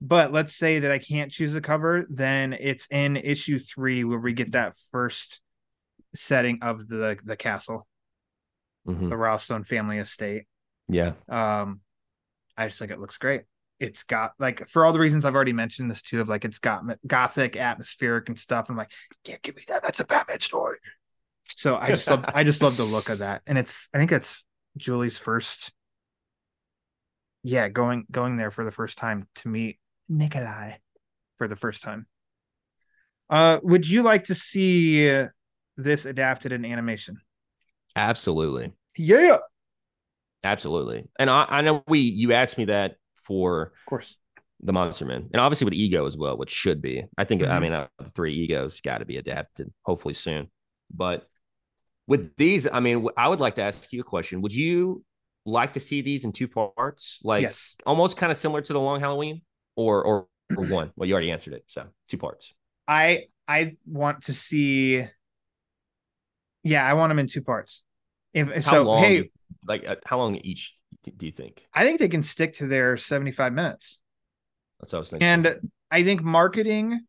But 0.00 0.32
let's 0.32 0.54
say 0.56 0.80
that 0.80 0.90
I 0.90 0.98
can't 0.98 1.30
choose 1.30 1.52
the 1.52 1.60
cover, 1.60 2.06
then 2.10 2.52
it's 2.52 2.86
in 2.90 3.16
issue 3.16 3.58
three 3.60 4.02
where 4.04 4.18
we 4.18 4.32
get 4.32 4.52
that 4.52 4.74
first 4.90 5.40
setting 6.14 6.58
of 6.62 6.88
the 6.88 7.18
the 7.24 7.36
castle, 7.36 7.86
Mhm. 8.88 9.08
the 9.08 9.14
Ralstone 9.16 9.64
family 9.66 9.98
estate. 9.98 10.46
Yeah. 10.88 11.12
Um, 11.28 11.80
I 12.56 12.66
just 12.66 12.78
think 12.78 12.90
it 12.90 12.98
looks 12.98 13.18
great. 13.18 13.42
It's 13.78 14.04
got 14.04 14.32
like 14.38 14.68
for 14.68 14.86
all 14.86 14.92
the 14.92 14.98
reasons 14.98 15.24
I've 15.24 15.34
already 15.34 15.52
mentioned 15.52 15.90
this 15.90 16.00
too 16.00 16.20
of 16.20 16.28
like 16.28 16.44
it's 16.44 16.58
got 16.58 16.82
gothic, 17.06 17.56
atmospheric, 17.56 18.28
and 18.28 18.38
stuff. 18.38 18.66
I'm 18.68 18.76
like, 18.76 18.90
can't 19.24 19.42
give 19.42 19.56
me 19.56 19.62
that. 19.68 19.82
That's 19.82 20.00
a 20.00 20.04
Batman 20.04 20.40
story. 20.40 20.78
So 21.44 21.76
I 21.76 21.88
just 21.88 22.08
love 22.08 22.24
I 22.34 22.42
just 22.44 22.62
love 22.62 22.76
the 22.76 22.84
look 22.84 23.08
of 23.08 23.18
that, 23.18 23.42
and 23.46 23.58
it's 23.58 23.88
I 23.94 23.98
think 23.98 24.12
it's 24.12 24.44
Julie's 24.76 25.18
first. 25.18 25.72
Yeah, 27.42 27.68
going 27.68 28.06
going 28.10 28.36
there 28.36 28.50
for 28.50 28.64
the 28.64 28.70
first 28.70 28.98
time 28.98 29.28
to 29.36 29.48
meet 29.48 29.78
Nikolai 30.08 30.76
for 31.36 31.46
the 31.46 31.56
first 31.56 31.82
time. 31.82 32.06
Uh, 33.28 33.58
would 33.62 33.88
you 33.88 34.02
like 34.02 34.24
to 34.24 34.34
see 34.34 35.26
this 35.76 36.06
adapted 36.06 36.52
in 36.52 36.64
animation? 36.64 37.18
Absolutely. 37.94 38.72
Yeah, 38.96 39.38
Absolutely. 40.44 41.08
And 41.18 41.28
I, 41.30 41.46
I 41.48 41.60
know 41.62 41.82
we 41.88 42.00
you 42.00 42.32
asked 42.32 42.58
me 42.58 42.66
that 42.66 42.96
for 43.24 43.62
of 43.62 43.86
course. 43.86 44.16
the 44.60 44.72
Monster 44.72 45.04
Man, 45.04 45.28
and 45.32 45.40
obviously 45.40 45.64
with 45.64 45.74
Ego 45.74 46.06
as 46.06 46.16
well, 46.16 46.36
which 46.36 46.50
should 46.50 46.80
be. 46.80 47.04
I 47.18 47.24
think 47.24 47.42
I 47.42 47.58
Mhm. 47.58 47.62
mean 47.62 47.72
uh, 47.72 47.88
the 47.98 48.10
three 48.10 48.34
egos 48.34 48.80
got 48.80 48.98
to 48.98 49.04
be 49.04 49.16
adapted, 49.16 49.72
hopefully 49.82 50.14
soon. 50.14 50.50
But 50.94 51.26
with 52.06 52.36
these, 52.36 52.68
I 52.72 52.80
mean, 52.80 53.08
I 53.16 53.28
would 53.28 53.40
like 53.40 53.56
to 53.56 53.62
ask 53.62 53.92
you 53.92 54.00
a 54.00 54.04
question. 54.04 54.40
Would 54.42 54.54
you 54.54 55.04
like 55.44 55.72
to 55.74 55.80
see 55.80 56.00
these 56.02 56.24
in 56.24 56.32
two 56.32 56.48
parts, 56.48 57.18
like 57.24 57.42
yes. 57.42 57.74
almost 57.84 58.16
kind 58.16 58.30
of 58.30 58.38
similar 58.38 58.62
to 58.62 58.72
the 58.72 58.80
Long 58.80 59.00
Halloween, 59.00 59.42
or 59.76 60.04
or 60.04 60.28
or 60.56 60.64
one? 60.68 60.92
Well, 60.96 61.08
you 61.08 61.14
already 61.14 61.30
answered 61.32 61.54
it, 61.54 61.64
so 61.66 61.86
two 62.08 62.18
parts. 62.18 62.52
I 62.86 63.24
I 63.48 63.76
want 63.86 64.24
to 64.24 64.32
see. 64.32 65.04
Yeah, 66.62 66.84
I 66.84 66.94
want 66.94 67.10
them 67.10 67.18
in 67.20 67.28
two 67.28 67.42
parts. 67.42 67.82
If 68.36 68.64
How 68.64 68.72
so, 68.72 68.82
long? 68.82 69.02
hey, 69.02 69.30
like 69.66 69.86
uh, 69.86 69.96
how 70.04 70.18
long 70.18 70.36
each 70.36 70.74
do 71.04 71.26
you 71.26 71.32
think? 71.32 71.64
I 71.72 71.84
think 71.84 71.98
they 71.98 72.08
can 72.08 72.22
stick 72.22 72.54
to 72.54 72.66
their 72.66 72.96
seventy-five 72.96 73.52
minutes, 73.52 73.98
That's 74.80 74.92
what 74.92 74.98
I 74.98 75.00
was 75.00 75.10
thinking. 75.10 75.26
and 75.26 75.60
I 75.90 76.04
think 76.04 76.22
marketing 76.22 77.00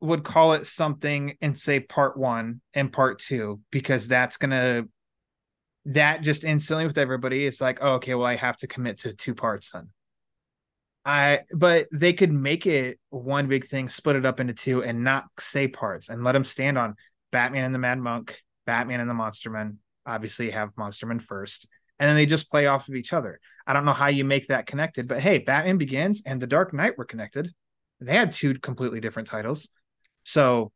would 0.00 0.24
call 0.24 0.54
it 0.54 0.66
something 0.66 1.36
and 1.40 1.58
say 1.58 1.80
part 1.80 2.16
one 2.16 2.60
and 2.72 2.92
part 2.92 3.18
two 3.18 3.60
because 3.70 4.08
that's 4.08 4.36
gonna 4.36 4.84
that 5.86 6.22
just 6.22 6.44
instantly 6.44 6.86
with 6.86 6.98
everybody 6.98 7.46
it's 7.46 7.60
like 7.60 7.78
oh, 7.80 7.94
okay 7.94 8.14
well 8.14 8.26
i 8.26 8.36
have 8.36 8.56
to 8.56 8.66
commit 8.66 8.98
to 8.98 9.12
two 9.14 9.34
parts 9.34 9.70
then 9.72 9.88
i 11.06 11.40
but 11.54 11.86
they 11.92 12.12
could 12.12 12.32
make 12.32 12.66
it 12.66 12.98
one 13.10 13.46
big 13.46 13.66
thing 13.66 13.88
split 13.88 14.16
it 14.16 14.26
up 14.26 14.40
into 14.40 14.52
two 14.52 14.82
and 14.82 15.04
not 15.04 15.24
say 15.38 15.68
parts 15.68 16.08
and 16.10 16.22
let 16.22 16.32
them 16.32 16.44
stand 16.44 16.76
on 16.76 16.94
batman 17.32 17.64
and 17.64 17.74
the 17.74 17.78
mad 17.78 17.98
monk 17.98 18.42
batman 18.66 19.00
and 19.00 19.08
the 19.08 19.14
monsterman 19.14 19.76
obviously 20.06 20.50
have 20.50 20.74
monsterman 20.74 21.20
first 21.22 21.66
and 21.98 22.08
then 22.08 22.16
they 22.16 22.26
just 22.26 22.50
play 22.50 22.66
off 22.66 22.88
of 22.88 22.94
each 22.94 23.12
other 23.12 23.40
i 23.66 23.72
don't 23.72 23.84
know 23.84 23.92
how 23.92 24.08
you 24.08 24.24
make 24.24 24.48
that 24.48 24.66
connected 24.66 25.08
but 25.08 25.20
hey 25.20 25.38
batman 25.38 25.78
begins 25.78 26.22
and 26.26 26.40
the 26.40 26.46
dark 26.46 26.72
knight 26.72 26.98
were 26.98 27.04
connected 27.04 27.52
they 28.00 28.16
had 28.16 28.32
two 28.32 28.54
completely 28.58 29.00
different 29.00 29.28
titles 29.28 29.68
so 30.24 30.72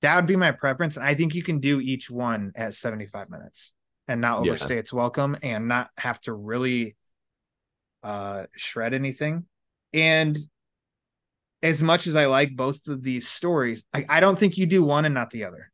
that 0.00 0.14
would 0.14 0.26
be 0.26 0.36
my 0.36 0.52
preference. 0.52 0.96
And 0.96 1.04
I 1.04 1.14
think 1.14 1.34
you 1.34 1.42
can 1.42 1.58
do 1.58 1.80
each 1.80 2.08
one 2.08 2.52
at 2.54 2.74
75 2.74 3.30
minutes 3.30 3.72
and 4.06 4.20
not 4.20 4.44
Yeah. 4.44 4.52
overstay 4.52 4.78
its 4.78 4.92
welcome 4.92 5.36
and 5.42 5.66
not 5.68 5.90
have 5.96 6.20
to 6.22 6.32
really 6.32 6.96
uh 8.02 8.44
shred 8.56 8.94
anything. 8.94 9.46
And 9.92 10.38
as 11.62 11.82
much 11.82 12.06
as 12.06 12.14
I 12.14 12.26
like 12.26 12.54
both 12.54 12.86
of 12.86 13.02
these 13.02 13.28
stories, 13.28 13.82
I, 13.92 14.06
I 14.08 14.20
don't 14.20 14.38
think 14.38 14.56
you 14.56 14.66
do 14.66 14.84
one 14.84 15.04
and 15.04 15.14
not 15.14 15.30
the 15.30 15.44
other. 15.44 15.70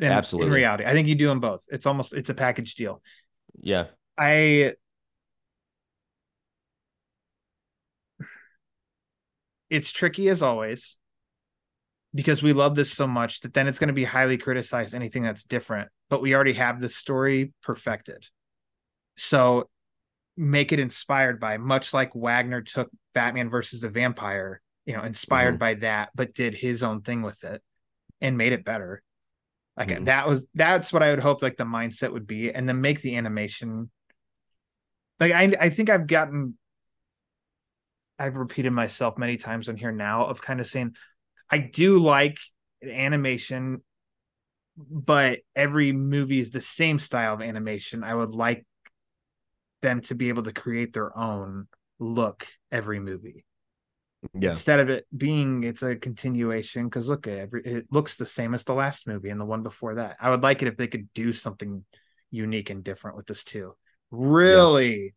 In, 0.00 0.10
Absolutely. 0.12 0.48
In 0.48 0.52
reality, 0.54 0.84
I 0.86 0.92
think 0.92 1.08
you 1.08 1.14
do 1.14 1.28
them 1.28 1.40
both. 1.40 1.64
It's 1.68 1.86
almost 1.86 2.12
it's 2.12 2.30
a 2.30 2.34
package 2.34 2.74
deal. 2.74 3.02
yeah, 3.60 3.86
I 4.16 4.74
it's 9.68 9.92
tricky 9.92 10.28
as 10.28 10.42
always 10.42 10.96
because 12.12 12.42
we 12.42 12.52
love 12.52 12.74
this 12.74 12.92
so 12.92 13.06
much 13.06 13.40
that 13.40 13.54
then 13.54 13.68
it's 13.68 13.78
going 13.78 13.88
to 13.88 13.94
be 13.94 14.04
highly 14.04 14.36
criticized 14.36 14.94
anything 14.94 15.22
that's 15.22 15.44
different 15.44 15.88
but 16.08 16.20
we 16.20 16.34
already 16.34 16.54
have 16.54 16.80
this 16.80 16.96
story 16.96 17.52
perfected 17.62 18.26
so 19.16 19.68
make 20.36 20.72
it 20.72 20.80
inspired 20.80 21.38
by 21.38 21.56
much 21.56 21.94
like 21.94 22.12
wagner 22.14 22.62
took 22.62 22.90
batman 23.14 23.48
versus 23.48 23.80
the 23.80 23.88
vampire 23.88 24.60
you 24.86 24.96
know 24.96 25.02
inspired 25.02 25.54
Mhm. 25.56 25.58
by 25.60 25.74
that 25.74 26.10
but 26.14 26.34
did 26.34 26.54
his 26.54 26.82
own 26.82 27.02
thing 27.02 27.22
with 27.22 27.44
it 27.44 27.62
and 28.20 28.36
made 28.36 28.52
it 28.52 28.64
better 28.64 29.02
like 29.76 29.88
Mhm. 29.88 30.06
that 30.06 30.26
was 30.28 30.46
that's 30.54 30.92
what 30.92 31.02
i 31.02 31.10
would 31.10 31.20
hope 31.20 31.42
like 31.42 31.56
the 31.56 31.64
mindset 31.64 32.12
would 32.12 32.26
be 32.26 32.52
and 32.52 32.68
then 32.68 32.80
make 32.80 33.00
the 33.00 33.16
animation. 33.16 33.90
Like 35.18 35.32
i 35.32 35.52
i 35.60 35.68
think 35.68 35.90
i've 35.90 36.06
gotten 36.06 36.56
i've 38.18 38.36
repeated 38.36 38.70
myself 38.72 39.18
many 39.18 39.36
times 39.36 39.68
on 39.68 39.76
here 39.76 39.92
now 39.92 40.26
of 40.26 40.40
kind 40.40 40.60
of 40.60 40.66
saying 40.66 40.94
i 41.50 41.58
do 41.58 41.98
like 41.98 42.38
animation 42.82 43.82
but 44.88 45.40
every 45.54 45.92
movie 45.92 46.40
is 46.40 46.50
the 46.50 46.62
same 46.62 46.98
style 46.98 47.34
of 47.34 47.42
animation. 47.42 48.02
I 48.04 48.14
would 48.14 48.34
like 48.34 48.64
them 49.82 50.00
to 50.02 50.14
be 50.14 50.28
able 50.28 50.42
to 50.44 50.52
create 50.52 50.92
their 50.92 51.16
own 51.16 51.66
look 51.98 52.46
every 52.70 53.00
movie 53.00 53.44
yeah, 54.34 54.48
instead 54.48 54.80
of 54.80 54.88
it 54.90 55.06
being 55.16 55.64
it's 55.64 55.82
a 55.82 55.96
continuation 55.96 56.84
because 56.86 57.08
look 57.08 57.26
every 57.26 57.62
it 57.64 57.86
looks 57.90 58.16
the 58.16 58.26
same 58.26 58.54
as 58.54 58.64
the 58.64 58.74
last 58.74 59.06
movie 59.06 59.30
and 59.30 59.40
the 59.40 59.44
one 59.44 59.62
before 59.62 59.96
that 59.96 60.16
i 60.20 60.30
would 60.30 60.42
like 60.42 60.62
it 60.62 60.68
if 60.68 60.76
they 60.76 60.86
could 60.86 61.12
do 61.14 61.32
something 61.32 61.84
unique 62.30 62.70
and 62.70 62.84
different 62.84 63.16
with 63.16 63.26
this 63.26 63.44
too 63.44 63.74
really 64.10 65.14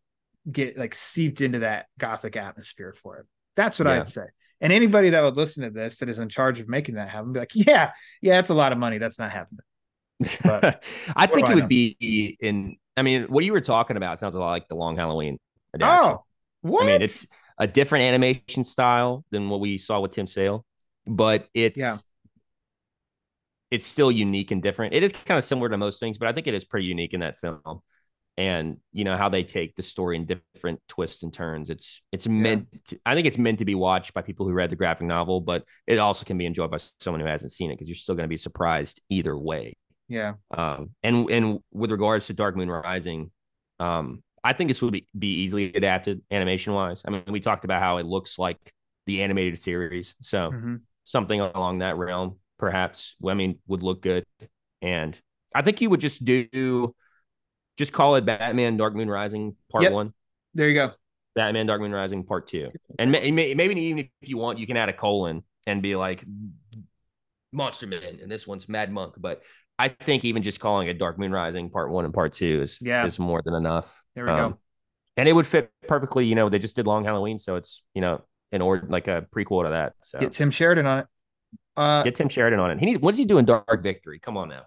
get 0.51 0.77
like 0.77 0.95
seeped 0.95 1.41
into 1.41 1.59
that 1.59 1.87
gothic 1.97 2.35
atmosphere 2.35 2.93
for 3.01 3.17
it 3.17 3.25
that's 3.55 3.79
what 3.79 3.87
Yeah. 3.87 3.93
i'd 4.01 4.09
say 4.09 4.25
and 4.61 4.73
anybody 4.73 5.11
that 5.11 5.23
would 5.23 5.37
listen 5.37 5.63
to 5.63 5.69
this 5.69 5.97
that 5.97 6.09
is 6.09 6.19
in 6.19 6.29
charge 6.29 6.59
of 6.59 6.67
making 6.69 6.95
that 6.95 7.09
happen 7.09 7.33
be 7.33 7.39
like 7.39 7.51
yeah 7.55 7.91
yeah 8.21 8.35
that's 8.35 8.49
a 8.49 8.53
lot 8.53 8.71
of 8.71 8.77
money 8.77 8.97
that's 8.97 9.19
not 9.19 9.31
happening 9.31 9.59
But 10.43 10.67
I 11.15 11.27
think 11.27 11.49
it 11.49 11.53
I 11.53 11.55
would 11.55 11.67
know? 11.67 11.67
be 11.67 12.37
in. 12.39 12.77
I 12.95 13.01
mean, 13.01 13.23
what 13.23 13.43
you 13.43 13.53
were 13.53 13.61
talking 13.61 13.97
about 13.97 14.19
sounds 14.19 14.35
a 14.35 14.39
lot 14.39 14.51
like 14.51 14.67
the 14.67 14.75
Long 14.75 14.95
Halloween. 14.95 15.39
adaptation. 15.73 16.19
oh 16.19 16.23
what 16.61 16.81
I 16.81 16.85
mean, 16.85 17.01
it's 17.01 17.27
a 17.57 17.67
different 17.67 18.03
animation 18.05 18.63
style 18.63 19.23
than 19.31 19.49
what 19.49 19.59
we 19.59 19.77
saw 19.77 19.99
with 19.99 20.11
Tim 20.11 20.27
Sale, 20.27 20.65
but 21.05 21.47
it's 21.53 21.79
Yeah. 21.79 21.97
it's 23.71 23.85
still 23.87 24.11
unique 24.11 24.51
and 24.51 24.61
different. 24.61 24.93
It 24.93 25.03
is 25.03 25.11
kind 25.11 25.37
of 25.37 25.43
similar 25.43 25.69
to 25.69 25.77
most 25.77 25.99
things, 25.99 26.17
but 26.17 26.27
I 26.27 26.33
think 26.33 26.47
it 26.47 26.53
is 26.53 26.63
pretty 26.65 26.85
unique 26.85 27.13
in 27.13 27.21
that 27.21 27.39
film. 27.39 27.81
and 28.35 28.77
you 28.91 29.03
know 29.03 29.15
how 29.15 29.29
they 29.29 29.43
take 29.43 29.75
the 29.75 29.83
story 29.83 30.15
in 30.15 30.25
different 30.25 30.79
twists 30.87 31.21
and 31.21 31.31
turns. 31.31 31.69
It's 31.69 32.01
it's 32.11 32.27
meant. 32.27 32.67
To, 32.85 32.99
I 33.05 33.13
think 33.13 33.27
it's 33.27 33.37
meant 33.37 33.59
to 33.59 33.65
be 33.65 33.75
watched 33.75 34.11
by 34.15 34.23
people 34.23 34.47
who 34.47 34.53
read 34.53 34.71
the 34.71 34.75
graphic 34.75 35.05
novel, 35.05 35.39
but 35.39 35.63
it 35.85 35.99
also 35.99 36.25
can 36.25 36.35
be 36.39 36.47
enjoyed 36.47 36.71
by 36.71 36.77
someone 36.99 37.21
who 37.21 37.27
hasn't 37.27 37.51
seen 37.51 37.69
it 37.69 37.75
because 37.75 37.87
you're 37.89 37.95
still 37.95 38.15
going 38.15 38.23
to 38.25 38.29
be 38.29 38.37
surprised 38.37 39.01
either 39.09 39.37
way. 39.37 39.77
Yeah. 40.09 40.33
Um, 40.49 40.95
and 41.03 41.29
and 41.29 41.59
with 41.71 41.91
regards 41.91 42.25
to 42.27 42.33
Dark 42.33 42.55
Moon 42.55 42.69
Rising, 42.71 43.29
um, 43.79 44.23
I 44.43 44.53
think 44.53 44.69
this 44.69 44.81
would 44.81 44.91
be, 44.93 45.07
be 45.17 45.41
easily 45.43 45.73
adapted 45.73 46.21
animation 46.29 46.73
wise. 46.73 47.01
I 47.05 47.11
mean, 47.11 47.23
we 47.29 47.39
talked 47.39 47.65
about 47.65 47.81
how 47.81 47.97
it 47.97 48.05
looks 48.05 48.37
like 48.37 48.57
the 49.05 49.23
animated 49.23 49.59
series, 49.59 50.15
so 50.21 50.51
Mhm. 50.51 50.81
something 51.05 51.39
along 51.39 51.79
that 51.79 51.97
realm, 51.97 52.39
perhaps. 52.57 53.15
I 53.25 53.33
mean, 53.33 53.59
would 53.67 53.83
look 53.83 54.01
good, 54.01 54.25
and 54.81 55.17
I 55.55 55.61
think 55.61 55.81
you 55.81 55.89
would 55.89 56.01
just 56.01 56.23
do, 56.25 56.93
just 57.77 57.93
call 57.93 58.15
it 58.15 58.25
Batman 58.25 58.77
Dark 58.77 58.95
Moon 58.95 59.09
Rising 59.09 59.55
Part 59.71 59.83
Yep. 59.83 59.91
One, 59.93 60.13
There 60.53 60.67
you 60.67 60.75
go. 60.75 60.91
Batman 61.35 61.65
Dark 61.65 61.81
Moon 61.81 61.91
Rising 61.91 62.23
Part 62.23 62.47
Two, 62.47 62.69
and 62.99 63.11
may, 63.11 63.31
may- 63.31 63.53
maybe 63.53 63.79
even 63.79 64.09
if 64.21 64.29
you 64.29 64.37
want, 64.37 64.59
you 64.59 64.67
can 64.67 64.77
add 64.77 64.89
a 64.89 64.93
colon 64.93 65.43
and 65.65 65.81
be 65.81 65.95
like 65.95 66.23
Monster 67.51 67.87
Man, 67.87 68.19
and 68.21 68.31
this 68.31 68.47
one's 68.47 68.67
Mad 68.67 68.91
Monk, 68.91 69.15
but. 69.17 69.41
I 69.79 69.89
think 69.89 70.23
even 70.25 70.43
just 70.43 70.59
calling 70.59 70.87
it 70.87 70.97
Dark 70.99 71.17
Moon 71.17 71.31
Rising 71.31 71.69
Part 71.69 71.89
One 71.91 72.05
and 72.05 72.13
Part 72.13 72.33
Two 72.33 72.61
is 72.61 72.77
Yeah. 72.81 73.05
is 73.05 73.19
more 73.19 73.41
than 73.43 73.53
enough. 73.55 74.03
There 74.15 74.25
we 74.25 74.31
go. 74.31 74.45
Um, 74.45 74.57
and 75.17 75.27
it 75.27 75.33
would 75.33 75.47
fit 75.47 75.71
perfectly. 75.87 76.25
You 76.25 76.35
know, 76.35 76.49
they 76.49 76.59
just 76.59 76.75
did 76.75 76.87
Long 76.87 77.03
Halloween, 77.05 77.39
so 77.39 77.55
it's 77.55 77.83
you 77.93 78.01
know 78.01 78.23
an 78.51 78.61
or 78.61 78.83
like 78.87 79.07
a 79.07 79.25
prequel 79.35 79.63
to 79.63 79.69
that. 79.71 79.93
So 80.01 80.19
Get 80.19 80.33
Tim 80.33 80.51
Sheridan 80.51 80.85
on 80.85 80.99
it. 80.99 81.05
Uh, 81.75 82.03
get 82.03 82.15
Tim 82.15 82.29
Sheridan 82.29 82.59
on 82.59 82.71
it. 82.71 82.79
He 82.79 82.85
needs. 82.85 82.99
What's 82.99 83.17
he 83.17 83.25
doing? 83.25 83.45
Dark 83.45 83.81
Victory. 83.83 84.19
Come 84.19 84.37
on 84.37 84.49
now. 84.49 84.63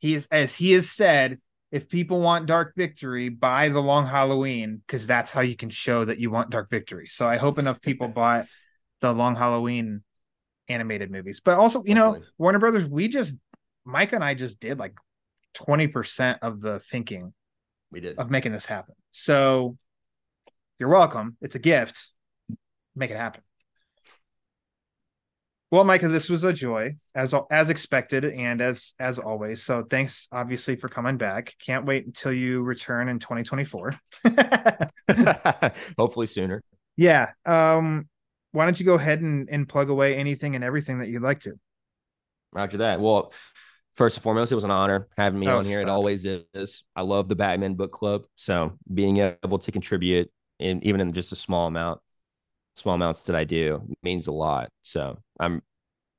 he 0.00 0.14
is 0.14 0.28
as 0.30 0.54
he 0.54 0.72
has 0.72 0.90
said 0.90 1.38
if 1.70 1.88
people 1.88 2.20
want 2.20 2.46
dark 2.46 2.72
victory 2.76 3.28
buy 3.28 3.68
the 3.68 3.80
long 3.80 4.06
halloween 4.06 4.82
because 4.86 5.06
that's 5.06 5.32
how 5.32 5.40
you 5.40 5.56
can 5.56 5.70
show 5.70 6.04
that 6.04 6.18
you 6.18 6.30
want 6.30 6.50
dark 6.50 6.68
victory 6.70 7.06
so 7.08 7.26
i 7.26 7.36
hope 7.36 7.58
enough 7.58 7.80
people 7.80 8.08
bought 8.20 8.46
the 9.00 9.12
long 9.12 9.34
halloween 9.34 10.02
animated 10.68 11.10
movies 11.10 11.40
but 11.44 11.58
also 11.58 11.82
you 11.84 11.94
know 11.94 12.18
warner 12.36 12.58
brothers 12.58 12.84
we 12.86 13.08
just 13.08 13.34
mike 13.84 14.12
and 14.12 14.22
i 14.22 14.34
just 14.34 14.60
did 14.60 14.78
like 14.78 14.94
20% 15.56 16.38
of 16.42 16.60
the 16.60 16.78
thinking 16.78 17.32
We 17.90 18.00
did. 18.00 18.18
of 18.18 18.30
making 18.30 18.52
this 18.52 18.66
happen 18.66 18.94
so 19.12 19.76
you're 20.78 20.90
welcome 20.90 21.36
it's 21.40 21.54
a 21.56 21.58
gift 21.58 22.10
make 22.94 23.10
it 23.10 23.16
happen 23.16 23.42
well, 25.70 25.84
Micah, 25.84 26.08
this 26.08 26.30
was 26.30 26.44
a 26.44 26.52
joy 26.52 26.96
as 27.14 27.34
as 27.50 27.68
expected 27.68 28.24
and 28.24 28.62
as 28.62 28.94
as 28.98 29.18
always. 29.18 29.62
So 29.62 29.82
thanks 29.82 30.26
obviously 30.32 30.76
for 30.76 30.88
coming 30.88 31.18
back. 31.18 31.54
Can't 31.60 31.84
wait 31.84 32.06
until 32.06 32.32
you 32.32 32.62
return 32.62 33.10
in 33.10 33.18
2024. 33.18 33.92
Hopefully 35.98 36.26
sooner. 36.26 36.62
yeah. 36.96 37.32
Um 37.44 38.08
why 38.58 38.64
don't 38.64 38.80
you 38.80 38.84
go 38.84 38.94
ahead 38.94 39.20
and, 39.20 39.48
and 39.48 39.68
plug 39.68 39.88
away 39.88 40.16
anything 40.16 40.56
and 40.56 40.64
everything 40.64 40.98
that 40.98 41.06
you'd 41.06 41.22
like 41.22 41.38
to? 41.42 41.52
Roger 42.52 42.78
that. 42.78 43.00
Well, 43.00 43.32
first 43.94 44.16
and 44.16 44.22
foremost, 44.24 44.50
it 44.50 44.56
was 44.56 44.64
an 44.64 44.72
honor 44.72 45.06
having 45.16 45.38
me 45.38 45.46
Oh, 45.46 45.58
on 45.58 45.64
here. 45.64 45.78
It 45.80 45.88
always 45.88 46.26
is. 46.26 46.82
I 46.96 47.02
love 47.02 47.28
the 47.28 47.36
Batman 47.36 47.74
Book 47.74 47.92
Club, 47.92 48.22
so 48.34 48.76
being 48.92 49.18
able 49.18 49.60
to 49.60 49.70
contribute 49.70 50.28
in 50.58 50.84
even 50.84 51.00
in 51.00 51.12
just 51.12 51.30
a 51.30 51.36
small 51.36 51.68
amount, 51.68 52.00
small 52.74 52.96
amounts 52.96 53.22
that 53.24 53.36
I 53.36 53.44
do 53.44 53.94
means 54.02 54.26
a 54.26 54.32
lot. 54.32 54.70
So 54.82 55.18
I'm 55.38 55.62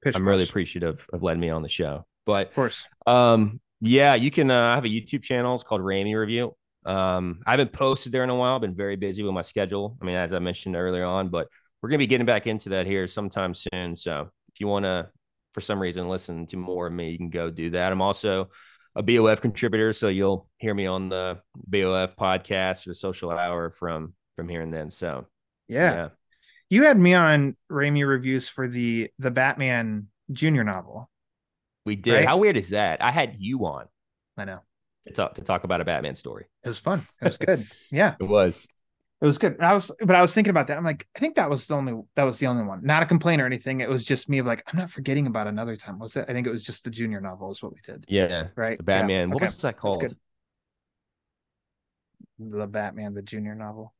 Pitch 0.02 0.16
I'm 0.16 0.26
really 0.26 0.46
appreciative 0.46 1.06
of 1.12 1.22
letting 1.22 1.42
me 1.42 1.50
on 1.50 1.62
the 1.62 1.68
show. 1.68 2.06
But 2.26 2.48
of 2.48 2.54
course. 2.54 2.88
Um, 3.06 3.60
yeah, 3.82 4.16
you 4.16 4.32
can 4.32 4.50
uh, 4.50 4.72
I 4.72 4.76
have 4.76 4.86
a 4.86 4.88
YouTube 4.88 5.24
channel. 5.24 5.56
It's 5.56 5.66
called 5.66 5.82
Ramey 5.82 6.18
Review. 6.18 6.56
Um, 6.86 7.42
I 7.46 7.52
haven't 7.52 7.74
posted 7.74 8.14
there 8.14 8.24
in 8.24 8.30
a 8.30 8.36
while. 8.36 8.56
I've 8.56 8.62
been 8.62 8.76
very 8.76 8.96
busy 8.96 9.24
with 9.24 9.34
my 9.34 9.42
schedule. 9.42 9.98
I 10.02 10.06
mean, 10.06 10.16
as 10.16 10.32
I 10.32 10.40
mentioned 10.40 10.78
earlier 10.78 11.04
on, 11.04 11.28
but 11.28 11.50
we're 11.82 11.90
gonna 11.90 12.00
be 12.00 12.08
getting 12.08 12.26
back 12.26 12.48
into 12.48 12.70
that 12.70 12.86
here 12.86 13.08
sometime 13.08 13.54
soon. 13.54 13.96
So 13.96 14.30
if 14.54 14.60
you 14.60 14.68
want 14.68 14.86
to, 14.86 15.10
for 15.54 15.62
some 15.62 15.80
reason, 15.80 16.10
listen 16.10 16.46
to 16.48 16.58
more 16.58 16.88
of 16.88 16.94
me, 16.94 17.12
you 17.12 17.18
can 17.18 17.30
go 17.30 17.50
do 17.50 17.70
that. 17.72 17.92
I'm 17.92 18.02
also 18.02 18.50
a 18.96 19.04
BOF 19.04 19.42
contributor, 19.42 19.94
so 19.94 20.08
you'll 20.08 20.48
hear 20.58 20.74
me 20.74 20.86
on 20.86 21.10
the 21.10 21.40
BOF 21.68 22.16
podcast 22.16 22.86
or 22.86 22.92
the 22.92 22.96
Social 22.96 23.32
Hour 23.32 23.72
from 23.72 24.14
from 24.36 24.50
here 24.50 24.62
and 24.62 24.74
then. 24.74 24.90
So 24.90 25.28
Yeah. 25.68 26.10
You 26.70 26.84
had 26.84 27.00
me 27.00 27.16
on 27.16 27.58
Ramey 27.72 28.08
reviews 28.08 28.48
for 28.48 28.68
the 28.68 29.10
the 29.18 29.32
Batman 29.32 30.08
Junior 30.32 30.64
novel. 30.64 31.10
we 31.86 31.96
did. 31.96 32.14
Right? 32.14 32.28
How 32.28 32.38
weird 32.38 32.58
is 32.58 32.70
that? 32.70 33.04
I 33.04 33.12
had 33.12 33.36
you 33.40 33.66
on 33.66 33.88
I 34.38 34.46
know. 34.46 34.60
to 35.06 35.14
talk 35.14 35.36
to 35.36 35.42
talk 35.42 35.64
about 35.64 35.82
a 35.82 35.86
Batman 35.86 36.16
story. 36.16 36.46
It 36.64 36.68
was 36.68 36.78
fun. 36.80 37.08
It 37.22 37.26
was 37.26 37.38
good. 37.38 37.66
yeah. 37.92 38.16
It 38.20 38.24
was. 38.24 38.68
It 39.22 39.26
was 39.26 39.38
good. 39.38 39.56
And 39.56 39.66
I 39.66 39.74
was, 39.74 39.92
but 40.00 40.16
I 40.16 40.22
was 40.22 40.34
thinking 40.34 40.50
about 40.52 40.68
that. 40.68 40.78
I'm 40.78 40.84
like, 40.86 41.06
I 41.16 41.20
think 41.20 41.36
that 41.36 41.50
was 41.50 41.68
the 41.68 41.76
only 41.76 41.94
that 42.16 42.24
was 42.24 42.38
the 42.38 42.48
only 42.48 42.64
one. 42.64 42.80
Not 42.84 43.04
a 43.04 43.06
complaint 43.06 43.42
or 43.42 43.46
anything. 43.46 43.82
It 43.82 43.90
was 43.90 44.06
just 44.06 44.30
me 44.30 44.38
of 44.40 44.46
like, 44.46 44.64
I'm 44.68 44.80
not 44.80 44.92
forgetting 44.92 45.28
about 45.28 45.48
another 45.48 45.76
time. 45.76 46.00
Was 46.00 46.16
it? 46.16 46.26
I 46.30 46.34
think 46.34 46.48
it 46.48 46.52
was 46.52 46.64
just 46.64 46.86
the 46.86 46.90
junior 46.90 47.20
novel 47.20 47.52
is 47.52 47.62
what 47.62 47.74
we 47.74 47.80
did. 47.86 48.06
Yeah. 48.08 48.48
Right. 48.56 48.78
The 48.78 48.84
Batman. 48.84 49.28
Yeah. 49.30 49.34
What 49.34 49.44
Okay. 49.44 49.46
was 49.48 49.62
that 49.62 49.76
called? 49.78 50.00
good. 50.02 50.16
The 52.40 52.68
Batman, 52.68 53.14
the 53.14 53.22
junior 53.22 53.56
novel. 53.56 53.94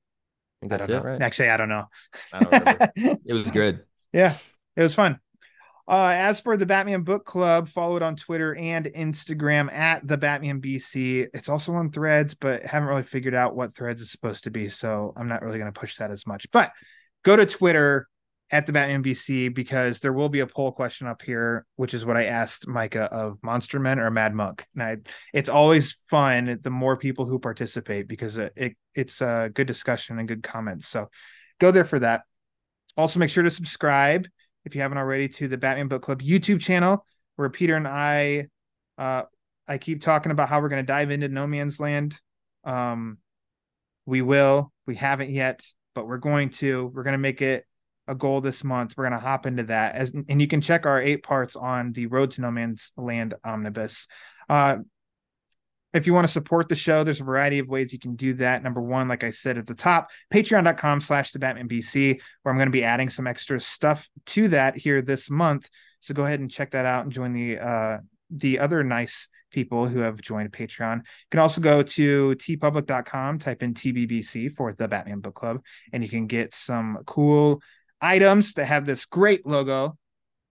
I 0.62 0.66
think 0.66 0.74
I 0.74 0.78
that's 0.78 0.88
don't 0.88 0.98
it, 1.00 1.04
know. 1.04 1.10
right? 1.12 1.22
Actually, 1.22 1.50
I 1.50 1.58
don't 1.58 1.70
know. 1.70 1.86
I 2.32 2.40
don't 2.40 2.92
it 3.26 3.34
was 3.34 3.52
good. 3.52 3.84
yeah, 4.14 4.36
it 4.78 4.82
was 4.82 4.96
fun. 4.96 5.20
Uh, 5.90 6.14
as 6.16 6.40
for 6.40 6.56
the 6.56 6.68
Batman 6.68 7.02
Book 7.02 7.26
Club, 7.26 7.68
follow 7.68 7.96
it 7.96 8.04
on 8.04 8.16
Twitter 8.16 8.56
and 8.56 8.86
Instagram 8.86 9.74
at 9.74 10.08
the 10.08 10.18
Batman 10.18 10.62
BC. 10.62 11.26
It's 11.34 11.50
also 11.50 11.74
on 11.74 11.90
Threads, 11.90 12.36
but 12.36 12.64
haven't 12.64 12.90
really 12.90 13.02
figured 13.02 13.34
out 13.34 13.56
what 13.56 13.74
Threads 13.74 14.00
is 14.00 14.12
supposed 14.12 14.44
to 14.44 14.52
be, 14.52 14.70
so 14.70 15.14
I'm 15.18 15.28
not 15.28 15.42
really 15.42 15.58
going 15.58 15.74
to 15.74 15.80
push 15.80 15.98
that 15.98 16.12
as 16.12 16.28
much. 16.28 16.46
But 16.52 16.74
go 17.24 17.36
to 17.36 17.44
Twitter 17.48 18.08
at 18.52 18.68
the 18.68 18.72
Batman 18.72 19.04
BC 19.04 19.52
because 19.52 20.00
there 20.00 20.14
will 20.14 20.30
be 20.30 20.42
a 20.42 20.48
poll 20.48 20.72
question 20.72 21.08
up 21.08 21.24
here, 21.24 21.66
which 21.76 21.96
is 21.96 22.06
what 22.06 22.18
I 22.18 22.26
asked 22.26 22.68
Micah 22.68 23.12
of 23.12 23.40
Monster 23.42 23.80
Men 23.80 23.98
or 23.98 24.12
Mad 24.12 24.36
Monk. 24.36 24.68
And 24.76 24.84
I, 24.84 24.98
it's 25.34 25.50
always 25.50 25.98
fun 26.08 26.60
the 26.62 26.70
more 26.70 26.98
people 26.98 27.26
who 27.26 27.40
participate 27.40 28.08
because 28.08 28.38
it, 28.38 28.54
it 28.56 28.78
it's 28.94 29.22
a 29.22 29.50
good 29.52 29.66
discussion 29.66 30.20
and 30.20 30.28
good 30.28 30.44
comments. 30.44 30.88
So 30.88 31.10
go 31.60 31.72
there 31.72 31.86
for 31.86 31.98
that. 31.98 32.22
Also, 32.96 33.20
make 33.20 33.32
sure 33.32 33.44
to 33.44 33.50
subscribe 33.50 34.28
if 34.70 34.76
you 34.76 34.82
haven't 34.82 35.00
already 35.00 35.28
to 35.28 35.48
the 35.48 35.58
Batman 35.58 35.88
Book 35.88 36.04
Club 36.04 36.22
YouTube 36.22 36.62
channel, 36.62 37.06
where 37.36 37.50
Peter 37.50 37.76
and 37.76 37.88
I, 37.88 38.48
uh, 38.98 39.24
I 39.68 39.80
keep 39.80 40.02
talking 40.02 40.32
about 40.32 40.48
how 40.48 40.62
we're 40.62 40.70
going 40.70 40.86
to 40.86 40.88
dive 40.88 41.10
into 41.10 41.28
No 41.28 41.48
Man's 41.48 41.80
Land. 41.80 42.16
Um, 42.64 43.18
we 44.06 44.22
will. 44.22 44.72
We 44.86 44.96
haven't 44.96 45.32
yet, 45.32 45.64
but 45.96 46.08
we're 46.08 46.18
going 46.18 46.52
to. 46.52 46.92
We're 46.94 47.04
going 47.04 47.14
to 47.14 47.18
make 47.18 47.42
it 47.42 47.66
a 48.08 48.14
goal 48.14 48.42
this 48.42 48.64
month. 48.64 48.94
We're 48.96 49.10
going 49.10 49.20
to 49.20 49.26
hop 49.26 49.48
into 49.48 49.64
that, 49.64 49.96
as 49.96 50.12
and 50.12 50.40
you 50.42 50.48
can 50.48 50.62
check 50.62 50.86
our 50.86 51.02
eight 51.02 51.24
parts 51.24 51.56
on 51.56 51.92
the 51.94 52.06
Road 52.06 52.32
to 52.32 52.42
No 52.42 52.52
Man's 52.52 52.92
Land 52.96 53.34
omnibus. 53.44 54.08
Uh, 54.48 54.78
if 55.94 56.06
you 56.06 56.14
want 56.14 56.28
to 56.28 56.32
support 56.32 56.70
the 56.70 56.76
show, 56.76 57.04
there's 57.04 57.22
a 57.22 57.26
variety 57.26 57.60
of 57.60 57.68
ways 57.68 57.92
you 57.92 58.00
can 58.00 58.16
do 58.16 58.34
that. 58.36 58.64
Number 58.64 58.82
one, 58.82 59.08
like 59.08 59.24
I 59.24 59.32
said 59.32 59.58
at 59.58 59.66
the 59.66 59.74
top, 59.74 60.10
patreon.com 60.32 61.02
slash 61.02 61.32
the 61.32 61.40
Batman 61.40 61.68
BC, 61.68 62.20
where 62.44 62.52
I'm 62.52 62.58
going 62.58 62.68
to 62.68 62.72
be 62.72 62.84
adding 62.84 63.10
some 63.10 63.28
extra 63.28 63.60
stuff 63.60 64.08
to 64.28 64.50
that 64.50 64.78
here 64.78 65.02
this 65.02 65.30
month. 65.30 65.70
So 66.02 66.14
go 66.14 66.26
ahead 66.26 66.40
and 66.40 66.52
check 66.52 66.72
that 66.72 66.86
out 66.86 67.04
and 67.04 67.12
join 67.12 67.34
the 67.34 67.60
uh 67.60 67.98
the 68.32 68.60
other 68.60 68.84
nice 68.84 69.28
people 69.52 69.88
who 69.88 70.00
have 70.00 70.22
joined 70.22 70.52
Patreon. 70.52 70.98
You 70.98 71.04
can 71.32 71.40
also 71.40 71.62
go 71.62 71.82
to 71.82 72.36
teepublic.com, 72.36 73.40
type 73.40 73.64
in 73.64 73.74
TBBC 73.74 74.52
for 74.52 74.74
the 74.74 74.88
Batman 74.88 75.22
Book 75.22 75.34
Club, 75.34 75.62
and 75.92 76.04
you 76.04 76.10
can 76.10 76.28
get 76.28 76.54
some 76.54 77.00
cool 77.08 77.62
items 78.00 78.54
that 78.54 78.66
have 78.66 78.86
this 78.86 79.06
great 79.06 79.48
logo 79.48 79.98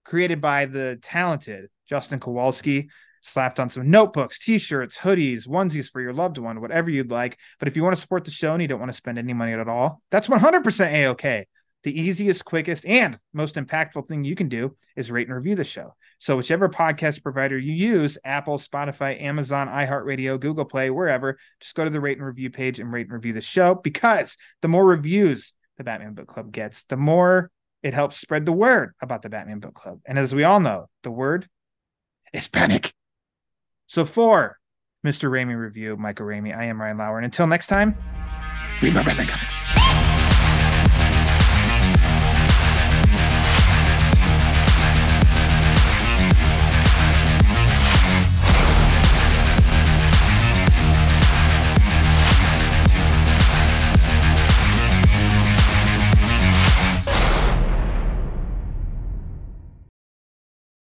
created 0.04 0.40
by 0.40 0.66
the 0.66 0.98
talented 1.02 1.68
Justin 1.86 2.18
Kowalski 2.18 2.88
slapped 3.22 3.60
on 3.60 3.70
some 3.70 3.90
notebooks, 3.90 4.38
t-shirts, 4.38 4.98
hoodies, 4.98 5.46
onesies 5.46 5.90
for 5.90 6.00
your 6.00 6.12
loved 6.12 6.38
one, 6.38 6.60
whatever 6.60 6.90
you'd 6.90 7.10
like. 7.10 7.38
But 7.58 7.68
if 7.68 7.76
you 7.76 7.82
want 7.82 7.94
to 7.94 8.00
support 8.00 8.24
the 8.24 8.30
show 8.30 8.52
and 8.52 8.62
you 8.62 8.68
don't 8.68 8.80
want 8.80 8.90
to 8.90 8.96
spend 8.96 9.18
any 9.18 9.32
money 9.32 9.52
at 9.52 9.68
all, 9.68 10.02
that's 10.10 10.28
100% 10.28 10.92
a-okay. 10.92 11.46
The 11.84 11.98
easiest, 11.98 12.44
quickest, 12.44 12.84
and 12.86 13.18
most 13.32 13.54
impactful 13.54 14.08
thing 14.08 14.24
you 14.24 14.34
can 14.34 14.48
do 14.48 14.76
is 14.96 15.10
rate 15.10 15.28
and 15.28 15.36
review 15.36 15.54
the 15.54 15.64
show. 15.64 15.94
So 16.18 16.36
whichever 16.36 16.68
podcast 16.68 17.22
provider 17.22 17.56
you 17.56 17.72
use, 17.72 18.18
Apple, 18.24 18.58
Spotify, 18.58 19.22
Amazon, 19.22 19.68
iHeartRadio, 19.68 20.40
Google 20.40 20.64
Play, 20.64 20.90
wherever, 20.90 21.38
just 21.60 21.76
go 21.76 21.84
to 21.84 21.90
the 21.90 22.00
rate 22.00 22.18
and 22.18 22.26
review 22.26 22.50
page 22.50 22.80
and 22.80 22.92
rate 22.92 23.06
and 23.06 23.12
review 23.12 23.32
the 23.32 23.40
show 23.40 23.76
because 23.76 24.36
the 24.60 24.68
more 24.68 24.84
reviews 24.84 25.52
the 25.76 25.84
Batman 25.84 26.14
Book 26.14 26.26
Club 26.26 26.50
gets, 26.50 26.82
the 26.84 26.96
more 26.96 27.50
it 27.84 27.94
helps 27.94 28.18
spread 28.18 28.44
the 28.44 28.52
word 28.52 28.94
about 29.00 29.22
the 29.22 29.30
Batman 29.30 29.60
Book 29.60 29.74
Club. 29.74 30.00
And 30.04 30.18
as 30.18 30.34
we 30.34 30.42
all 30.42 30.58
know, 30.58 30.86
the 31.04 31.12
word 31.12 31.48
is 32.32 32.48
panic. 32.48 32.92
So 33.88 34.04
for 34.04 34.58
Mr. 35.04 35.30
Ramey 35.30 35.58
Review, 35.58 35.96
Micah 35.96 36.22
Ramey, 36.22 36.56
I 36.56 36.64
am 36.64 36.80
Ryan 36.80 36.98
Lauer. 36.98 37.16
And 37.16 37.24
until 37.24 37.46
next 37.46 37.68
time, 37.68 37.96
read 38.82 38.92
my 38.92 39.02
Batman 39.02 39.26
comics. 39.26 39.77